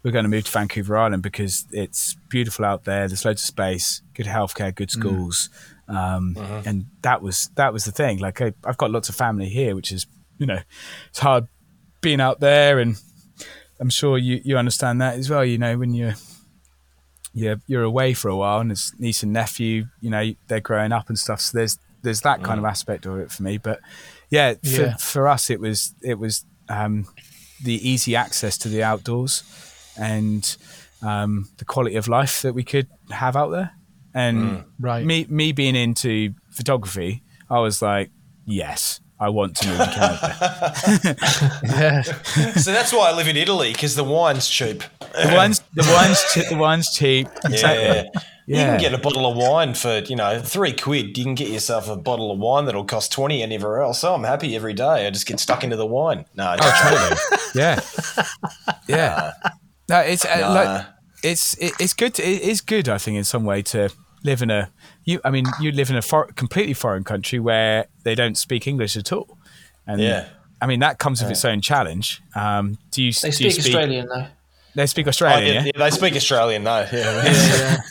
we're 0.03 0.11
gonna 0.11 0.29
move 0.29 0.45
to 0.45 0.51
Vancouver 0.51 0.97
Island 0.97 1.23
because 1.23 1.65
it's 1.71 2.15
beautiful 2.29 2.65
out 2.65 2.85
there. 2.85 3.07
There's 3.07 3.25
loads 3.25 3.41
of 3.41 3.47
space, 3.47 4.01
good 4.13 4.27
healthcare, 4.27 4.73
good 4.73 4.91
schools, 4.91 5.49
um, 5.87 6.35
and 6.65 6.85
that 7.01 7.21
was 7.21 7.49
that 7.55 7.73
was 7.73 7.85
the 7.85 7.91
thing. 7.91 8.19
Like 8.19 8.41
I, 8.41 8.53
I've 8.63 8.77
got 8.77 8.91
lots 8.91 9.09
of 9.09 9.15
family 9.15 9.49
here, 9.49 9.75
which 9.75 9.91
is 9.91 10.05
you 10.37 10.45
know, 10.45 10.59
it's 11.09 11.19
hard 11.19 11.47
being 12.01 12.21
out 12.21 12.39
there 12.39 12.79
and 12.79 12.95
I'm 13.79 13.89
sure 13.89 14.17
you, 14.17 14.41
you 14.43 14.57
understand 14.57 15.01
that 15.01 15.17
as 15.17 15.29
well. 15.29 15.45
You 15.45 15.57
know, 15.57 15.77
when 15.77 15.93
you're 15.93 16.15
you're 17.39 17.59
you're 17.67 17.83
away 17.83 18.13
for 18.13 18.29
a 18.29 18.35
while 18.35 18.59
and 18.59 18.71
it's 18.71 18.93
niece 18.99 19.23
and 19.23 19.33
nephew, 19.33 19.85
you 20.01 20.09
know, 20.09 20.33
they're 20.47 20.59
growing 20.69 20.91
up 20.91 21.09
and 21.09 21.17
stuff. 21.17 21.41
So 21.41 21.57
there's 21.57 21.77
there's 22.03 22.21
that 22.21 22.43
kind 22.43 22.59
of 22.59 22.65
aspect 22.65 23.05
of 23.05 23.17
it 23.19 23.31
for 23.31 23.43
me. 23.43 23.57
But 23.57 23.79
yeah, 24.29 24.53
for, 24.53 24.81
Yeah. 24.85 24.95
for 24.97 25.27
us 25.27 25.49
it 25.49 25.59
was 25.59 25.93
it 26.01 26.17
was 26.19 26.45
um, 26.69 27.05
the 27.63 27.75
easy 27.89 28.15
access 28.15 28.57
to 28.59 28.69
the 28.69 28.83
outdoors 28.83 29.43
and 29.97 30.43
um, 31.01 31.49
the 31.57 31.65
quality 31.65 31.95
of 31.97 32.07
life 32.07 32.41
that 32.43 32.53
we 32.53 32.63
could 32.63 32.87
have 33.11 33.35
out 33.35 33.49
there. 33.51 33.71
And 34.13 34.63
Right. 34.79 35.05
me 35.05 35.25
me 35.29 35.51
being 35.51 35.75
into 35.75 36.33
photography, 36.51 37.23
I 37.49 37.59
was 37.59 37.81
like, 37.81 38.09
yes, 38.45 39.01
I 39.19 39.29
want 39.29 39.55
to 39.57 39.67
move 39.67 39.77
to 39.79 39.85
Canada. 39.85 41.15
Yeah. 41.63 42.01
So 42.53 42.71
that's 42.71 42.93
why 42.93 43.09
I 43.09 43.15
live 43.15 43.27
in 43.27 43.37
Italy 43.37 43.71
because 43.73 43.95
the 43.95 44.03
wine's 44.03 44.47
cheap. 44.47 44.83
the 44.99 45.31
wine's 45.35 45.59
the 45.73 45.83
ones 45.91 46.23
che- 46.33 46.47
the 46.49 46.57
wine's 46.57 46.89
cheap. 46.93 47.27
Yeah. 47.49 48.03
You 48.47 48.55
can 48.55 48.79
get 48.79 48.93
a 48.95 48.97
bottle 48.97 49.29
of 49.29 49.37
wine 49.37 49.75
for, 49.75 49.99
you 49.99 50.15
know, 50.15 50.41
three 50.41 50.73
quid. 50.73 51.15
You 51.17 51.23
can 51.23 51.35
get 51.35 51.49
yourself 51.49 51.87
a 51.87 51.95
bottle 51.95 52.31
of 52.31 52.39
wine 52.39 52.65
that'll 52.65 52.83
cost 52.83 53.11
20 53.11 53.43
anywhere 53.43 53.81
else. 53.83 53.99
So 53.99 54.15
I'm 54.15 54.23
happy 54.23 54.55
every 54.55 54.73
day. 54.73 55.05
I 55.05 55.09
just 55.11 55.27
get 55.27 55.39
stuck 55.39 55.63
into 55.63 55.75
the 55.75 55.85
wine. 55.85 56.25
No, 56.35 56.55
just 56.57 57.55
yeah, 57.55 57.79
yeah. 58.87 59.33
No, 59.89 59.99
it's 60.01 60.23
uh, 60.23 60.39
Nah. 60.39 60.49
like 60.53 60.85
it's 61.23 61.55
it, 61.55 61.73
it's 61.79 61.93
good. 61.93 62.13
To, 62.15 62.23
it 62.23 62.41
is 62.43 62.61
good, 62.61 62.87
I 62.89 62.97
think, 62.99 63.17
in 63.17 63.23
some 63.23 63.43
way 63.43 63.61
to 63.63 63.89
live 64.23 64.41
in 64.43 64.51
a 64.51 64.71
you. 65.09 65.19
I 65.25 65.29
mean, 65.31 65.45
you 65.59 65.71
live 65.71 65.89
in 65.89 65.95
a 65.97 66.01
for, 66.01 66.25
completely 66.35 66.73
foreign 66.73 67.03
country 67.03 67.39
where 67.39 67.85
they 68.03 68.15
don't 68.15 68.37
speak 68.37 68.67
English 68.67 68.95
at 68.97 69.11
all, 69.11 69.37
and 69.87 69.99
Yeah. 70.01 70.25
I 70.61 70.65
mean 70.67 70.79
that 70.81 70.99
comes 70.99 71.21
with 71.21 71.31
its 71.31 71.45
own 71.45 71.61
challenge. 71.61 72.21
Um, 72.35 72.77
do 72.91 73.01
you 73.03 73.11
They 73.13 73.31
do 73.31 73.43
you 73.45 73.51
speak 73.51 73.65
Australian 73.65 74.07
though. 74.07 74.27
They 74.75 74.85
speak 74.85 75.07
Oh, 75.07 75.09
Australian, 75.09 75.47
yeah, 75.55 75.61
yeah. 75.63 75.71
yeah, 75.75 75.83
they 75.83 75.89
speak 75.89 76.15
Australian, 76.15 76.63
no. 76.63 76.85
Yeah, 76.93 77.81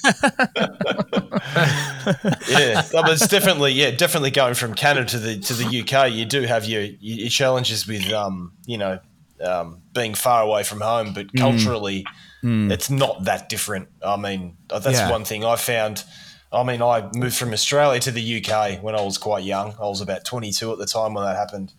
yeah. 2.49 2.83
No, 2.93 3.03
but 3.03 3.13
it's 3.13 3.27
definitely, 3.29 3.73
yeah, 3.73 3.91
definitely 3.91 4.31
going 4.31 4.55
from 4.55 4.75
Canada 4.75 5.07
to 5.07 5.19
the 5.19 5.39
to 5.41 5.55
the 5.55 5.81
UK. 5.83 6.13
You 6.13 6.25
do 6.25 6.43
have 6.43 6.65
your 6.65 6.83
your 6.83 7.29
challenges 7.29 7.87
with, 7.87 8.11
um, 8.13 8.53
you 8.67 8.79
know, 8.79 9.01
um, 9.45 9.83
being 9.93 10.15
far 10.15 10.43
away 10.43 10.63
from 10.63 10.81
home, 10.81 11.13
but 11.15 11.35
culturally, 11.35 12.07
it's 12.43 12.91
not 12.91 13.25
that 13.25 13.49
different. 13.49 13.89
I 14.05 14.17
mean, 14.17 14.57
uh, 14.71 14.79
that's 14.79 14.99
Yeah. 14.99 15.11
one 15.11 15.25
thing 15.25 15.45
I 15.45 15.57
found. 15.57 16.05
I 16.53 16.63
mean, 16.63 16.81
I 16.83 17.09
moved 17.15 17.37
from 17.37 17.53
Australia 17.53 18.01
to 18.01 18.11
the 18.11 18.43
UK 18.45 18.83
when 18.83 18.95
I 18.95 19.03
was 19.03 19.19
quite 19.19 19.45
young. 19.45 19.75
I 19.79 19.83
was 19.87 20.01
about 20.01 20.25
22 20.25 20.73
at 20.73 20.79
the 20.79 20.87
time 20.87 21.15
when 21.15 21.25
that 21.25 21.37
happened. 21.37 21.73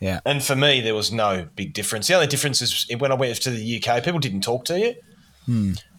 Yeah. 0.00 0.20
And 0.24 0.42
for 0.42 0.56
me, 0.56 0.80
there 0.80 0.94
was 0.94 1.12
no 1.12 1.46
big 1.56 1.72
difference. 1.72 2.06
The 2.08 2.14
only 2.14 2.26
difference 2.26 2.60
is 2.62 2.86
when 2.98 3.12
I 3.12 3.14
went 3.14 3.36
to 3.36 3.50
the 3.50 3.82
UK, 3.82 4.02
people 4.02 4.20
didn't 4.20 4.42
talk 4.42 4.64
to 4.66 4.78
you. 4.78 4.94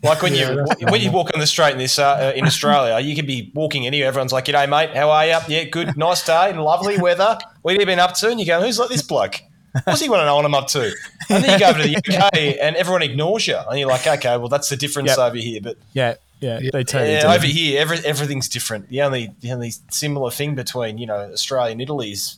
Like 0.04 0.22
when 0.24 0.34
you 0.34 0.66
when 0.90 1.02
you 1.02 1.12
walk 1.12 1.32
on 1.36 1.40
the 1.40 1.46
street 1.48 1.74
in 1.74 1.78
this 1.78 2.00
uh, 2.00 2.06
uh, 2.14 2.34
in 2.36 2.46
Australia, 2.46 3.00
you 3.00 3.16
could 3.16 3.28
be 3.28 3.52
walking 3.54 3.86
anywhere. 3.86 4.08
Everyone's 4.08 4.34
like, 4.34 4.46
"G'day, 4.46 4.68
mate. 4.68 4.96
How 4.96 5.12
are 5.12 5.26
you? 5.26 5.38
Yeah, 5.48 5.64
good. 5.66 5.96
Nice 5.96 6.26
day. 6.26 6.50
and 6.50 6.60
Lovely 6.64 6.98
weather. 6.98 7.38
What 7.62 7.74
have 7.74 7.80
you 7.80 7.86
been 7.86 8.00
up 8.00 8.16
to?" 8.16 8.30
And 8.30 8.40
you 8.40 8.46
go, 8.48 8.60
"Who's 8.60 8.80
like 8.80 8.90
this 8.90 9.04
bloke? 9.04 9.42
What's 9.84 10.02
he 10.02 10.10
want 10.10 10.22
to 10.22 10.26
know 10.26 10.36
what 10.36 10.46
I'm 10.46 10.56
up 10.56 10.68
to?" 10.70 10.92
And 11.30 11.44
then 11.44 11.54
you 11.54 11.60
go 11.60 11.70
over 11.70 11.82
to 11.84 11.88
the 11.88 11.96
UK, 11.98 12.58
and 12.60 12.76
everyone 12.76 13.04
ignores 13.04 13.46
you, 13.48 13.58
and 13.70 13.78
you're 13.80 13.88
like, 13.90 14.08
"Okay, 14.08 14.36
well, 14.38 14.50
that's 14.50 14.70
the 14.70 14.78
difference 14.78 15.10
Yep. 15.10 15.20
over 15.20 15.38
here." 15.38 15.62
But 15.62 15.78
yeah, 15.94 16.16
yeah, 16.40 16.60
They 16.60 16.84
totally 16.84 17.14
yeah, 17.14 17.22
do. 17.22 17.28
over 17.28 17.46
here, 17.46 17.82
every, 17.82 18.00
everything's 18.00 18.50
different. 18.50 18.90
The 18.90 19.02
only 19.02 19.34
the 19.40 19.52
only 19.52 19.72
similar 19.90 20.32
thing 20.32 20.56
between 20.56 20.98
you 20.98 21.08
know 21.08 21.32
Australia 21.32 21.72
and 21.72 21.82
Italy 21.82 22.12
is 22.12 22.38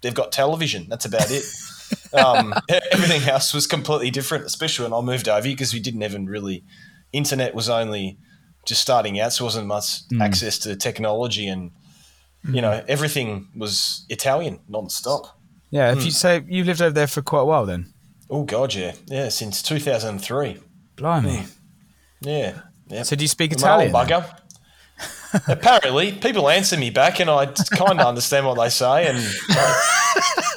they've 0.00 0.14
got 0.14 0.32
television. 0.32 0.86
That's 0.88 1.04
about 1.04 1.30
it. 1.30 1.44
um, 2.14 2.54
everything 2.92 3.22
else 3.28 3.52
was 3.52 3.66
completely 3.66 4.10
different, 4.10 4.44
especially 4.44 4.84
when 4.84 4.92
I 4.92 5.00
moved 5.00 5.28
over 5.28 5.46
here 5.46 5.56
because 5.56 5.72
we 5.74 5.80
didn't 5.80 6.02
even 6.02 6.26
really. 6.26 6.64
Internet 7.12 7.54
was 7.54 7.68
only 7.68 8.18
just 8.66 8.82
starting 8.82 9.18
out, 9.20 9.32
so 9.32 9.44
there 9.44 9.46
wasn't 9.46 9.66
much 9.66 10.08
mm. 10.08 10.20
access 10.20 10.58
to 10.60 10.76
technology, 10.76 11.48
and 11.48 11.70
you 12.48 12.60
know 12.60 12.72
mm. 12.72 12.84
everything 12.88 13.48
was 13.56 14.04
Italian 14.08 14.60
non-stop. 14.68 15.38
yeah. 15.70 15.92
If 15.92 15.98
hmm. 15.98 16.04
you 16.04 16.10
say 16.10 16.44
you've 16.46 16.66
lived 16.66 16.82
over 16.82 16.92
there 16.92 17.06
for 17.06 17.22
quite 17.22 17.40
a 17.40 17.44
while, 17.44 17.66
then 17.66 17.92
Oh 18.28 18.42
god, 18.42 18.74
yeah, 18.74 18.94
yeah, 19.06 19.28
since 19.28 19.62
two 19.62 19.78
thousand 19.78 20.10
and 20.10 20.22
three. 20.22 20.60
blimey. 20.96 21.38
Hmm. 21.38 21.50
Yeah, 22.20 22.60
yeah. 22.88 23.02
So 23.02 23.16
do 23.16 23.24
you 23.24 23.28
speak 23.28 23.52
I'm 23.52 23.58
Italian? 23.58 23.94
old 23.94 24.06
bugger. 24.08 24.38
Apparently, 25.48 26.12
people 26.12 26.48
answer 26.48 26.76
me 26.78 26.88
back, 26.90 27.20
and 27.20 27.28
I 27.28 27.46
kind 27.46 28.00
of 28.00 28.06
understand 28.06 28.46
what 28.46 28.54
they 28.58 28.70
say. 28.70 29.06
And 29.08 29.18
I, 29.50 29.82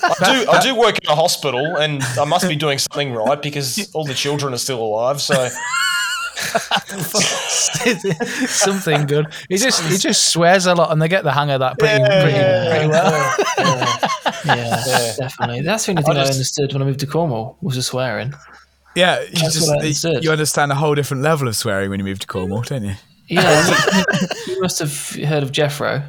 I 0.03 0.13
do, 0.45 0.49
I 0.51 0.61
do 0.61 0.75
work 0.75 0.97
in 1.03 1.09
a 1.09 1.15
hospital, 1.15 1.75
and 1.77 2.01
I 2.17 2.23
must 2.23 2.47
be 2.47 2.55
doing 2.55 2.77
something 2.77 3.11
right 3.13 3.41
because 3.41 3.93
all 3.93 4.05
the 4.05 4.13
children 4.13 4.53
are 4.53 4.57
still 4.57 4.81
alive. 4.81 5.19
So 5.21 5.49
Something 8.47 9.05
good. 9.05 9.27
He 9.49 9.57
just 9.57 9.83
he 9.83 9.97
just 9.97 10.27
swears 10.31 10.65
a 10.65 10.75
lot, 10.75 10.91
and 10.91 11.01
they 11.01 11.07
get 11.07 11.23
the 11.23 11.31
hang 11.33 11.51
of 11.51 11.59
that 11.59 11.77
pretty 11.77 11.99
Yeah, 12.01 12.21
pretty, 12.21 12.37
yeah. 12.37 12.69
pretty 12.69 12.87
well. 12.87 13.35
Yeah, 14.45 15.15
definitely. 15.17 15.61
That's 15.61 15.85
the 15.85 15.91
only 15.91 16.03
thing 16.03 16.11
I, 16.17 16.21
just- 16.21 16.31
understood 16.33 16.71
when 16.73 16.81
I 16.81 16.85
moved 16.85 17.01
to 17.01 17.07
Cornwall 17.07 17.57
was 17.61 17.75
the 17.75 17.83
swearing. 17.83 18.33
Yeah, 18.95 19.21
you 19.21 19.29
That's 19.33 19.53
just 20.01 20.23
you, 20.23 20.31
understand 20.31 20.71
a 20.71 20.75
whole 20.75 20.95
different 20.95 21.23
level 21.23 21.47
of 21.47 21.55
swearing 21.55 21.89
when 21.89 21.99
you 21.99 22.03
move 22.05 22.19
to 22.19 22.27
Cornwall, 22.27 22.63
don't 22.63 22.83
you? 22.83 22.95
Yeah, 23.27 23.67
you, 23.67 24.03
you 24.55 24.61
must 24.61 24.79
have 24.79 25.09
heard 25.27 25.43
of 25.43 25.51
Jethro, 25.51 25.95
you 25.95 25.99
know, 26.01 26.07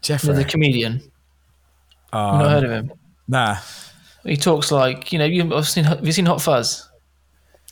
Jeffrey. 0.00 0.34
the 0.34 0.44
comedian. 0.44 1.02
Um, 2.12 2.34
You've 2.34 2.42
not 2.42 2.50
heard 2.50 2.64
of 2.64 2.70
him. 2.70 2.92
Nah. 3.26 3.56
He 4.24 4.36
talks 4.36 4.70
like 4.70 5.12
you 5.12 5.18
know. 5.18 5.24
You've 5.24 5.66
seen. 5.68 5.84
Have 5.84 6.06
you 6.06 6.12
seen 6.12 6.26
Hot 6.26 6.40
Fuzz? 6.40 6.88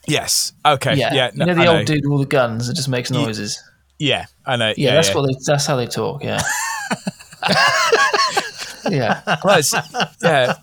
Yes. 0.08 0.52
Okay. 0.66 0.94
Yeah, 0.96 1.14
Yeah. 1.14 1.30
you 1.32 1.46
know 1.46 1.54
the 1.54 1.62
I 1.62 1.66
old 1.78 1.86
dude 1.86 2.02
with 2.04 2.12
all 2.12 2.18
the 2.18 2.26
guns 2.26 2.66
that 2.66 2.74
just 2.74 2.88
makes 2.88 3.10
noises. 3.10 3.62
Yeah, 3.98 4.26
I 4.44 4.56
know. 4.56 4.68
Yeah, 4.70 4.74
Yeah, 4.76 4.94
that's 4.96 5.08
yeah. 5.10 5.14
what 5.14 5.26
they. 5.28 5.36
That's 5.46 5.64
how 5.66 5.76
they 5.76 5.86
talk. 5.86 6.24
Yeah. 6.24 6.42
yeah. 8.90 9.22
Well, 9.44 9.58
it's- 9.60 10.14
yeah. 10.22 10.54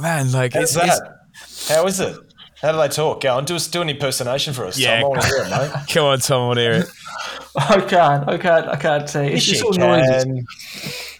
Man, 0.00 0.32
like 0.32 0.54
how's 0.54 0.76
it's, 0.76 0.84
it's 0.84 1.00
that? 1.00 1.76
How 1.76 1.86
is 1.86 2.00
it? 2.00 2.16
How 2.60 2.72
do 2.72 2.78
they 2.78 2.88
talk? 2.88 3.20
Go 3.20 3.36
on, 3.36 3.44
do 3.44 3.54
us 3.54 3.68
do 3.68 3.82
an 3.82 3.88
impersonation 3.88 4.52
for 4.52 4.64
us. 4.64 4.78
Yeah. 4.78 5.00
Tom. 5.00 5.04
I 5.04 5.08
want 5.08 5.22
to 5.22 5.28
hear 5.28 5.44
it, 5.44 5.50
mate. 5.50 5.70
come 5.90 6.04
on, 6.06 6.18
Tom, 6.18 6.42
I 6.42 6.46
want 6.46 6.56
to 6.56 6.62
hear 6.62 6.72
it. 6.72 6.88
I 7.56 7.80
can't. 7.80 8.28
I 8.28 8.38
can't. 8.38 8.66
I 8.66 8.76
can't 8.76 9.08
say. 9.08 9.32
It's 9.32 9.44
just 9.44 9.62
all 9.62 9.72
noises. 9.72 10.26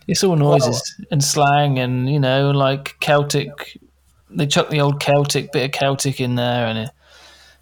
It's 0.08 0.24
all 0.24 0.36
noises 0.36 0.94
and 1.10 1.22
slang 1.22 1.78
and 1.78 2.10
you 2.10 2.18
know 2.18 2.50
like 2.50 2.98
Celtic. 3.00 3.78
They 4.30 4.46
chuck 4.46 4.70
the 4.70 4.80
old 4.80 5.00
Celtic 5.00 5.52
bit 5.52 5.66
of 5.66 5.72
Celtic 5.72 6.20
in 6.20 6.34
there, 6.34 6.66
and 6.66 6.78
it, 6.78 6.90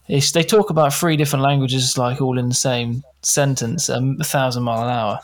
it's, 0.09 0.33
they 0.33 0.43
talk 0.43 0.71
about 0.71 0.95
three 0.95 1.17
different 1.17 1.45
languages 1.45 1.99
like 1.99 2.21
all 2.21 2.39
in 2.39 2.49
the 2.49 2.55
same 2.55 3.03
sentence, 3.23 3.91
um, 3.91 4.17
a 4.21 4.25
thousand 4.25 4.63
mile 4.63 4.83
an 4.83 4.91
hour, 4.91 5.21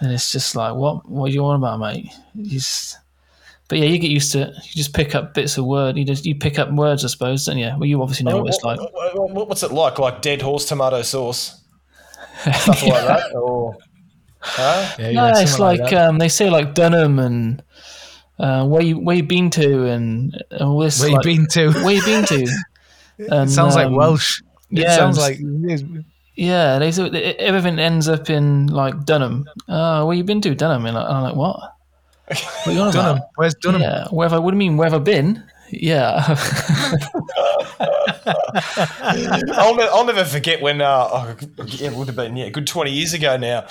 and 0.00 0.12
it's 0.12 0.30
just 0.30 0.54
like 0.54 0.74
what? 0.74 1.08
What 1.08 1.28
do 1.28 1.34
you 1.34 1.42
want 1.42 1.62
about, 1.62 1.80
mate? 1.80 2.10
You 2.34 2.58
just, 2.58 2.98
but 3.68 3.78
yeah, 3.78 3.84
you 3.84 3.98
get 3.98 4.10
used 4.10 4.32
to 4.32 4.42
it. 4.42 4.48
You 4.56 4.72
just 4.74 4.94
pick 4.94 5.14
up 5.14 5.34
bits 5.34 5.56
of 5.58 5.64
word. 5.66 5.96
You 5.96 6.04
just 6.04 6.24
you 6.26 6.34
pick 6.34 6.58
up 6.58 6.72
words, 6.72 7.04
I 7.04 7.08
suppose, 7.08 7.44
don't 7.44 7.58
you? 7.58 7.70
Well, 7.76 7.84
you 7.86 8.00
obviously 8.02 8.24
know 8.24 8.38
what 8.40 8.48
it's 8.48 8.62
like. 8.64 8.80
What- 8.80 8.94
what- 9.34 9.48
What's 9.48 9.62
it 9.62 9.72
like? 9.72 9.98
Like 9.98 10.22
dead 10.22 10.42
horse 10.42 10.64
tomato 10.66 11.02
sauce, 11.02 11.62
stuff 12.40 12.82
like 12.82 13.06
that, 13.06 13.34
or 13.34 13.76
huh? 14.40 14.94
Yeah, 14.98 15.10
No, 15.12 15.26
yeah, 15.26 15.40
it's 15.42 15.56
something 15.56 15.80
like, 15.80 15.92
um, 15.92 16.18
they 16.18 16.28
say 16.28 16.50
like 16.50 16.74
Dunham 16.74 17.18
and 17.18 17.62
uh, 18.38 18.66
where 18.66 18.82
you 18.82 18.98
where 18.98 19.16
you 19.16 19.22
been 19.22 19.50
to 19.50 19.86
and 19.86 20.42
all 20.60 20.78
this. 20.78 21.00
where 21.00 21.10
like, 21.10 21.24
you 21.24 21.36
been 21.36 21.46
to. 21.48 21.72
Where 21.84 21.94
you 21.94 22.04
been 22.04 22.24
to? 22.26 22.46
And, 23.18 23.50
It 23.50 23.52
sounds 23.52 23.74
like 23.74 23.88
um, 23.88 23.96
Welsh. 23.96 24.42
It 24.70 24.78
yeah, 24.82 24.94
sounds 24.96 25.18
like 25.18 25.40
Yeah, 26.36 26.78
they 26.78 27.34
everything 27.40 27.80
ends 27.80 28.08
up 28.08 28.30
in 28.30 28.68
like 28.68 29.04
Dunham. 29.04 29.44
Oh, 29.68 30.06
where 30.06 30.16
you 30.16 30.22
been 30.22 30.40
to 30.42 30.54
Dunham? 30.54 30.86
And 30.86 30.96
I'm 30.96 31.24
like, 31.24 31.34
what? 31.34 31.58
What 32.64 32.74
you 32.74 32.80
on 32.80 32.88
about? 32.90 33.20
Where's 33.36 33.54
Dunham? 33.54 33.80
Yeah, 33.82 34.06
where 34.08 34.28
have 34.28 34.34
I? 34.34 34.38
What 34.38 34.50
do 34.50 34.56
you 34.56 34.58
mean? 34.58 34.76
Where 34.76 34.88
have 34.90 35.00
I 35.00 35.02
been? 35.02 35.42
Yeah, 35.70 36.24
I'll, 39.56 39.74
ne- 39.74 39.88
I'll 39.90 40.04
never 40.06 40.24
forget 40.24 40.60
when 40.62 40.80
uh, 40.80 41.08
oh, 41.10 41.36
yeah, 41.66 41.90
it 41.90 41.94
would 41.94 42.06
have 42.08 42.16
been 42.16 42.36
yeah, 42.36 42.46
a 42.46 42.50
good 42.50 42.66
twenty 42.66 42.90
years 42.92 43.12
ago 43.14 43.36
now. 43.36 43.66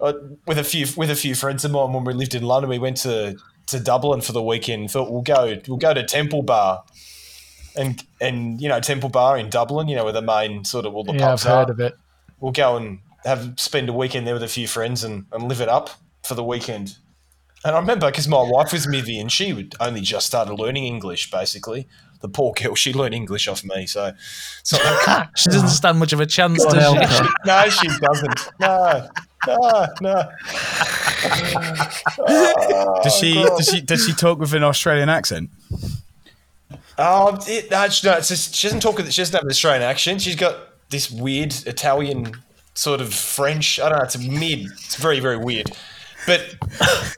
Uh, 0.00 0.12
with 0.46 0.58
a 0.58 0.64
few 0.64 0.86
with 0.96 1.10
a 1.10 1.14
few 1.16 1.34
friends 1.34 1.64
of 1.64 1.70
mine 1.70 1.92
when 1.92 2.04
we 2.04 2.12
lived 2.12 2.34
in 2.34 2.42
London, 2.42 2.68
we 2.68 2.78
went 2.78 2.98
to, 2.98 3.36
to 3.66 3.80
Dublin 3.80 4.20
for 4.20 4.32
the 4.32 4.42
weekend. 4.42 4.90
Thought 4.90 5.10
we'll 5.10 5.22
go 5.22 5.56
we'll 5.68 5.78
go 5.78 5.94
to 5.94 6.02
Temple 6.04 6.42
Bar, 6.42 6.84
and 7.76 8.02
and 8.20 8.60
you 8.60 8.68
know 8.68 8.80
Temple 8.80 9.08
Bar 9.08 9.38
in 9.38 9.48
Dublin, 9.48 9.88
you 9.88 9.96
know 9.96 10.04
where 10.04 10.12
the 10.12 10.22
main 10.22 10.64
sort 10.64 10.84
of 10.84 10.94
all 10.94 11.04
the 11.04 11.12
Yeah, 11.14 11.22
I've 11.24 11.30
pubs 11.30 11.46
are. 11.46 11.58
heard 11.60 11.70
of 11.70 11.80
it. 11.80 11.94
We'll 12.40 12.52
go 12.52 12.76
and 12.76 12.98
have 13.24 13.54
spend 13.58 13.88
a 13.88 13.92
weekend 13.92 14.26
there 14.26 14.34
with 14.34 14.42
a 14.42 14.48
few 14.48 14.68
friends 14.68 15.02
and, 15.02 15.24
and 15.32 15.44
live 15.48 15.60
it 15.60 15.68
up 15.68 15.90
for 16.22 16.34
the 16.34 16.44
weekend. 16.44 16.96
And 17.66 17.74
I 17.74 17.80
remember 17.80 18.06
because 18.06 18.28
my 18.28 18.40
wife 18.40 18.72
was 18.72 18.86
Mivy 18.86 19.20
and 19.20 19.30
she 19.30 19.52
would 19.52 19.74
only 19.80 20.00
just 20.00 20.28
started 20.28 20.54
learning 20.54 20.84
English. 20.84 21.32
Basically, 21.32 21.88
the 22.20 22.28
poor 22.28 22.52
girl 22.52 22.76
she 22.76 22.92
learned 22.92 23.12
English 23.12 23.48
off 23.48 23.64
me. 23.64 23.86
So, 23.86 24.12
so 24.62 24.76
She 25.36 25.50
doesn't 25.50 25.68
stand 25.80 25.98
much 25.98 26.12
of 26.12 26.20
a 26.20 26.26
chance, 26.26 26.64
God 26.64 26.74
does 26.74 26.82
help 26.82 27.08
she? 27.10 27.28
no, 27.44 27.68
she 27.68 27.88
doesn't. 28.00 28.48
No, 28.60 29.08
no, 29.48 29.86
no. 30.00 30.30
Does 33.02 33.16
she? 33.16 33.34
Oh, 33.38 33.56
does 33.56 33.68
she? 33.68 33.80
Does 33.80 34.06
she 34.06 34.12
talk 34.12 34.38
with 34.38 34.52
an 34.54 34.62
Australian 34.62 35.08
accent? 35.08 35.50
Oh, 36.98 37.36
it, 37.48 37.70
no, 37.70 37.88
she, 37.88 38.06
no, 38.06 38.16
it's 38.16 38.28
just, 38.28 38.54
she 38.54 38.68
doesn't 38.68 38.80
talk. 38.80 38.98
She 38.98 39.04
doesn't 39.04 39.34
have 39.34 39.42
an 39.42 39.50
Australian 39.50 39.82
accent. 39.82 40.22
She's 40.22 40.36
got 40.36 40.56
this 40.90 41.10
weird 41.10 41.52
Italian 41.66 42.36
sort 42.74 43.00
of 43.00 43.12
French. 43.12 43.80
I 43.80 43.88
don't 43.88 43.98
know. 43.98 44.04
It's 44.04 44.14
a 44.14 44.20
mid. 44.20 44.66
It's 44.66 44.96
very, 44.96 45.18
very 45.20 45.36
weird. 45.36 45.72
But 46.26 46.56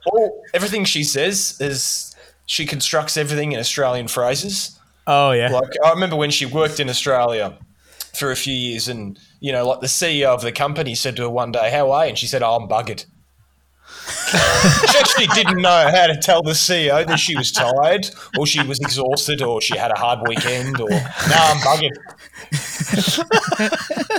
all 0.07 0.43
everything 0.55 0.85
she 0.85 1.03
says 1.03 1.57
is 1.61 2.15
she 2.47 2.67
constructs 2.67 3.17
everything 3.17 3.53
in 3.53 3.61
Australian 3.61 4.09
phrases. 4.09 4.79
Oh 5.07 5.33
yeah. 5.33 5.49
Like 5.51 5.73
I 5.85 5.91
remember 5.91 6.17
when 6.17 6.31
she 6.31 6.47
worked 6.47 6.81
in 6.81 6.89
Australia 6.89 7.59
for 8.15 8.31
a 8.31 8.37
few 8.37 8.55
years, 8.55 8.89
and 8.89 9.19
you 9.41 9.53
know, 9.53 9.67
like 9.67 9.81
the 9.81 9.87
CEO 9.87 10.29
of 10.29 10.43
the 10.43 10.53
company 10.53 10.95
said 10.95 11.17
to 11.17 11.23
her 11.23 11.31
one 11.31 11.53
day, 11.53 11.71
"How 11.71 11.91
are 11.91 12.05
you?" 12.05 12.11
And 12.11 12.19
she 12.19 12.27
said, 12.27 12.43
"Oh, 12.43 12.57
I'm 12.57 12.69
buggered." 12.69 13.07
She 14.09 14.99
actually 14.99 15.27
didn't 15.29 15.61
know 15.63 15.89
how 15.91 16.07
to 16.07 16.17
tell 16.17 16.43
the 16.43 16.53
CEO 16.53 17.07
that 17.07 17.19
she 17.19 17.37
was 17.37 17.51
tired, 17.53 18.09
or 18.39 18.47
she 18.47 18.63
was 18.67 18.79
exhausted, 18.81 19.43
or 19.43 19.61
she 19.61 19.77
had 19.77 19.91
a 19.91 19.99
hard 19.99 20.21
weekend, 20.29 20.81
or 20.81 20.89
no, 20.91 20.99
I'm. 21.37 21.81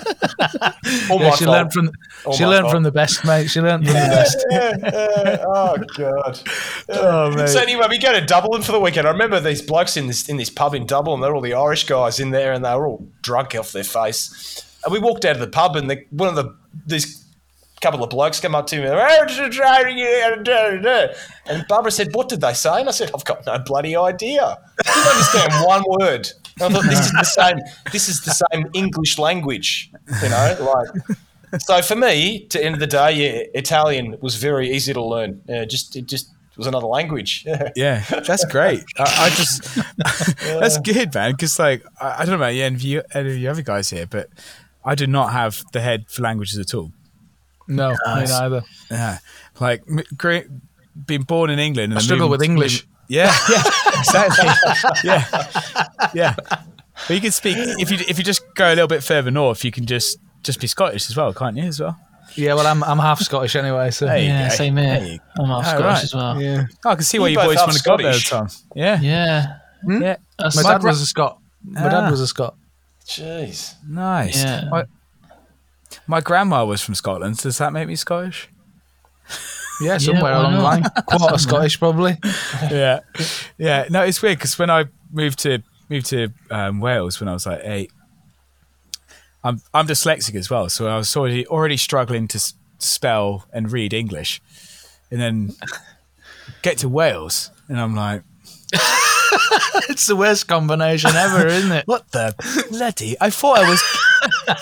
All 1.09 1.21
Yeah, 1.21 1.31
she 1.35 1.45
fault. 1.45 1.55
learned 1.55 1.73
from 1.73 1.91
All 2.25 2.33
she 2.33 2.45
learned 2.45 2.63
fault. 2.63 2.73
from 2.73 2.83
the 2.83 2.91
best, 2.91 3.25
mate. 3.25 3.49
She 3.49 3.61
learned 3.61 3.85
from 3.85 3.93
the 3.93 3.99
best. 3.99 4.45
Yeah, 4.49 4.75
yeah. 4.83 5.43
Oh 5.47 5.77
god. 5.97 6.39
Oh, 6.91 7.31
mate. 7.31 7.49
So 7.49 7.59
anyway, 7.59 7.85
we 7.89 7.97
go 7.99 8.11
to 8.11 8.25
Dublin 8.25 8.61
for 8.61 8.71
the 8.71 8.79
weekend. 8.79 9.07
I 9.07 9.11
remember 9.11 9.39
these 9.39 9.61
blokes 9.61 9.95
in 9.97 10.07
this 10.07 10.27
in 10.27 10.37
this 10.37 10.49
pub 10.49 10.73
in 10.73 10.85
Dublin. 10.85 11.21
They're 11.21 11.35
all 11.35 11.41
the 11.41 11.53
Irish 11.53 11.85
guys 11.85 12.19
in 12.19 12.31
there, 12.31 12.51
and 12.53 12.63
they 12.65 12.73
were 12.75 12.87
all 12.87 13.07
drunk 13.21 13.55
off 13.55 13.71
their 13.71 13.83
face. 13.83 14.65
And 14.83 14.93
we 14.93 14.99
walked 14.99 15.25
out 15.25 15.35
of 15.35 15.41
the 15.41 15.47
pub, 15.47 15.75
and 15.75 15.89
the, 15.89 16.03
one 16.11 16.29
of 16.29 16.35
the 16.35 16.55
these 16.85 17.18
couple 17.81 18.03
of 18.03 18.09
blokes 18.09 18.39
come 18.39 18.55
up 18.55 18.67
to 18.67 18.77
me. 18.77 18.87
And 21.45 21.67
Barbara 21.67 21.91
said, 21.91 22.13
"What 22.13 22.29
did 22.29 22.41
they 22.41 22.53
say?" 22.53 22.79
And 22.79 22.89
I 22.89 22.91
said, 22.91 23.11
"I've 23.13 23.25
got 23.25 23.45
no 23.45 23.59
bloody 23.59 23.95
idea. 23.95 24.43
I 24.43 24.91
didn't 24.93 25.07
understand 25.07 25.65
one 25.65 25.83
word." 25.99 26.29
And 26.61 26.75
I 26.75 26.79
thought 26.79 26.89
this 26.89 27.05
is 27.05 27.11
the 27.11 27.23
same. 27.23 27.59
This 27.91 28.09
is 28.09 28.21
the 28.21 28.31
same 28.31 28.67
English 28.73 29.17
language, 29.17 29.91
you 30.21 30.29
know, 30.29 30.75
like. 30.75 31.17
So 31.61 31.81
for 31.81 31.95
me, 31.95 32.45
to 32.47 32.63
end 32.63 32.75
of 32.75 32.79
the 32.79 32.87
day, 32.87 33.11
yeah, 33.13 33.43
Italian 33.59 34.17
was 34.21 34.35
very 34.35 34.69
easy 34.69 34.93
to 34.93 35.03
learn. 35.03 35.41
Uh, 35.49 35.65
just 35.65 35.95
it 35.95 36.05
just 36.05 36.29
was 36.59 36.67
another 36.67 36.85
language. 36.87 37.43
Yeah. 37.47 37.69
Yeah, 37.75 38.03
that's 38.09 38.45
great. 38.45 38.83
I, 38.97 39.03
I 39.03 39.29
just 39.29 39.63
that's 40.59 40.77
good, 40.79 41.13
man. 41.15 41.31
Because 41.31 41.57
like 41.57 41.83
I, 41.99 42.17
I 42.17 42.17
don't 42.19 42.29
know 42.29 42.35
about 42.35 42.55
you, 42.55 42.63
any 42.63 42.75
of 42.75 42.81
you, 42.81 43.01
any 43.13 43.29
of 43.29 43.37
you 43.37 43.49
other 43.49 43.61
guys 43.61 43.89
here, 43.89 44.05
but 44.05 44.29
I 44.83 44.95
do 44.95 45.07
not 45.07 45.31
have 45.31 45.63
the 45.71 45.81
head 45.81 46.05
for 46.09 46.21
languages 46.21 46.59
at 46.59 46.73
all. 46.73 46.91
No, 47.69 47.91
me 47.91 48.25
neither. 48.25 48.63
Yeah, 48.91 49.19
like 49.59 49.83
great, 50.17 50.47
being 51.05 51.21
born 51.23 51.49
in 51.49 51.59
England. 51.59 51.93
And 51.93 51.99
I 51.99 52.01
struggle 52.01 52.27
with 52.29 52.41
English. 52.43 52.85
Yeah, 53.07 53.33
yeah, 53.49 53.63
exactly. 53.99 54.49
yeah, 55.03 55.25
yeah. 56.13 56.35
But 57.07 57.09
you 57.15 57.21
can 57.21 57.31
speak 57.31 57.55
if 57.57 57.89
you 57.91 57.97
if 58.07 58.17
you 58.17 58.23
just 58.23 58.41
go 58.55 58.67
a 58.67 58.75
little 58.75 58.87
bit 58.87 59.03
further 59.03 59.31
north, 59.31 59.63
you 59.63 59.71
can 59.71 59.85
just 59.85 60.17
just 60.43 60.59
be 60.59 60.67
Scottish 60.67 61.09
as 61.09 61.15
well, 61.15 61.33
can't 61.33 61.55
you? 61.57 61.63
As 61.63 61.79
well. 61.79 61.97
Yeah, 62.35 62.53
well, 62.53 62.67
I'm 62.67 62.83
I'm 62.83 62.99
half 62.99 63.19
Scottish 63.21 63.55
anyway, 63.55 63.89
so 63.91 64.05
yeah, 64.05 64.49
go. 64.49 64.55
same 64.55 64.77
here. 64.77 65.17
I'm 65.39 65.45
half 65.47 65.65
Oh, 65.65 65.69
Scottish 65.69 65.81
right. 65.83 66.03
as 66.03 66.13
well. 66.15 66.41
Yeah, 66.41 66.53
yeah. 66.55 66.65
Oh, 66.85 66.89
I 66.91 66.95
can 66.95 67.03
see 67.03 67.17
why 67.19 67.27
You 67.29 67.39
you 67.39 67.45
boys 67.47 67.57
want 67.57 67.71
to 67.73 67.83
go 67.83 67.97
there, 67.97 68.13
Scottish. 68.13 68.29
Tom. 68.29 68.67
Yeah, 68.75 68.99
yeah. 69.01 69.57
yeah. 69.87 70.15
That's- 70.37 70.55
My 70.55 70.61
My 70.63 70.71
dad 70.73 70.83
was 70.83 71.01
a 71.01 71.05
Scot. 71.07 71.39
My 71.63 71.81
Ah. 71.85 71.89
dad 71.89 72.11
was 72.11 72.21
a 72.21 72.27
Scot. 72.27 72.55
Jeez. 73.07 73.73
Nice. 73.87 74.43
Yeah. 74.43 74.65
My, 74.69 74.85
my 76.07 76.21
grandma 76.21 76.65
was 76.65 76.81
from 76.81 76.95
Scotland. 76.95 77.37
Does 77.37 77.57
that 77.57 77.73
make 77.73 77.87
me 77.87 77.95
Scottish? 77.95 78.49
Yeah, 79.81 79.97
somewhere 79.97 80.23
why 80.23 80.31
along 80.31 80.51
the 80.51 80.57
not? 80.57 80.63
line. 80.63 80.83
Quarter 81.05 81.37
Scottish, 81.37 81.79
probably. 81.79 82.17
yeah, 82.69 82.99
yeah. 83.57 83.85
No, 83.89 84.01
it's 84.03 84.21
weird 84.21 84.37
because 84.37 84.59
when 84.59 84.69
I 84.69 84.87
moved 85.09 85.39
to 85.43 85.63
moved 85.87 86.07
to 86.07 86.33
um, 86.51 86.81
Wales 86.81 87.21
when 87.21 87.29
I 87.29 87.31
was 87.33 87.45
like 87.45 87.61
eight, 87.63 87.89
I'm 89.41 89.61
I'm 89.73 89.87
dyslexic 89.87 90.35
as 90.35 90.49
well, 90.49 90.67
so 90.67 90.87
I 90.87 90.97
was 90.97 91.15
already 91.15 91.47
already 91.47 91.77
struggling 91.77 92.27
to 92.27 92.35
s- 92.35 92.55
spell 92.79 93.45
and 93.53 93.71
read 93.71 93.93
English, 93.93 94.41
and 95.11 95.21
then 95.21 95.53
get 96.61 96.77
to 96.79 96.89
Wales, 96.89 97.49
and 97.69 97.79
I'm 97.79 97.95
like, 97.95 98.23
It's 99.89 100.07
the 100.07 100.15
worst 100.17 100.49
combination 100.49 101.11
ever, 101.15 101.47
isn't 101.47 101.71
it? 101.71 101.87
what 101.87 102.11
the 102.11 102.35
bloody? 102.69 103.15
I 103.21 103.29
thought 103.29 103.59
I 103.59 103.69
was, 103.69 103.81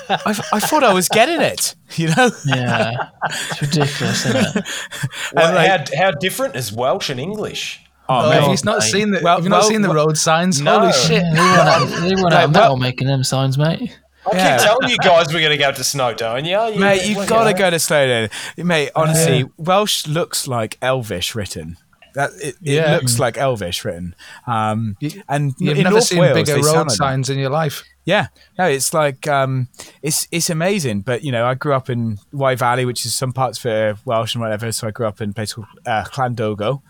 I, 0.09 0.39
I 0.53 0.59
thought 0.59 0.83
I 0.83 0.93
was 0.93 1.07
getting 1.09 1.41
it, 1.41 1.75
you 1.95 2.07
know. 2.15 2.29
Yeah, 2.45 3.09
it's 3.25 3.61
ridiculous, 3.61 4.25
isn't 4.25 4.57
it? 4.57 4.65
Well, 5.33 5.53
like- 5.55 5.89
how, 5.93 6.05
how 6.05 6.11
different 6.11 6.55
is 6.55 6.71
Welsh 6.71 7.09
and 7.09 7.19
English? 7.19 7.81
Oh, 8.09 8.25
Oh, 8.25 8.29
mate. 8.29 8.39
have 8.41 8.51
you 8.51 8.57
not 8.63 8.83
seen 8.83 9.11
the 9.11 9.19
Well- 9.21 9.35
Have 9.35 9.43
you 9.43 9.49
not 9.49 9.61
well- 9.61 9.69
seen 9.69 9.81
the 9.81 9.89
road 9.93 10.17
signs? 10.17 10.61
No. 10.61 10.79
Holy 10.79 10.93
shit! 10.93 11.23
They 11.33 11.39
run 11.39 11.67
out, 11.67 12.01
they 12.01 12.15
run 12.15 12.33
out 12.33 12.43
of 12.45 12.51
metal 12.51 12.77
making 12.77 13.07
them 13.07 13.23
signs, 13.23 13.57
mate. 13.57 13.97
I 14.31 14.35
Yeah. 14.35 14.57
keep 14.57 14.65
telling 14.67 14.89
you 14.89 14.97
guys 14.97 15.33
we're 15.33 15.39
going 15.41 15.51
to 15.51 15.57
go 15.57 15.71
to 15.71 15.81
Snowdonia. 15.81 16.73
You- 16.73 16.79
Mate, 16.79 17.05
you've 17.05 17.27
got 17.27 17.45
to 17.45 17.53
go 17.53 17.69
to 17.69 17.77
Snowdonia. 17.77 18.29
Mate, 18.57 18.91
honestly, 18.95 19.45
Welsh 19.57 20.05
looks 20.07 20.47
like 20.47 20.77
Elvish 20.81 21.33
written. 21.35 21.77
That 22.17 22.31
it, 22.41 22.55
it 22.55 22.55
Yeah. 22.61 22.95
looks 22.95 23.19
like 23.19 23.37
Elvish 23.37 23.85
written. 23.85 24.15
Um, 24.47 24.97
and 25.29 25.53
You've 25.59 25.77
never 25.77 25.91
North 25.91 26.05
seen 26.05 26.17
Wales, 26.17 26.33
bigger 26.33 26.59
road 26.59 26.89
signs 26.91 27.29
in 27.29 27.37
your 27.37 27.51
life. 27.51 27.83
Yeah, 28.05 28.27
no, 28.57 28.65
it's 28.65 28.91
like 28.93 29.27
um, 29.27 29.67
it's 30.01 30.27
it's 30.31 30.49
amazing. 30.49 31.01
But 31.01 31.23
you 31.23 31.31
know, 31.31 31.45
I 31.45 31.53
grew 31.53 31.73
up 31.73 31.89
in 31.91 32.17
Wye 32.31 32.55
Valley, 32.55 32.85
which 32.85 33.05
is 33.05 33.13
some 33.13 33.33
parts 33.33 33.59
for 33.59 33.97
Welsh 34.03 34.33
and 34.33 34.41
whatever. 34.41 34.71
So 34.71 34.87
I 34.87 34.91
grew 34.91 35.05
up 35.05 35.21
in 35.21 35.29
a 35.29 35.33
place 35.33 35.53
called 35.53 35.67
uh, 35.85 36.05
Llandogo. 36.05 36.81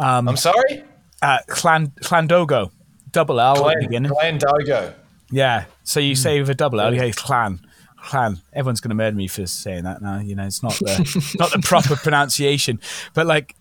I'm 0.00 0.36
sorry? 0.36 0.82
Uh, 1.22 1.38
Llan, 1.62 1.92
Llandogo, 2.02 2.72
double 3.12 3.38
L 3.40 3.70
at 3.70 3.76
the 3.80 3.86
beginning. 3.86 4.10
Glendogo. 4.10 4.94
Yeah. 5.30 5.66
So 5.84 6.00
you 6.00 6.16
say 6.16 6.40
with 6.40 6.50
a 6.50 6.54
double 6.54 6.80
L, 6.80 6.92
yeah, 6.92 7.08
clan. 7.12 7.60
Clan. 8.02 8.40
Everyone's 8.52 8.80
going 8.80 8.88
to 8.88 8.96
murder 8.96 9.16
me 9.16 9.28
for 9.28 9.46
saying 9.46 9.84
that 9.84 10.02
now. 10.02 10.18
You 10.18 10.34
know, 10.34 10.44
it's 10.44 10.60
not 10.62 10.72
the 10.74 11.34
not 11.38 11.52
the 11.52 11.60
proper 11.60 11.94
pronunciation. 12.02 12.80
But 13.14 13.26
like, 13.28 13.54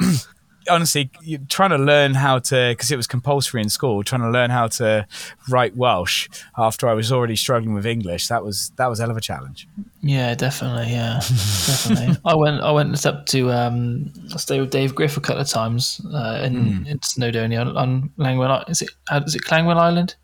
honestly, 0.70 1.12
trying 1.50 1.72
to 1.72 1.78
learn 1.78 2.14
how 2.14 2.40
to 2.40 2.70
because 2.70 2.92
it 2.92 2.98
was 2.98 3.08
compulsory 3.08 3.62
in 3.62 3.70
school. 3.70 4.04
Trying 4.04 4.22
to 4.22 4.30
learn 4.30 4.50
how 4.50 4.68
to 4.68 5.08
write 5.50 5.76
Welsh 5.76 6.30
after 6.58 6.88
I 6.88 6.94
was 6.94 7.12
already 7.12 7.36
struggling 7.36 7.74
with 7.74 7.86
English. 7.86 8.28
That 8.28 8.44
was 8.44 8.72
that 8.78 8.88
was 8.88 9.00
a 9.00 9.04
hell 9.04 9.12
of 9.12 9.18
a 9.18 9.22
challenge. 9.22 9.68
Yeah, 10.02 10.36
definitely. 10.36 10.94
Yeah, 10.94 11.20
definitely. 11.20 12.18
I 12.26 12.36
went. 12.36 12.62
I 12.62 12.72
went 12.72 13.06
up 13.06 13.26
to 13.28 13.52
um, 13.52 14.12
stay 14.38 14.60
with 14.60 14.72
Dave 14.72 14.96
Griff 14.96 15.18
a 15.18 15.22
couple 15.22 15.42
of 15.42 15.48
times 15.48 16.02
uh, 16.14 16.42
in, 16.44 16.86
in 16.88 17.00
Snowdonia 17.00 17.62
on, 17.62 17.78
on 17.78 18.10
Langwell. 18.18 18.50
Island. 18.50 18.70
Is 18.70 18.82
it? 18.82 18.92
uh, 19.10 19.22
it 19.26 19.42
Clangwell 19.44 19.78
Island? 19.78 20.16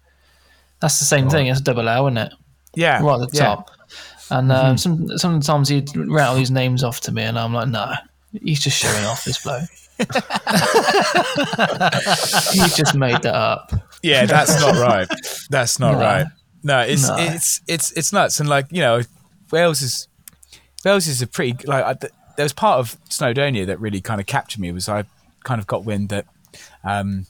That's 0.79 0.99
the 0.99 1.05
same 1.05 1.29
thing. 1.29 1.47
It's 1.47 1.59
a 1.59 1.63
double 1.63 1.89
L, 1.89 2.07
isn't 2.07 2.17
it? 2.17 2.33
Yeah. 2.75 3.01
Right 3.01 3.21
at 3.21 3.31
the 3.31 3.37
yeah. 3.37 3.43
top. 3.43 3.71
And 4.29 4.51
uh, 4.51 4.75
some 4.75 5.17
sometimes 5.17 5.69
he'd 5.69 5.95
rattle 5.95 6.35
these 6.35 6.51
names 6.51 6.83
off 6.83 6.99
to 7.01 7.13
me, 7.13 7.23
and 7.23 7.39
I'm 7.39 7.53
like, 7.53 7.69
no, 7.69 7.93
He's 8.43 8.59
just 8.59 8.77
showing 8.77 9.05
off 9.05 9.23
this 9.25 9.41
bloke. 9.43 9.69
he 9.97 10.05
just 12.75 12.95
made 12.95 13.21
that 13.23 13.33
up. 13.35 13.71
Yeah, 14.03 14.25
that's 14.25 14.59
not 14.61 14.75
right. 14.75 15.07
That's 15.49 15.79
not 15.79 15.93
No. 15.93 15.99
right. 15.99 16.25
No, 16.63 16.79
it's 16.81 17.07
No. 17.07 17.15
it's 17.17 17.61
it's 17.67 17.91
it's 17.93 18.13
nuts. 18.13 18.39
And 18.39 18.47
like 18.49 18.67
you 18.71 18.81
know, 18.81 19.01
Wales 19.51 19.81
is 19.81 20.07
Wales 20.85 21.07
is 21.07 21.21
a 21.21 21.27
pretty 21.27 21.65
like 21.67 21.83
I, 21.83 21.93
there 22.35 22.43
was 22.45 22.53
part 22.53 22.79
of 22.79 22.97
Snowdonia 23.09 23.65
that 23.67 23.79
really 23.79 24.01
kind 24.01 24.19
of 24.21 24.27
captured 24.27 24.59
me 24.59 24.71
was 24.71 24.87
I 24.89 25.05
kind 25.43 25.59
of 25.59 25.67
got 25.67 25.83
wind 25.85 26.09
that 26.09 26.25
um, 26.83 27.25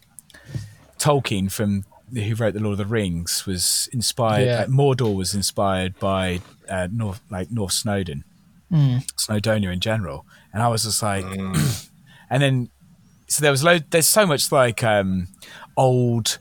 Tolkien 0.99 1.51
from 1.51 1.85
who 2.13 2.35
wrote 2.35 2.53
the 2.53 2.59
Lord 2.61 2.73
of 2.73 2.77
the 2.77 2.85
Rings 2.85 3.45
was 3.45 3.89
inspired. 3.93 4.45
Yeah. 4.45 4.59
Like 4.61 4.69
Mordor 4.69 5.15
was 5.15 5.33
inspired 5.33 5.97
by 5.99 6.41
uh, 6.69 6.87
North 6.91 7.21
like 7.29 7.51
North 7.51 7.73
Snowdon, 7.73 8.23
Snowdonia 8.71 9.71
in 9.71 9.79
general, 9.79 10.25
and 10.57 10.63
I 10.63 10.69
was 10.69 10.85
just 10.85 11.03
like, 11.03 11.23
and 12.31 12.41
then 12.41 12.69
so 13.27 13.43
there 13.43 13.51
was 13.51 13.63
load. 13.63 13.85
There's 13.91 14.07
so 14.07 14.25
much 14.25 14.51
like 14.51 14.83
um, 14.83 15.27
old 15.77 16.39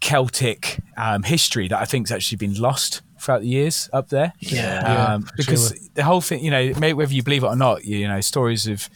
Celtic 0.00 0.80
um, 0.98 1.22
history 1.22 1.68
that 1.68 1.80
I 1.80 1.86
think's 1.86 2.10
actually 2.10 2.36
been 2.36 2.60
lost 2.60 3.00
throughout 3.18 3.40
the 3.40 3.48
years 3.48 3.88
up 3.90 4.10
there. 4.10 4.34
Yeah. 4.40 4.82
Yeah, 4.82 5.14
um, 5.14 5.28
because 5.34 5.72
the 5.94 6.04
whole 6.04 6.20
thing, 6.20 6.44
you 6.44 6.50
know, 6.50 6.74
maybe 6.78 6.92
whether 6.92 7.14
you 7.14 7.22
believe 7.22 7.42
it 7.42 7.46
or 7.46 7.56
not, 7.56 7.86
you, 7.86 7.96
you 7.96 8.06
know, 8.06 8.20
stories 8.20 8.66
of 8.66 8.90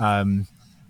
um, 0.00 0.46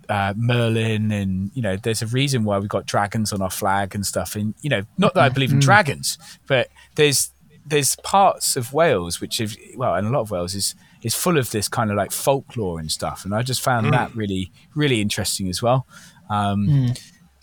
uh, 0.07 0.33
Merlin 0.37 1.11
and 1.11 1.51
you 1.53 1.61
know, 1.61 1.75
there's 1.75 2.01
a 2.01 2.07
reason 2.07 2.45
why 2.45 2.57
we've 2.57 2.69
got 2.69 2.85
dragons 2.85 3.33
on 3.33 3.41
our 3.41 3.51
flag 3.51 3.95
and 3.95 4.05
stuff. 4.05 4.37
And 4.37 4.53
you 4.61 4.69
know, 4.69 4.83
not 4.97 5.13
that 5.15 5.23
I 5.25 5.27
believe 5.27 5.51
in 5.51 5.59
dragons, 5.59 6.17
but 6.47 6.69
there's 6.95 7.31
there's 7.65 7.97
parts 7.97 8.55
of 8.55 8.71
Wales 8.71 9.19
which 9.19 9.39
have 9.39 9.57
well, 9.75 9.93
and 9.93 10.07
a 10.07 10.09
lot 10.09 10.21
of 10.21 10.31
Wales 10.31 10.55
is 10.55 10.73
is 11.05 11.15
full 11.15 11.37
of 11.37 11.51
this 11.51 11.67
kind 11.69 11.89
of 11.91 11.95
like 11.97 12.11
folklore 12.11 12.79
and 12.79 12.91
stuff. 12.91 13.23
And 13.25 13.33
I 13.33 13.41
just 13.43 13.61
found 13.61 13.85
that 13.93 14.15
really 14.15 14.51
really 14.75 14.99
interesting 14.99 15.47
as 15.49 15.61
well. 15.61 15.85
Um, 16.29 16.93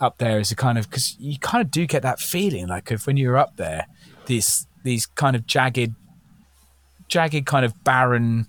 Up 0.01 0.19
there 0.19 0.41
is 0.41 0.51
a 0.51 0.57
kind 0.57 0.79
of 0.79 0.91
because 0.91 1.17
you 1.21 1.39
kind 1.39 1.63
of 1.65 1.71
do 1.71 1.87
get 1.87 2.03
that 2.03 2.19
feeling 2.19 2.67
like 2.67 2.91
if 2.91 3.07
when 3.07 3.17
you're 3.17 3.39
up 3.39 3.57
there, 3.57 3.87
these 4.27 4.67
these 4.83 5.07
kind 5.07 5.37
of 5.37 5.47
jagged 5.47 5.95
jagged 7.09 7.47
kind 7.47 7.65
of 7.65 7.73
barren 7.85 8.47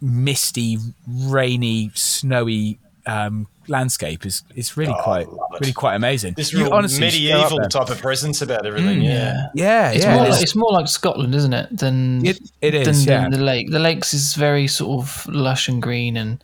misty 0.00 0.78
rainy 1.06 1.90
snowy 1.94 2.78
um, 3.06 3.46
landscape 3.68 4.26
is 4.26 4.42
is 4.54 4.76
really 4.76 4.94
oh, 4.96 5.02
quite 5.02 5.26
really 5.60 5.72
quite 5.72 5.94
amazing 5.94 6.34
This 6.34 6.52
You 6.52 6.64
real 6.64 6.74
honestly 6.74 7.10
should 7.10 7.28
go 7.28 7.40
up 7.40 7.50
medieval 7.50 7.68
type 7.68 7.90
of 7.90 8.00
presence 8.00 8.42
about 8.42 8.66
everything. 8.66 9.02
Yeah. 9.02 9.12
yeah. 9.12 9.46
yeah 9.54 9.90
It's, 9.92 10.04
yeah 10.04 10.16
more 10.16 10.26
it 10.26 10.30
like, 10.30 10.42
it's 10.42 10.56
more 10.56 10.72
like 10.72 10.88
Scotland, 10.88 11.34
isn't 11.34 11.52
it? 11.52 11.76
Than 11.76 12.26
It- 12.26 12.40
it 12.60 12.84
than, 12.84 12.94
yeah. 12.94 13.22
than 13.22 13.30
the 13.30 13.38
lake. 13.38 13.70
The 13.70 13.78
lakes 13.78 14.14
is 14.14 14.34
very 14.34 14.66
sort 14.66 15.02
of 15.02 15.26
lush 15.26 15.68
and 15.68 15.82
green 15.82 16.16
and, 16.16 16.42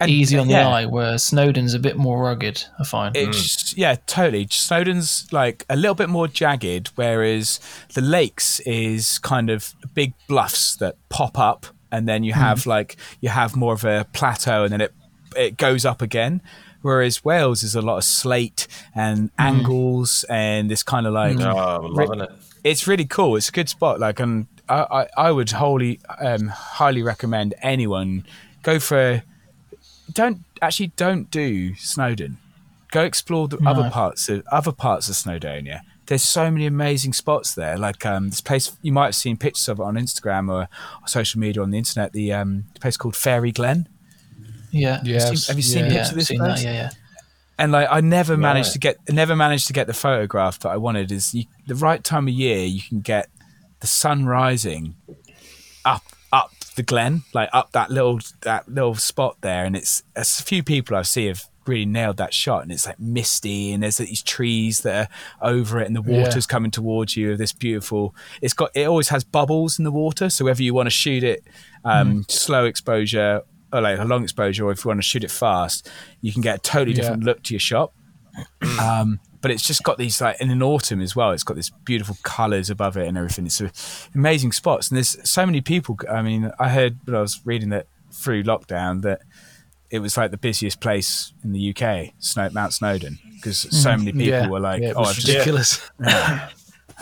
And, 0.00 0.10
easy 0.10 0.38
on 0.38 0.46
the 0.46 0.54
eye, 0.54 0.86
where 0.86 1.18
Snowdon's 1.18 1.74
a 1.74 1.78
bit 1.80 1.96
more 1.96 2.22
rugged. 2.22 2.62
I 2.78 2.84
find. 2.84 3.16
It's 3.16 3.74
mm. 3.74 3.78
yeah, 3.78 3.96
totally. 4.06 4.46
Snowdon's 4.48 5.26
like 5.32 5.64
a 5.68 5.74
little 5.74 5.96
bit 5.96 6.08
more 6.08 6.28
jagged, 6.28 6.90
whereas 6.94 7.58
the 7.94 8.00
lakes 8.00 8.60
is 8.60 9.18
kind 9.18 9.50
of 9.50 9.74
big 9.94 10.12
bluffs 10.28 10.76
that 10.76 10.94
pop 11.08 11.36
up, 11.36 11.66
and 11.90 12.06
then 12.06 12.22
you 12.22 12.32
mm. 12.32 12.36
have 12.36 12.64
like 12.64 12.96
you 13.20 13.28
have 13.28 13.56
more 13.56 13.74
of 13.74 13.84
a 13.84 14.06
plateau, 14.12 14.62
and 14.62 14.72
then 14.72 14.80
it 14.80 14.94
it 15.36 15.56
goes 15.56 15.84
up 15.84 16.02
again. 16.02 16.40
Whereas 16.80 17.24
Wales 17.24 17.64
is 17.64 17.74
a 17.74 17.82
lot 17.82 17.96
of 17.98 18.04
slate 18.04 18.68
and 18.94 19.30
angles, 19.36 20.24
and 20.30 20.70
this 20.70 20.82
kind 20.84 21.06
of 21.08 21.12
like 21.12 21.38
Oh, 21.40 21.86
I'm 21.86 21.92
loving 21.92 22.20
it. 22.20 22.30
it's 22.62 22.86
really 22.86 23.04
cool. 23.04 23.34
It's 23.34 23.48
a 23.48 23.52
good 23.52 23.68
spot. 23.68 23.98
Like, 23.98 24.20
and 24.20 24.46
I, 24.68 24.82
I, 25.16 25.26
I 25.28 25.30
would 25.32 25.50
wholly, 25.50 25.98
um, 26.20 26.48
highly 26.48 27.02
recommend 27.02 27.54
anyone 27.62 28.24
go 28.62 28.78
for. 28.78 29.22
Don't 30.12 30.38
actually 30.62 30.92
don't 30.96 31.30
do 31.30 31.74
Snowdon. 31.74 32.38
Go 32.90 33.02
explore 33.02 33.48
the 33.48 33.58
other 33.66 33.90
parts 33.90 34.28
of 34.28 34.46
other 34.50 34.72
parts 34.72 35.08
of 35.08 35.16
Snowdonia. 35.16 35.80
There's 36.06 36.22
so 36.22 36.50
many 36.50 36.64
amazing 36.64 37.12
spots 37.12 37.54
there. 37.54 37.76
Like 37.76 38.06
um, 38.06 38.30
this 38.30 38.40
place, 38.40 38.74
you 38.80 38.92
might 38.92 39.06
have 39.06 39.14
seen 39.14 39.36
pictures 39.36 39.68
of 39.68 39.78
it 39.78 39.82
on 39.82 39.96
Instagram 39.96 40.48
or, 40.50 40.62
or 41.02 41.06
social 41.08 41.38
media 41.38 41.60
on 41.62 41.70
the 41.70 41.76
internet. 41.76 42.12
The 42.12 42.32
um, 42.32 42.64
place 42.80 42.96
called 42.96 43.14
Fairy 43.16 43.52
Glen. 43.52 43.88
Yeah. 44.70 45.00
Yeah. 45.04 45.20
Have 45.22 45.30
you 45.32 45.36
seen, 45.36 45.46
have 45.48 45.56
you 45.56 45.62
seen 45.62 45.84
Yeah. 45.84 45.84
Yeah, 45.84 45.88
pictures 45.96 46.10
of 46.10 46.16
this 46.16 46.26
seen 46.28 46.38
place? 46.38 46.62
that. 46.62 46.64
Yeah, 46.64 46.72
yeah. 46.72 46.90
and 47.58 47.72
like 47.72 47.88
I 47.90 48.00
never 48.00 48.36
managed 48.36 48.68
Right. 48.68 48.72
to 48.74 48.78
get 48.78 48.96
I 49.08 49.12
never 49.12 49.34
managed 49.36 49.66
to 49.68 49.72
get 49.72 49.86
the 49.86 49.94
photograph 49.94 50.58
that 50.60 50.68
I 50.70 50.76
wanted. 50.76 51.10
Is 51.12 51.34
you, 51.34 51.44
the 51.66 51.74
right 51.74 52.02
time 52.04 52.28
of 52.28 52.34
year 52.34 52.64
you 52.64 52.80
can 52.82 53.00
get 53.00 53.28
the 53.80 53.86
sun 53.86 54.26
rising 54.26 54.94
up 55.84 56.02
up 56.32 56.50
the 56.76 56.82
glen, 56.82 57.22
like 57.34 57.48
up 57.52 57.72
that 57.72 57.90
little 57.90 58.20
that 58.42 58.68
little 58.68 58.94
spot 58.94 59.36
there, 59.40 59.64
and 59.64 59.74
it's 59.76 60.02
a 60.14 60.24
few 60.24 60.62
people 60.62 60.96
I 60.96 61.02
see 61.02 61.26
have 61.26 61.44
really 61.66 61.84
nailed 61.86 62.16
that 62.16 62.32
shot, 62.32 62.62
and 62.62 62.72
it's 62.72 62.86
like 62.86 62.98
misty, 62.98 63.72
and 63.72 63.82
there's 63.82 63.98
these 63.98 64.22
trees 64.22 64.80
that 64.80 65.10
are 65.40 65.50
over 65.50 65.80
it, 65.80 65.86
and 65.86 65.94
the 65.96 66.02
Yeah. 66.02 66.22
water's 66.22 66.46
coming 66.46 66.70
towards 66.70 67.16
you. 67.16 67.32
Of 67.32 67.38
this 67.38 67.52
beautiful. 67.52 68.14
It's 68.40 68.54
got 68.54 68.70
it 68.74 68.86
always 68.86 69.08
has 69.08 69.24
bubbles 69.24 69.78
in 69.78 69.84
the 69.84 69.90
water, 69.92 70.30
so 70.30 70.44
whether 70.44 70.62
you 70.62 70.72
want 70.74 70.86
to 70.86 70.90
shoot 70.90 71.24
it 71.24 71.44
um, 71.84 72.24
slow 72.28 72.64
exposure 72.64 73.42
or 73.72 73.80
like 73.80 73.98
a 73.98 74.04
long 74.04 74.22
exposure, 74.22 74.64
or 74.64 74.72
if 74.72 74.84
you 74.84 74.88
want 74.88 74.98
to 74.98 75.06
shoot 75.06 75.24
it 75.24 75.30
fast, 75.30 75.90
you 76.20 76.32
can 76.32 76.42
get 76.42 76.56
a 76.56 76.58
totally 76.60 76.96
Yeah. 76.96 77.02
different 77.02 77.24
look 77.24 77.42
to 77.44 77.54
your 77.54 77.60
shot. 77.60 77.92
Um, 78.80 79.18
but 79.40 79.50
it's 79.50 79.66
just 79.66 79.82
got 79.82 79.98
these 79.98 80.20
like 80.20 80.36
and 80.40 80.50
in 80.50 80.62
autumn 80.62 81.00
as 81.00 81.14
well. 81.14 81.30
It's 81.32 81.42
got 81.44 81.54
these 81.54 81.70
beautiful 81.84 82.16
colours 82.22 82.70
above 82.70 82.96
it 82.96 83.06
and 83.06 83.16
everything. 83.16 83.46
It's 83.46 83.60
a, 83.60 83.70
amazing 84.14 84.52
spots, 84.52 84.88
and 84.88 84.96
there's 84.96 85.16
so 85.28 85.44
many 85.46 85.60
people. 85.60 85.96
I 86.10 86.22
mean, 86.22 86.50
I 86.58 86.68
heard 86.68 86.98
when 87.04 87.14
I 87.16 87.20
was 87.20 87.40
reading 87.44 87.68
that 87.70 87.86
through 88.12 88.44
lockdown 88.44 89.02
that 89.02 89.22
it 89.90 90.00
was 90.00 90.16
like 90.16 90.30
the 90.32 90.38
busiest 90.38 90.80
place 90.80 91.32
in 91.44 91.52
the 91.52 91.70
UK, 91.74 92.12
Snow, 92.18 92.48
Mount 92.52 92.72
Snowdon, 92.72 93.18
because 93.36 93.58
so 93.58 93.96
many 93.96 94.12
people 94.12 94.26
yeah. 94.26 94.48
were 94.48 94.60
like, 94.60 94.82
yeah, 94.82 94.92
"Oh, 94.96 95.02
I've 95.04 95.14
just 95.14 95.28
ridiculous. 95.28 95.80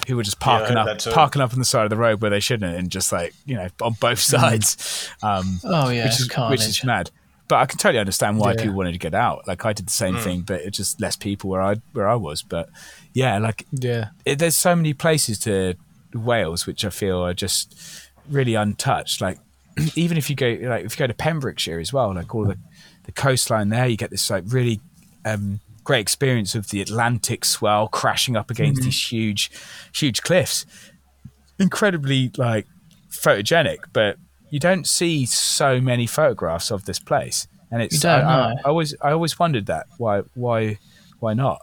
Who 0.06 0.16
were 0.16 0.22
just 0.22 0.38
parking 0.40 0.76
heard 0.76 0.86
that 0.86 0.92
up, 0.92 0.98
too. 0.98 1.10
parking 1.12 1.42
up 1.42 1.52
on 1.52 1.58
the 1.58 1.64
side 1.64 1.84
of 1.84 1.90
the 1.90 1.96
road 1.96 2.20
where 2.20 2.30
they 2.30 2.40
shouldn't, 2.40 2.76
and 2.76 2.90
just 2.90 3.12
like 3.12 3.34
you 3.44 3.56
know 3.56 3.68
on 3.82 3.94
both 4.00 4.18
sides, 4.20 5.08
um, 5.22 5.60
Oh 5.64 5.88
yeah, 5.90 6.04
which 6.04 6.20
is 6.20 6.28
carnage. 6.28 6.60
which 6.60 6.68
is 6.68 6.84
mad. 6.84 7.10
But 7.48 7.56
I 7.56 7.66
can 7.66 7.78
totally 7.78 8.00
understand 8.00 8.38
why 8.38 8.52
Yeah. 8.52 8.62
people 8.62 8.76
wanted 8.76 8.92
to 8.92 8.98
get 8.98 9.14
out. 9.14 9.46
Like 9.46 9.64
I 9.64 9.72
did 9.72 9.86
the 9.86 9.92
same 9.92 10.16
thing, 10.16 10.40
but 10.40 10.62
it's 10.62 10.76
just 10.76 11.00
less 11.00 11.14
people 11.16 11.48
where 11.50 11.62
I 11.62 11.76
where 11.92 12.08
I 12.08 12.16
was. 12.16 12.42
But 12.42 12.68
yeah, 13.12 13.38
like 13.38 13.64
Yeah. 13.72 14.08
it, 14.24 14.38
there's 14.40 14.56
so 14.56 14.74
many 14.74 14.92
places 14.94 15.38
to 15.40 15.74
Wales 16.14 16.66
which 16.66 16.84
I 16.84 16.90
feel 16.90 17.24
are 17.24 17.34
just 17.34 17.74
really 18.28 18.54
untouched. 18.54 19.20
Like 19.20 19.38
even 19.94 20.16
if 20.18 20.28
you 20.28 20.34
go 20.36 20.58
like 20.62 20.84
if 20.86 20.92
you 20.94 20.98
go 20.98 21.06
to 21.06 21.14
Pembrokeshire 21.14 21.78
as 21.78 21.92
well, 21.92 22.12
like 22.14 22.34
all 22.34 22.44
the 22.46 22.58
the 23.04 23.12
coastline 23.12 23.68
there, 23.68 23.86
you 23.86 23.96
get 23.96 24.10
this 24.10 24.28
like 24.28 24.42
really 24.48 24.80
um, 25.24 25.60
great 25.86 26.00
experience 26.00 26.54
of 26.54 26.70
the 26.70 26.82
Atlantic 26.82 27.44
swell 27.44 27.86
crashing 27.86 28.36
up 28.36 28.50
against 28.50 28.80
mm-hmm. 28.80 28.86
these 28.86 29.12
huge, 29.12 29.50
huge 29.94 30.20
cliffs. 30.20 30.66
Incredibly 31.58 32.32
like 32.36 32.66
photogenic, 33.10 33.78
but 33.92 34.18
you 34.50 34.58
don't 34.58 34.86
see 34.86 35.24
so 35.24 35.80
many 35.80 36.06
photographs 36.06 36.70
of 36.70 36.84
this 36.84 36.98
place. 36.98 37.46
And 37.70 37.80
it's 37.80 38.04
I, 38.04 38.20
I. 38.20 38.50
I 38.52 38.68
always 38.68 38.94
I 39.00 39.12
always 39.12 39.38
wondered 39.38 39.66
that 39.66 39.86
why 39.96 40.22
why 40.34 40.78
why 41.20 41.34
not? 41.34 41.62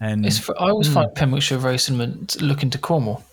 And 0.00 0.26
It's 0.26 0.48
I 0.50 0.70
always 0.70 0.88
hmm. 0.88 0.94
find 0.94 1.14
Pembrokeshire 1.14 1.58
very 1.58 1.78
similar 1.78 2.12
to 2.26 2.44
looking 2.44 2.70
to 2.70 2.78
Cornwall. 2.78 3.24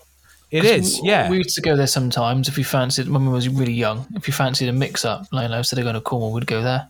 it 0.52 0.66
is, 0.66 1.00
We- 1.02 1.10
yeah. 1.10 1.30
We 1.30 1.38
used 1.38 1.56
to 1.56 1.62
go 1.62 1.76
there 1.76 1.88
sometimes 1.88 2.48
if 2.48 2.58
we 2.58 2.64
fancied, 2.64 3.08
when 3.08 3.26
we 3.26 3.32
was 3.32 3.48
really 3.50 3.74
young, 3.74 4.06
if 4.16 4.28
you 4.28 4.34
fancied 4.34 4.70
a 4.70 4.74
mix 4.74 5.06
up, 5.06 5.28
like, 5.32 5.44
you 5.44 5.50
know, 5.50 5.60
instead 5.60 5.80
of 5.80 5.84
going 5.84 5.96
to 5.96 6.02
Cornwall, 6.02 6.32
we'd 6.32 6.48
go 6.48 6.62
there. 6.62 6.88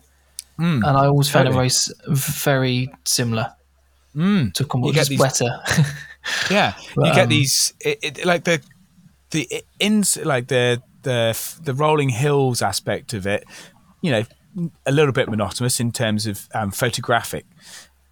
Mm, 0.60 0.88
And 0.88 0.98
I 0.98 1.06
always 1.06 1.30
found 1.30 1.48
it 1.48 1.52
totally. 1.52 1.70
very, 2.08 2.90
similar 3.04 3.54
mm. 4.16 4.54
to 4.54 4.64
Cornwall, 4.66 4.94
just 4.94 5.10
these- 5.10 5.20
wetter. 5.20 5.60
Yeah, 6.50 6.74
But, 6.96 7.06
you 7.08 7.14
get 7.14 7.24
um, 7.24 7.30
these 7.30 7.74
it, 7.82 8.00
it, 8.02 8.26
like 8.26 8.46
the 8.46 8.60
the 9.30 9.48
ins 9.80 10.18
like 10.18 10.48
the 10.48 10.82
the 11.04 11.38
the 11.64 11.74
rolling 11.74 12.10
hills 12.10 12.64
aspect 12.64 13.14
of 13.14 13.28
it. 13.28 13.44
You 14.02 14.12
know, 14.12 14.24
a 14.88 14.92
little 14.92 15.12
bit 15.12 15.30
monotonous 15.30 15.80
in 15.80 15.92
terms 15.92 16.26
of 16.26 16.48
um, 16.56 16.72
photographic 16.72 17.46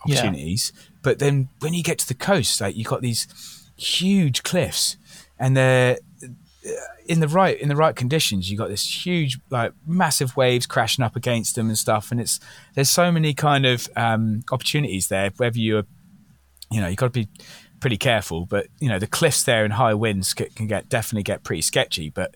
Yeah. 0.06 0.18
opportunities, 0.20 0.72
but 1.02 1.18
then 1.18 1.50
when 1.60 1.74
you 1.74 1.82
get 1.82 1.98
to 2.00 2.08
the 2.08 2.14
coast, 2.14 2.62
like 2.62 2.76
you 2.76 2.84
have 2.84 2.90
got 2.90 3.02
these 3.02 3.26
huge 3.78 4.44
cliffs, 4.44 4.98
and 5.40 5.58
they're 5.58 5.98
in 7.08 7.20
the 7.20 7.28
right 7.28 7.60
in 7.60 7.68
the 7.70 7.76
right 7.76 7.96
conditions. 7.96 8.50
You 8.50 8.58
got 8.58 8.70
this 8.70 9.06
huge 9.06 9.40
like 9.50 9.74
massive 9.86 10.36
waves 10.38 10.66
crashing 10.66 11.04
up 11.04 11.16
against 11.16 11.56
them 11.56 11.68
and 11.68 11.78
stuff, 11.78 12.12
and 12.12 12.20
it's 12.22 12.40
there's 12.76 12.90
so 12.90 13.12
many 13.12 13.34
kind 13.34 13.66
of 13.66 13.90
um, 13.96 14.44
opportunities 14.52 15.08
there. 15.10 15.32
Whether 15.38 15.60
you're 15.60 15.84
you 16.72 16.82
know, 16.82 16.88
you've 16.88 16.98
got 16.98 17.14
to 17.14 17.20
be 17.26 17.28
pretty 17.80 17.98
careful. 17.98 18.46
But 18.46 18.68
you 18.80 18.90
know, 18.90 18.98
the 19.00 19.08
cliffs 19.08 19.44
there 19.44 19.64
and 19.64 19.74
high 19.74 19.94
winds 19.94 20.34
can, 20.34 20.48
can 20.56 20.68
get 20.68 20.90
definitely 20.90 21.24
get 21.24 21.44
pretty 21.44 21.62
sketchy. 21.62 22.10
But 22.10 22.36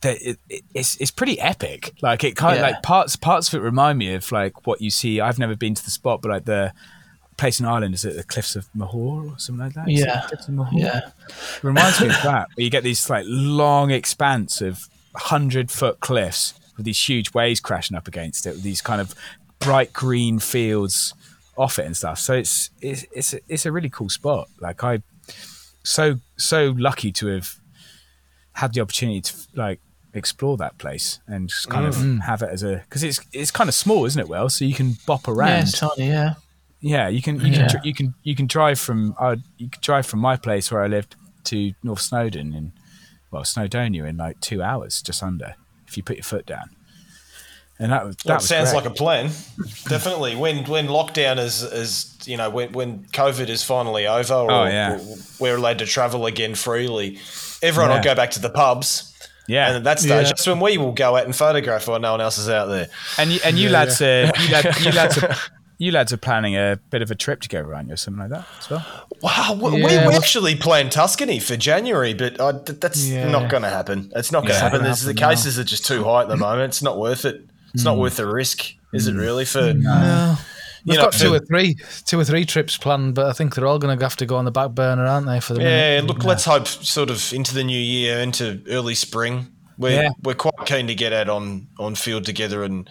the, 0.00 0.30
it, 0.30 0.38
it- 0.48 0.64
it's 0.74 0.96
it's 1.00 1.10
pretty 1.10 1.38
epic. 1.40 1.92
Like 2.02 2.24
it 2.24 2.36
kind 2.36 2.54
of 2.56 2.60
Yeah. 2.62 2.70
like 2.72 2.82
parts 2.82 3.16
parts 3.16 3.48
of 3.48 3.60
it 3.60 3.62
remind 3.64 3.98
me 3.98 4.14
of 4.14 4.32
like 4.32 4.66
what 4.66 4.80
you 4.80 4.90
see. 4.90 5.20
I've 5.20 5.38
never 5.38 5.54
been 5.56 5.74
to 5.74 5.84
the 5.84 5.90
spot, 5.90 6.22
but 6.22 6.30
like 6.30 6.44
the 6.46 6.72
place 7.36 7.60
in 7.60 7.66
Ireland 7.66 7.94
is 7.94 8.04
it 8.04 8.16
the 8.16 8.24
cliffs 8.24 8.56
of 8.56 8.68
Moher 8.74 9.30
or 9.30 9.38
something 9.38 9.64
like 9.64 9.74
that? 9.74 9.88
Is 9.90 10.00
Yeah. 10.00 10.22
cliffs 10.28 10.48
of 10.48 10.54
Moher? 10.54 10.70
yeah. 10.72 10.98
It 11.28 11.62
reminds 11.64 12.00
me 12.00 12.06
of 12.08 12.22
that. 12.22 12.48
Where 12.54 12.64
you 12.64 12.70
get 12.70 12.82
these 12.84 13.08
like 13.10 13.24
long 13.28 13.90
expanse 13.90 14.60
of 14.60 14.88
hundred 15.14 15.70
foot 15.70 16.00
cliffs 16.00 16.54
with 16.76 16.84
these 16.86 17.08
huge 17.08 17.32
waves 17.34 17.60
crashing 17.60 17.96
up 17.96 18.06
against 18.08 18.46
it, 18.46 18.50
with 18.50 18.62
these 18.62 18.80
kind 18.80 19.00
of 19.00 19.14
bright 19.58 19.92
green 19.92 20.38
fields 20.38 21.14
off 21.56 21.78
it 21.78 21.86
and 21.86 21.96
stuff. 21.96 22.18
So 22.18 22.34
it's 22.34 22.70
it's 22.80 23.04
it's 23.12 23.32
a, 23.34 23.40
it's 23.48 23.66
a 23.66 23.72
really 23.72 23.88
cool 23.90 24.08
spot. 24.10 24.48
Like 24.60 24.82
I 24.84 25.02
so 25.82 26.16
so 26.36 26.74
lucky 26.76 27.12
to 27.12 27.26
have 27.28 27.54
had 28.52 28.72
the 28.74 28.80
opportunity 28.80 29.20
to 29.20 29.34
like 29.54 29.80
explore 30.14 30.56
that 30.56 30.78
place 30.78 31.20
and 31.26 31.48
just 31.48 31.68
kind 31.68 31.86
Mm. 31.86 32.16
of 32.18 32.24
have 32.24 32.42
it 32.42 32.48
as 32.50 32.62
a 32.62 32.82
because 32.88 33.02
it's 33.04 33.20
it's 33.32 33.50
kind 33.50 33.68
of 33.68 33.74
small, 33.74 34.04
isn't 34.06 34.20
it? 34.20 34.28
Well, 34.28 34.48
so 34.48 34.64
you 34.64 34.74
can 34.74 34.96
bop 35.06 35.26
Yeah, 35.26 35.32
around. 35.34 35.62
it's 35.62 35.78
tiny. 35.78 36.08
Yeah. 36.08 36.34
Yeah, 36.86 37.08
you 37.08 37.20
can 37.22 37.40
you 37.40 37.46
Yeah. 37.52 37.58
can 37.58 37.68
dr- 37.68 37.84
you 37.86 37.94
can 37.94 38.14
you 38.22 38.34
can 38.36 38.46
drive 38.46 38.78
from 38.78 39.14
uh, 39.18 39.36
you 39.58 39.68
can 39.68 39.80
drive 39.82 40.06
from 40.06 40.20
my 40.20 40.36
place 40.36 40.70
where 40.70 40.82
I 40.82 40.86
lived 40.86 41.16
to 41.44 41.72
North 41.82 42.00
Snowdon 42.00 42.52
in 42.54 42.72
well 43.30 43.42
Snowdonia 43.42 44.08
in 44.08 44.16
like 44.16 44.40
two 44.40 44.62
hours, 44.62 45.02
just 45.02 45.22
under 45.22 45.54
if 45.88 45.96
you 45.96 46.02
put 46.02 46.16
your 46.16 46.24
foot 46.24 46.46
down. 46.46 46.70
And 47.78 47.92
that 47.92 48.06
was 48.06 48.16
that, 48.16 48.24
That 48.26 48.34
was 48.36 48.48
sounds 48.48 48.70
great. 48.72 48.84
like 48.84 48.90
a 48.92 48.94
plan. 48.94 49.26
Definitely. 49.88 50.34
When 50.36 50.64
when 50.64 50.86
lockdown 50.86 51.38
is 51.38 51.62
is 51.62 52.16
you 52.24 52.36
know 52.36 52.48
when 52.50 52.72
when 52.72 53.04
COVID 53.12 53.48
is 53.48 53.62
finally 53.62 54.06
over, 54.06 54.34
or 54.34 54.50
Oh, 54.50 54.64
yeah. 54.66 54.98
we're 55.40 55.56
allowed 55.56 55.78
to 55.80 55.86
travel 55.86 56.24
again 56.26 56.54
freely, 56.54 57.18
everyone 57.62 57.90
Yeah. 57.90 57.96
will 57.96 58.04
go 58.04 58.14
back 58.14 58.30
to 58.32 58.40
the 58.40 58.50
pubs. 58.50 59.12
yeah. 59.48 59.66
And 59.68 59.76
at 59.76 59.84
that 59.84 59.98
stage, 59.98 60.10
Yeah. 60.10 60.22
that's 60.22 60.46
when 60.46 60.60
we 60.60 60.78
will 60.78 60.92
go 60.92 61.16
out 61.16 61.24
and 61.26 61.34
photograph 61.36 61.86
while 61.86 62.00
no 62.00 62.12
one 62.12 62.20
else 62.22 62.38
is 62.38 62.48
out 62.48 62.66
there. 62.68 62.88
And 63.18 63.30
you, 63.32 63.40
and 63.44 63.58
you 63.58 63.68
Yeah, 63.68 63.78
lads, 63.78 64.00
uh, 64.00 64.32
you, 64.40 64.48
lad, 64.52 64.64
you 64.80 64.90
lads, 64.92 65.18
are, 65.22 65.36
you 65.78 65.92
lads 65.92 66.12
are 66.12 66.16
planning 66.16 66.54
a 66.56 66.78
bit 66.90 67.02
of 67.02 67.10
a 67.10 67.14
trip 67.14 67.40
to 67.42 67.48
go 67.48 67.60
around 67.60 67.90
or 67.92 67.96
something 67.96 68.20
like 68.20 68.30
that 68.30 68.46
as 68.58 68.70
well. 68.70 68.86
Wow, 69.22 69.58
we, 69.60 69.70
Yeah, 69.82 69.86
we 70.02 70.06
well- 70.08 70.12
actually 70.16 70.54
planned 70.56 70.92
Tuscany 70.92 71.38
for 71.38 71.56
January, 71.56 72.14
but 72.14 72.40
uh, 72.40 72.52
th- 72.64 72.80
that's 72.80 73.06
Yeah. 73.06 73.28
not 73.30 73.50
going 73.50 73.62
to 73.62 73.68
happen. 73.70 74.10
It's 74.16 74.32
not 74.32 74.40
going 74.40 74.52
to 74.52 74.54
Yeah. 74.54 74.60
happen. 74.60 74.82
The 74.82 74.88
happen, 74.90 75.14
no. 75.16 75.28
cases 75.28 75.58
are 75.58 75.64
just 75.64 75.84
too 75.86 76.04
high 76.04 76.22
at 76.22 76.28
the 76.28 76.36
moment. 76.36 76.70
It's 76.70 76.82
not 76.82 76.98
worth 76.98 77.24
it. 77.24 77.42
It's 77.74 77.84
not 77.84 77.98
worth 77.98 78.16
the 78.16 78.26
risk, 78.26 78.64
is 78.94 79.06
it? 79.06 79.14
Really? 79.14 79.44
For 79.44 79.74
No. 79.74 80.36
We've 80.86 80.94
You 80.94 80.98
know, 81.00 81.06
got 81.06 81.14
two 81.14 81.30
for- 81.30 81.34
or 81.36 81.38
three, 81.40 81.76
two 82.04 82.20
or 82.20 82.24
three 82.24 82.44
trips 82.44 82.76
planned, 82.76 83.16
but 83.16 83.26
I 83.26 83.32
think 83.32 83.56
they're 83.56 83.66
all 83.66 83.80
going 83.80 83.98
to 83.98 84.04
have 84.04 84.14
to 84.18 84.24
go 84.26 84.36
on 84.36 84.44
the 84.44 84.52
back 84.52 84.70
burner, 84.70 85.04
aren't 85.04 85.26
they? 85.26 85.40
For 85.40 85.54
the 85.54 85.60
yeah, 85.60 85.96
minute? 86.00 86.06
look, 86.06 86.22
let's 86.24 86.44
hope 86.44 86.68
sort 86.68 87.10
of 87.10 87.32
into 87.32 87.52
the 87.54 87.64
new 87.64 87.78
year, 87.78 88.20
into 88.20 88.62
early 88.70 88.94
spring. 88.94 89.48
We're, 89.78 90.02
Yeah. 90.02 90.08
we're 90.22 90.34
quite 90.34 90.54
keen 90.66 90.86
to 90.86 90.94
get 90.94 91.12
out 91.12 91.28
on, 91.28 91.66
on 91.78 91.94
field 91.94 92.24
together 92.24 92.62
and 92.64 92.88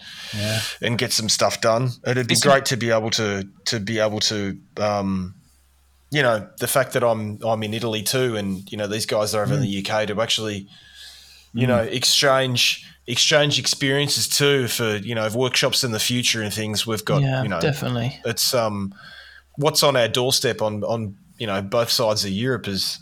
and 0.80 0.96
get 0.98 1.12
some 1.12 1.28
stuff 1.28 1.60
done. 1.60 1.90
It'd 2.06 2.28
be 2.28 2.34
Isn't- 2.34 2.48
great 2.50 2.64
to 2.66 2.76
be 2.76 2.90
able 2.90 3.10
to 3.10 3.48
to 3.66 3.80
be 3.80 3.98
able 3.98 4.20
to 4.20 4.56
um, 4.78 5.34
you 6.12 6.22
know 6.22 6.48
the 6.60 6.68
fact 6.68 6.92
that 6.92 7.02
I'm 7.02 7.38
I'm 7.44 7.62
in 7.64 7.74
Italy 7.74 8.02
too, 8.02 8.36
and 8.36 8.70
you 8.70 8.78
know 8.78 8.86
these 8.86 9.06
guys 9.06 9.34
are 9.34 9.42
over 9.42 9.54
in 9.54 9.60
Mm. 9.60 9.62
the 9.64 9.90
UK 9.90 10.06
to 10.08 10.20
actually 10.22 10.68
you 11.52 11.66
know 11.66 11.78
exchange 11.80 12.86
exchange 13.08 13.58
experiences 13.58 14.28
too 14.28 14.68
for 14.68 14.96
you 14.96 15.14
know 15.14 15.28
workshops 15.34 15.82
in 15.84 15.90
the 15.92 15.98
future 16.00 16.42
and 16.42 16.52
things. 16.54 16.86
We've 16.86 17.04
got 17.04 17.22
yeah, 17.22 17.42
you 17.42 17.48
know 17.48 17.60
definitely. 17.60 18.20
it's 18.24 18.54
um 18.54 18.94
what's 19.56 19.82
on 19.82 19.96
our 19.96 20.08
doorstep 20.08 20.62
on 20.62 20.84
on 20.84 21.16
you 21.38 21.46
know 21.46 21.60
both 21.62 21.90
sides 21.90 22.24
of 22.24 22.30
Europe 22.30 22.68
is 22.68 22.98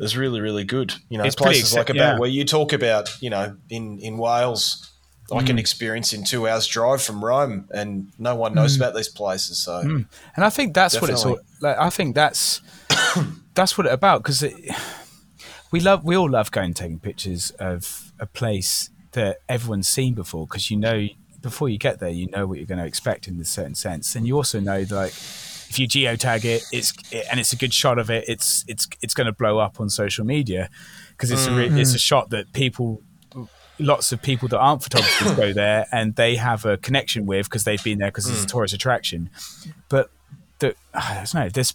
is 0.00 0.16
really 0.16 0.40
really 0.40 0.64
good. 0.64 0.94
You 1.08 1.18
know 1.18 1.24
It's 1.24 1.36
places 1.36 1.74
like 1.74 1.90
about 1.90 2.14
yeah. 2.14 2.18
where 2.18 2.28
you 2.30 2.44
talk 2.44 2.72
about 2.72 3.10
you 3.20 3.30
know 3.30 3.56
in 3.68 3.98
in 4.00 4.18
Wales. 4.18 4.84
I 5.30 5.42
Mm. 5.42 5.46
can 5.46 5.58
experience 5.58 6.14
in 6.14 6.24
two 6.24 6.48
hours 6.48 6.66
drive 6.66 7.02
from 7.02 7.22
Rome, 7.22 7.68
and 7.70 8.10
no 8.18 8.34
one 8.34 8.54
knows 8.54 8.76
about 8.76 8.94
these 8.94 9.10
places. 9.10 9.58
So 9.58 9.80
And 9.80 10.06
I 10.36 10.48
think 10.48 10.72
that's 10.72 10.98
what 11.02 11.10
it's 11.10 11.22
all. 11.26 11.38
Like, 11.60 11.76
I 11.78 11.90
think 11.90 12.14
that's 12.14 12.62
that's 13.54 13.76
what 13.76 13.86
it's 13.86 13.92
about 13.92 14.22
because 14.22 14.42
we 15.70 15.80
love 15.80 16.02
we 16.04 16.16
all 16.16 16.30
love 16.30 16.50
going 16.50 16.72
taking 16.72 16.98
pictures 16.98 17.50
of 17.58 18.12
a 18.18 18.26
place 18.26 18.88
that 19.12 19.38
everyone's 19.48 19.88
seen 19.88 20.14
before 20.14 20.46
because 20.46 20.70
you 20.70 20.78
know 20.78 21.08
before 21.42 21.68
you 21.68 21.78
get 21.78 22.00
there 22.00 22.08
you 22.10 22.28
know 22.30 22.46
what 22.46 22.58
you're 22.58 22.66
going 22.66 22.78
to 22.80 22.86
expect 22.86 23.28
in 23.28 23.40
a 23.40 23.44
certain 23.44 23.74
sense 23.74 24.14
and 24.16 24.26
you 24.26 24.34
also 24.36 24.60
know 24.60 24.84
like 24.90 25.12
if 25.68 25.78
you 25.78 25.86
geotag 25.86 26.44
it 26.44 26.62
it's 26.72 26.92
it, 27.12 27.26
and 27.30 27.38
it's 27.38 27.52
a 27.52 27.56
good 27.56 27.72
shot 27.72 27.98
of 27.98 28.10
it 28.10 28.24
it's 28.28 28.64
it's 28.68 28.88
it's 29.02 29.14
going 29.14 29.26
to 29.26 29.32
blow 29.32 29.58
up 29.58 29.80
on 29.80 29.88
social 29.88 30.24
media. 30.24 30.68
Because 31.10 31.30
it's 31.32 31.46
a 31.46 31.52
re- 31.52 31.80
it's 31.80 31.94
a 31.94 31.96
mm. 31.96 32.00
shot 32.00 32.30
that 32.30 32.52
people 32.52 33.02
lots 33.80 34.12
of 34.12 34.20
people 34.22 34.48
that 34.48 34.58
aren't 34.58 34.82
photographers 34.82 35.32
go 35.32 35.52
there 35.52 35.86
and 35.92 36.16
they 36.16 36.36
have 36.36 36.64
a 36.64 36.76
connection 36.76 37.26
with 37.26 37.46
because 37.46 37.64
they've 37.64 37.82
been 37.82 37.98
there 37.98 38.08
because 38.08 38.28
it's 38.28 38.42
a 38.42 38.46
mm. 38.46 38.50
tourist 38.50 38.74
attraction. 38.74 39.30
But 39.88 40.10
the 40.58 40.74
I 40.94 41.14
don't 41.14 41.34
know 41.34 41.48
there's 41.48 41.74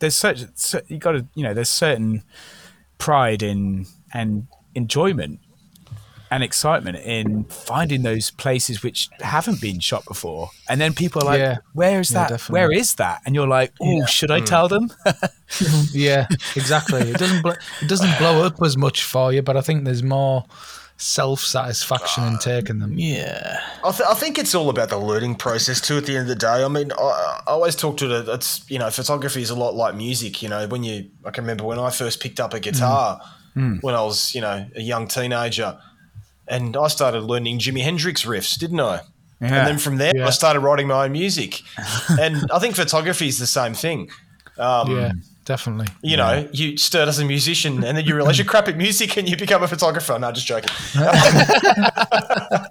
there's 0.00 0.16
such 0.16 0.44
you 0.88 0.98
got 0.98 1.12
to 1.12 1.26
you 1.34 1.42
know 1.42 1.54
there's 1.54 1.68
certain 1.68 2.22
pride 2.98 3.42
in 3.42 3.86
and 4.12 4.46
enjoyment 4.74 5.40
and 6.30 6.42
excitement 6.42 6.96
in 6.98 7.44
finding 7.44 8.02
those 8.02 8.30
places 8.30 8.82
which 8.82 9.08
haven't 9.20 9.60
been 9.60 9.80
shot 9.80 10.04
before 10.06 10.50
and 10.68 10.80
then 10.80 10.94
people 10.94 11.22
are 11.22 11.26
like 11.26 11.40
Yeah. 11.40 11.58
where 11.72 12.00
is 12.00 12.10
Yeah, 12.10 12.20
that 12.20 12.28
definitely. 12.30 12.52
where 12.60 12.72
is 12.72 12.94
that 12.96 13.22
and 13.26 13.34
you're 13.34 13.48
like 13.48 13.72
oh 13.80 14.04
should 14.06 14.30
i 14.30 14.38
hmm. 14.38 14.44
tell 14.44 14.68
them 14.68 14.90
yeah, 15.92 16.26
exactly. 16.56 17.00
It 17.00 17.18
doesn't 17.18 17.42
bl- 17.42 17.50
it 17.82 17.88
doesn't 17.88 18.18
blow 18.18 18.44
up 18.44 18.62
as 18.62 18.76
much 18.76 19.04
for 19.04 19.32
you, 19.32 19.42
but 19.42 19.56
I 19.56 19.60
think 19.60 19.84
there's 19.84 20.02
more 20.02 20.44
self 20.96 21.40
satisfaction 21.40 22.24
in 22.24 22.38
taking 22.38 22.78
them. 22.78 22.98
Yeah. 22.98 23.60
I, 23.82 23.90
th- 23.90 24.08
I 24.08 24.14
think 24.14 24.38
it's 24.38 24.54
all 24.54 24.68
about 24.70 24.90
the 24.90 24.98
learning 24.98 25.36
process 25.36 25.80
too. 25.80 25.96
At 25.96 26.06
the 26.06 26.12
end 26.16 26.22
of 26.22 26.28
the 26.28 26.34
day, 26.36 26.64
I 26.64 26.68
mean, 26.68 26.92
I, 26.92 27.40
I 27.46 27.50
always 27.50 27.74
talk 27.74 27.96
to 27.98 28.06
the. 28.06 28.32
It's 28.32 28.68
you 28.70 28.78
know, 28.78 28.90
photography 28.90 29.42
is 29.42 29.50
a 29.50 29.56
lot 29.56 29.74
like 29.74 29.94
music. 29.94 30.42
You 30.42 30.48
know, 30.48 30.66
when 30.68 30.84
you, 30.84 31.10
I 31.24 31.30
can 31.30 31.44
remember 31.44 31.64
when 31.64 31.78
I 31.78 31.90
first 31.90 32.20
picked 32.20 32.40
up 32.40 32.54
a 32.54 32.60
guitar 32.60 33.20
hmm. 33.54 33.76
when 33.80 33.94
I 33.94 34.02
was, 34.02 34.34
you 34.34 34.40
know, 34.40 34.66
a 34.76 34.82
young 34.82 35.08
teenager, 35.08 35.78
and 36.50 36.76
I 36.76 36.88
started 36.88 37.20
learning 37.22 37.58
Jimi 37.60 37.80
Hendrix 37.82 38.24
riffs, 38.24 38.58
didn't 38.58 38.80
I? 38.80 39.00
Yeah. 39.40 39.46
And 39.46 39.66
then 39.68 39.78
from 39.78 39.96
there, 39.96 40.12
Yeah. 40.14 40.26
I 40.26 40.30
started 40.30 40.60
writing 40.60 40.86
my 40.88 41.04
own 41.06 41.12
music, 41.12 41.62
and 42.20 42.50
I 42.52 42.58
think 42.58 42.76
photography 42.76 43.28
is 43.28 43.38
the 43.38 43.46
same 43.46 43.72
thing. 43.72 44.10
Um, 44.58 44.90
yeah, 44.94 45.12
definitely. 45.46 45.86
You 46.02 46.18
know, 46.18 46.46
you 46.52 46.76
start 46.76 47.08
as 47.08 47.18
a 47.18 47.24
musician, 47.24 47.82
and 47.82 47.96
then 47.96 48.04
you 48.04 48.14
realize 48.14 48.36
you're 48.36 48.46
crap 48.46 48.68
at 48.68 48.76
music, 48.76 49.16
and 49.16 49.26
you 49.26 49.36
become 49.38 49.62
a 49.62 49.68
photographer. 49.68 50.18
No, 50.18 50.30
just 50.32 50.46
joking. 50.46 50.68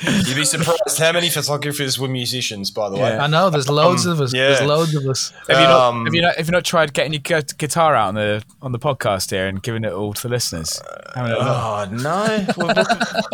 You'd 0.00 0.36
be 0.36 0.44
surprised 0.44 0.98
how 0.98 1.12
many 1.12 1.30
photographers 1.30 1.98
were 1.98 2.08
musicians, 2.08 2.70
by 2.70 2.88
the 2.90 2.96
way. 2.96 3.08
Yeah. 3.10 3.24
I 3.24 3.26
know 3.28 3.48
there's 3.48 3.68
loads 3.70 4.04
Um, 4.06 4.12
of 4.12 4.20
us. 4.20 4.34
yeah. 4.34 4.48
There's 4.48 4.62
loads 4.68 4.94
of 4.94 5.06
us. 5.06 5.32
have 5.48 5.58
you 5.58 5.64
not 5.66 5.80
Um, 5.88 6.04
have 6.04 6.14
you 6.14 6.20
not 6.22 6.36
have 6.36 6.46
you 6.46 6.52
not 6.52 6.64
tried 6.64 6.92
getting 6.92 7.12
your 7.14 7.22
gu- 7.22 7.54
guitar 7.56 7.94
out 7.94 8.08
on 8.08 8.14
the 8.14 8.42
on 8.60 8.72
the 8.72 8.78
podcast 8.78 9.30
here 9.30 9.46
and 9.46 9.62
giving 9.62 9.84
it 9.84 9.92
all 9.92 10.12
to 10.12 10.22
the 10.22 10.28
listeners 10.28 10.80
Having 11.14 11.32
a? 11.32 11.36
Oh 11.38 11.88
no! 11.90 12.46
Well, 12.58 12.74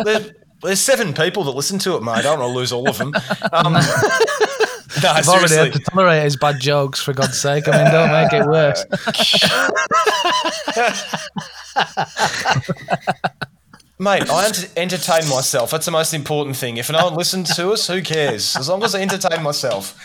there, 0.05 0.25
there's 0.61 0.79
seven 0.79 1.13
people 1.13 1.43
that 1.45 1.51
listen 1.51 1.79
to 1.79 1.95
it, 1.97 2.03
mate. 2.03 2.11
I 2.13 2.21
don't 2.21 2.39
want 2.39 2.51
to 2.51 2.55
lose 2.57 2.71
all 2.71 2.87
of 2.89 2.97
them. 2.97 3.13
Um, 3.51 3.73
no, 5.03 5.09
I've 5.09 5.27
already 5.27 5.55
had 5.55 5.73
to 5.73 5.79
tolerate 5.79 6.23
his 6.23 6.37
bad 6.37 6.61
jokes, 6.61 7.01
for 7.01 7.11
God's 7.11 7.37
sake. 7.41 7.67
I 7.67 7.83
mean, 7.83 7.91
don't 7.91 8.11
make 8.13 8.31
it 8.31 8.45
worse. 8.47 8.85
Mate, 14.03 14.29
I 14.29 14.47
ent- 14.47 14.73
entertain 14.75 15.29
myself. 15.29 15.71
That's 15.71 15.85
the 15.85 15.91
most 15.91 16.13
important 16.13 16.57
thing. 16.57 16.77
If 16.77 16.91
no 16.91 17.05
one 17.05 17.15
listens 17.15 17.55
to 17.55 17.71
us, 17.71 17.87
who 17.87 18.01
cares? 18.01 18.55
As 18.57 18.67
long 18.67 18.83
as 18.83 18.93
I 18.95 19.01
entertain 19.01 19.41
myself. 19.41 19.97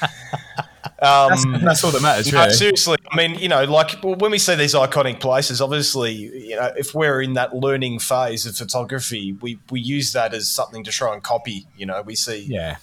Um, 1.01 1.61
that's 1.65 1.85
all 1.85 1.91
that 1.93 2.03
matters 2.03 2.33
no, 2.33 2.41
really 2.41 2.55
seriously. 2.55 2.97
I 3.11 3.17
mean, 3.17 3.39
you 3.39 3.49
know, 3.49 3.65
like 3.65 4.03
well, 4.03 4.15
when 4.17 4.31
we 4.31 4.39
see 4.39 4.55
these 4.57 4.75
iconic 4.75 5.21
places, 5.21 5.61
obviously, 5.61 6.13
you 6.13 6.57
know, 6.57 6.73
if 6.77 6.95
we're 6.95 7.23
in 7.23 7.35
that 7.35 7.55
learning 7.55 7.99
phase 8.01 8.47
of 8.47 8.57
photography, 8.57 9.33
we, 9.41 9.59
we 9.71 9.81
use 9.81 10.13
that 10.13 10.35
as 10.35 10.49
something 10.49 10.83
to 10.85 10.91
try 10.91 11.13
and 11.15 11.23
copy. 11.23 11.67
You 11.77 11.87
know, 11.87 12.03
we 12.03 12.15
see 12.17 12.47
yeah 12.49 12.77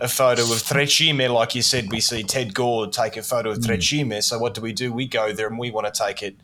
a 0.00 0.08
photo 0.08 0.42
of 0.42 0.62
Tre 0.64 0.84
Cime, 0.84 1.30
like 1.32 1.54
you 1.54 1.62
said, 1.62 1.90
we 1.90 2.00
see 2.00 2.22
Ted 2.24 2.54
Gore 2.54 2.88
take 2.88 3.16
a 3.16 3.22
photo 3.22 3.50
of 3.50 3.58
Hmm. 3.58 3.62
Tre 3.64 3.76
Cime. 3.78 4.22
So 4.22 4.38
what 4.38 4.52
do 4.54 4.60
we 4.60 4.72
do? 4.72 4.92
We 4.92 5.06
go 5.06 5.32
there 5.32 5.46
and 5.46 5.58
we 5.58 5.70
want 5.70 5.92
to 5.92 5.92
take 6.06 6.22
it 6.22 6.36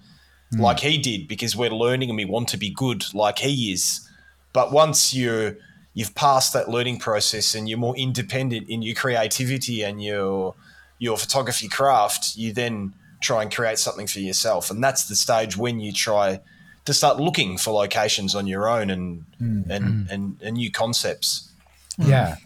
Hmm. 0.52 0.60
like 0.60 0.80
he 0.80 0.96
did 0.96 1.28
because 1.28 1.54
we're 1.56 1.70
learning 1.70 2.08
and 2.10 2.16
we 2.16 2.24
want 2.24 2.48
to 2.50 2.56
be 2.56 2.70
good 2.70 3.04
like 3.12 3.40
he 3.40 3.72
is. 3.72 4.07
But 4.52 4.72
once 4.72 5.14
you're 5.14 5.56
you've 5.94 6.14
passed 6.14 6.52
that 6.52 6.68
learning 6.68 6.98
process 6.98 7.54
and 7.54 7.68
you're 7.68 7.78
more 7.78 7.96
independent 7.96 8.68
in 8.68 8.82
your 8.82 8.94
creativity 8.94 9.82
and 9.82 10.02
your 10.02 10.54
your 10.98 11.16
photography 11.16 11.68
craft, 11.68 12.36
you 12.36 12.52
then 12.52 12.92
try 13.20 13.42
and 13.42 13.52
create 13.54 13.78
something 13.78 14.06
for 14.06 14.20
yourself. 14.20 14.70
And 14.70 14.82
that's 14.82 15.08
the 15.08 15.16
stage 15.16 15.56
when 15.56 15.80
you 15.80 15.92
try 15.92 16.40
to 16.84 16.94
start 16.94 17.18
looking 17.20 17.58
for 17.58 17.72
locations 17.72 18.34
on 18.34 18.46
your 18.46 18.68
own 18.68 18.90
and 18.90 19.24
Hmm. 19.38 19.70
and, 19.70 20.10
and, 20.10 20.36
and 20.42 20.56
new 20.56 20.70
concepts. 20.70 21.50
Yeah, 21.98 22.36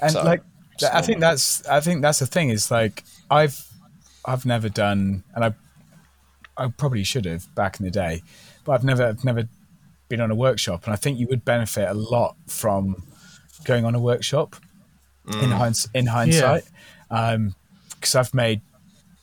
and 0.00 0.12
So, 0.12 0.22
like 0.22 0.42
it's 0.72 0.84
I 0.84 1.00
think 1.02 1.20
that's 1.20 1.66
I 1.66 1.80
think 1.80 2.02
that's 2.02 2.20
the 2.20 2.26
thing 2.26 2.50
is 2.50 2.70
like 2.70 3.04
I've 3.30 3.66
I've 4.24 4.46
never 4.46 4.68
done, 4.68 5.22
and 5.34 5.44
I 5.44 5.54
I 6.56 6.68
probably 6.68 7.04
should 7.04 7.24
have 7.26 7.52
back 7.54 7.78
in 7.80 7.84
the 7.84 7.90
day, 7.90 8.22
but 8.64 8.72
I've 8.72 8.84
never 8.84 9.04
I've 9.08 9.24
never 9.24 9.48
been 10.10 10.20
on 10.20 10.30
a 10.30 10.34
workshop, 10.34 10.84
and 10.84 10.92
I 10.92 10.96
think 10.96 11.18
you 11.18 11.26
would 11.28 11.42
benefit 11.46 11.88
a 11.88 11.94
lot 11.94 12.36
from 12.46 13.02
going 13.64 13.86
on 13.86 13.94
a 13.94 14.00
workshop 14.00 14.56
in 15.42 15.50
hinds, 15.50 15.88
in 15.94 16.06
hindsight, 16.06 16.64
because 17.08 18.14
I've 18.14 18.34
made 18.34 18.60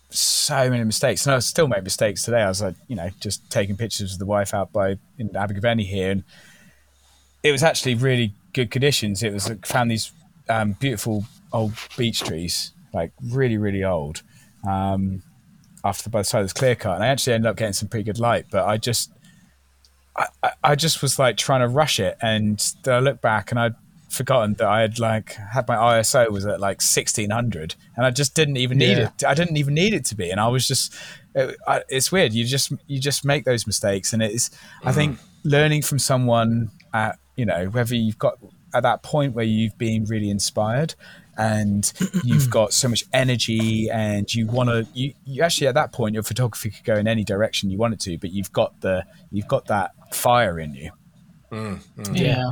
so 0.09 0.69
many 0.69 0.83
mistakes, 0.83 1.25
and 1.27 1.35
I 1.35 1.39
still 1.39 1.67
make 1.67 1.83
mistakes 1.83 2.23
today. 2.23 2.41
I 2.41 2.47
was 2.47 2.61
like, 2.61 2.75
you 2.87 2.95
know, 2.95 3.09
just 3.19 3.47
taking 3.51 3.75
pictures 3.77 4.13
of 4.13 4.19
the 4.19 4.25
wife 4.25 4.53
out 4.53 4.71
by 4.71 4.97
in 5.19 5.35
Abergavenny 5.35 5.83
here, 5.83 6.11
and 6.11 6.23
it 7.43 7.51
was 7.51 7.61
actually 7.61 7.95
really 7.95 8.33
good 8.53 8.71
conditions. 8.71 9.21
It 9.21 9.33
was 9.33 9.49
like, 9.49 9.65
found 9.65 9.91
these 9.91 10.11
um, 10.49 10.73
beautiful 10.79 11.25
old 11.51 11.73
beech 11.97 12.21
trees, 12.21 12.71
like 12.93 13.11
really, 13.21 13.57
really 13.57 13.83
old. 13.83 14.23
Um, 14.67 15.23
after 15.83 16.09
by 16.09 16.21
the 16.21 16.25
side 16.25 16.39
of 16.39 16.45
this 16.45 16.53
clear 16.53 16.75
cut, 16.75 16.95
and 16.95 17.03
I 17.03 17.07
actually 17.07 17.33
ended 17.33 17.49
up 17.49 17.57
getting 17.57 17.73
some 17.73 17.87
pretty 17.87 18.03
good 18.03 18.19
light. 18.19 18.45
But 18.49 18.65
I 18.65 18.77
just, 18.77 19.11
I, 20.17 20.51
I- 20.63 20.75
just 20.75 21.01
was 21.01 21.19
like 21.19 21.37
trying 21.37 21.61
to 21.61 21.67
rush 21.67 21.99
it, 21.99 22.17
and 22.21 22.59
then 22.83 22.93
I 22.95 22.99
look 22.99 23.21
back 23.21 23.51
and 23.51 23.59
I'd 23.59 23.75
forgotten 24.09 24.53
that 24.55 24.67
I 24.67 24.81
had 24.81 24.99
like 24.99 25.33
had 25.33 25.67
my 25.67 25.75
ISO 25.75 26.29
was 26.31 26.45
at 26.45 26.59
like 26.59 26.81
sixteen 26.81 27.29
hundred, 27.29 27.75
and 27.95 28.05
I 28.05 28.11
just 28.11 28.35
didn't 28.35 28.57
even 28.57 28.77
need 28.77 28.97
Yeah. 28.97 29.09
it. 29.09 29.25
I 29.25 29.33
didn't 29.33 29.57
even 29.57 29.73
need 29.73 29.93
it 29.93 30.05
to 30.05 30.15
be, 30.15 30.29
and 30.29 30.39
I 30.39 30.47
was 30.47 30.67
just, 30.67 30.93
it, 31.35 31.55
I, 31.67 31.83
it's 31.89 32.11
weird. 32.11 32.33
You 32.33 32.45
just 32.45 32.71
you 32.87 32.99
just 32.99 33.25
make 33.25 33.45
those 33.45 33.67
mistakes, 33.67 34.13
and 34.13 34.21
it's 34.23 34.49
I 34.83 34.91
think 34.91 35.17
mm. 35.17 35.21
learning 35.43 35.81
from 35.83 35.99
someone 35.99 36.71
at 36.93 37.19
you 37.35 37.45
know 37.45 37.65
whether 37.67 37.95
you've 37.95 38.19
got 38.19 38.37
at 38.73 38.83
that 38.83 39.03
point 39.03 39.33
where 39.33 39.45
you've 39.45 39.77
been 39.77 40.05
really 40.05 40.29
inspired 40.29 40.95
and 41.37 41.93
you've 42.23 42.49
got 42.49 42.73
so 42.73 42.89
much 42.89 43.03
energy 43.13 43.89
and 43.89 44.33
you 44.33 44.47
want 44.47 44.69
to 44.69 44.85
you, 44.93 45.13
you 45.25 45.41
actually 45.43 45.67
at 45.67 45.75
that 45.75 45.91
point 45.91 46.13
your 46.13 46.23
photography 46.23 46.69
could 46.69 46.83
go 46.83 46.95
in 46.95 47.07
any 47.07 47.23
direction 47.23 47.69
you 47.69 47.77
want 47.77 47.93
it 47.93 47.99
to 47.99 48.17
but 48.17 48.31
you've 48.31 48.51
got 48.51 48.79
the 48.81 49.05
you've 49.31 49.47
got 49.47 49.65
that 49.67 49.91
fire 50.11 50.59
in 50.59 50.73
you 50.73 50.91
mm, 51.51 51.79
mm. 51.97 52.17
Yeah, 52.19 52.51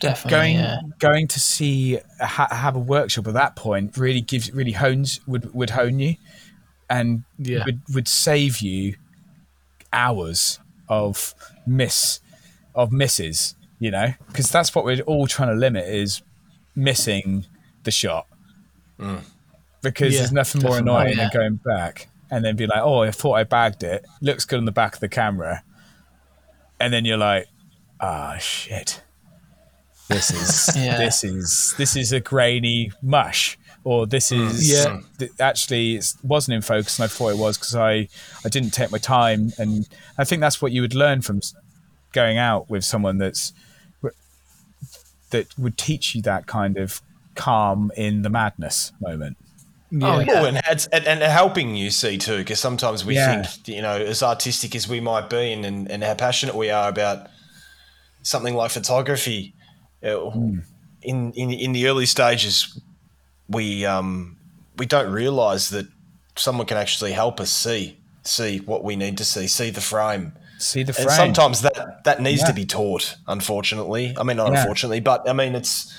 definitely. 0.00 0.30
going 0.30 0.54
yeah. 0.56 0.80
going 0.98 1.28
to 1.28 1.40
see 1.40 1.98
ha, 2.20 2.48
have 2.50 2.76
a 2.76 2.80
workshop 2.80 3.26
at 3.28 3.34
that 3.34 3.56
point 3.56 3.96
really 3.96 4.20
gives 4.20 4.52
really 4.52 4.72
hones 4.72 5.20
would 5.26 5.52
would 5.54 5.70
hone 5.70 5.98
you 5.98 6.16
and 6.90 7.24
Yeah. 7.38 7.64
would 7.64 7.80
would 7.94 8.08
save 8.08 8.60
you 8.60 8.94
hours 9.92 10.58
of 10.88 11.34
miss 11.66 12.20
of 12.74 12.92
misses 12.92 13.54
you 13.78 13.90
know 13.90 14.12
because 14.28 14.50
that's 14.50 14.74
what 14.74 14.84
we're 14.84 15.00
all 15.02 15.26
trying 15.26 15.48
to 15.48 15.54
limit 15.54 15.86
is 15.86 16.22
missing 16.74 17.46
the 17.84 17.90
shot 17.90 18.26
mm. 18.98 19.20
because 19.82 20.12
Yeah, 20.14 20.20
there's 20.20 20.32
nothing 20.32 20.62
more 20.62 20.78
annoying 20.78 21.16
yeah. 21.16 21.28
than 21.28 21.40
going 21.40 21.54
back 21.64 22.08
and 22.30 22.44
then 22.44 22.56
be 22.56 22.66
like 22.66 22.82
oh 22.82 23.02
i 23.02 23.10
thought 23.10 23.34
i 23.34 23.44
bagged 23.44 23.82
it 23.82 24.04
looks 24.20 24.44
good 24.44 24.58
on 24.58 24.64
the 24.66 24.72
back 24.72 24.94
of 24.94 25.00
the 25.00 25.08
camera 25.08 25.62
and 26.80 26.92
then 26.92 27.04
you're 27.04 27.16
like 27.16 27.46
ah 28.00 28.36
shit. 28.38 29.02
This 30.08 30.30
is 30.68 30.76
Yeah. 30.76 30.96
this 30.98 31.24
is 31.24 31.74
this 31.78 31.96
is 31.96 32.12
a 32.12 32.20
grainy 32.20 32.92
mush. 33.02 33.58
Or 33.84 34.06
this 34.06 34.32
is 34.32 34.70
Yeah. 34.70 35.00
th- 35.18 35.30
actually 35.40 35.96
it 35.96 36.14
wasn't 36.22 36.56
in 36.56 36.62
focus 36.62 36.98
and 36.98 37.04
i 37.04 37.08
thought 37.08 37.30
it 37.30 37.38
was 37.38 37.56
because 37.56 37.74
i 37.74 38.08
i 38.44 38.48
didn't 38.50 38.70
take 38.70 38.90
my 38.90 38.98
time. 38.98 39.52
And 39.58 39.88
i 40.18 40.24
think 40.24 40.40
that's 40.40 40.60
what 40.60 40.72
you 40.72 40.80
would 40.82 40.94
learn 40.94 41.22
from 41.22 41.40
going 42.12 42.38
out 42.38 42.68
with 42.70 42.84
someone 42.84 43.18
that's 43.18 43.52
that 45.30 45.46
would 45.58 45.76
teach 45.76 46.14
you 46.14 46.22
that 46.22 46.46
kind 46.46 46.76
of 46.78 47.02
calm 47.34 47.92
in 47.96 48.22
the 48.22 48.30
madness 48.30 48.92
moment 49.00 49.36
Oh, 50.02 50.20
yeah. 50.20 50.44
And, 50.44 50.60
it's, 50.70 50.86
and, 50.88 51.06
and 51.06 51.22
helping 51.22 51.74
you 51.74 51.90
see 51.90 52.18
too, 52.18 52.38
because 52.38 52.60
sometimes 52.60 53.04
we 53.04 53.14
Yeah. 53.14 53.42
think, 53.42 53.68
you 53.68 53.82
know, 53.82 53.96
as 53.96 54.22
artistic 54.22 54.74
as 54.76 54.86
we 54.88 55.00
might 55.00 55.30
be 55.30 55.52
and, 55.52 55.64
and, 55.64 55.90
and 55.90 56.04
how 56.04 56.14
passionate 56.14 56.54
we 56.54 56.70
are 56.70 56.88
about 56.88 57.28
something 58.22 58.54
like 58.54 58.70
photography, 58.70 59.54
uh, 60.04 60.30
in, 61.02 61.32
in 61.32 61.50
in 61.52 61.72
the 61.72 61.86
early 61.88 62.06
stages, 62.06 62.80
we 63.48 63.86
um, 63.86 64.36
we 64.76 64.84
don't 64.86 65.10
realise 65.10 65.70
that 65.70 65.86
someone 66.36 66.66
can 66.66 66.76
actually 66.76 67.12
help 67.12 67.40
us 67.40 67.50
see 67.50 67.96
see 68.24 68.58
what 68.58 68.84
we 68.84 68.94
need 68.96 69.16
to 69.18 69.24
see, 69.24 69.46
see 69.48 69.70
the 69.70 69.80
frame. 69.80 70.32
see 70.58 70.82
the 70.82 70.92
frame 70.92 71.06
And 71.08 71.12
sometimes 71.16 71.62
that 71.62 72.04
that 72.04 72.20
needs 72.20 72.40
Yeah. 72.42 72.46
to 72.48 72.52
be 72.52 72.66
taught. 72.66 73.16
Unfortunately, 73.26 74.14
I 74.18 74.22
mean 74.22 74.36
not 74.36 74.52
Yeah. 74.52 74.58
unfortunately, 74.60 75.00
but 75.00 75.26
I 75.28 75.32
mean 75.32 75.54
it's 75.54 75.92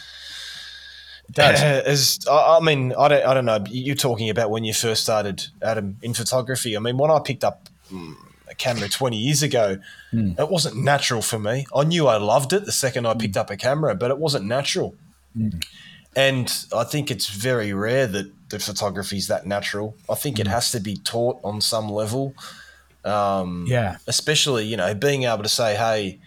Does. 1.32 1.62
as 1.94 2.20
I 2.30 2.58
I 2.58 2.60
mean, 2.60 2.94
I 2.98 3.08
don't, 3.08 3.26
I 3.26 3.34
don't 3.34 3.46
know. 3.46 3.64
You're 3.70 3.96
talking 3.96 4.30
about 4.30 4.50
when 4.50 4.64
you 4.64 4.74
first 4.74 5.04
started, 5.04 5.48
Adam, 5.62 5.98
in 6.02 6.14
photography. 6.14 6.76
I 6.76 6.80
mean, 6.80 6.98
when 6.98 7.12
I 7.12 7.20
picked 7.20 7.44
up 7.44 7.70
mm, 7.92 8.16
a 8.50 8.56
camera 8.56 8.90
20 8.90 9.18
years 9.18 9.44
ago, 9.44 9.78
Hmm. 10.12 10.32
it 10.40 10.50
wasn't 10.50 10.76
natural 10.78 11.22
for 11.22 11.38
me. 11.38 11.66
I 11.76 11.84
knew 11.84 12.08
I 12.08 12.18
loved 12.18 12.52
it 12.54 12.66
the 12.66 12.72
second 12.72 13.06
I 13.06 13.14
picked 13.14 13.38
up 13.38 13.52
a 13.52 13.58
camera, 13.58 13.94
but 13.94 14.10
it 14.10 14.18
wasn't 14.18 14.46
natural. 14.46 14.96
Hmm. 15.36 15.50
And 16.16 16.52
I 16.76 16.84
think 16.84 17.12
it's 17.12 17.30
very 17.30 17.72
rare 17.74 18.08
that 18.08 18.50
the 18.50 18.58
photography 18.60 19.18
is 19.18 19.28
that 19.28 19.46
natural. 19.46 19.96
I 20.10 20.16
think 20.16 20.38
Hmm. 20.38 20.42
it 20.42 20.48
has 20.48 20.72
to 20.72 20.80
be 20.80 20.96
taught 20.98 21.40
on 21.44 21.62
some 21.62 21.90
level 21.90 22.34
um, 23.06 23.64
yeah 23.66 23.96
especially 24.08 24.66
you 24.66 24.76
know 24.76 24.94
being 24.94 25.24
able 25.24 25.42
to 25.42 25.48
say 25.50 25.74
hey 25.74 26.20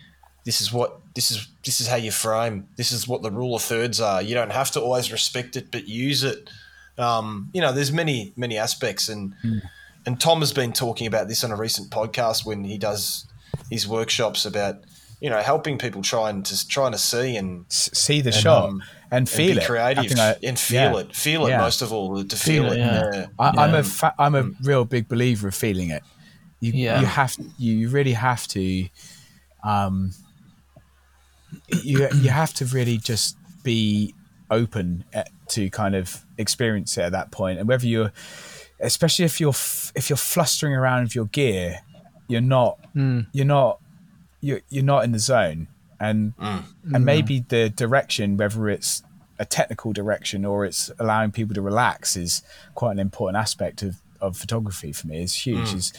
this 0.44 0.62
is 0.62 0.72
what 0.72 1.01
this 1.14 1.30
is 1.30 1.48
this 1.64 1.80
is 1.80 1.86
how 1.88 1.96
you 1.96 2.10
frame 2.10 2.66
this 2.76 2.90
is 2.92 3.06
what 3.06 3.22
the 3.22 3.30
rule 3.30 3.54
of 3.54 3.62
thirds 3.62 4.00
are 4.00 4.22
you 4.22 4.34
don't 4.34 4.50
have 4.52 4.70
to 4.70 4.80
always 4.80 5.12
respect 5.12 5.56
it 5.56 5.70
but 5.70 5.86
use 5.86 6.22
it 6.24 6.48
um, 6.98 7.48
you 7.52 7.60
know 7.60 7.72
there's 7.72 7.92
many 7.92 8.32
many 8.36 8.56
aspects 8.58 9.08
and 9.08 9.34
and 10.06 10.20
tom 10.20 10.40
has 10.40 10.52
been 10.52 10.72
talking 10.72 11.06
about 11.06 11.28
this 11.28 11.42
on 11.44 11.50
a 11.50 11.56
recent 11.56 11.90
podcast 11.90 12.44
when 12.46 12.64
he 12.64 12.78
does 12.78 13.26
his 13.70 13.86
workshops 13.88 14.44
about 14.46 14.76
you 15.20 15.30
know 15.30 15.38
helping 15.40 15.78
people 15.78 16.02
trying 16.02 16.42
to 16.42 16.68
trying 16.68 16.92
to 16.92 16.98
see 16.98 17.36
and 17.36 17.64
S- 17.70 17.90
see 17.92 18.20
the 18.20 18.30
and, 18.30 18.34
shot 18.42 18.68
um, 18.68 18.82
and 19.10 19.18
and 19.18 19.28
feel 19.28 19.54
be 19.54 19.60
it 19.60 19.66
creative 19.66 20.18
I 20.18 20.30
I- 20.30 20.36
and 20.42 20.58
feel 20.58 20.92
yeah. 20.94 20.98
it 20.98 21.14
feel 21.14 21.46
it 21.46 21.50
Yeah. 21.50 21.58
most 21.58 21.82
of 21.82 21.92
all 21.92 22.24
to 22.24 22.36
feel, 22.36 22.64
Feel 22.64 22.72
it 22.72 22.76
it, 22.76 22.78
yeah. 22.80 23.10
yeah. 23.12 23.26
I, 23.38 23.48
I'm 23.50 23.72
Yeah. 23.74 23.78
a 23.78 23.82
fa- 23.84 24.14
I'm 24.18 24.34
a 24.34 24.50
real 24.62 24.84
big 24.84 25.08
believer 25.08 25.48
of 25.48 25.54
feeling 25.54 25.90
it. 25.90 26.02
You 26.60 26.72
Yeah. 26.72 27.00
you 27.00 27.06
have 27.06 27.36
you 27.58 27.88
really 27.90 28.14
have 28.14 28.48
to, 28.48 28.88
um, 29.64 30.12
you 31.82 32.08
you 32.14 32.30
have 32.30 32.54
to 32.54 32.64
really 32.66 32.98
just 32.98 33.36
be 33.62 34.14
open 34.50 35.04
at, 35.12 35.30
to 35.48 35.70
kind 35.70 35.94
of 35.94 36.24
experience 36.38 36.96
it 36.98 37.02
at 37.02 37.12
that 37.12 37.30
point, 37.30 37.58
and 37.58 37.68
whether 37.68 37.86
you're, 37.86 38.12
especially 38.80 39.24
if 39.24 39.40
you're 39.40 39.50
f- 39.50 39.92
if 39.94 40.10
you're 40.10 40.16
flustering 40.16 40.74
around 40.74 41.04
with 41.04 41.14
your 41.14 41.26
gear, 41.26 41.80
you're 42.28 42.40
not 42.40 42.78
hmm. 42.92 43.20
you're 43.32 43.46
not 43.46 43.80
you're 44.40 44.60
you're 44.68 44.84
not 44.84 45.04
in 45.04 45.12
the 45.12 45.18
zone, 45.18 45.68
and 46.00 46.34
hmm. 46.38 46.58
and 46.84 46.96
hmm. 46.96 47.04
maybe 47.04 47.44
the 47.48 47.70
direction, 47.70 48.36
whether 48.36 48.68
it's 48.68 49.02
a 49.38 49.44
technical 49.44 49.92
direction 49.92 50.44
or 50.44 50.64
it's 50.64 50.90
allowing 50.98 51.32
people 51.32 51.54
to 51.54 51.62
relax, 51.62 52.16
is 52.16 52.42
quite 52.74 52.92
an 52.92 52.98
important 52.98 53.36
aspect 53.36 53.82
of, 53.82 54.00
of 54.20 54.36
photography 54.36 54.92
for 54.92 55.08
me. 55.08 55.22
Is 55.22 55.34
huge. 55.34 55.74
Is 55.74 55.92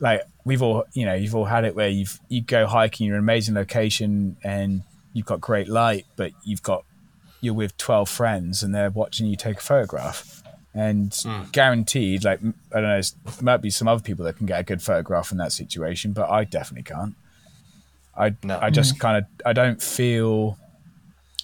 like 0.00 0.22
we've 0.44 0.62
all 0.62 0.84
you 0.92 1.06
know 1.06 1.14
you've 1.14 1.34
all 1.34 1.44
had 1.44 1.64
it 1.64 1.74
where 1.74 1.88
you've 1.88 2.20
you 2.28 2.42
go 2.42 2.66
hiking, 2.66 3.06
you're 3.06 3.16
in 3.16 3.18
an 3.18 3.24
amazing 3.24 3.54
location, 3.54 4.36
and 4.42 4.82
you've 5.12 5.26
got 5.26 5.40
great 5.40 5.68
light, 5.68 6.06
but 6.16 6.32
you've 6.44 6.62
got 6.62 6.84
you're 7.40 7.54
with 7.54 7.76
twelve 7.76 8.08
friends 8.08 8.62
and 8.62 8.74
they're 8.74 8.90
watching 8.90 9.26
you 9.26 9.36
take 9.36 9.58
a 9.58 9.62
photograph. 9.62 10.42
And 10.76 11.14
hmm. 11.14 11.42
guaranteed, 11.52 12.24
like 12.24 12.40
I 12.72 12.80
don't 12.80 12.82
know, 12.82 13.00
there 13.00 13.42
might 13.42 13.62
be 13.62 13.70
some 13.70 13.86
other 13.86 14.02
people 14.02 14.24
that 14.24 14.36
can 14.36 14.46
get 14.46 14.58
a 14.58 14.64
good 14.64 14.82
photograph 14.82 15.30
in 15.30 15.38
that 15.38 15.52
situation, 15.52 16.12
but 16.12 16.28
I 16.28 16.42
definitely 16.42 16.82
can't. 16.82 17.14
I 18.16 18.34
No. 18.42 18.58
I 18.60 18.70
just 18.70 18.96
mm. 18.96 19.00
kind 19.00 19.18
of 19.18 19.24
I 19.46 19.52
don't 19.52 19.80
feel 19.80 20.58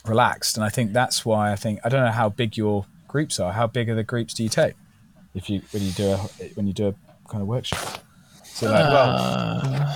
relaxed, 0.05 0.57
and 0.57 0.65
I 0.65 0.69
think 0.69 0.93
that's 0.93 1.25
why 1.25 1.53
I 1.53 1.57
think 1.57 1.81
I 1.85 1.89
don't 1.89 2.05
know 2.05 2.11
how 2.11 2.29
big 2.29 2.57
your 2.57 2.87
groups 3.07 3.39
are. 3.39 3.53
How 3.53 3.67
big 3.67 3.89
are 3.89 3.95
the 3.95 4.05
groups 4.05 4.35
do 4.35 4.43
you 4.43 4.49
take 4.49 4.75
if 5.35 5.49
you 5.49 5.63
when 5.71 5.83
you 5.83 5.93
do 5.93 6.09
a 6.11 6.17
when 6.55 6.67
you 6.67 6.73
do 6.73 6.89
a 6.89 6.95
kind 7.29 7.43
of 7.43 7.49
workshop? 7.49 8.01
So 8.61 8.71
like, 8.71 8.85
Uh, 8.85 9.95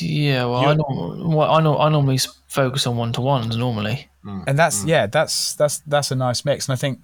yeah, 0.00 0.44
well, 0.46 0.64
I, 0.68 0.74
norm- 0.74 1.32
well, 1.34 1.50
I, 1.50 1.60
know, 1.60 1.78
I 1.78 1.88
normally 1.88 2.18
focus 2.48 2.86
on 2.86 2.96
one 2.96 3.12
to 3.12 3.20
ones 3.20 3.56
normally. 3.56 4.08
and 4.24 4.58
that's 4.58 4.84
yeah, 4.84 5.06
that's 5.06 5.54
that's 5.54 5.78
that's 5.86 6.10
a 6.10 6.14
nice 6.16 6.44
mix, 6.44 6.68
and 6.68 6.72
I 6.74 6.76
think 6.76 7.00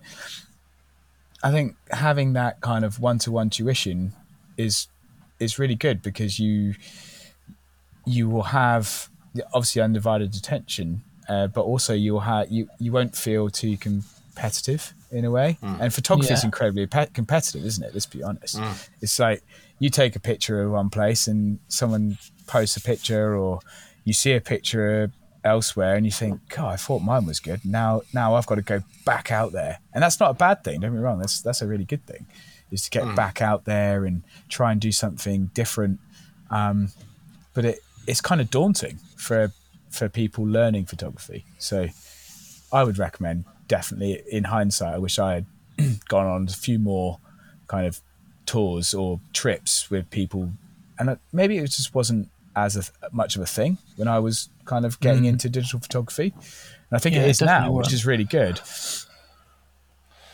I 1.42 1.50
think 1.50 1.76
having 1.90 2.32
that 2.34 2.60
kind 2.60 2.84
of 2.84 2.98
one 3.00 3.18
to 3.20 3.30
one 3.32 3.50
tuition 3.50 4.12
is 4.56 4.88
is 5.38 5.58
really 5.58 5.74
good 5.76 6.02
because 6.02 6.38
you 6.38 6.74
you 8.04 8.28
will 8.28 8.42
have 8.44 9.08
obviously 9.54 9.82
undivided 9.82 10.34
attention, 10.34 11.02
uh, 11.28 11.46
but 11.46 11.62
also 11.62 11.94
you'll 11.94 12.20
have 12.20 12.50
you 12.50 12.68
you 12.78 12.92
won't 12.92 13.16
feel 13.16 13.48
too 13.50 13.76
competitive 13.76 14.92
in 15.10 15.24
a 15.24 15.30
way. 15.30 15.56
And 15.62 15.92
photography 15.94 16.32
is 16.34 16.42
Yeah. 16.42 16.46
incredibly 16.48 16.86
pe- 16.86 17.06
competitive, 17.14 17.64
isn't 17.64 17.84
it? 17.84 17.94
Let's 17.94 18.06
be 18.06 18.22
honest. 18.22 18.58
It's 19.00 19.18
like 19.18 19.42
you 19.78 19.90
take 19.90 20.16
a 20.16 20.20
picture 20.20 20.62
of 20.62 20.70
one 20.72 20.90
place 20.90 21.26
and 21.26 21.58
someone 21.68 22.18
posts 22.46 22.76
a 22.76 22.80
picture, 22.80 23.36
or 23.36 23.60
you 24.04 24.12
see 24.12 24.32
a 24.32 24.40
picture 24.40 25.12
elsewhere, 25.44 25.96
and 25.96 26.04
you 26.06 26.12
think, 26.12 26.40
"God, 26.48 26.72
I 26.72 26.76
thought 26.76 27.00
mine 27.02 27.26
was 27.26 27.40
good. 27.40 27.64
Now, 27.64 28.02
now 28.12 28.34
I've 28.34 28.46
got 28.46 28.56
to 28.56 28.62
go 28.62 28.82
back 29.04 29.30
out 29.30 29.52
there." 29.52 29.78
And 29.92 30.02
that's 30.02 30.18
not 30.20 30.30
a 30.30 30.34
bad 30.34 30.64
thing. 30.64 30.80
Don't 30.80 30.92
get 30.92 30.96
me 30.96 31.02
wrong. 31.02 31.18
That's 31.18 31.40
that's 31.40 31.62
a 31.62 31.66
really 31.66 31.84
good 31.84 32.06
thing, 32.06 32.26
is 32.70 32.82
to 32.82 32.90
get 32.90 33.14
back 33.14 33.42
out 33.42 33.64
there 33.64 34.04
and 34.04 34.22
try 34.48 34.72
and 34.72 34.80
do 34.80 34.92
something 34.92 35.50
different 35.54 36.00
Um, 36.50 36.90
but 37.54 37.64
it 37.64 37.78
it's 38.06 38.20
kind 38.20 38.40
of 38.40 38.50
daunting 38.50 38.98
for 39.16 39.52
for 39.90 40.08
people 40.08 40.44
learning 40.44 40.86
photography. 40.86 41.44
So 41.58 41.88
I 42.72 42.84
would 42.84 42.98
recommend 42.98 43.44
definitely. 43.68 44.22
In 44.30 44.44
hindsight, 44.44 44.94
I 44.94 44.98
wish 44.98 45.18
I 45.18 45.34
had 45.34 45.46
gone 46.08 46.26
on 46.26 46.44
a 46.48 46.52
few 46.52 46.78
more 46.78 47.18
kind 47.66 47.86
of 47.86 48.00
tours 48.46 48.94
or 48.94 49.20
trips 49.32 49.90
with 49.90 50.08
people, 50.10 50.52
and 50.98 51.18
maybe 51.32 51.58
it 51.58 51.66
just 51.70 51.94
wasn't 51.94 52.28
as 52.54 52.76
a, 52.76 52.82
much 53.12 53.36
of 53.36 53.42
a 53.42 53.46
thing 53.46 53.76
when 53.96 54.08
I 54.08 54.18
was 54.18 54.48
kind 54.64 54.84
of 54.86 54.98
getting 55.00 55.24
into 55.26 55.48
digital 55.48 55.78
photography. 55.80 56.32
And 56.90 56.96
I 56.96 56.98
think 56.98 57.14
Yeah, 57.14 57.22
it 57.22 57.26
it 57.26 57.30
is 57.30 57.40
now, 57.42 57.46
definitely 57.46 57.78
which 57.78 57.92
is 57.92 58.06
really 58.06 58.24
good. 58.24 58.60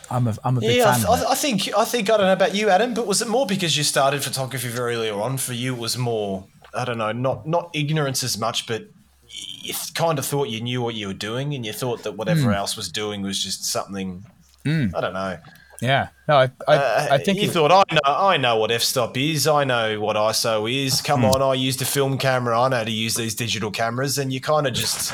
I'm 0.09 0.27
a 0.27 0.35
I'm 0.43 0.57
a 0.57 0.61
big 0.61 0.77
Yeah, 0.77 0.89
I, 0.89 0.93
fan. 0.93 0.99
th- 1.01 1.05
of 1.05 1.09
I, 1.09 1.13
it. 1.13 1.17
th- 1.17 1.31
I 1.31 1.35
think 1.35 1.77
I 1.77 1.85
think 1.85 2.09
I 2.09 2.17
don't 2.17 2.25
know 2.27 2.33
about 2.33 2.55
you, 2.55 2.69
Adam, 2.69 2.93
but 2.93 3.07
was 3.07 3.21
it 3.21 3.27
more 3.27 3.45
because 3.45 3.75
you 3.77 3.83
started 3.83 4.23
photography 4.23 4.67
very 4.67 4.95
early 4.95 5.09
on? 5.09 5.37
For 5.37 5.53
you, 5.53 5.73
it 5.75 5.79
was 5.79 5.97
more 5.97 6.45
I 6.73 6.85
don't 6.85 6.97
know, 6.97 7.11
not 7.11 7.47
not 7.47 7.69
ignorance 7.73 8.23
as 8.23 8.37
much, 8.37 8.67
but 8.67 8.83
you 9.27 9.73
kind 9.95 10.19
of 10.19 10.25
thought 10.25 10.49
you 10.49 10.61
knew 10.61 10.81
what 10.81 10.95
you 10.95 11.07
were 11.07 11.13
doing, 11.13 11.55
and 11.55 11.65
you 11.65 11.73
thought 11.73 12.03
that 12.03 12.17
whatever 12.17 12.41
Hmm. 12.49 12.53
else 12.53 12.75
was 12.77 12.89
doing 12.91 13.21
was 13.21 13.41
just 13.43 13.63
something. 13.65 14.25
I 14.65 15.01
don't 15.01 15.13
know. 15.13 15.37
Yeah, 15.83 16.07
no, 16.27 16.37
I 16.37 16.51
I, 16.67 16.75
Uh, 16.75 17.07
I 17.11 17.17
think 17.17 17.39
you 17.41 17.49
thought 17.49 17.71
I 17.71 17.83
know 17.93 17.99
I 18.05 18.37
know 18.37 18.57
what 18.57 18.71
f-stop 18.71 19.17
is. 19.17 19.47
I 19.47 19.63
know 19.63 19.99
what 19.99 20.15
ISO 20.15 20.65
is. 20.71 21.01
Come 21.01 21.21
Hmm. 21.21 21.25
on, 21.31 21.41
I 21.41 21.53
used 21.53 21.81
a 21.81 21.85
film 21.85 22.17
camera. 22.17 22.59
I 22.59 22.69
know 22.69 22.77
how 22.77 22.83
to 22.83 22.91
use 22.91 23.15
these 23.15 23.35
digital 23.35 23.71
cameras, 23.71 24.17
and 24.17 24.31
you 24.33 24.39
kind 24.41 24.65
of 24.67 24.73
just 24.73 25.13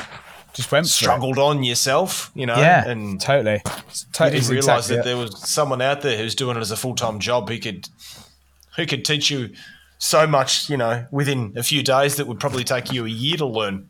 just 0.52 0.72
went 0.72 0.86
struggled 0.88 1.38
on 1.38 1.62
yourself, 1.62 2.30
you 2.34 2.44
know. 2.46 2.56
Yeah, 2.56 2.88
and 2.88 3.20
totally. 3.20 3.62
you 3.64 3.72
Totally 4.12 4.40
didn't 4.40 4.50
realize 4.50 4.90
exactly 4.90 4.96
that 4.96 5.00
it. 5.02 5.04
there 5.04 5.16
was 5.16 5.48
someone 5.48 5.80
out 5.82 6.00
there 6.02 6.16
who's 6.18 6.34
doing 6.34 6.56
it 6.56 6.60
as 6.60 6.70
a 6.70 6.76
full-time 6.76 7.18
job 7.20 7.48
who 7.48 7.58
could 7.58 7.88
who 8.76 8.86
could 8.86 9.04
teach 9.04 9.30
you 9.30 9.50
so 9.98 10.26
much, 10.26 10.70
you 10.70 10.76
know, 10.76 11.06
within 11.10 11.52
a 11.56 11.62
few 11.62 11.82
days 11.82 12.16
that 12.16 12.26
would 12.26 12.40
probably 12.40 12.64
take 12.64 12.92
you 12.92 13.04
a 13.04 13.08
year 13.08 13.36
to 13.36 13.46
learn. 13.46 13.86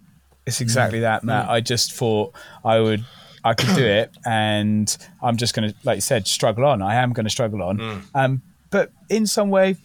It's 0.47 0.61
exactly 0.61 1.01
that, 1.01 1.23
Matt. 1.23 1.47
Mm. 1.47 1.51
I 1.51 1.61
just 1.61 1.93
thought 1.93 2.35
I 2.65 2.81
would, 2.81 3.05
I 3.45 3.55
could 3.55 3.75
do 3.75 3.85
it, 3.87 4.11
and 4.27 4.97
I'm 5.23 5.37
just 5.37 5.55
going 5.55 5.71
to, 5.71 5.75
like 5.85 5.97
you 5.97 6.01
said, 6.03 6.27
struggle 6.27 6.65
on. 6.67 6.83
I 6.83 6.97
am 6.97 7.13
going 7.13 7.25
to 7.25 7.31
struggle 7.31 7.63
on, 7.63 7.79
Mm. 7.79 8.03
um, 8.15 8.43
but 8.71 8.93
in 9.09 9.27
some 9.27 9.51
way, 9.51 9.77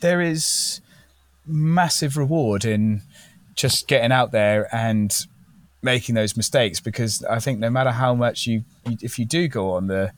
there 0.00 0.20
is 0.20 0.80
massive 1.46 2.16
reward 2.16 2.64
in 2.64 3.02
just 3.54 3.88
getting 3.88 4.12
out 4.12 4.30
there 4.32 4.74
and 4.74 5.26
making 5.82 6.14
those 6.14 6.36
mistakes. 6.36 6.80
Because 6.80 7.24
I 7.24 7.38
think 7.40 7.58
no 7.58 7.70
matter 7.70 7.90
how 7.90 8.14
much 8.14 8.46
you, 8.46 8.64
you 8.86 8.96
if 9.02 9.18
you 9.18 9.24
do 9.24 9.48
go 9.48 9.72
on 9.72 9.86
the 9.88 10.12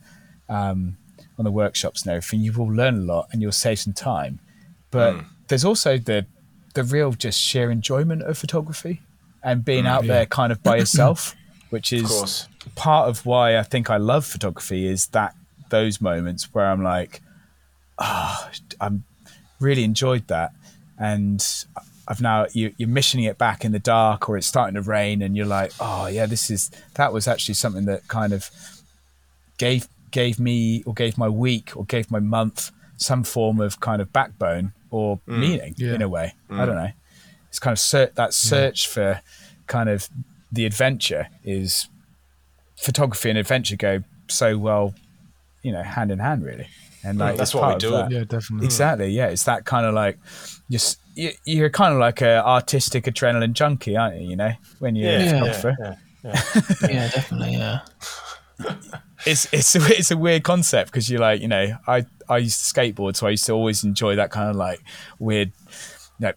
um, 0.49 0.97
on 1.37 1.45
the 1.45 1.51
workshops 1.51 2.03
and 2.03 2.11
everything, 2.11 2.41
you 2.41 2.53
will 2.53 2.71
learn 2.71 2.95
a 2.95 3.01
lot 3.01 3.27
and 3.31 3.41
you'll 3.41 3.51
save 3.51 3.79
some 3.79 3.93
time. 3.93 4.39
But 4.91 5.15
Mm. 5.15 5.25
there's 5.47 5.65
also 5.65 5.97
the 5.97 6.25
the 6.75 6.83
real 6.83 7.11
just 7.13 7.39
sheer 7.39 7.69
enjoyment 7.71 8.21
of 8.23 8.37
photography 8.37 9.01
and 9.43 9.63
being 9.65 9.83
Mm, 9.85 9.89
out 9.89 10.07
there 10.07 10.25
kind 10.25 10.51
of 10.51 10.63
by 10.63 10.77
yourself, 10.77 11.35
which 11.73 11.91
is 11.91 12.07
course. 12.07 12.47
part 12.75 13.09
of 13.09 13.25
why 13.25 13.57
I 13.57 13.63
think 13.63 13.89
I 13.89 13.97
love 13.97 14.25
photography 14.25 14.85
is 14.87 15.07
that 15.07 15.35
those 15.69 15.99
moments 15.99 16.53
where 16.53 16.67
I'm 16.67 16.83
like, 16.83 17.21
ah, 17.99 18.51
I'm 18.79 19.03
really 19.59 19.83
enjoyed 19.83 20.27
that, 20.27 20.51
and 20.99 21.43
I've 22.07 22.21
now 22.21 22.45
you, 22.53 22.73
you're 22.77 22.89
missioning 22.89 23.25
it 23.25 23.37
back 23.37 23.63
in 23.65 23.71
the 23.71 23.79
dark 23.79 24.27
or 24.29 24.37
it's 24.37 24.45
starting 24.47 24.75
to 24.75 24.81
rain 24.81 25.21
and 25.21 25.35
you're 25.35 25.45
like, 25.47 25.71
oh 25.79 26.07
yeah, 26.07 26.25
this 26.27 26.51
is 26.51 26.69
that 26.95 27.11
was 27.13 27.27
actually 27.27 27.55
something 27.55 27.85
that 27.85 28.07
kind 28.07 28.33
of 28.33 28.49
gave 29.57 29.87
gave 30.11 30.39
me 30.39 30.83
or 30.85 30.93
gave 30.93 31.17
my 31.17 31.29
week 31.29 31.75
or 31.75 31.85
gave 31.85 32.11
my 32.11 32.19
month 32.19 32.71
some 32.97 33.23
form 33.23 33.59
of 33.59 33.79
kind 33.79 34.01
of 34.01 34.13
backbone 34.13 34.73
or 34.91 35.19
meaning 35.25 35.73
Yeah. 35.77 35.95
in 35.95 36.01
a 36.01 36.07
way. 36.09 36.35
I 36.51 36.65
don't 36.65 36.75
know. 36.75 36.91
It's 37.49 37.59
kind 37.59 37.71
of 37.73 37.79
ser- 37.79 38.11
that 38.15 38.33
search 38.33 38.87
for 38.87 39.21
kind 39.67 39.89
of 39.89 40.07
the 40.53 40.65
adventure 40.65 41.27
is 41.43 41.87
photography 42.77 43.29
and 43.29 43.37
adventure 43.39 43.75
go 43.75 44.03
so 44.27 44.57
well, 44.57 44.93
you 45.63 45.71
know, 45.71 45.83
hand 45.83 46.11
in 46.11 46.19
hand 46.19 46.45
really. 46.45 46.67
And 47.03 47.17
like 47.19 47.35
that's 47.37 47.53
what 47.53 47.73
we 47.73 47.79
do 47.79 47.91
that. 47.91 48.09
Yeah, 48.11 48.23
definitely. 48.23 48.65
Exactly. 48.65 49.09
Yeah, 49.09 49.27
it's 49.27 49.43
that 49.43 49.65
kind 49.65 49.85
of 49.85 49.93
like 49.93 50.17
you're 50.69 50.79
you- 51.15 51.31
you're 51.45 51.69
kind 51.69 51.93
of 51.93 51.99
like 51.99 52.21
a 52.21 52.43
artistic 52.45 53.03
adrenaline 53.05 53.53
junkie, 53.53 53.97
aren't 53.97 54.21
you? 54.21 54.29
You 54.29 54.35
know, 54.37 54.51
when 54.79 54.95
you're 54.95 55.11
Yeah, 55.11 55.17
a 55.19 55.25
yeah, 55.25 55.31
photographer. 55.53 55.97
yeah. 56.23 56.41
yeah, 56.89 57.07
definitely. 57.09 57.53
Yeah. 57.57 57.79
It's 59.25 59.47
it's 59.53 59.75
a, 59.75 59.79
it's 59.97 60.11
a 60.11 60.17
weird 60.17 60.43
concept 60.43 60.91
because 60.91 61.09
you're 61.09 61.19
like 61.21 61.41
you 61.41 61.47
know 61.47 61.77
I 61.87 62.05
I 62.29 62.37
used 62.37 62.59
to 62.65 62.73
skateboard, 62.73 63.15
so 63.15 63.27
I 63.27 63.31
used 63.31 63.45
to 63.47 63.53
always 63.53 63.83
enjoy 63.83 64.15
that 64.15 64.31
kind 64.31 64.49
of 64.49 64.55
like 64.55 64.81
weird. 65.19 65.51
You 66.19 66.27
know, 66.27 66.33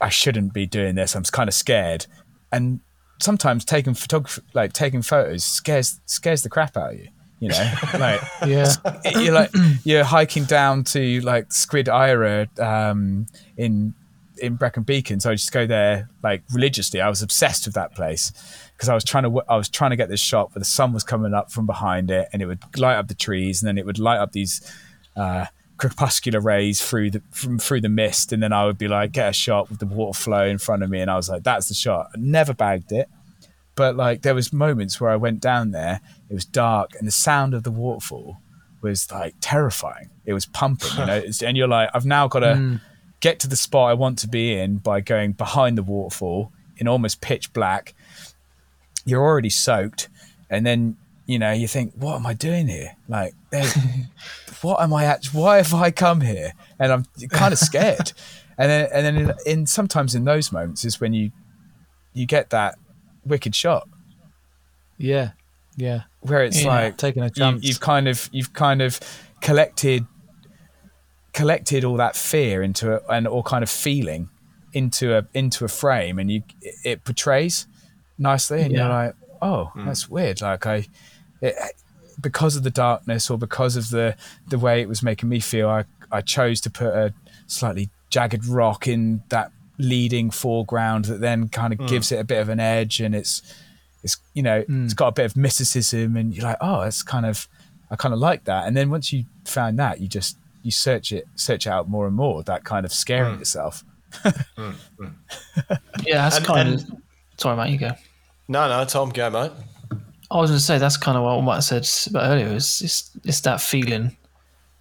I 0.00 0.08
shouldn't 0.08 0.52
be 0.52 0.66
doing 0.66 0.94
this. 0.96 1.14
I'm 1.14 1.22
kind 1.24 1.48
of 1.48 1.54
scared, 1.54 2.06
and 2.52 2.80
sometimes 3.20 3.64
taking 3.64 3.94
photography, 3.94 4.42
like 4.54 4.72
taking 4.72 5.02
photos, 5.02 5.44
scares 5.44 6.00
scares 6.06 6.42
the 6.42 6.48
crap 6.48 6.76
out 6.76 6.92
of 6.94 6.98
you. 6.98 7.08
You 7.38 7.48
know, 7.48 7.72
like 7.98 8.20
Yeah. 8.46 8.70
you're 9.18 9.32
like 9.32 9.50
you're 9.84 10.04
hiking 10.04 10.44
down 10.44 10.84
to 10.84 11.20
like 11.22 11.48
Sgwd 11.48 11.88
yr 11.88 12.22
Eira 12.24 12.48
um, 12.90 13.26
in 13.56 13.94
in 14.42 14.56
Brecon 14.56 14.82
Beacon, 14.82 15.20
so 15.20 15.30
I 15.30 15.34
just 15.34 15.52
go 15.52 15.66
there 15.66 16.08
like 16.22 16.42
religiously. 16.52 17.00
I 17.00 17.08
was 17.08 17.22
obsessed 17.22 17.66
with 17.66 17.74
that 17.74 17.94
place 17.94 18.32
because 18.74 18.88
I 18.88 18.94
was 18.94 19.04
trying 19.04 19.24
to 19.24 19.42
I 19.48 19.56
was 19.56 19.68
trying 19.68 19.90
to 19.90 19.96
get 19.96 20.08
this 20.08 20.20
shot 20.20 20.54
where 20.54 20.60
the 20.60 20.64
sun 20.66 20.92
was 20.92 21.04
coming 21.04 21.34
up 21.34 21.50
from 21.52 21.66
behind 21.66 22.10
it, 22.10 22.28
and 22.32 22.40
it 22.42 22.46
would 22.46 22.62
light 22.78 22.96
up 22.96 23.08
the 23.08 23.14
trees, 23.14 23.62
and 23.62 23.68
then 23.68 23.76
it 23.78 23.84
would 23.86 23.98
light 23.98 24.18
up 24.18 24.32
these 24.32 24.60
uh, 25.16 25.46
crepuscular 25.80 26.40
rays 26.40 26.80
through 26.80 27.10
the 27.10 27.22
from 27.30 27.58
through 27.58 27.80
the 27.80 27.88
mist, 27.88 28.32
and 28.32 28.42
then 28.42 28.52
I 28.52 28.66
would 28.66 28.78
be 28.78 28.88
like 28.88 29.12
get 29.12 29.30
a 29.30 29.32
shot 29.32 29.70
with 29.70 29.80
the 29.80 29.86
water 29.86 30.16
flow 30.16 30.44
in 30.44 30.58
front 30.58 30.82
of 30.82 30.90
me, 30.90 31.00
and 31.00 31.10
I 31.10 31.16
was 31.16 31.28
like, 31.28 31.42
that's 31.42 31.68
the 31.68 31.74
shot. 31.74 32.10
I 32.14 32.18
never 32.18 32.54
bagged 32.54 32.92
it 32.92 33.08
but 33.80 33.96
like 33.96 34.20
there 34.20 34.34
was 34.34 34.52
moments 34.52 35.00
where 35.00 35.08
I 35.08 35.16
went 35.16 35.40
down 35.40 35.70
there, 35.70 36.02
it 36.28 36.34
was 36.34 36.44
dark, 36.44 36.90
and 36.98 37.08
the 37.08 37.12
sound 37.12 37.54
of 37.54 37.62
the 37.62 37.70
waterfall 37.70 38.36
was 38.82 39.10
like 39.10 39.34
terrifying. 39.40 40.10
It 40.26 40.34
was 40.34 40.44
pumping, 40.44 40.90
you 40.98 41.06
know. 41.06 41.22
And 41.46 41.56
you're 41.56 41.66
like, 41.66 41.88
I've 41.94 42.04
now 42.04 42.28
got 42.28 42.40
to 42.40 42.56
hmm. 42.56 42.76
get 43.20 43.40
to 43.40 43.48
the 43.48 43.56
spot 43.56 43.88
I 43.88 43.94
want 43.94 44.18
to 44.18 44.28
be 44.28 44.54
in 44.54 44.76
by 44.76 45.00
going 45.00 45.32
behind 45.32 45.78
the 45.78 45.82
waterfall 45.82 46.52
in 46.76 46.88
almost 46.88 47.22
pitch 47.22 47.54
black. 47.54 47.94
You're 49.06 49.22
already 49.22 49.48
soaked, 49.48 50.10
and 50.50 50.66
then 50.66 50.98
you 51.30 51.38
know 51.38 51.52
you 51.52 51.68
think, 51.68 51.92
what 51.94 52.16
am 52.16 52.26
I 52.26 52.34
doing 52.34 52.66
here? 52.68 52.96
Like, 53.08 53.34
what 54.62 54.80
am 54.80 54.92
I 54.92 55.04
at? 55.04 55.26
Why 55.26 55.56
have 55.58 55.72
I 55.72 55.90
come 55.90 56.20
here? 56.20 56.52
And 56.78 56.92
I'm 56.92 57.04
kind 57.30 57.52
of 57.52 57.58
scared. 57.70 58.12
and 58.58 58.70
then 58.70 58.88
and 58.92 59.06
then 59.06 59.16
in, 59.16 59.34
in 59.46 59.66
sometimes 59.66 60.14
in 60.14 60.24
those 60.24 60.52
moments 60.52 60.84
is 60.84 61.00
when 61.00 61.12
you 61.12 61.30
you 62.12 62.26
get 62.26 62.50
that 62.50 62.74
wicked 63.24 63.54
shot 63.54 63.88
Yeah. 64.98 65.30
Yeah. 65.76 66.02
where 66.20 66.42
it's 66.44 66.62
Yeah, 66.62 66.68
like 66.68 66.96
taking 66.98 67.22
a 67.22 67.26
you, 67.26 67.30
chance. 67.30 67.64
you've 67.64 67.80
kind 67.80 68.08
of 68.08 68.28
you've 68.32 68.52
kind 68.52 68.82
of 68.82 68.98
collected 69.40 70.06
collected 71.32 71.84
all 71.84 71.96
that 71.96 72.16
fear 72.16 72.60
into 72.62 72.94
a, 72.96 73.00
and 73.14 73.26
all 73.28 73.42
kind 73.44 73.62
of 73.62 73.70
feeling 73.70 74.28
into 74.72 75.16
a 75.16 75.26
into 75.32 75.64
a 75.64 75.68
frame 75.68 76.18
and 76.18 76.30
you 76.30 76.42
it 76.84 77.04
portrays 77.04 77.66
nicely 78.18 78.62
and 78.62 78.72
you're 78.72 78.88
like 78.88 79.14
oh 79.40 79.66
hmm. 79.66 79.86
that's 79.86 80.08
weird 80.08 80.40
like 80.40 80.66
i 80.66 80.86
it, 81.40 81.54
because 82.20 82.56
of 82.56 82.62
the 82.62 82.70
darkness 82.70 83.30
or 83.30 83.38
because 83.38 83.76
of 83.76 83.90
the 83.90 84.14
the 84.48 84.58
way 84.58 84.80
it 84.80 84.88
was 84.88 85.02
making 85.02 85.28
me 85.28 85.40
feel 85.40 85.68
i 85.68 85.84
i 86.10 86.20
chose 86.20 86.60
to 86.60 86.70
put 86.70 86.92
a 86.92 87.14
slightly 87.46 87.88
jagged 88.10 88.46
rock 88.46 88.86
in 88.86 89.22
that 89.28 89.50
leading 89.78 90.30
foreground 90.30 91.06
that 91.06 91.20
then 91.20 91.48
kind 91.48 91.72
of 91.72 91.78
hmm. 91.78 91.86
gives 91.86 92.12
it 92.12 92.16
a 92.16 92.24
bit 92.24 92.40
of 92.40 92.48
an 92.48 92.60
edge 92.60 93.00
and 93.00 93.14
it's 93.14 93.42
it's 94.02 94.18
you 94.34 94.42
know 94.42 94.62
hmm. 94.62 94.84
it's 94.84 94.94
got 94.94 95.08
a 95.08 95.12
bit 95.12 95.24
of 95.24 95.36
mysticism 95.36 96.16
and 96.16 96.34
you're 96.34 96.44
like 96.44 96.58
oh 96.60 96.82
it's 96.82 97.02
kind 97.02 97.24
of 97.24 97.48
i 97.90 97.96
kind 97.96 98.12
of 98.12 98.20
like 98.20 98.44
that 98.44 98.66
and 98.66 98.76
then 98.76 98.90
once 98.90 99.12
you 99.12 99.24
found 99.46 99.78
that 99.78 100.00
you 100.00 100.08
just 100.08 100.36
you 100.62 100.70
search 100.70 101.12
it 101.12 101.26
search 101.36 101.66
out 101.66 101.88
more 101.88 102.06
and 102.06 102.14
more 102.14 102.42
that 102.42 102.64
kind 102.64 102.84
of 102.84 102.92
scaring 102.92 103.34
hmm. 103.34 103.38
yourself 103.38 103.84
Yeah, 106.04 106.22
that's 106.22 106.38
And- 106.38 106.46
kind 106.46 106.68
and- 106.68 106.80
of. 106.80 106.92
Sorry, 107.38 107.56
mate. 107.56 107.70
You 107.70 107.78
go. 107.78 107.92
No, 108.48 108.68
no, 108.68 108.84
Tom, 108.84 109.10
go, 109.10 109.30
mate. 109.30 109.52
I 110.30 110.38
was 110.38 110.50
going 110.50 110.58
to 110.58 110.64
say 110.64 110.78
that's 110.78 110.96
kind 110.96 111.16
of 111.16 111.24
what 111.24 111.36
I 111.36 111.40
might 111.40 111.54
have 111.56 111.64
said 111.64 112.10
about 112.10 112.30
earlier. 112.30 112.48
Is 112.48 112.82
it's, 112.82 113.10
it's 113.24 113.40
that 113.40 113.60
feeling 113.60 114.16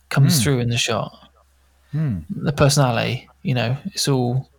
comes 0.09 0.37
hmm. 0.37 0.43
through 0.43 0.59
in 0.59 0.69
the 0.69 0.77
shot. 0.77 1.29
Hmm. 1.91 2.19
The 2.29 2.53
personality, 2.53 3.27
you 3.41 3.55
know, 3.55 3.77
it's 3.85 4.07
all 4.07 4.49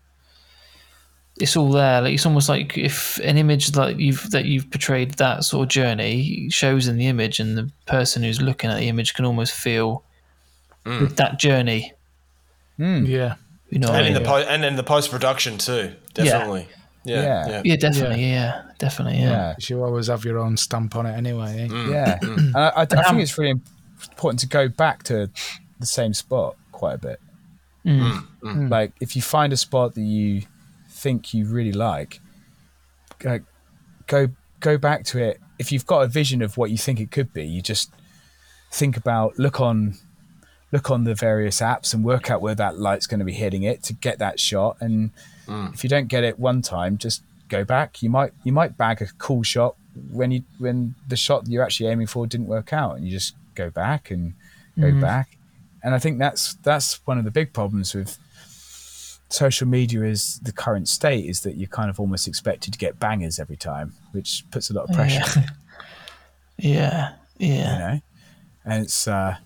it's 1.38 1.56
all 1.56 1.70
there. 1.70 2.02
Like 2.02 2.14
it's 2.14 2.26
almost 2.26 2.48
like 2.48 2.76
if 2.76 3.18
an 3.18 3.36
image 3.36 3.68
that 3.72 4.00
you've 4.00 4.30
that 4.30 4.46
you've 4.46 4.70
portrayed 4.70 5.12
that 5.14 5.44
sort 5.44 5.64
of 5.64 5.68
journey 5.68 6.48
shows 6.50 6.88
in 6.88 6.96
the 6.96 7.06
image, 7.06 7.38
and 7.40 7.56
the 7.56 7.70
person 7.86 8.22
who's 8.22 8.40
looking 8.40 8.70
at 8.70 8.78
the 8.78 8.88
image 8.88 9.14
can 9.14 9.24
almost 9.24 9.54
feel 9.54 10.04
with 10.84 11.16
that 11.16 11.38
journey. 11.38 11.92
Yeah. 12.78 13.36
You 13.68 13.78
know, 13.78 13.92
And 13.92 14.06
in 14.06 14.14
mean? 14.14 14.22
the 14.22 14.28
po- 14.28 14.36
and 14.38 14.64
in 14.64 14.76
the 14.76 14.82
post 14.82 15.10
production 15.10 15.58
too, 15.58 15.94
definitely. 16.14 16.66
Yeah, 16.68 16.76
Yeah. 17.10 17.48
yeah. 17.48 17.62
yeah, 17.64 17.76
definitely, 17.76 18.24
yeah, 18.24 18.62
definitely, 18.78 19.20
yeah. 19.20 19.54
You 19.58 19.82
always 19.82 20.08
have 20.08 20.24
your 20.24 20.38
own 20.38 20.56
stamp 20.56 20.96
on 20.96 21.06
it 21.06 21.16
anyway. 21.16 21.62
Eh? 21.62 21.68
Mm. 21.68 21.90
yeah 21.90 22.18
mm. 22.18 22.36
and 22.38 22.56
I, 22.56 22.68
I, 22.68 22.82
I 22.82 22.84
think 22.86 23.06
um, 23.06 23.18
it's 23.20 23.36
really 23.38 23.60
important 24.00 24.40
to 24.40 24.48
go 24.48 24.68
back 24.68 25.02
to 25.04 25.30
the 25.78 25.86
same 25.86 26.14
spot 26.14 26.56
quite 26.72 26.94
a 26.94 26.98
bit 26.98 27.20
mm. 27.84 28.70
like 28.70 28.92
if 29.00 29.16
you 29.16 29.22
find 29.22 29.52
a 29.52 29.56
spot 29.56 29.94
that 29.94 30.02
you 30.02 30.42
think 30.88 31.34
you 31.34 31.46
really 31.46 31.72
like 31.72 32.20
go 33.18 33.38
go 34.06 34.28
go 34.60 34.76
back 34.76 35.04
to 35.04 35.18
it 35.18 35.40
if 35.58 35.72
you've 35.72 35.86
got 35.86 36.00
a 36.00 36.06
vision 36.06 36.42
of 36.42 36.56
what 36.56 36.70
you 36.70 36.78
think 36.78 37.00
it 37.00 37.10
could 37.10 37.32
be 37.32 37.44
you 37.44 37.62
just 37.62 37.92
think 38.70 38.96
about 38.96 39.38
look 39.38 39.60
on 39.60 39.94
look 40.72 40.90
on 40.90 41.04
the 41.04 41.14
various 41.14 41.60
apps 41.60 41.92
and 41.92 42.04
work 42.04 42.30
out 42.30 42.40
where 42.40 42.54
that 42.54 42.78
light's 42.78 43.06
going 43.06 43.18
to 43.18 43.24
be 43.24 43.32
hitting 43.32 43.62
it 43.62 43.82
to 43.82 43.92
get 43.92 44.18
that 44.18 44.38
shot 44.38 44.76
and 44.80 45.10
if 45.72 45.82
you 45.82 45.90
don't 45.90 46.08
get 46.08 46.24
it 46.24 46.38
one 46.38 46.62
time 46.62 46.96
just 46.96 47.22
go 47.48 47.64
back 47.64 48.02
you 48.02 48.08
might 48.08 48.32
you 48.44 48.52
might 48.52 48.76
bag 48.76 49.02
a 49.02 49.06
cool 49.18 49.42
shot 49.42 49.74
when 50.10 50.30
you 50.30 50.42
when 50.58 50.94
the 51.08 51.16
shot 51.16 51.44
that 51.44 51.50
you're 51.50 51.64
actually 51.64 51.88
aiming 51.88 52.06
for 52.06 52.26
didn't 52.26 52.46
work 52.46 52.72
out 52.72 52.96
and 52.96 53.04
you 53.04 53.10
just 53.10 53.34
go 53.54 53.70
back 53.70 54.10
and 54.10 54.34
go 54.78 54.92
back. 55.00 55.36
And 55.82 55.94
I 55.94 55.98
think 55.98 56.18
that's 56.18 56.54
that's 56.62 57.04
one 57.06 57.18
of 57.18 57.24
the 57.24 57.30
big 57.30 57.52
problems 57.52 57.94
with 57.94 58.18
social 59.28 59.66
media 59.66 60.02
is 60.04 60.38
the 60.40 60.52
current 60.52 60.88
state 60.88 61.26
is 61.26 61.40
that 61.42 61.56
you're 61.56 61.68
kind 61.68 61.90
of 61.90 62.00
almost 62.00 62.26
expected 62.26 62.72
to 62.72 62.78
get 62.78 62.98
bangers 62.98 63.38
every 63.38 63.56
time, 63.56 63.94
which 64.12 64.44
puts 64.50 64.70
a 64.70 64.74
lot 64.74 64.88
of 64.88 64.94
pressure. 64.94 65.22
Yeah. 66.58 67.14
Yeah. 67.38 67.72
you 67.72 67.78
know 67.78 68.00
and 68.66 68.84
it's 68.84 69.08
uh 69.08 69.36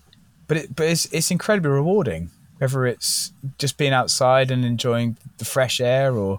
but 0.48 0.56
it 0.56 0.74
but 0.74 0.86
it's 0.86 1.06
it's 1.12 1.30
incredibly 1.30 1.70
rewarding 1.70 2.30
whether 2.64 2.86
it's 2.86 3.32
just 3.58 3.76
being 3.76 3.92
outside 3.92 4.50
and 4.50 4.64
enjoying 4.64 5.16
the 5.38 5.44
fresh 5.44 5.80
air 5.80 6.16
or 6.16 6.38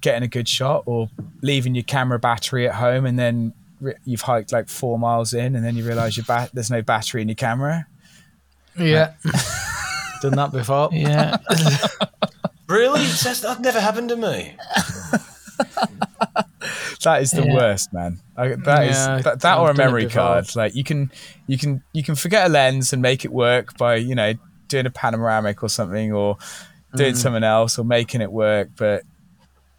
getting 0.00 0.22
a 0.22 0.28
good 0.28 0.48
shot 0.48 0.82
or 0.86 1.08
leaving 1.42 1.74
your 1.74 1.84
camera 1.84 2.18
battery 2.18 2.66
at 2.68 2.74
home 2.76 3.04
and 3.06 3.18
then 3.18 3.52
re- 3.80 3.94
you've 4.04 4.22
hiked 4.22 4.50
like 4.52 4.68
four 4.68 4.98
miles 4.98 5.32
in 5.34 5.54
and 5.54 5.64
then 5.64 5.76
you 5.76 5.84
realize 5.86 6.16
your 6.16 6.24
bat 6.24 6.50
there's 6.54 6.70
no 6.70 6.80
battery 6.82 7.20
in 7.22 7.28
your 7.28 7.34
camera 7.34 7.86
Yeah. 8.76 9.12
Done 10.22 10.36
that 10.36 10.52
before. 10.52 10.88
Yeah. 10.92 11.36
Really? 12.66 13.00
That's, 13.04 13.40
that 13.42 13.60
never 13.60 13.78
happened 13.78 14.08
to 14.08 14.16
me. 14.16 14.56
that 17.02 17.20
is 17.20 17.30
the 17.32 17.44
Yeah. 17.44 17.54
worst 17.54 17.92
man 17.92 18.20
I, 18.36 18.48
that 18.54 18.84
is 18.88 18.96
Yeah, 18.96 19.18
that, 19.18 19.40
that 19.40 19.58
or 19.58 19.70
a 19.70 19.74
memory 19.74 20.08
card 20.08 20.56
like 20.56 20.74
you 20.74 20.82
can 20.82 21.10
you 21.46 21.58
can 21.58 21.82
you 21.92 22.02
can 22.02 22.14
forget 22.14 22.46
a 22.46 22.48
lens 22.48 22.92
and 22.94 23.02
make 23.02 23.24
it 23.24 23.32
work 23.32 23.76
by 23.76 23.96
you 23.96 24.14
know 24.14 24.32
doing 24.68 24.86
a 24.86 24.90
panoramic 24.90 25.62
or 25.62 25.68
something 25.68 26.12
or 26.12 26.36
doing 26.96 27.14
something 27.14 27.42
else 27.44 27.78
or 27.78 27.84
making 27.84 28.20
it 28.20 28.30
work 28.30 28.68
but 28.76 29.02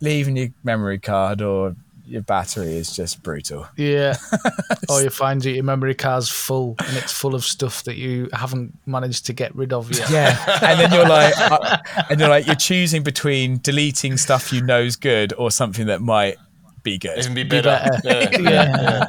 leaving 0.01 0.35
your 0.35 0.49
memory 0.63 0.99
card 0.99 1.41
or 1.41 1.75
your 2.07 2.21
battery 2.21 2.75
is 2.75 2.95
just 2.95 3.23
brutal 3.23 3.67
Yeah. 3.77 4.15
or 4.89 5.01
you 5.01 5.09
find 5.09 5.41
that 5.41 5.51
your 5.51 5.63
memory 5.63 5.95
card's 5.95 6.29
full 6.29 6.75
and 6.85 6.97
it's 6.97 7.11
full 7.13 7.33
of 7.33 7.43
stuff 7.43 7.83
that 7.85 7.95
you 7.95 8.29
haven't 8.33 8.77
managed 8.85 9.25
to 9.27 9.33
get 9.33 9.55
rid 9.55 9.73
of 9.73 9.91
yet. 9.91 10.09
yeah 10.11 10.59
and 10.61 10.79
then 10.79 10.91
you're 10.93 11.07
like 11.07 11.33
uh, 11.39 11.77
and 12.09 12.19
you're 12.19 12.29
like 12.29 12.45
you're 12.45 12.55
choosing 12.55 13.01
between 13.01 13.57
deleting 13.59 14.17
stuff 14.17 14.53
you 14.53 14.61
know 14.61 14.81
is 14.81 14.95
good 14.97 15.33
or 15.37 15.49
something 15.49 15.87
that 15.87 16.01
might 16.01 16.35
be 16.83 16.97
good 16.99 17.17
Even 17.17 17.33
be 17.33 17.43
better. 17.43 17.89
better. 18.03 18.41
Yeah. 18.43 19.07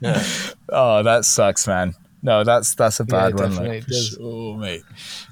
Yeah. 0.00 0.22
Oh, 0.68 1.02
that 1.02 1.24
sucks, 1.24 1.66
man. 1.66 1.94
No, 2.24 2.42
that's 2.42 2.74
that's 2.74 3.00
a 3.00 3.04
bad 3.04 3.34
one. 3.34 3.50
definitely 3.50 3.80
Like, 3.80 3.86
does. 3.86 4.18
oh, 4.18 4.54
mate. 4.54 4.82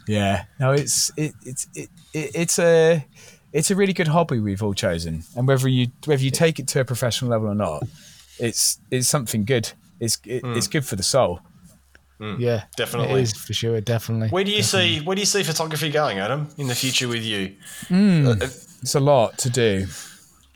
Yeah. 0.07 0.45
No, 0.61 0.73
it's 0.73 1.11
it, 1.17 1.33
it's 1.43 1.67
it, 1.75 1.89
it, 2.13 2.31
it's 2.35 2.59
a 2.59 3.07
it's 3.51 3.71
a 3.71 3.75
really 3.75 3.95
good 3.95 4.09
hobby 4.09 4.41
we've 4.41 4.63
all 4.63 4.75
chosen, 4.75 5.25
and 5.35 5.49
whether 5.49 5.69
you 5.69 5.89
whether 6.05 6.23
you 6.23 6.31
take 6.31 6.59
it 6.59 6.69
to 6.69 6.81
a 6.81 6.85
professional 6.85 7.31
level 7.31 7.49
or 7.49 7.55
not, 7.55 7.83
it's 8.39 8.79
it's 8.91 9.09
something 9.09 9.47
good. 9.47 9.73
It's 10.01 10.19
it, 10.27 10.43
hmm. 10.43 10.53
it's 10.53 10.69
good 10.69 10.85
for 10.85 10.97
the 10.97 11.03
soul. 11.03 11.41
Hmm. 12.19 12.37
Yeah. 12.39 12.65
Definitely. 12.77 13.21
It 13.21 13.23
is 13.23 13.33
for 13.33 13.55
sure, 13.55 13.81
definitely. 13.81 14.29
Where 14.29 14.45
do 14.45 14.51
you 14.51 14.63
see 14.63 15.01
where 15.01 15.15
do 15.15 15.21
you 15.21 15.27
see 15.27 15.43
photography 15.45 15.91
going, 15.91 16.19
Adam, 16.19 16.49
in 16.59 16.67
the 16.67 16.75
future 16.75 17.09
with 17.09 17.25
you? 17.25 17.55
Hmm. 17.89 18.27
Uh, 18.27 18.31
uh, 18.33 18.49
it's 18.83 18.95
a 18.95 19.01
lot 19.01 19.39
to 19.39 19.49
do. 19.49 19.87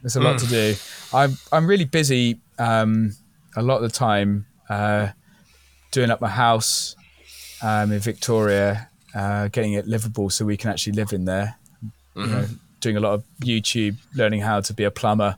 It's 0.04 0.16
a 0.16 0.20
lot 0.20 0.38
to 0.40 0.46
do. 0.46 0.74
I'm 1.14 1.38
I'm 1.50 1.66
really 1.66 1.86
busy 1.86 2.40
um, 2.58 3.16
a 3.56 3.62
lot 3.62 3.76
of 3.76 3.82
the 3.84 3.88
time 3.88 4.44
uh, 4.68 5.08
doing 5.97 6.10
up 6.10 6.20
my 6.20 6.28
house 6.28 6.94
um, 7.62 7.90
in 7.90 7.98
Victoria, 7.98 8.90
uh, 9.14 9.48
getting 9.48 9.73
it 9.73 9.89
livable 9.89 10.28
so 10.28 10.44
we 10.44 10.59
can 10.59 10.68
actually 10.70 10.93
live 10.93 11.14
in 11.14 11.24
there. 11.24 11.56
You 12.14 12.27
know, 12.27 12.47
doing 12.81 12.98
a 12.98 13.01
lot 13.01 13.14
of 13.14 13.24
YouTube, 13.40 13.97
learning 14.14 14.40
how 14.40 14.60
to 14.60 14.74
be 14.74 14.85
a 14.85 14.90
plumber, 14.90 15.36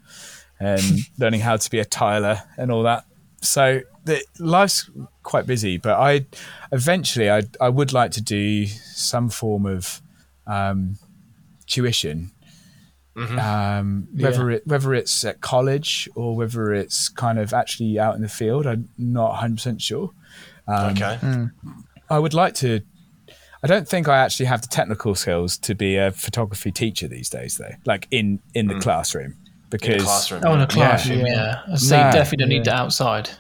and 0.59 0.83
learning 1.19 1.43
how 1.43 1.57
to 1.57 1.71
be 1.71 1.79
a 1.79 1.85
tiler 1.85 2.43
and 2.57 2.73
all 2.73 2.83
that. 2.83 3.05
So 3.41 3.83
the 4.05 4.21
life's 4.41 4.91
quite 5.23 5.47
busy, 5.47 5.79
but 5.79 5.95
I 5.97 6.27
eventually 6.73 7.31
I 7.31 7.43
I 7.61 7.69
would 7.69 7.93
like 7.93 8.11
to 8.13 8.21
do 8.21 8.67
some 8.67 9.29
form 9.31 9.65
of 9.65 10.03
um, 10.45 10.97
tuition 11.67 12.33
um, 13.39 14.09
whether 14.15 14.51
it 14.51 14.67
whether 14.67 14.95
it's 14.95 15.25
at 15.25 15.41
college 15.41 16.09
or 16.15 16.37
whether 16.37 16.73
it's 16.73 17.09
kind 17.09 17.39
of 17.39 17.53
actually 17.53 17.99
out 17.99 18.15
in 18.15 18.23
the 18.23 18.29
field. 18.29 18.67
I'm 18.67 18.89
not 18.97 19.31
100 19.31 19.57
percent 19.57 19.83
sure. 19.83 20.13
Um, 20.69 20.93
okay. 20.93 21.17
Hmm. 21.17 21.45
I 22.11 22.19
would 22.19 22.35
like 22.35 22.55
to. 22.57 22.81
I 23.63 23.67
don't 23.67 23.89
think 23.89 24.09
I 24.09 24.19
actually 24.19 24.47
have 24.47 24.63
the 24.63 24.69
technical 24.69 25.15
skills 25.15 25.59
to 25.59 25.75
be 25.75 25.97
a 25.97 26.13
photography 26.13 26.71
teacher 26.71 27.09
these 27.09 27.29
days, 27.29 27.59
though. 27.59 27.75
Like 27.85 28.07
in 28.11 28.41
in 28.55 28.69
the 28.69 28.75
hmm. 28.75 28.81
classroom, 28.81 29.37
because 29.71 29.89
In 29.89 29.99
the 29.99 30.05
classroom. 30.05 30.43
Oh, 30.45 30.55
in 30.55 30.61
a 30.61 30.67
classroom, 30.67 31.27
Yeah. 31.27 31.63
yeah. 31.69 31.75
So 31.77 31.97
Nah, 31.97 32.07
you 32.07 32.13
definitely 32.13 32.37
don't 32.45 32.49
need 32.51 32.65
that 32.67 32.77
outside. 32.77 33.31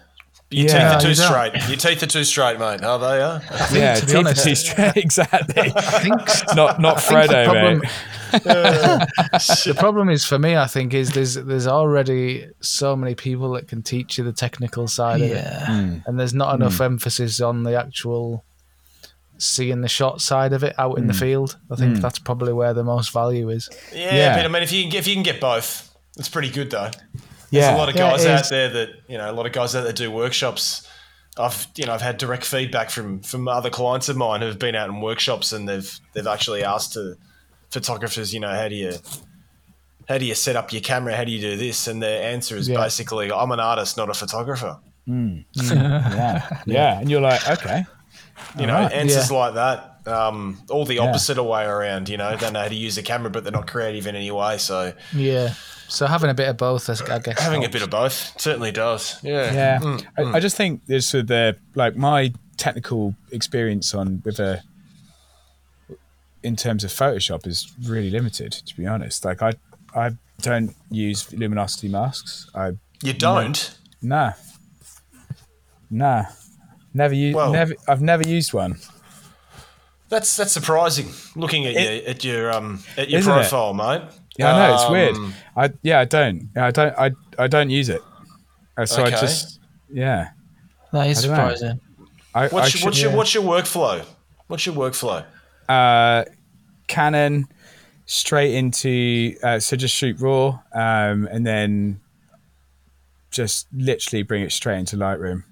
Your 0.51 0.66
Yeah. 0.66 0.97
teeth 0.97 0.97
are 0.97 1.09
too 1.09 1.15
straight. 1.15 1.69
Your 1.69 1.77
teeth 1.77 2.03
are 2.03 2.07
too 2.07 2.25
straight, 2.25 2.59
mate. 2.59 2.83
Are 2.83 2.99
they? 2.99 3.20
Are? 3.20 3.43
yeah, 3.70 3.97
to 3.97 4.07
be 4.07 4.12
teeth 4.12 4.27
are 4.27 4.35
too 4.35 4.55
straight. 4.55 4.93
exactly. 4.97 5.73
I 5.77 6.09
not 6.55 6.81
not 6.81 6.97
I 6.97 7.01
think 7.01 7.31
the 7.31 7.45
problem, 7.45 7.79
mate. 7.81 7.91
the 8.33 9.77
problem 9.79 10.09
is 10.09 10.25
for 10.25 10.39
me, 10.39 10.57
I 10.57 10.66
think, 10.66 10.95
is 10.95 11.11
there's 11.11 11.35
there's 11.35 11.66
already 11.66 12.49
so 12.61 12.97
many 12.97 13.15
people 13.15 13.53
that 13.53 13.69
can 13.69 13.83
teach 13.83 14.16
you 14.16 14.25
the 14.25 14.33
technical 14.33 14.89
side 14.89 15.20
of 15.20 15.31
it, 15.31 15.35
Yeah. 15.37 15.66
Hmm. 15.66 15.99
and 16.07 16.19
there's 16.19 16.35
not 16.35 16.55
enough 16.55 16.79
hmm. 16.79 16.85
emphasis 16.85 17.43
on 17.43 17.65
the 17.65 17.79
actual 17.79 18.45
seeing 19.37 19.83
the 19.83 19.89
shot 19.89 20.20
side 20.20 20.53
of 20.53 20.65
it 20.65 20.75
out 20.79 20.97
in 20.97 21.09
the 21.09 21.12
hmm. 21.12 21.20
field. 21.20 21.59
I 21.70 21.77
think 21.77 21.99
that's 21.99 22.19
probably 22.19 22.55
where 22.55 22.73
the 22.73 22.85
most 22.85 23.12
value 23.12 23.51
is. 23.51 23.69
Yeah, 23.93 24.15
Yeah. 24.15 24.37
but 24.37 24.47
I 24.47 24.49
mean, 24.49 24.62
if 24.62 24.73
you 24.73 24.83
can 24.83 24.91
get, 24.91 24.99
if 25.01 25.09
you 25.09 25.15
can 25.15 25.23
get 25.23 25.41
both, 25.41 25.95
it's 26.16 26.29
pretty 26.31 26.51
good 26.51 26.70
though. 26.70 26.91
Yeah, 27.51 27.61
There's 27.62 27.75
a 27.75 27.79
lot 27.79 27.89
of 27.89 27.95
Yeah, 27.97 28.11
guys 28.11 28.25
it 28.25 28.31
out 28.31 28.49
there 28.51 28.69
that 28.70 28.89
you 29.09 29.16
know, 29.19 29.31
a 29.31 29.33
lot 29.33 29.47
of 29.47 29.53
guys 29.53 29.75
out 29.75 29.85
there 29.85 29.93
do 29.93 30.11
workshops. 30.11 30.87
I've 31.39 31.66
you 31.77 31.87
know 31.87 31.95
I've 31.95 32.03
had 32.03 32.19
direct 32.19 32.45
feedback 32.45 32.91
from 32.91 33.20
from 33.20 33.47
other 33.49 33.70
clients 33.70 34.09
of 34.09 34.16
mine 34.16 34.41
who've 34.43 34.59
been 34.59 34.75
out 34.75 34.89
in 34.89 35.01
workshops 35.01 35.53
and 35.53 35.69
they've 35.69 35.99
they've 36.12 36.27
actually 36.27 36.65
asked 36.65 36.95
to 36.95 37.16
photographers, 37.70 38.35
you 38.35 38.41
know, 38.41 38.49
how 38.51 38.69
do 38.69 38.75
you 38.75 38.95
how 40.09 40.19
do 40.19 40.25
you 40.25 40.35
set 40.35 40.57
up 40.57 40.73
your 40.73 40.81
camera? 40.83 41.15
How 41.16 41.25
do 41.25 41.31
you 41.31 41.41
do 41.41 41.57
this? 41.57 41.87
And 41.87 42.03
their 42.03 42.23
answer 42.33 42.57
is 42.57 42.69
Yeah. 42.69 42.77
basically, 42.83 43.31
I'm 43.31 43.51
an 43.53 43.61
artist, 43.61 43.97
not 43.97 44.09
a 44.11 44.15
photographer. 44.15 44.79
yeah, 45.07 46.62
yeah, 46.66 47.01
and 47.01 47.11
you're 47.11 47.20
like, 47.20 47.47
okay, 47.49 47.85
You 48.59 48.66
know, 48.66 48.75
Alright. 48.77 48.93
answers 48.93 49.31
Yeah. 49.31 49.37
like 49.39 49.55
that. 49.55 49.95
Um, 50.07 50.59
all 50.70 50.85
the 50.87 50.99
opposite 51.01 51.43
way 51.43 51.65
around. 51.65 52.09
You 52.09 52.16
know, 52.16 52.35
don't 52.37 52.53
know 52.55 52.61
how 52.62 52.69
to 52.69 52.75
use 52.75 52.97
a 52.99 53.03
camera, 53.03 53.31
but 53.31 53.43
they're 53.45 53.53
not 53.53 53.66
creative 53.66 54.07
in 54.07 54.16
any 54.16 54.31
way. 54.31 54.59
So 54.59 54.93
Yeah. 55.15 55.55
So 55.89 56.06
having 56.06 56.28
a 56.31 56.35
bit 56.35 56.48
of 56.48 56.56
both, 56.59 56.89
I 56.90 57.15
I 57.15 57.19
guess. 57.19 57.40
having 57.40 57.65
a 57.65 57.69
bit 57.69 57.82
of 57.82 57.90
both 57.90 58.39
certainly 58.40 58.70
does. 58.73 59.19
Yeah. 59.23 59.52
Yeah, 59.81 59.98
I, 60.19 60.23
I 60.36 60.40
just 60.40 60.56
think 60.56 60.85
this 60.86 61.09
sort 61.09 61.23
of 61.23 61.27
the 61.28 61.56
like 61.74 61.97
my 61.97 62.32
technical 62.59 63.15
experience 63.32 63.94
on 63.94 64.20
with 64.24 64.39
a 64.39 64.62
in 66.43 66.56
terms 66.56 66.85
of 66.85 66.90
Photoshop 66.90 67.47
is 67.47 67.73
really 67.85 68.10
limited. 68.10 68.52
To 68.52 68.77
be 68.77 68.86
honest, 68.86 69.24
like 69.24 69.43
I 69.43 69.55
I 69.94 70.10
don't 70.43 70.74
use 70.90 71.32
luminosity 71.32 71.89
masks. 71.89 72.48
I 72.55 72.73
You 73.02 73.12
don't. 73.15 73.74
nah 74.02 74.32
nah 75.90 76.24
never 76.94 77.15
use 77.15 77.35
Well- 77.35 77.52
never 77.52 77.74
I've 77.89 78.02
never 78.02 78.27
used 78.27 78.52
one. 78.52 78.78
That's 80.10 80.36
that's 80.36 80.52
surprising. 80.52 81.09
Looking 81.35 81.66
at 81.66 81.73
your 81.74 82.09
at 82.10 82.24
your 82.24 82.52
um 82.52 82.82
at 82.97 83.10
your 83.10 83.20
Isn't 83.20 83.32
it? 83.32 83.35
profile, 83.35 83.74
mate. 83.74 84.02
Yeah, 84.39 84.55
I 84.55 84.59
know 84.69 84.74
it's 84.74 84.85
Um, 84.85 84.93
weird. 84.93 85.35
I 85.56 85.70
yeah 85.82 85.98
I 86.01 86.05
don't 86.05 86.48
I 86.56 86.70
don't 86.70 86.98
I 86.98 87.10
I 87.39 87.47
don't 87.48 87.70
use 87.70 87.89
it. 87.89 88.01
Uh, 88.77 88.86
So 88.86 89.02
Okay. 89.05 89.15
I 89.16 89.20
just 89.20 89.60
yeah. 89.93 90.31
That 90.93 91.09
is 91.09 91.19
I 91.19 91.20
surprising. 91.28 91.81
I, 92.35 92.44
I 92.44 92.48
What's, 92.48 92.70
should- 92.70 92.85
what's 92.85 93.02
your 93.02 93.12
what's 93.16 93.35
your 93.35 93.43
workflow? 93.44 94.05
What's 94.47 94.65
your 94.65 94.74
workflow? 94.77 95.24
uh, 95.69 96.24
Canon 96.86 97.47
straight 98.06 98.55
into 98.55 99.35
uh, 99.43 99.59
so 99.60 99.77
just 99.77 99.94
shoot 99.94 100.19
raw 100.20 100.59
um, 100.73 101.28
and 101.31 101.47
then 101.47 102.01
just 103.31 103.66
literally 103.74 104.23
bring 104.23 104.43
it 104.43 104.51
straight 104.52 104.78
into 104.78 104.97
Lightroom 104.97 105.43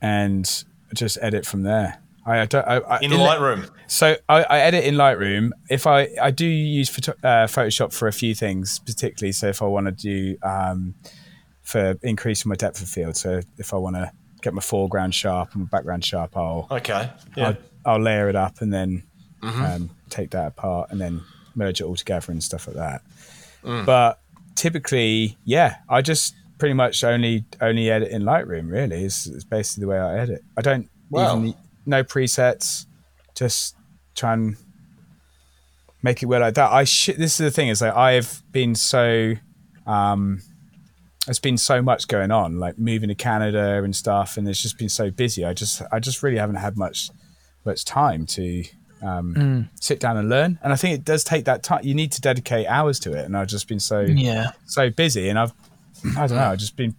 and 0.00 0.64
just 0.94 1.18
edit 1.20 1.44
from 1.44 1.62
there. 1.64 1.98
I, 2.28 2.40
I 2.42 2.46
don't. 2.46 2.66
I, 2.66 2.76
I, 2.78 2.98
In 3.00 3.10
Lightroom. 3.12 3.70
So 3.86 4.16
I, 4.28 4.42
I 4.44 4.58
edit 4.60 4.84
in 4.84 4.94
Lightroom. 4.96 5.50
If 5.70 5.86
I 5.86 6.08
I 6.20 6.30
do 6.30 6.46
use 6.46 6.88
photo, 6.88 7.12
uh, 7.22 7.46
Photoshop 7.46 7.92
for 7.92 8.06
a 8.08 8.12
few 8.12 8.34
things, 8.34 8.78
particularly. 8.80 9.32
So 9.32 9.48
if 9.48 9.62
I 9.62 9.66
want 9.66 9.86
to 9.86 9.92
do 9.92 10.36
um, 10.42 10.94
for 11.62 11.96
increasing 12.02 12.48
my 12.50 12.54
depth 12.56 12.82
of 12.82 12.88
field. 12.88 13.16
So 13.16 13.40
if 13.58 13.72
I 13.72 13.76
want 13.76 13.96
to 13.96 14.10
get 14.42 14.54
my 14.54 14.60
foreground 14.62 15.14
sharp 15.14 15.54
and 15.54 15.62
my 15.64 15.68
background 15.68 16.04
sharp, 16.04 16.36
I'll 16.36 16.66
Okay. 16.70 17.10
Yeah. 17.36 17.48
I'll, 17.84 17.94
I'll 17.94 18.00
layer 18.00 18.28
it 18.28 18.36
up 18.36 18.60
and 18.60 18.72
then 18.72 19.02
Mm-hmm. 19.40 19.62
um, 19.64 19.90
take 20.10 20.30
that 20.30 20.48
apart 20.48 20.90
and 20.90 21.00
then 21.00 21.22
merge 21.54 21.80
it 21.80 21.84
all 21.84 21.94
together 21.94 22.32
and 22.32 22.42
stuff 22.42 22.66
like 22.66 22.74
that. 22.74 23.02
Mm. 23.62 23.86
But 23.86 24.18
typically, 24.56 25.36
yeah, 25.44 25.76
I 25.88 26.02
just 26.02 26.34
pretty 26.58 26.74
much 26.74 27.04
only 27.04 27.44
only 27.60 27.88
edit 27.88 28.10
in 28.10 28.22
Lightroom. 28.22 28.68
Really, 28.68 29.04
is, 29.04 29.28
is 29.28 29.44
basically 29.44 29.82
the 29.82 29.86
way 29.88 29.98
I 29.98 30.18
edit. 30.18 30.42
I 30.56 30.62
don't 30.62 30.90
Wow. 31.10 31.38
even 31.38 31.54
no 31.88 32.04
presets. 32.04 32.86
Just 33.34 33.74
try 34.14 34.34
and 34.34 34.56
make 36.02 36.22
it 36.22 36.26
work 36.26 36.40
like 36.40 36.54
that. 36.54 36.70
I 36.72 36.84
sh- 36.84 37.16
this 37.18 37.32
is 37.32 37.38
the 37.38 37.50
thing 37.50 37.68
is 37.68 37.80
like 37.80 37.96
I've 37.96 38.42
been 38.52 38.74
so 38.74 39.34
um, 39.86 40.40
there's 41.26 41.38
been 41.38 41.58
so 41.58 41.82
much 41.82 42.08
going 42.08 42.30
on, 42.30 42.58
like 42.58 42.78
moving 42.78 43.08
to 43.08 43.14
Canada 43.14 43.82
and 43.82 43.94
stuff, 43.94 44.36
and 44.36 44.48
it's 44.48 44.60
just 44.62 44.78
been 44.78 44.88
so 44.88 45.10
busy. 45.10 45.44
I 45.44 45.52
just 45.52 45.82
I 45.92 45.98
just 45.98 46.22
really 46.22 46.38
haven't 46.38 46.56
had 46.56 46.76
much 46.76 47.10
much 47.64 47.84
time 47.84 48.26
to 48.26 48.64
um, 49.02 49.68
sit 49.80 50.00
down 50.00 50.16
and 50.16 50.28
learn. 50.28 50.58
And 50.62 50.72
I 50.72 50.76
think 50.76 50.94
it 50.98 51.04
does 51.04 51.22
take 51.24 51.44
that 51.44 51.62
time. 51.62 51.80
You 51.84 51.94
need 51.94 52.12
to 52.12 52.20
dedicate 52.20 52.66
hours 52.66 52.98
to 53.00 53.12
it, 53.12 53.24
and 53.24 53.36
I've 53.36 53.48
just 53.48 53.68
been 53.68 53.80
so 53.80 54.00
Yeah. 54.00 54.52
so 54.66 54.90
busy, 54.90 55.28
and 55.28 55.38
I've 55.38 55.52
I 56.16 56.26
don't 56.26 56.36
know, 56.38 56.44
I've 56.50 56.58
just 56.58 56.76
been 56.76 56.94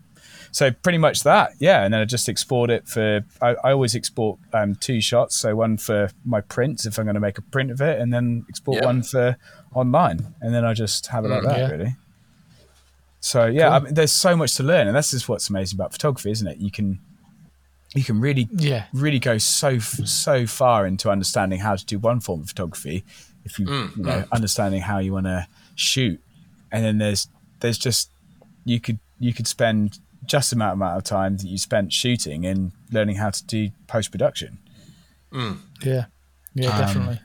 so 0.51 0.71
pretty 0.71 0.97
much 0.97 1.23
that, 1.23 1.51
yeah. 1.59 1.83
And 1.83 1.93
then 1.93 2.01
I 2.01 2.05
just 2.05 2.27
export 2.29 2.69
it 2.69 2.87
for. 2.87 3.23
I, 3.41 3.55
I 3.63 3.71
always 3.71 3.95
export 3.95 4.39
um, 4.53 4.75
two 4.75 5.01
shots, 5.01 5.35
so 5.35 5.55
one 5.55 5.77
for 5.77 6.09
my 6.25 6.41
prints 6.41 6.85
if 6.85 6.97
I'm 6.97 7.05
going 7.05 7.15
to 7.15 7.19
make 7.19 7.37
a 7.37 7.41
print 7.41 7.71
of 7.71 7.81
it, 7.81 7.99
and 7.99 8.13
then 8.13 8.45
export 8.49 8.75
Yep. 8.75 8.85
one 8.85 9.03
for 9.03 9.37
online, 9.73 10.33
and 10.41 10.53
then 10.53 10.65
I 10.65 10.73
just 10.73 11.07
have 11.07 11.25
it 11.25 11.29
like 11.29 11.43
mm, 11.43 11.47
that, 11.47 11.57
yeah. 11.59 11.69
really. 11.69 11.95
So 13.21 13.45
yeah, 13.47 13.69
I 13.69 13.79
mean, 13.79 13.93
there's 13.93 14.11
so 14.11 14.35
much 14.35 14.55
to 14.55 14.63
learn, 14.63 14.87
and 14.87 14.95
this 14.95 15.13
is 15.13 15.27
what's 15.27 15.49
amazing 15.49 15.77
about 15.77 15.91
photography, 15.91 16.31
isn't 16.31 16.47
it? 16.47 16.57
You 16.57 16.71
can 16.71 16.99
you 17.95 18.03
can 18.03 18.19
really 18.21 18.47
Yeah. 18.51 18.85
really 18.93 19.19
go 19.19 19.37
so 19.37 19.79
so 19.79 20.45
far 20.45 20.85
into 20.85 21.09
understanding 21.09 21.59
how 21.59 21.75
to 21.75 21.85
do 21.85 21.99
one 21.99 22.19
form 22.19 22.41
of 22.41 22.49
photography 22.49 23.03
if 23.45 23.57
you, 23.57 23.65
mm, 23.65 23.97
you 23.97 24.03
know 24.03 24.19
mm. 24.19 24.31
understanding 24.31 24.81
how 24.81 24.99
you 24.99 25.13
want 25.13 25.25
to 25.25 25.47
shoot 25.75 26.21
and 26.71 26.83
then 26.85 26.97
there's 26.97 27.27
there's 27.61 27.77
just 27.77 28.11
you 28.65 28.79
could 28.79 28.99
you 29.19 29.33
could 29.33 29.47
spend 29.47 29.99
just 30.29 30.51
the 30.51 30.55
amount 30.55 30.75
amount 30.75 30.97
of 30.97 31.03
time 31.03 31.37
that 31.37 31.47
you 31.47 31.57
spent 31.57 31.91
shooting 31.91 32.45
and 32.45 32.71
learning 32.91 33.15
how 33.17 33.29
to 33.29 33.43
do 33.45 33.69
post 33.87 34.11
production 34.11 34.59
mm. 35.31 35.57
Yeah. 35.83 36.05
Yeah, 36.53 36.69
um, 36.69 36.79
definitely. 36.79 37.19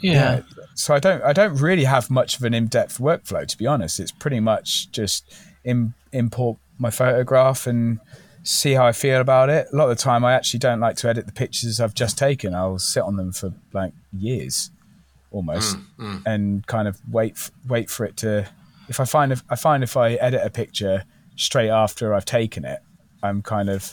Yeah. 0.00 0.42
so 0.74 0.94
I 0.94 0.98
don't 0.98 1.22
I 1.22 1.32
don't 1.32 1.56
really 1.60 1.84
have 1.84 2.10
much 2.10 2.36
of 2.36 2.44
an 2.44 2.54
in-depth 2.54 2.98
workflow 2.98 3.46
to 3.46 3.58
be 3.58 3.66
honest. 3.66 4.00
It's 4.00 4.12
pretty 4.12 4.40
much 4.40 4.90
just 4.92 5.32
Im- 5.64 5.94
import 6.12 6.58
my 6.78 6.90
photograph 6.90 7.66
and 7.66 8.00
see 8.42 8.72
how 8.72 8.86
I 8.86 8.92
feel 8.92 9.20
about 9.20 9.50
it. 9.50 9.68
A 9.72 9.76
lot 9.76 9.90
of 9.90 9.96
the 9.96 10.02
time 10.02 10.24
I 10.24 10.32
actually 10.32 10.58
don't 10.58 10.80
like 10.80 10.96
to 10.96 11.08
edit 11.08 11.26
the 11.26 11.32
pictures 11.32 11.80
I've 11.80 11.94
just 11.94 12.18
taken. 12.18 12.54
I'll 12.54 12.78
sit 12.78 13.02
on 13.02 13.16
them 13.16 13.32
for 13.32 13.52
like 13.72 13.92
years 14.16 14.70
almost 15.30 15.76
mm, 15.76 15.84
mm. 15.98 16.22
and 16.26 16.66
kind 16.66 16.86
of 16.86 17.00
wait 17.10 17.32
f- 17.32 17.50
wait 17.66 17.88
for 17.88 18.04
it 18.04 18.16
to 18.18 18.46
if 18.88 19.00
I 19.00 19.04
find 19.04 19.32
if 19.32 19.42
I 19.48 19.54
find 19.56 19.82
if 19.82 19.96
I 19.96 20.14
edit 20.14 20.42
a 20.44 20.50
picture 20.50 21.04
straight 21.36 21.70
after 21.70 22.14
I've 22.14 22.24
taken 22.24 22.64
it, 22.64 22.80
I'm 23.22 23.42
kind 23.42 23.68
of 23.68 23.92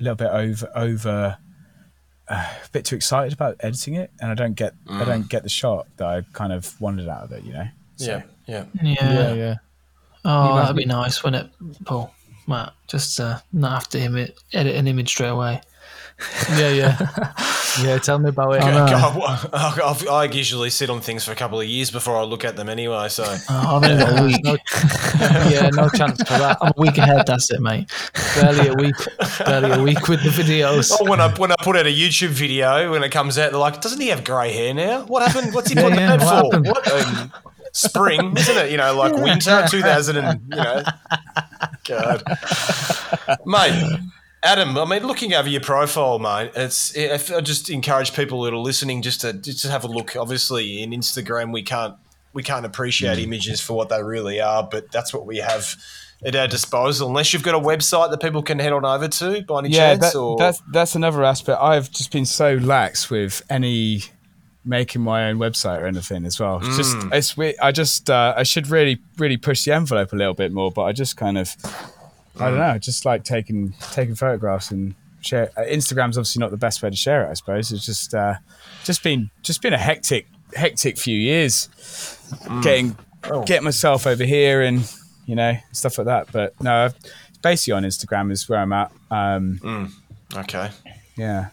a 0.00 0.02
little 0.02 0.16
bit 0.16 0.30
over 0.30 0.70
over 0.74 1.38
uh, 2.28 2.34
a 2.34 2.68
bit 2.72 2.84
too 2.84 2.96
excited 2.96 3.32
about 3.32 3.56
editing 3.60 3.94
it, 3.94 4.10
and 4.20 4.30
I 4.30 4.34
don't 4.34 4.54
get 4.54 4.74
I 4.88 5.04
don't 5.04 5.28
get 5.28 5.42
the 5.42 5.48
shot 5.48 5.86
that 5.96 6.06
I 6.06 6.22
kind 6.32 6.52
of 6.52 6.80
wanted 6.80 7.08
out 7.08 7.24
of 7.24 7.32
it. 7.32 7.44
You 7.44 7.52
know. 7.52 7.66
So, 7.96 8.06
Yeah, 8.06 8.22
yeah. 8.46 8.64
Yeah. 8.82 8.94
Yeah, 9.12 9.34
yeah. 9.34 9.54
Oh, 10.24 10.56
that'd 10.56 10.76
be 10.76 10.86
nice, 10.86 11.22
wouldn't 11.22 11.46
it, 11.46 11.84
Paul? 11.84 12.14
Matt, 12.46 12.72
just 12.88 13.20
uh, 13.20 13.40
not 13.52 13.72
have 13.72 13.88
to 13.90 14.00
Im- 14.00 14.28
edit 14.52 14.74
an 14.76 14.86
image 14.86 15.08
straight 15.10 15.28
away. 15.28 15.60
Yeah, 16.56 16.70
yeah. 16.70 17.32
yeah, 17.82 17.98
tell 17.98 18.18
me 18.18 18.28
about 18.28 18.52
it. 18.54 18.62
I 18.62 18.70
know. 18.70 18.86
God, 18.90 19.16
well, 19.16 19.50
I 19.52 20.06
I 20.10 20.24
usually 20.24 20.70
sit 20.70 20.90
on 20.90 21.00
things 21.00 21.24
for 21.24 21.32
a 21.32 21.34
couple 21.34 21.60
of 21.60 21.66
years 21.66 21.90
before 21.90 22.16
I 22.16 22.22
look 22.22 22.44
at 22.44 22.56
them 22.56 22.68
anyway. 22.68 23.08
So 23.08 23.24
Oh, 23.50 23.80
I've 23.82 23.90
only 23.90 24.04
a 24.04 24.24
week. 24.24 24.44
No, 24.44 24.52
yeah, 25.48 25.70
no 25.72 25.88
chance 25.88 26.18
for 26.22 26.38
that. 26.38 26.58
I'm 26.60 26.72
a 26.76 26.80
week 26.80 26.98
ahead. 26.98 27.26
That's 27.26 27.50
it, 27.50 27.60
mate. 27.60 27.90
Barely 28.34 28.68
a 28.68 28.74
week. 28.74 28.94
Barely 29.44 29.70
a 29.72 29.82
week 29.82 30.08
with 30.08 30.22
the 30.22 30.30
videos. 30.30 30.92
Oh, 30.98 31.08
when 31.08 31.20
I 31.20 31.32
when 31.34 31.50
I 31.52 31.56
put 31.62 31.76
out 31.76 31.86
a 31.86 31.94
YouTube 31.94 32.28
video 32.28 32.90
when 32.90 33.02
it 33.02 33.10
comes 33.10 33.38
out, 33.38 33.50
they're 33.50 33.60
like, 33.60 33.80
"Doesn't 33.80 34.00
he 34.00 34.08
have 34.08 34.24
grey 34.24 34.52
hair 34.52 34.74
now? 34.74 35.04
What 35.06 35.26
happened? 35.30 35.54
What's 35.54 35.68
he 35.70 35.74
Yeah, 35.76 35.82
putting 35.82 35.98
yeah, 35.98 36.16
that 36.16 36.24
what 36.24 36.52
for? 36.52 36.56
happened?" 36.56 36.66
What 36.66 37.06
um, 37.06 37.32
spring, 37.72 38.36
isn't 38.36 38.56
it? 38.56 38.70
You 38.70 38.76
know, 38.76 38.96
like 38.96 39.14
winter, 39.14 39.66
two 39.68 39.82
thousand 39.82 40.16
and 40.18 40.40
you 40.50 40.56
know, 40.56 40.82
God, 41.84 42.22
mate." 43.46 44.00
Adam, 44.44 44.76
I 44.76 44.84
mean, 44.84 45.06
looking 45.06 45.32
over 45.32 45.48
your 45.48 45.62
profile, 45.62 46.18
mate, 46.18 46.52
it's 46.54 46.94
if 46.94 47.32
I 47.32 47.40
just 47.40 47.70
encourage 47.70 48.12
people 48.12 48.42
that 48.42 48.52
are 48.52 48.58
listening 48.58 49.00
just 49.00 49.22
to 49.22 49.32
just 49.32 49.62
to 49.62 49.70
have 49.70 49.84
a 49.84 49.88
look. 49.88 50.16
Obviously, 50.16 50.82
in 50.82 50.90
Instagram, 50.90 51.50
we 51.50 51.62
can't 51.62 51.94
we 52.34 52.42
can't 52.42 52.66
appreciate 52.66 53.18
images 53.18 53.60
for 53.62 53.72
what 53.72 53.88
they 53.88 54.02
really 54.02 54.40
are, 54.40 54.62
but 54.62 54.92
that's 54.92 55.14
what 55.14 55.24
we 55.24 55.38
have 55.38 55.74
at 56.24 56.36
our 56.36 56.46
disposal. 56.46 57.08
Unless 57.08 57.32
you've 57.32 57.42
got 57.42 57.54
a 57.54 57.58
website 57.58 58.10
that 58.10 58.20
people 58.20 58.42
can 58.42 58.58
head 58.58 58.72
on 58.72 58.84
over 58.84 59.08
to 59.08 59.42
by 59.42 59.60
any 59.60 59.70
yeah, 59.70 59.94
chance, 59.94 60.12
that, 60.12 60.18
or 60.18 60.36
that's 60.36 60.60
that's 60.70 60.94
another 60.94 61.24
aspect. 61.24 61.58
I've 61.62 61.90
just 61.90 62.12
been 62.12 62.26
so 62.26 62.56
lax 62.56 63.08
with 63.08 63.42
any 63.48 64.02
making 64.66 65.02
my 65.02 65.28
own 65.28 65.38
website 65.38 65.80
or 65.80 65.86
anything 65.86 66.24
as 66.24 66.40
well. 66.40 66.60
It's 66.62 66.76
Just 66.76 66.96
it's 67.12 67.36
we- 67.36 67.56
I 67.58 67.72
just 67.72 68.10
uh, 68.10 68.34
I 68.36 68.42
should 68.42 68.68
really 68.68 68.98
really 69.16 69.36
push 69.36 69.64
the 69.64 69.72
envelope 69.72 70.12
a 70.12 70.16
little 70.16 70.34
bit 70.34 70.52
more, 70.52 70.70
but 70.70 70.82
I 70.82 70.92
just 70.92 71.16
kind 71.16 71.38
of 71.38 71.56
I 72.40 72.48
don't 72.50 72.58
know, 72.58 72.78
just 72.78 73.04
like 73.04 73.24
taking 73.24 73.74
taking 73.92 74.14
photographs 74.14 74.70
and 74.70 74.94
share. 75.20 75.50
Uh, 75.56 75.62
Instagram's 75.62 76.18
obviously 76.18 76.40
not 76.40 76.50
the 76.50 76.56
best 76.56 76.82
way 76.82 76.90
to 76.90 76.96
share 76.96 77.24
it, 77.26 77.30
I 77.30 77.34
suppose. 77.34 77.72
It's 77.72 77.86
just 77.86 78.14
uh, 78.14 78.34
just 78.84 79.02
been 79.02 79.30
just 79.42 79.62
been 79.62 79.72
a 79.72 79.78
hectic 79.78 80.26
hectic 80.54 80.98
few 80.98 81.16
years 81.16 81.68
getting 82.62 82.96
getting 83.46 83.64
myself 83.64 84.06
over 84.06 84.24
here 84.24 84.62
and 84.62 84.90
you 85.26 85.34
know 85.34 85.56
stuff 85.72 85.98
like 85.98 86.06
that. 86.06 86.32
But 86.32 86.60
no, 86.60 86.86
I've- 86.86 86.94
basically 87.42 87.72
on 87.74 87.82
Instagram 87.84 88.32
is 88.32 88.48
where 88.48 88.58
I'm 88.58 88.72
at. 88.72 88.90
Um, 89.10 89.92
okay. 90.36 90.70
yeah. 91.16 91.48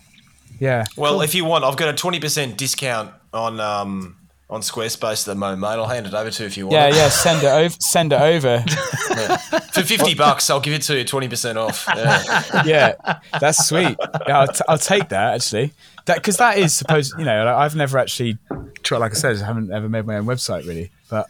Yeah. 0.59 0.85
Well, 0.95 1.21
if 1.21 1.33
you 1.35 1.43
want, 1.43 1.63
I've 1.63 1.75
got 1.75 1.89
a 1.89 1.97
twenty 1.97 2.19
percent 2.19 2.57
discount 2.57 3.11
on 3.33 3.59
um 3.59 4.15
on 4.51 4.59
Squarespace 4.61 5.27
at 5.27 5.31
the 5.31 5.35
moment, 5.35 5.61
mate. 5.61 5.69
I'll 5.69 5.87
hand 5.87 6.05
it 6.05 6.13
over 6.13 6.29
to 6.29 6.43
you 6.43 6.47
if 6.47 6.57
you 6.57 6.67
want. 6.67 6.73
Yeah, 6.73 6.87
it. 6.89 6.95
yeah. 6.95 7.09
Send 7.09 7.43
it 7.43 7.47
over. 7.47 7.75
Send 7.79 8.13
it 8.13 8.21
over. 8.21 8.59
For 9.71 9.83
fifty 9.83 10.13
bucks, 10.13 10.49
I'll 10.49 10.59
give 10.59 10.73
it 10.73 10.81
to 10.83 10.97
you 10.97 11.05
twenty 11.05 11.29
percent 11.29 11.57
off. 11.57 11.85
Yeah. 11.87 12.63
Yeah, 12.65 13.19
that's 13.39 13.65
sweet. 13.67 13.97
Yeah, 14.27 14.39
I'll, 14.39 14.47
t- 14.47 14.63
I'll 14.67 14.77
take 14.77 15.09
that 15.09 15.35
actually. 15.35 15.73
That 16.05 16.17
because 16.17 16.37
that 16.37 16.57
is 16.57 16.75
supposed. 16.75 17.13
You 17.17 17.25
know, 17.25 17.45
like, 17.45 17.55
I've 17.55 17.75
never 17.75 17.97
actually 17.97 18.37
tried. 18.83 18.99
Like 18.99 19.11
I 19.11 19.15
said, 19.15 19.37
I 19.37 19.45
haven't 19.45 19.71
ever 19.71 19.87
made 19.87 20.05
my 20.05 20.17
own 20.17 20.25
website 20.25 20.67
really. 20.67 20.91
But 21.09 21.27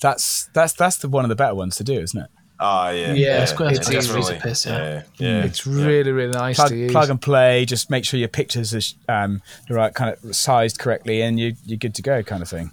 that's 0.00 0.48
that's 0.54 0.72
that's 0.72 0.96
the 0.98 1.08
one 1.08 1.24
of 1.24 1.28
the 1.28 1.36
better 1.36 1.54
ones 1.54 1.76
to 1.76 1.84
do, 1.84 2.00
isn't 2.00 2.20
it? 2.20 2.30
Oh 2.66 2.90
yeah. 2.90 3.12
Yeah, 3.12 3.44
Squarespace 3.44 3.70
it's 3.76 3.88
is 3.90 4.06
definitely. 4.06 4.36
a 4.36 4.40
piss, 4.40 4.64
yeah. 4.66 4.78
yeah. 4.78 5.02
Yeah. 5.18 5.44
It's 5.44 5.66
really, 5.66 6.12
really 6.12 6.32
nice 6.32 6.56
Plug, 6.56 6.68
to 6.70 6.76
use. 6.76 6.92
plug 6.92 7.10
and 7.10 7.20
play. 7.20 7.64
Just 7.66 7.90
make 7.90 8.04
sure 8.04 8.18
your 8.18 8.28
pictures 8.30 8.94
are 9.08 9.24
um, 9.24 9.42
the 9.68 9.74
right 9.74 9.92
kind 9.94 10.16
of 10.16 10.34
sized 10.34 10.78
correctly, 10.78 11.20
and 11.22 11.38
you 11.38 11.54
you're 11.66 11.76
good 11.78 11.94
to 11.96 12.02
go, 12.02 12.22
kind 12.22 12.42
of 12.42 12.48
thing. 12.48 12.70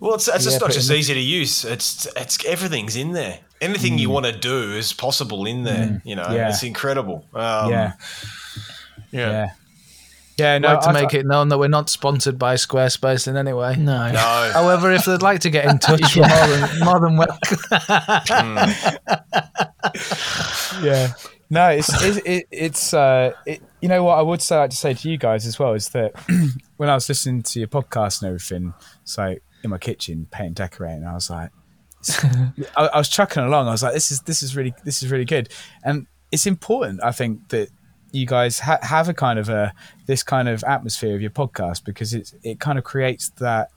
Well, 0.00 0.14
it's, 0.14 0.28
it's 0.28 0.44
Yeah, 0.44 0.50
just 0.50 0.60
not 0.60 0.70
just 0.72 0.90
easy 0.90 1.14
to 1.14 1.20
use. 1.20 1.64
It's 1.64 2.06
it's 2.16 2.44
everything's 2.46 2.96
in 2.96 3.12
there. 3.12 3.40
Anything 3.60 3.98
you 3.98 4.10
want 4.10 4.26
to 4.26 4.32
do 4.32 4.72
is 4.72 4.92
possible 4.92 5.46
in 5.46 5.64
there. 5.64 6.02
You 6.04 6.16
know, 6.16 6.28
Yeah. 6.30 6.48
it's 6.48 6.62
incredible. 6.62 7.24
Um, 7.34 7.70
yeah, 7.70 7.92
yeah. 9.12 9.50
Yeah, 10.36 10.54
yeah. 10.54 10.58
No, 10.58 10.68
like 10.74 10.80
to 10.80 10.88
I- 10.88 10.92
make 10.92 11.14
it 11.14 11.26
known 11.26 11.48
that 11.48 11.58
we're 11.58 11.68
not 11.68 11.88
sponsored 11.88 12.38
by 12.38 12.54
Squarespace 12.54 13.28
in 13.28 13.36
any 13.36 13.52
way. 13.52 13.76
No. 13.76 14.10
No. 14.12 14.50
However, 14.52 14.90
if 14.92 15.04
they'd 15.04 15.22
like 15.22 15.40
to 15.40 15.50
get 15.50 15.64
in 15.66 15.78
touch, 15.78 16.16
we're 16.16 16.28
more 16.28 16.48
than, 16.48 16.78
more 16.80 17.00
than 17.00 17.16
welcome. 17.16 17.58
yeah 20.82 21.12
no 21.50 21.68
it's 21.68 21.88
it's 22.02 22.16
it, 22.26 22.46
it's 22.50 22.94
uh 22.94 23.32
it, 23.46 23.62
you 23.80 23.88
know 23.88 24.02
what 24.02 24.18
i 24.18 24.22
would 24.22 24.40
say 24.42 24.56
like 24.56 24.70
to 24.70 24.76
say 24.76 24.94
to 24.94 25.08
you 25.10 25.16
guys 25.18 25.46
as 25.46 25.58
well 25.58 25.74
is 25.74 25.90
that 25.90 26.12
when 26.78 26.88
i 26.88 26.94
was 26.94 27.08
listening 27.08 27.42
to 27.42 27.58
your 27.58 27.68
podcast 27.68 28.22
and 28.22 28.28
everything 28.28 28.72
so 29.04 29.34
in 29.62 29.70
my 29.70 29.78
kitchen 29.78 30.26
painting 30.30 30.54
decorating 30.54 31.04
i 31.04 31.12
was 31.14 31.30
like 31.30 31.50
I, 32.76 32.86
I 32.94 32.98
was 32.98 33.08
chucking 33.08 33.42
along 33.44 33.68
i 33.68 33.72
was 33.72 33.82
like 33.82 33.94
this 33.94 34.10
is 34.10 34.20
this 34.22 34.42
is 34.42 34.56
really 34.56 34.74
this 34.84 35.02
is 35.02 35.10
really 35.10 35.24
good 35.24 35.48
and 35.84 36.06
it's 36.32 36.46
important 36.46 37.00
i 37.02 37.12
think 37.12 37.48
that 37.50 37.68
you 38.14 38.26
guys 38.26 38.60
ha- 38.60 38.78
have 38.82 39.08
a 39.08 39.14
kind 39.14 39.38
of 39.38 39.48
a 39.48 39.72
this 40.06 40.22
kind 40.22 40.48
of 40.48 40.62
atmosphere 40.64 41.14
of 41.14 41.20
your 41.20 41.30
podcast 41.30 41.84
because 41.84 42.14
it's 42.14 42.34
it 42.42 42.60
kind 42.60 42.78
of 42.78 42.84
creates 42.84 43.30
that 43.40 43.70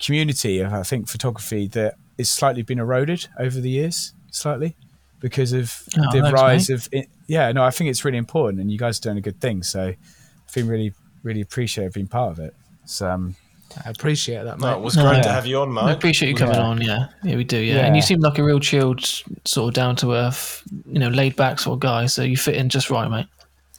community 0.00 0.60
of 0.60 0.72
I 0.72 0.82
think 0.82 1.08
photography 1.08 1.66
that 1.68 1.94
is 2.18 2.28
slightly 2.28 2.62
been 2.62 2.78
eroded 2.78 3.26
over 3.38 3.60
the 3.60 3.70
years, 3.70 4.12
slightly 4.30 4.76
because 5.20 5.52
of 5.52 5.82
Oh, 5.98 6.12
the 6.12 6.30
rise 6.32 6.68
mate. 6.68 6.74
of 6.74 6.88
it. 6.92 7.08
Yeah, 7.26 7.50
no, 7.52 7.64
I 7.64 7.70
think 7.70 7.90
it's 7.90 8.04
really 8.04 8.18
important, 8.18 8.60
and 8.60 8.70
you 8.70 8.78
guys 8.78 8.98
are 8.98 9.02
doing 9.02 9.18
a 9.18 9.20
good 9.22 9.40
thing. 9.40 9.62
So 9.62 9.80
I've 9.88 10.54
been 10.54 10.68
really, 10.68 10.92
really 11.22 11.40
appreciate 11.40 11.92
being 11.92 12.08
part 12.08 12.32
of 12.32 12.38
it. 12.40 12.54
So 12.84 13.08
um, 13.08 13.36
I 13.86 13.90
appreciate 13.90 14.44
that, 14.44 14.58
No, 14.58 14.66
mate. 14.72 14.76
it 14.78 14.80
was 14.82 14.96
No, 14.96 15.08
great 15.08 15.22
to 15.22 15.28
have 15.30 15.46
you 15.46 15.60
on, 15.60 15.76
I 15.78 15.86
mate. 15.86 15.92
appreciate 15.92 16.28
you 16.28 16.34
coming 16.34 16.56
Yeah. 16.56 16.62
on. 16.62 16.80
Yeah, 16.82 17.06
yeah, 17.22 17.36
we 17.36 17.44
do. 17.44 17.58
Yeah. 17.58 17.76
Yeah. 17.76 17.86
and 17.86 17.96
you 17.96 18.02
seem 18.02 18.20
like 18.20 18.38
a 18.38 18.44
real 18.44 18.60
chilled, 18.60 19.00
sort 19.44 19.68
of 19.68 19.74
down 19.74 19.96
to 19.96 20.12
earth, 20.12 20.62
you 20.86 20.98
know, 20.98 21.08
laid 21.08 21.36
back 21.36 21.58
sort 21.60 21.76
of 21.76 21.80
guy. 21.80 22.06
So 22.06 22.22
you 22.22 22.36
fit 22.36 22.56
in 22.56 22.68
just 22.68 22.90
right, 22.90 23.08
mate. 23.10 23.26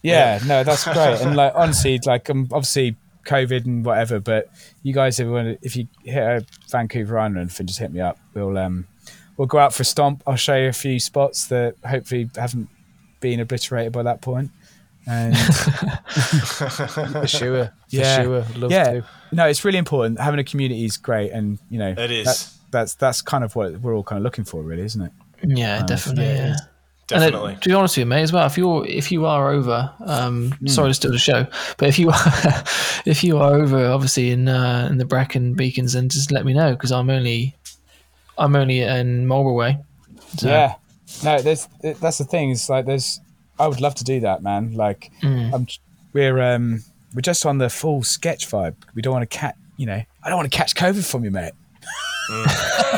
Yeah, 0.03 0.39
no, 0.45 0.63
that's 0.63 0.83
great. 0.83 1.21
And 1.21 1.35
like 1.41 1.53
honestly, 1.55 1.99
like 2.05 2.29
um, 2.29 2.47
obviously 2.51 2.95
COVID 3.25 3.65
and 3.65 3.83
whatever, 3.85 4.19
but 4.19 4.49
you 4.83 4.93
guys, 4.93 5.19
if 5.19 5.25
you, 5.25 5.31
want 5.31 5.59
to, 5.61 5.65
if 5.65 5.75
you 5.75 5.87
hit 6.03 6.21
a 6.21 6.45
Vancouver 6.69 7.17
Island, 7.17 7.49
then 7.49 7.67
just 7.67 7.79
hit 7.79 7.91
me 7.91 8.01
up. 8.01 8.17
We'll 8.33 8.57
um, 8.57 8.85
we'll 9.37 9.47
go 9.47 9.57
out 9.59 9.73
for 9.73 9.81
a 9.81 9.85
stomp. 9.85 10.21
I'll 10.27 10.35
show 10.35 10.55
you 10.55 10.67
a 10.67 10.73
few 10.73 10.99
spots 10.99 11.47
that 11.47 11.75
hopefully 11.85 12.29
haven't 12.35 12.69
been 13.21 13.39
obliterated 13.39 13.93
by 13.93 14.03
that 14.03 14.21
point. 14.21 14.51
And 15.07 15.35
For 16.07 17.27
sure. 17.27 17.65
For 17.65 17.71
Yeah. 17.89 18.21
sure. 18.23 18.45
Love 18.55 18.71
yeah, 18.71 18.91
to. 18.91 19.05
no, 19.31 19.47
it's 19.47 19.65
really 19.65 19.77
important. 19.77 20.19
Having 20.19 20.39
a 20.39 20.43
community 20.43 20.85
is 20.85 20.97
great, 20.97 21.31
and 21.31 21.59
you 21.69 21.79
know, 21.79 21.93
It 21.97 22.11
is. 22.11 22.25
that- 22.25 22.49
that's 22.71 22.95
that's 22.95 23.21
kind 23.21 23.43
of 23.43 23.55
what 23.55 23.73
we're 23.81 23.95
all 23.95 24.01
kind 24.03 24.17
of 24.17 24.23
looking 24.23 24.45
for, 24.45 24.63
really, 24.63 24.81
isn't 24.81 25.01
it? 25.01 25.11
Yeah, 25.43 25.83
definitely. 25.85 26.23
yeah, 26.25 26.55
it 27.09 27.13
And 27.13 27.21
then, 27.21 27.31
Definitely. 27.31 27.55
to 27.61 27.69
be 27.69 27.75
honest 27.75 27.97
with 27.97 28.01
you, 28.01 28.05
mate, 28.05 28.21
as 28.21 28.31
well, 28.33 28.45
if 28.45 28.57
you're 28.57 28.85
if 28.87 29.11
you 29.11 29.25
are 29.25 29.51
over, 29.51 29.91
um, 30.05 30.53
sorry 30.67 30.89
to 30.89 30.93
steal 30.93 31.11
the 31.11 31.17
show, 31.19 31.45
but 31.77 31.89
if 31.89 31.99
you 31.99 32.09
are 32.09 32.15
if 33.05 33.23
you 33.23 33.37
are 33.37 33.53
over, 33.55 33.85
obviously 33.87 34.31
in 34.31 34.47
uh, 34.47 34.87
in 34.89 34.97
the 34.97 35.05
Brecon 35.05 35.53
Beacons, 35.53 35.93
then 35.93 36.09
just 36.09 36.31
let 36.31 36.45
me 36.45 36.53
know 36.53 36.71
because 36.71 36.91
I'm 36.91 37.09
only 37.09 37.55
I'm 38.37 38.55
only 38.55 38.81
in 38.81 39.27
Marlborough 39.27 39.53
way. 39.53 39.77
So, 40.37 40.47
Yeah. 40.49 40.75
No, 41.23 41.39
there's 41.41 41.67
that's 41.81 42.17
the 42.17 42.25
thing. 42.25 42.51
It's 42.51 42.69
like 42.69 42.85
there's. 42.85 43.19
I 43.59 43.67
would 43.67 43.79
love 43.81 43.93
to 43.95 44.03
do 44.03 44.19
that, 44.21 44.41
man. 44.41 44.73
Like, 44.73 45.11
I'm, 45.21 45.67
we're 46.13 46.41
um 46.41 46.83
we're 47.13 47.21
just 47.21 47.45
on 47.45 47.59
the 47.59 47.69
full 47.69 48.01
sketch 48.01 48.49
vibe. 48.49 48.75
We 48.95 49.01
don't 49.03 49.13
want 49.13 49.29
to 49.29 49.37
catch. 49.37 49.55
You 49.77 49.85
know, 49.85 50.01
I 50.23 50.29
don't 50.29 50.37
want 50.37 50.51
to 50.51 50.57
catch 50.57 50.73
COVID 50.75 51.07
from 51.09 51.23
you, 51.23 51.31
mate. 51.31 51.53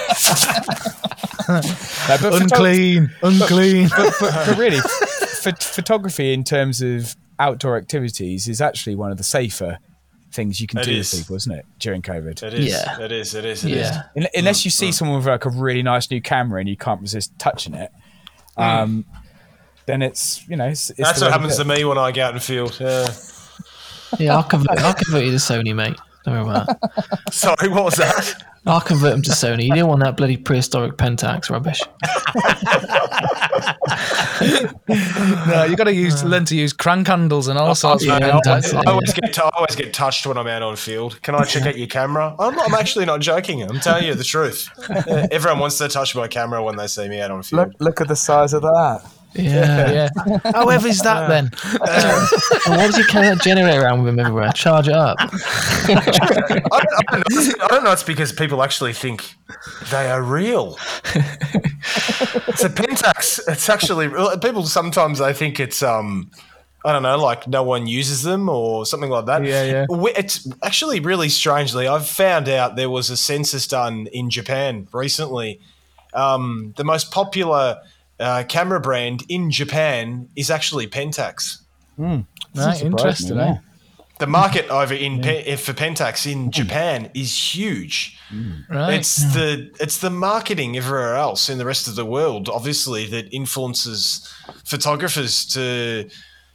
No, 1.47 1.61
but 1.61 2.19
photo- 2.21 2.35
Unclean, 2.37 3.11
unclean. 3.21 3.89
but, 3.89 4.13
but, 4.19 4.33
but 4.47 4.57
really, 4.57 4.79
ph- 5.43 5.55
photography 5.63 6.33
in 6.33 6.43
terms 6.43 6.81
of 6.81 7.15
outdoor 7.39 7.77
activities 7.77 8.47
is 8.47 8.61
actually 8.61 8.95
one 8.95 9.11
of 9.11 9.17
the 9.17 9.23
safer 9.23 9.77
things 10.31 10.59
you 10.59 10.67
can 10.67 10.79
It 10.79 10.85
do 10.85 10.91
is. 10.91 11.11
with 11.13 11.21
people, 11.21 11.35
isn't 11.35 11.51
it? 11.51 11.65
During 11.79 12.01
COVID, 12.01 12.41
It 12.43 12.53
is. 12.55 12.67
Yeah. 12.67 12.99
It 12.99 13.11
is. 13.11 13.35
It 13.35 13.45
is. 13.45 13.63
It 13.63 13.71
is. 13.71 13.77
yeah, 13.77 14.03
Un- 14.17 14.27
unless 14.33 14.65
you 14.65 14.71
see 14.71 14.91
someone 14.91 15.17
with 15.17 15.27
like 15.27 15.45
a 15.45 15.49
really 15.49 15.83
nice 15.83 16.09
new 16.09 16.21
camera 16.21 16.59
and 16.59 16.67
you 16.69 16.77
can't 16.77 17.01
resist 17.01 17.31
touching 17.37 17.73
it, 17.75 17.91
um, 18.57 19.05
then 19.85 20.01
it's 20.01 20.47
you 20.47 20.55
know 20.55 20.65
it's, 20.67 20.89
it's 20.91 20.99
That's 20.99 21.21
what 21.21 21.31
happens 21.31 21.57
to 21.57 21.65
me 21.65 21.85
when 21.85 21.97
I 21.99 22.11
go 22.11 22.23
out 22.23 22.29
in 22.29 22.35
the 22.35 22.41
field. 22.41 22.75
Yeah. 22.79 23.07
yeah. 24.17 24.35
I'll 24.35 24.43
convert 24.43 24.79
I'll 24.79 24.93
convert 24.95 25.23
you 25.25 25.31
to 25.31 25.37
Sony, 25.37 25.75
mate. 25.75 25.95
Don't 26.25 26.33
worry 26.33 26.55
about 26.55 26.67
that. 26.81 27.19
Sorry, 27.31 27.69
what 27.69 27.85
was 27.85 27.95
that? 27.95 28.43
I'll 28.67 28.81
convert 28.81 29.11
them 29.11 29.21
to 29.21 29.29
Sony. 29.29 29.67
You 29.67 29.75
don't 29.75 29.87
want 29.87 30.01
that 30.01 30.17
bloody 30.17 30.37
prehistoric 30.37 30.97
Pentax 30.97 31.51
rubbish. 31.51 31.81
no, 35.47 35.63
you've 35.65 35.77
got 35.77 35.83
to 35.83 35.93
use 35.93 36.23
uh, 36.23 36.27
learn 36.27 36.45
to 36.45 36.55
use 36.55 36.73
crank 36.73 37.05
handles 37.05 37.47
and 37.47 37.59
all 37.59 37.75
sorts. 37.75 38.03
yeah, 38.03 38.17
of 38.17 38.23
I 38.23 38.31
always. 38.31 38.73
I 38.73 38.81
always 38.87 39.13
get 39.13 39.33
t- 39.35 39.41
I 39.41 39.51
always 39.55 39.75
get 39.75 39.93
touched 39.93 40.25
when 40.25 40.35
I'm 40.37 40.47
out 40.47 40.63
on 40.63 40.75
field. 40.77 41.21
Can 41.21 41.35
I 41.35 41.43
check 41.43 41.67
out 41.67 41.77
your 41.77 41.87
camera? 41.87 42.35
I'm, 42.39 42.55
not, 42.55 42.67
I'm 42.67 42.73
actually 42.73 43.05
not 43.05 43.21
joking. 43.21 43.61
I'm 43.61 43.79
telling 43.79 44.05
you 44.05 44.15
the 44.15 44.23
truth. 44.23 44.67
Everyone 45.31 45.59
wants 45.59 45.77
to 45.77 45.87
touch 45.87 46.15
my 46.15 46.27
camera 46.27 46.63
when 46.63 46.75
they 46.75 46.87
see 46.87 47.07
me 47.07 47.21
out 47.21 47.29
on 47.29 47.43
field. 47.43 47.67
Look, 47.67 47.73
look 47.79 48.01
at 48.01 48.07
the 48.07 48.15
size 48.15 48.53
of 48.53 48.63
that. 48.63 49.03
Yeah. 49.35 50.09
yeah. 50.25 50.39
How 50.53 50.67
heavy 50.69 50.89
is 50.89 51.01
that 51.01 51.27
then? 51.27 51.51
And 51.73 52.77
why 52.77 52.85
does 52.87 52.95
he 52.97 53.03
carry 53.05 53.27
that 53.27 53.41
generator 53.41 53.81
around 53.81 54.03
with 54.03 54.13
him 54.13 54.19
everywhere? 54.19 54.51
Charge 54.53 54.87
it 54.87 54.93
up. 54.95 55.17
I, 55.19 55.27
don't, 55.89 56.73
I, 56.73 56.81
don't 56.81 57.11
know, 57.11 57.23
it's- 57.31 57.55
I 57.61 57.67
don't 57.67 57.83
know. 57.83 57.91
It's 57.91 58.03
because 58.03 58.31
people 58.31 58.63
actually 58.63 58.93
think 58.93 59.35
they 59.91 60.09
are 60.09 60.21
real. 60.21 60.77
it's 61.13 62.63
a 62.63 62.69
Pentax. 62.69 63.39
It's 63.47 63.69
actually 63.69 64.09
people 64.39 64.63
sometimes 64.65 65.19
they 65.19 65.33
think 65.33 65.59
it's 65.59 65.83
um. 65.83 66.31
I 66.83 66.93
don't 66.93 67.01
know, 67.01 67.17
like 67.17 67.47
no 67.47 67.63
one 67.63 67.87
uses 67.87 68.21
them 68.21 68.47
or 68.47 68.85
something 68.85 69.09
like 69.09 69.25
that. 69.25 69.43
Yeah, 69.43 69.63
yeah. 69.63 69.85
It's 69.89 70.47
actually 70.61 70.99
really 70.99 71.29
strangely, 71.29 71.87
I've 71.87 72.07
found 72.07 72.47
out 72.47 72.75
there 72.75 72.91
was 72.91 73.09
a 73.09 73.17
census 73.17 73.65
done 73.65 74.05
in 74.13 74.29
Japan 74.29 74.87
recently. 74.93 75.59
Um, 76.13 76.75
the 76.77 76.83
most 76.83 77.09
popular 77.09 77.77
uh, 78.19 78.43
camera 78.47 78.79
brand 78.79 79.23
in 79.29 79.51
Japan 79.51 80.29
is 80.35 80.49
actually 80.49 80.87
Pentax. 80.87 81.57
Right, 81.97 82.81
interesting. 82.81 83.37
eh? 83.39 83.55
The 84.17 84.27
market 84.27 84.69
over 84.69 84.93
in 84.93 85.21
Pe- 85.21 85.57
for 85.57 85.73
Pentax 85.73 86.25
in 86.31 86.49
Japan 86.49 87.11
is 87.13 87.35
huge. 87.53 88.17
Right. 88.69 88.93
It's 88.93 89.33
the 89.33 89.69
it's 89.81 89.97
the 89.97 90.09
marketing 90.09 90.77
everywhere 90.77 91.15
else 91.15 91.49
in 91.49 91.57
the 91.57 91.65
rest 91.65 91.89
of 91.89 91.95
the 91.95 92.05
world, 92.05 92.47
obviously, 92.47 93.05
that 93.07 93.27
influences 93.33 94.25
photographers 94.63 95.45
to, 95.47 96.07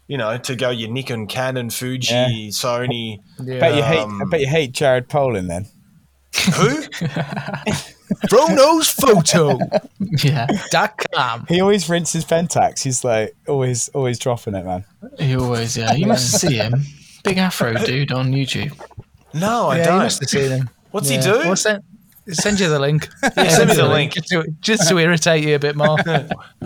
you 0.09 0.17
know, 0.17 0.39
to 0.39 0.57
go 0.57 0.71
your 0.71 0.91
Nikon, 0.91 1.27
Canon, 1.27 1.69
Fuji, 1.69 2.15
Yeah. 2.15 2.29
Sony. 2.49 3.19
yeah. 3.45 3.61
Bet 3.61 3.75
you 3.75 3.83
hate. 3.83 3.99
Um, 4.01 4.23
I 4.23 4.25
bet 4.31 4.41
you 4.41 4.49
hate 4.49 4.73
Jared 4.73 5.11
Polin 5.11 5.49
then. 5.49 5.67
Who? 6.55 6.83
Fro 8.29 8.47
Knows 8.49 8.89
Photo. 8.91 9.59
Yeah. 10.25 10.47
dot 10.71 11.01
com. 11.15 11.47
He 11.49 11.61
always 11.61 11.89
rinses 11.89 12.25
Pentax. 12.25 12.83
He's 12.83 13.05
like 13.05 13.35
always, 13.47 13.89
always 13.91 14.19
dropping 14.19 14.55
it, 14.55 14.65
man. 14.65 14.85
He 15.19 15.37
always, 15.37 15.77
yeah. 15.77 15.93
You 15.93 16.07
must 16.07 16.41
see 16.41 16.57
him. 16.57 16.83
Big 17.23 17.39
afro 17.39 17.75
dude 17.75 18.11
on 18.13 18.33
YouTube. 18.33 18.73
No, 19.35 19.69
I 19.69 19.77
Yeah, 19.77 19.83
you 19.83 19.89
don't. 19.89 19.99
must 19.99 20.21
have 20.21 20.29
seen 20.31 20.51
him. 20.51 20.71
What's 20.91 21.11
Yeah. 21.11 21.17
he 21.19 21.23
do? 21.23 21.39
Well, 21.41 21.55
send, 21.57 21.83
send 22.33 22.59
you 22.61 22.69
the 22.69 22.79
link. 22.81 23.09
Yeah, 23.37 23.49
send 23.49 23.69
me 23.71 23.77
the 23.77 23.87
link. 23.89 24.15
Just 24.15 24.29
to, 24.31 24.45
just 24.61 24.89
to 24.89 24.99
irritate 24.99 25.45
you 25.47 25.55
a 25.55 25.59
bit 25.59 25.77
more. 25.77 25.97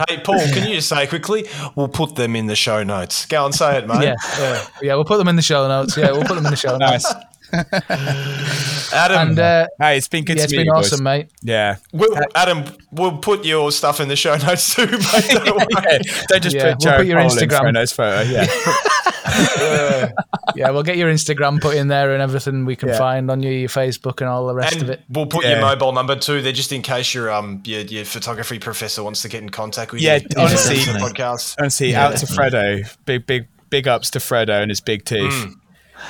Hey, 0.09 0.21
Paul, 0.25 0.39
can 0.53 0.67
you 0.69 0.77
just 0.77 0.89
say 0.89 1.07
quickly? 1.07 1.47
We'll 1.77 1.89
put 1.89 2.17
them 2.17 2.35
in 2.37 2.47
the 2.47 2.57
show 2.57 2.83
notes. 2.83 3.27
Go 3.27 3.45
and 3.45 3.55
say 3.55 3.79
it, 3.79 3.87
mate. 3.87 4.03
yeah. 4.03 4.15
yeah, 4.39 4.67
yeah. 4.83 4.95
We'll 4.95 5.05
put 5.05 5.19
them 5.19 5.29
in 5.29 5.37
the 5.37 5.43
show 5.43 5.69
notes. 5.69 5.97
Yeah, 5.97 6.13
we'll 6.13 6.25
put 6.25 6.35
them 6.37 6.47
in 6.47 6.51
the 6.51 6.57
show 6.57 6.77
notes. 6.79 7.13
Nice. 7.13 7.15
Adam, 8.93 9.29
And 9.31 9.39
uh, 9.39 9.67
Hey, 9.79 9.97
it's 9.97 10.09
been 10.09 10.25
good 10.25 10.37
yeah, 10.37 10.43
to 10.43 10.45
it's 10.45 10.53
meet 10.53 10.59
been 10.59 10.67
you, 10.67 10.73
boys. 10.73 10.93
awesome, 10.93 11.05
mate. 11.05 11.29
Yeah. 11.43 11.77
we'll, 11.93 12.17
Adam, 12.35 12.65
we'll 12.93 13.19
put 13.19 13.45
your 13.45 13.73
stuff 13.73 14.01
in 14.01 14.09
the 14.09 14.17
show 14.17 14.37
notes 14.37 14.75
too, 14.75 14.87
mate. 14.87 15.01
Don't 15.29 15.73
yeah. 15.73 15.99
Don't 16.29 16.43
just 16.43 16.57
Yeah, 16.57 16.75
put 16.75 16.85
we'll 16.85 16.97
put 16.99 17.07
your 17.07 17.19
Polin 17.19 17.31
Instagram. 17.31 17.59
for 17.59 17.67
a 17.67 17.73
nice 17.73 17.93
photo. 17.93 18.23
Yeah. 18.31 18.47
Yeah, 20.57 20.71
we'll 20.71 20.85
get 20.85 20.97
your 20.97 21.11
Instagram 21.11 21.61
put 21.61 21.75
in 21.77 21.89
there 21.89 22.13
and 22.13 22.23
everything 22.23 22.65
we 22.65 22.77
can 22.77 22.91
Yeah. 22.91 22.99
find 22.99 23.29
on 23.31 23.43
you, 23.43 23.51
your 23.51 23.69
Facebook 23.69 24.21
and 24.21 24.29
all 24.31 24.47
the 24.47 24.55
rest 24.55 24.81
of 24.81 24.89
it. 24.89 25.01
we'll 25.09 25.27
put 25.27 25.45
Yeah. 25.45 25.53
your 25.53 25.61
mobile 25.63 25.91
number 25.93 26.15
too 26.15 26.41
there, 26.43 26.53
just 26.53 26.71
in 26.71 26.83
case 26.83 27.13
your 27.15 27.33
um 27.33 27.61
your, 27.65 27.81
your 27.81 28.05
photography 28.05 28.61
professor 28.61 29.03
wants 29.03 29.23
to 29.23 29.29
get 29.29 29.43
in 29.43 29.49
contact 29.51 29.91
with 29.91 30.01
you. 30.03 30.09
Yeah, 30.09 30.17
you. 30.17 30.27
honestly- 30.39 30.77
for 30.77 30.93
the 30.93 30.99
podcast. 31.01 31.57
Honestly, 31.59 31.97
out 31.97 32.17
to 32.19 32.27
Fredo. 32.27 32.97
Big, 33.07 33.27
big, 33.27 33.49
big 33.71 33.89
ups 33.89 34.11
to 34.11 34.21
Fredo 34.21 34.61
and 34.63 34.71
his 34.71 34.81
big 34.81 35.05
teeth. 35.05 35.33
Mm. 35.33 35.55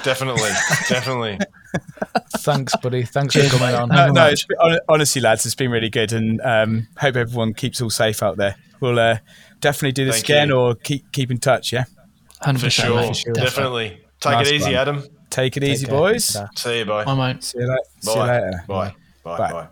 Definitely, 0.03 0.51
definitely. 0.89 1.39
Thanks, 2.39 2.75
buddy. 2.77 3.05
Thanks 3.05 3.35
for 3.35 3.57
coming 3.57 3.75
on. 3.75 3.89
No, 3.89 4.11
no 4.11 4.27
it's, 4.29 4.47
honestly, 4.89 5.21
lads, 5.21 5.47
it's 5.47 5.55
been 5.55 5.71
really 5.71 5.91
good, 5.91 6.13
and 6.13 6.41
um, 6.43 6.89
hope 6.99 7.17
everyone 7.17 7.55
keeps 7.55 7.81
all 7.81 7.91
safe 7.91 8.23
out 8.23 8.37
there. 8.37 8.57
We'll 8.81 8.99
uh, 8.99 9.19
definitely 9.61 9.93
do 9.93 10.05
this 10.05 10.17
Thank 10.17 10.25
again, 10.27 10.49
you. 10.49 10.57
or 10.57 10.75
keep 10.75 11.11
keep 11.13 11.31
in 11.31 11.39
touch. 11.39 11.73
Yeah, 11.73 11.85
100%. 12.43 12.61
For 12.61 12.71
sure. 12.71 12.97
mate. 12.97 13.25
Definitely. 13.35 14.01
Take 14.21 14.33
Nice 14.33 14.49
it 14.49 14.55
easy, 14.55 14.65
one. 14.67 14.75
Adam. 14.75 15.05
take 15.31 15.57
it 15.57 15.65
easy, 15.65 15.87
care. 15.87 15.95
boys. 15.95 16.37
See 16.57 16.79
you, 16.79 16.85
bye. 16.85 17.05
Bye, 17.05 17.33
mate. 17.33 17.43
See 17.45 17.59
you, 17.59 17.67
la- 17.67 17.77
see 18.01 18.11
you 18.11 18.17
Bye. 18.17 18.41
later. 18.41 18.65
Bye. 18.69 18.95
Bye. 19.25 19.39
Bye. 19.39 19.53
Bye. 19.53 19.69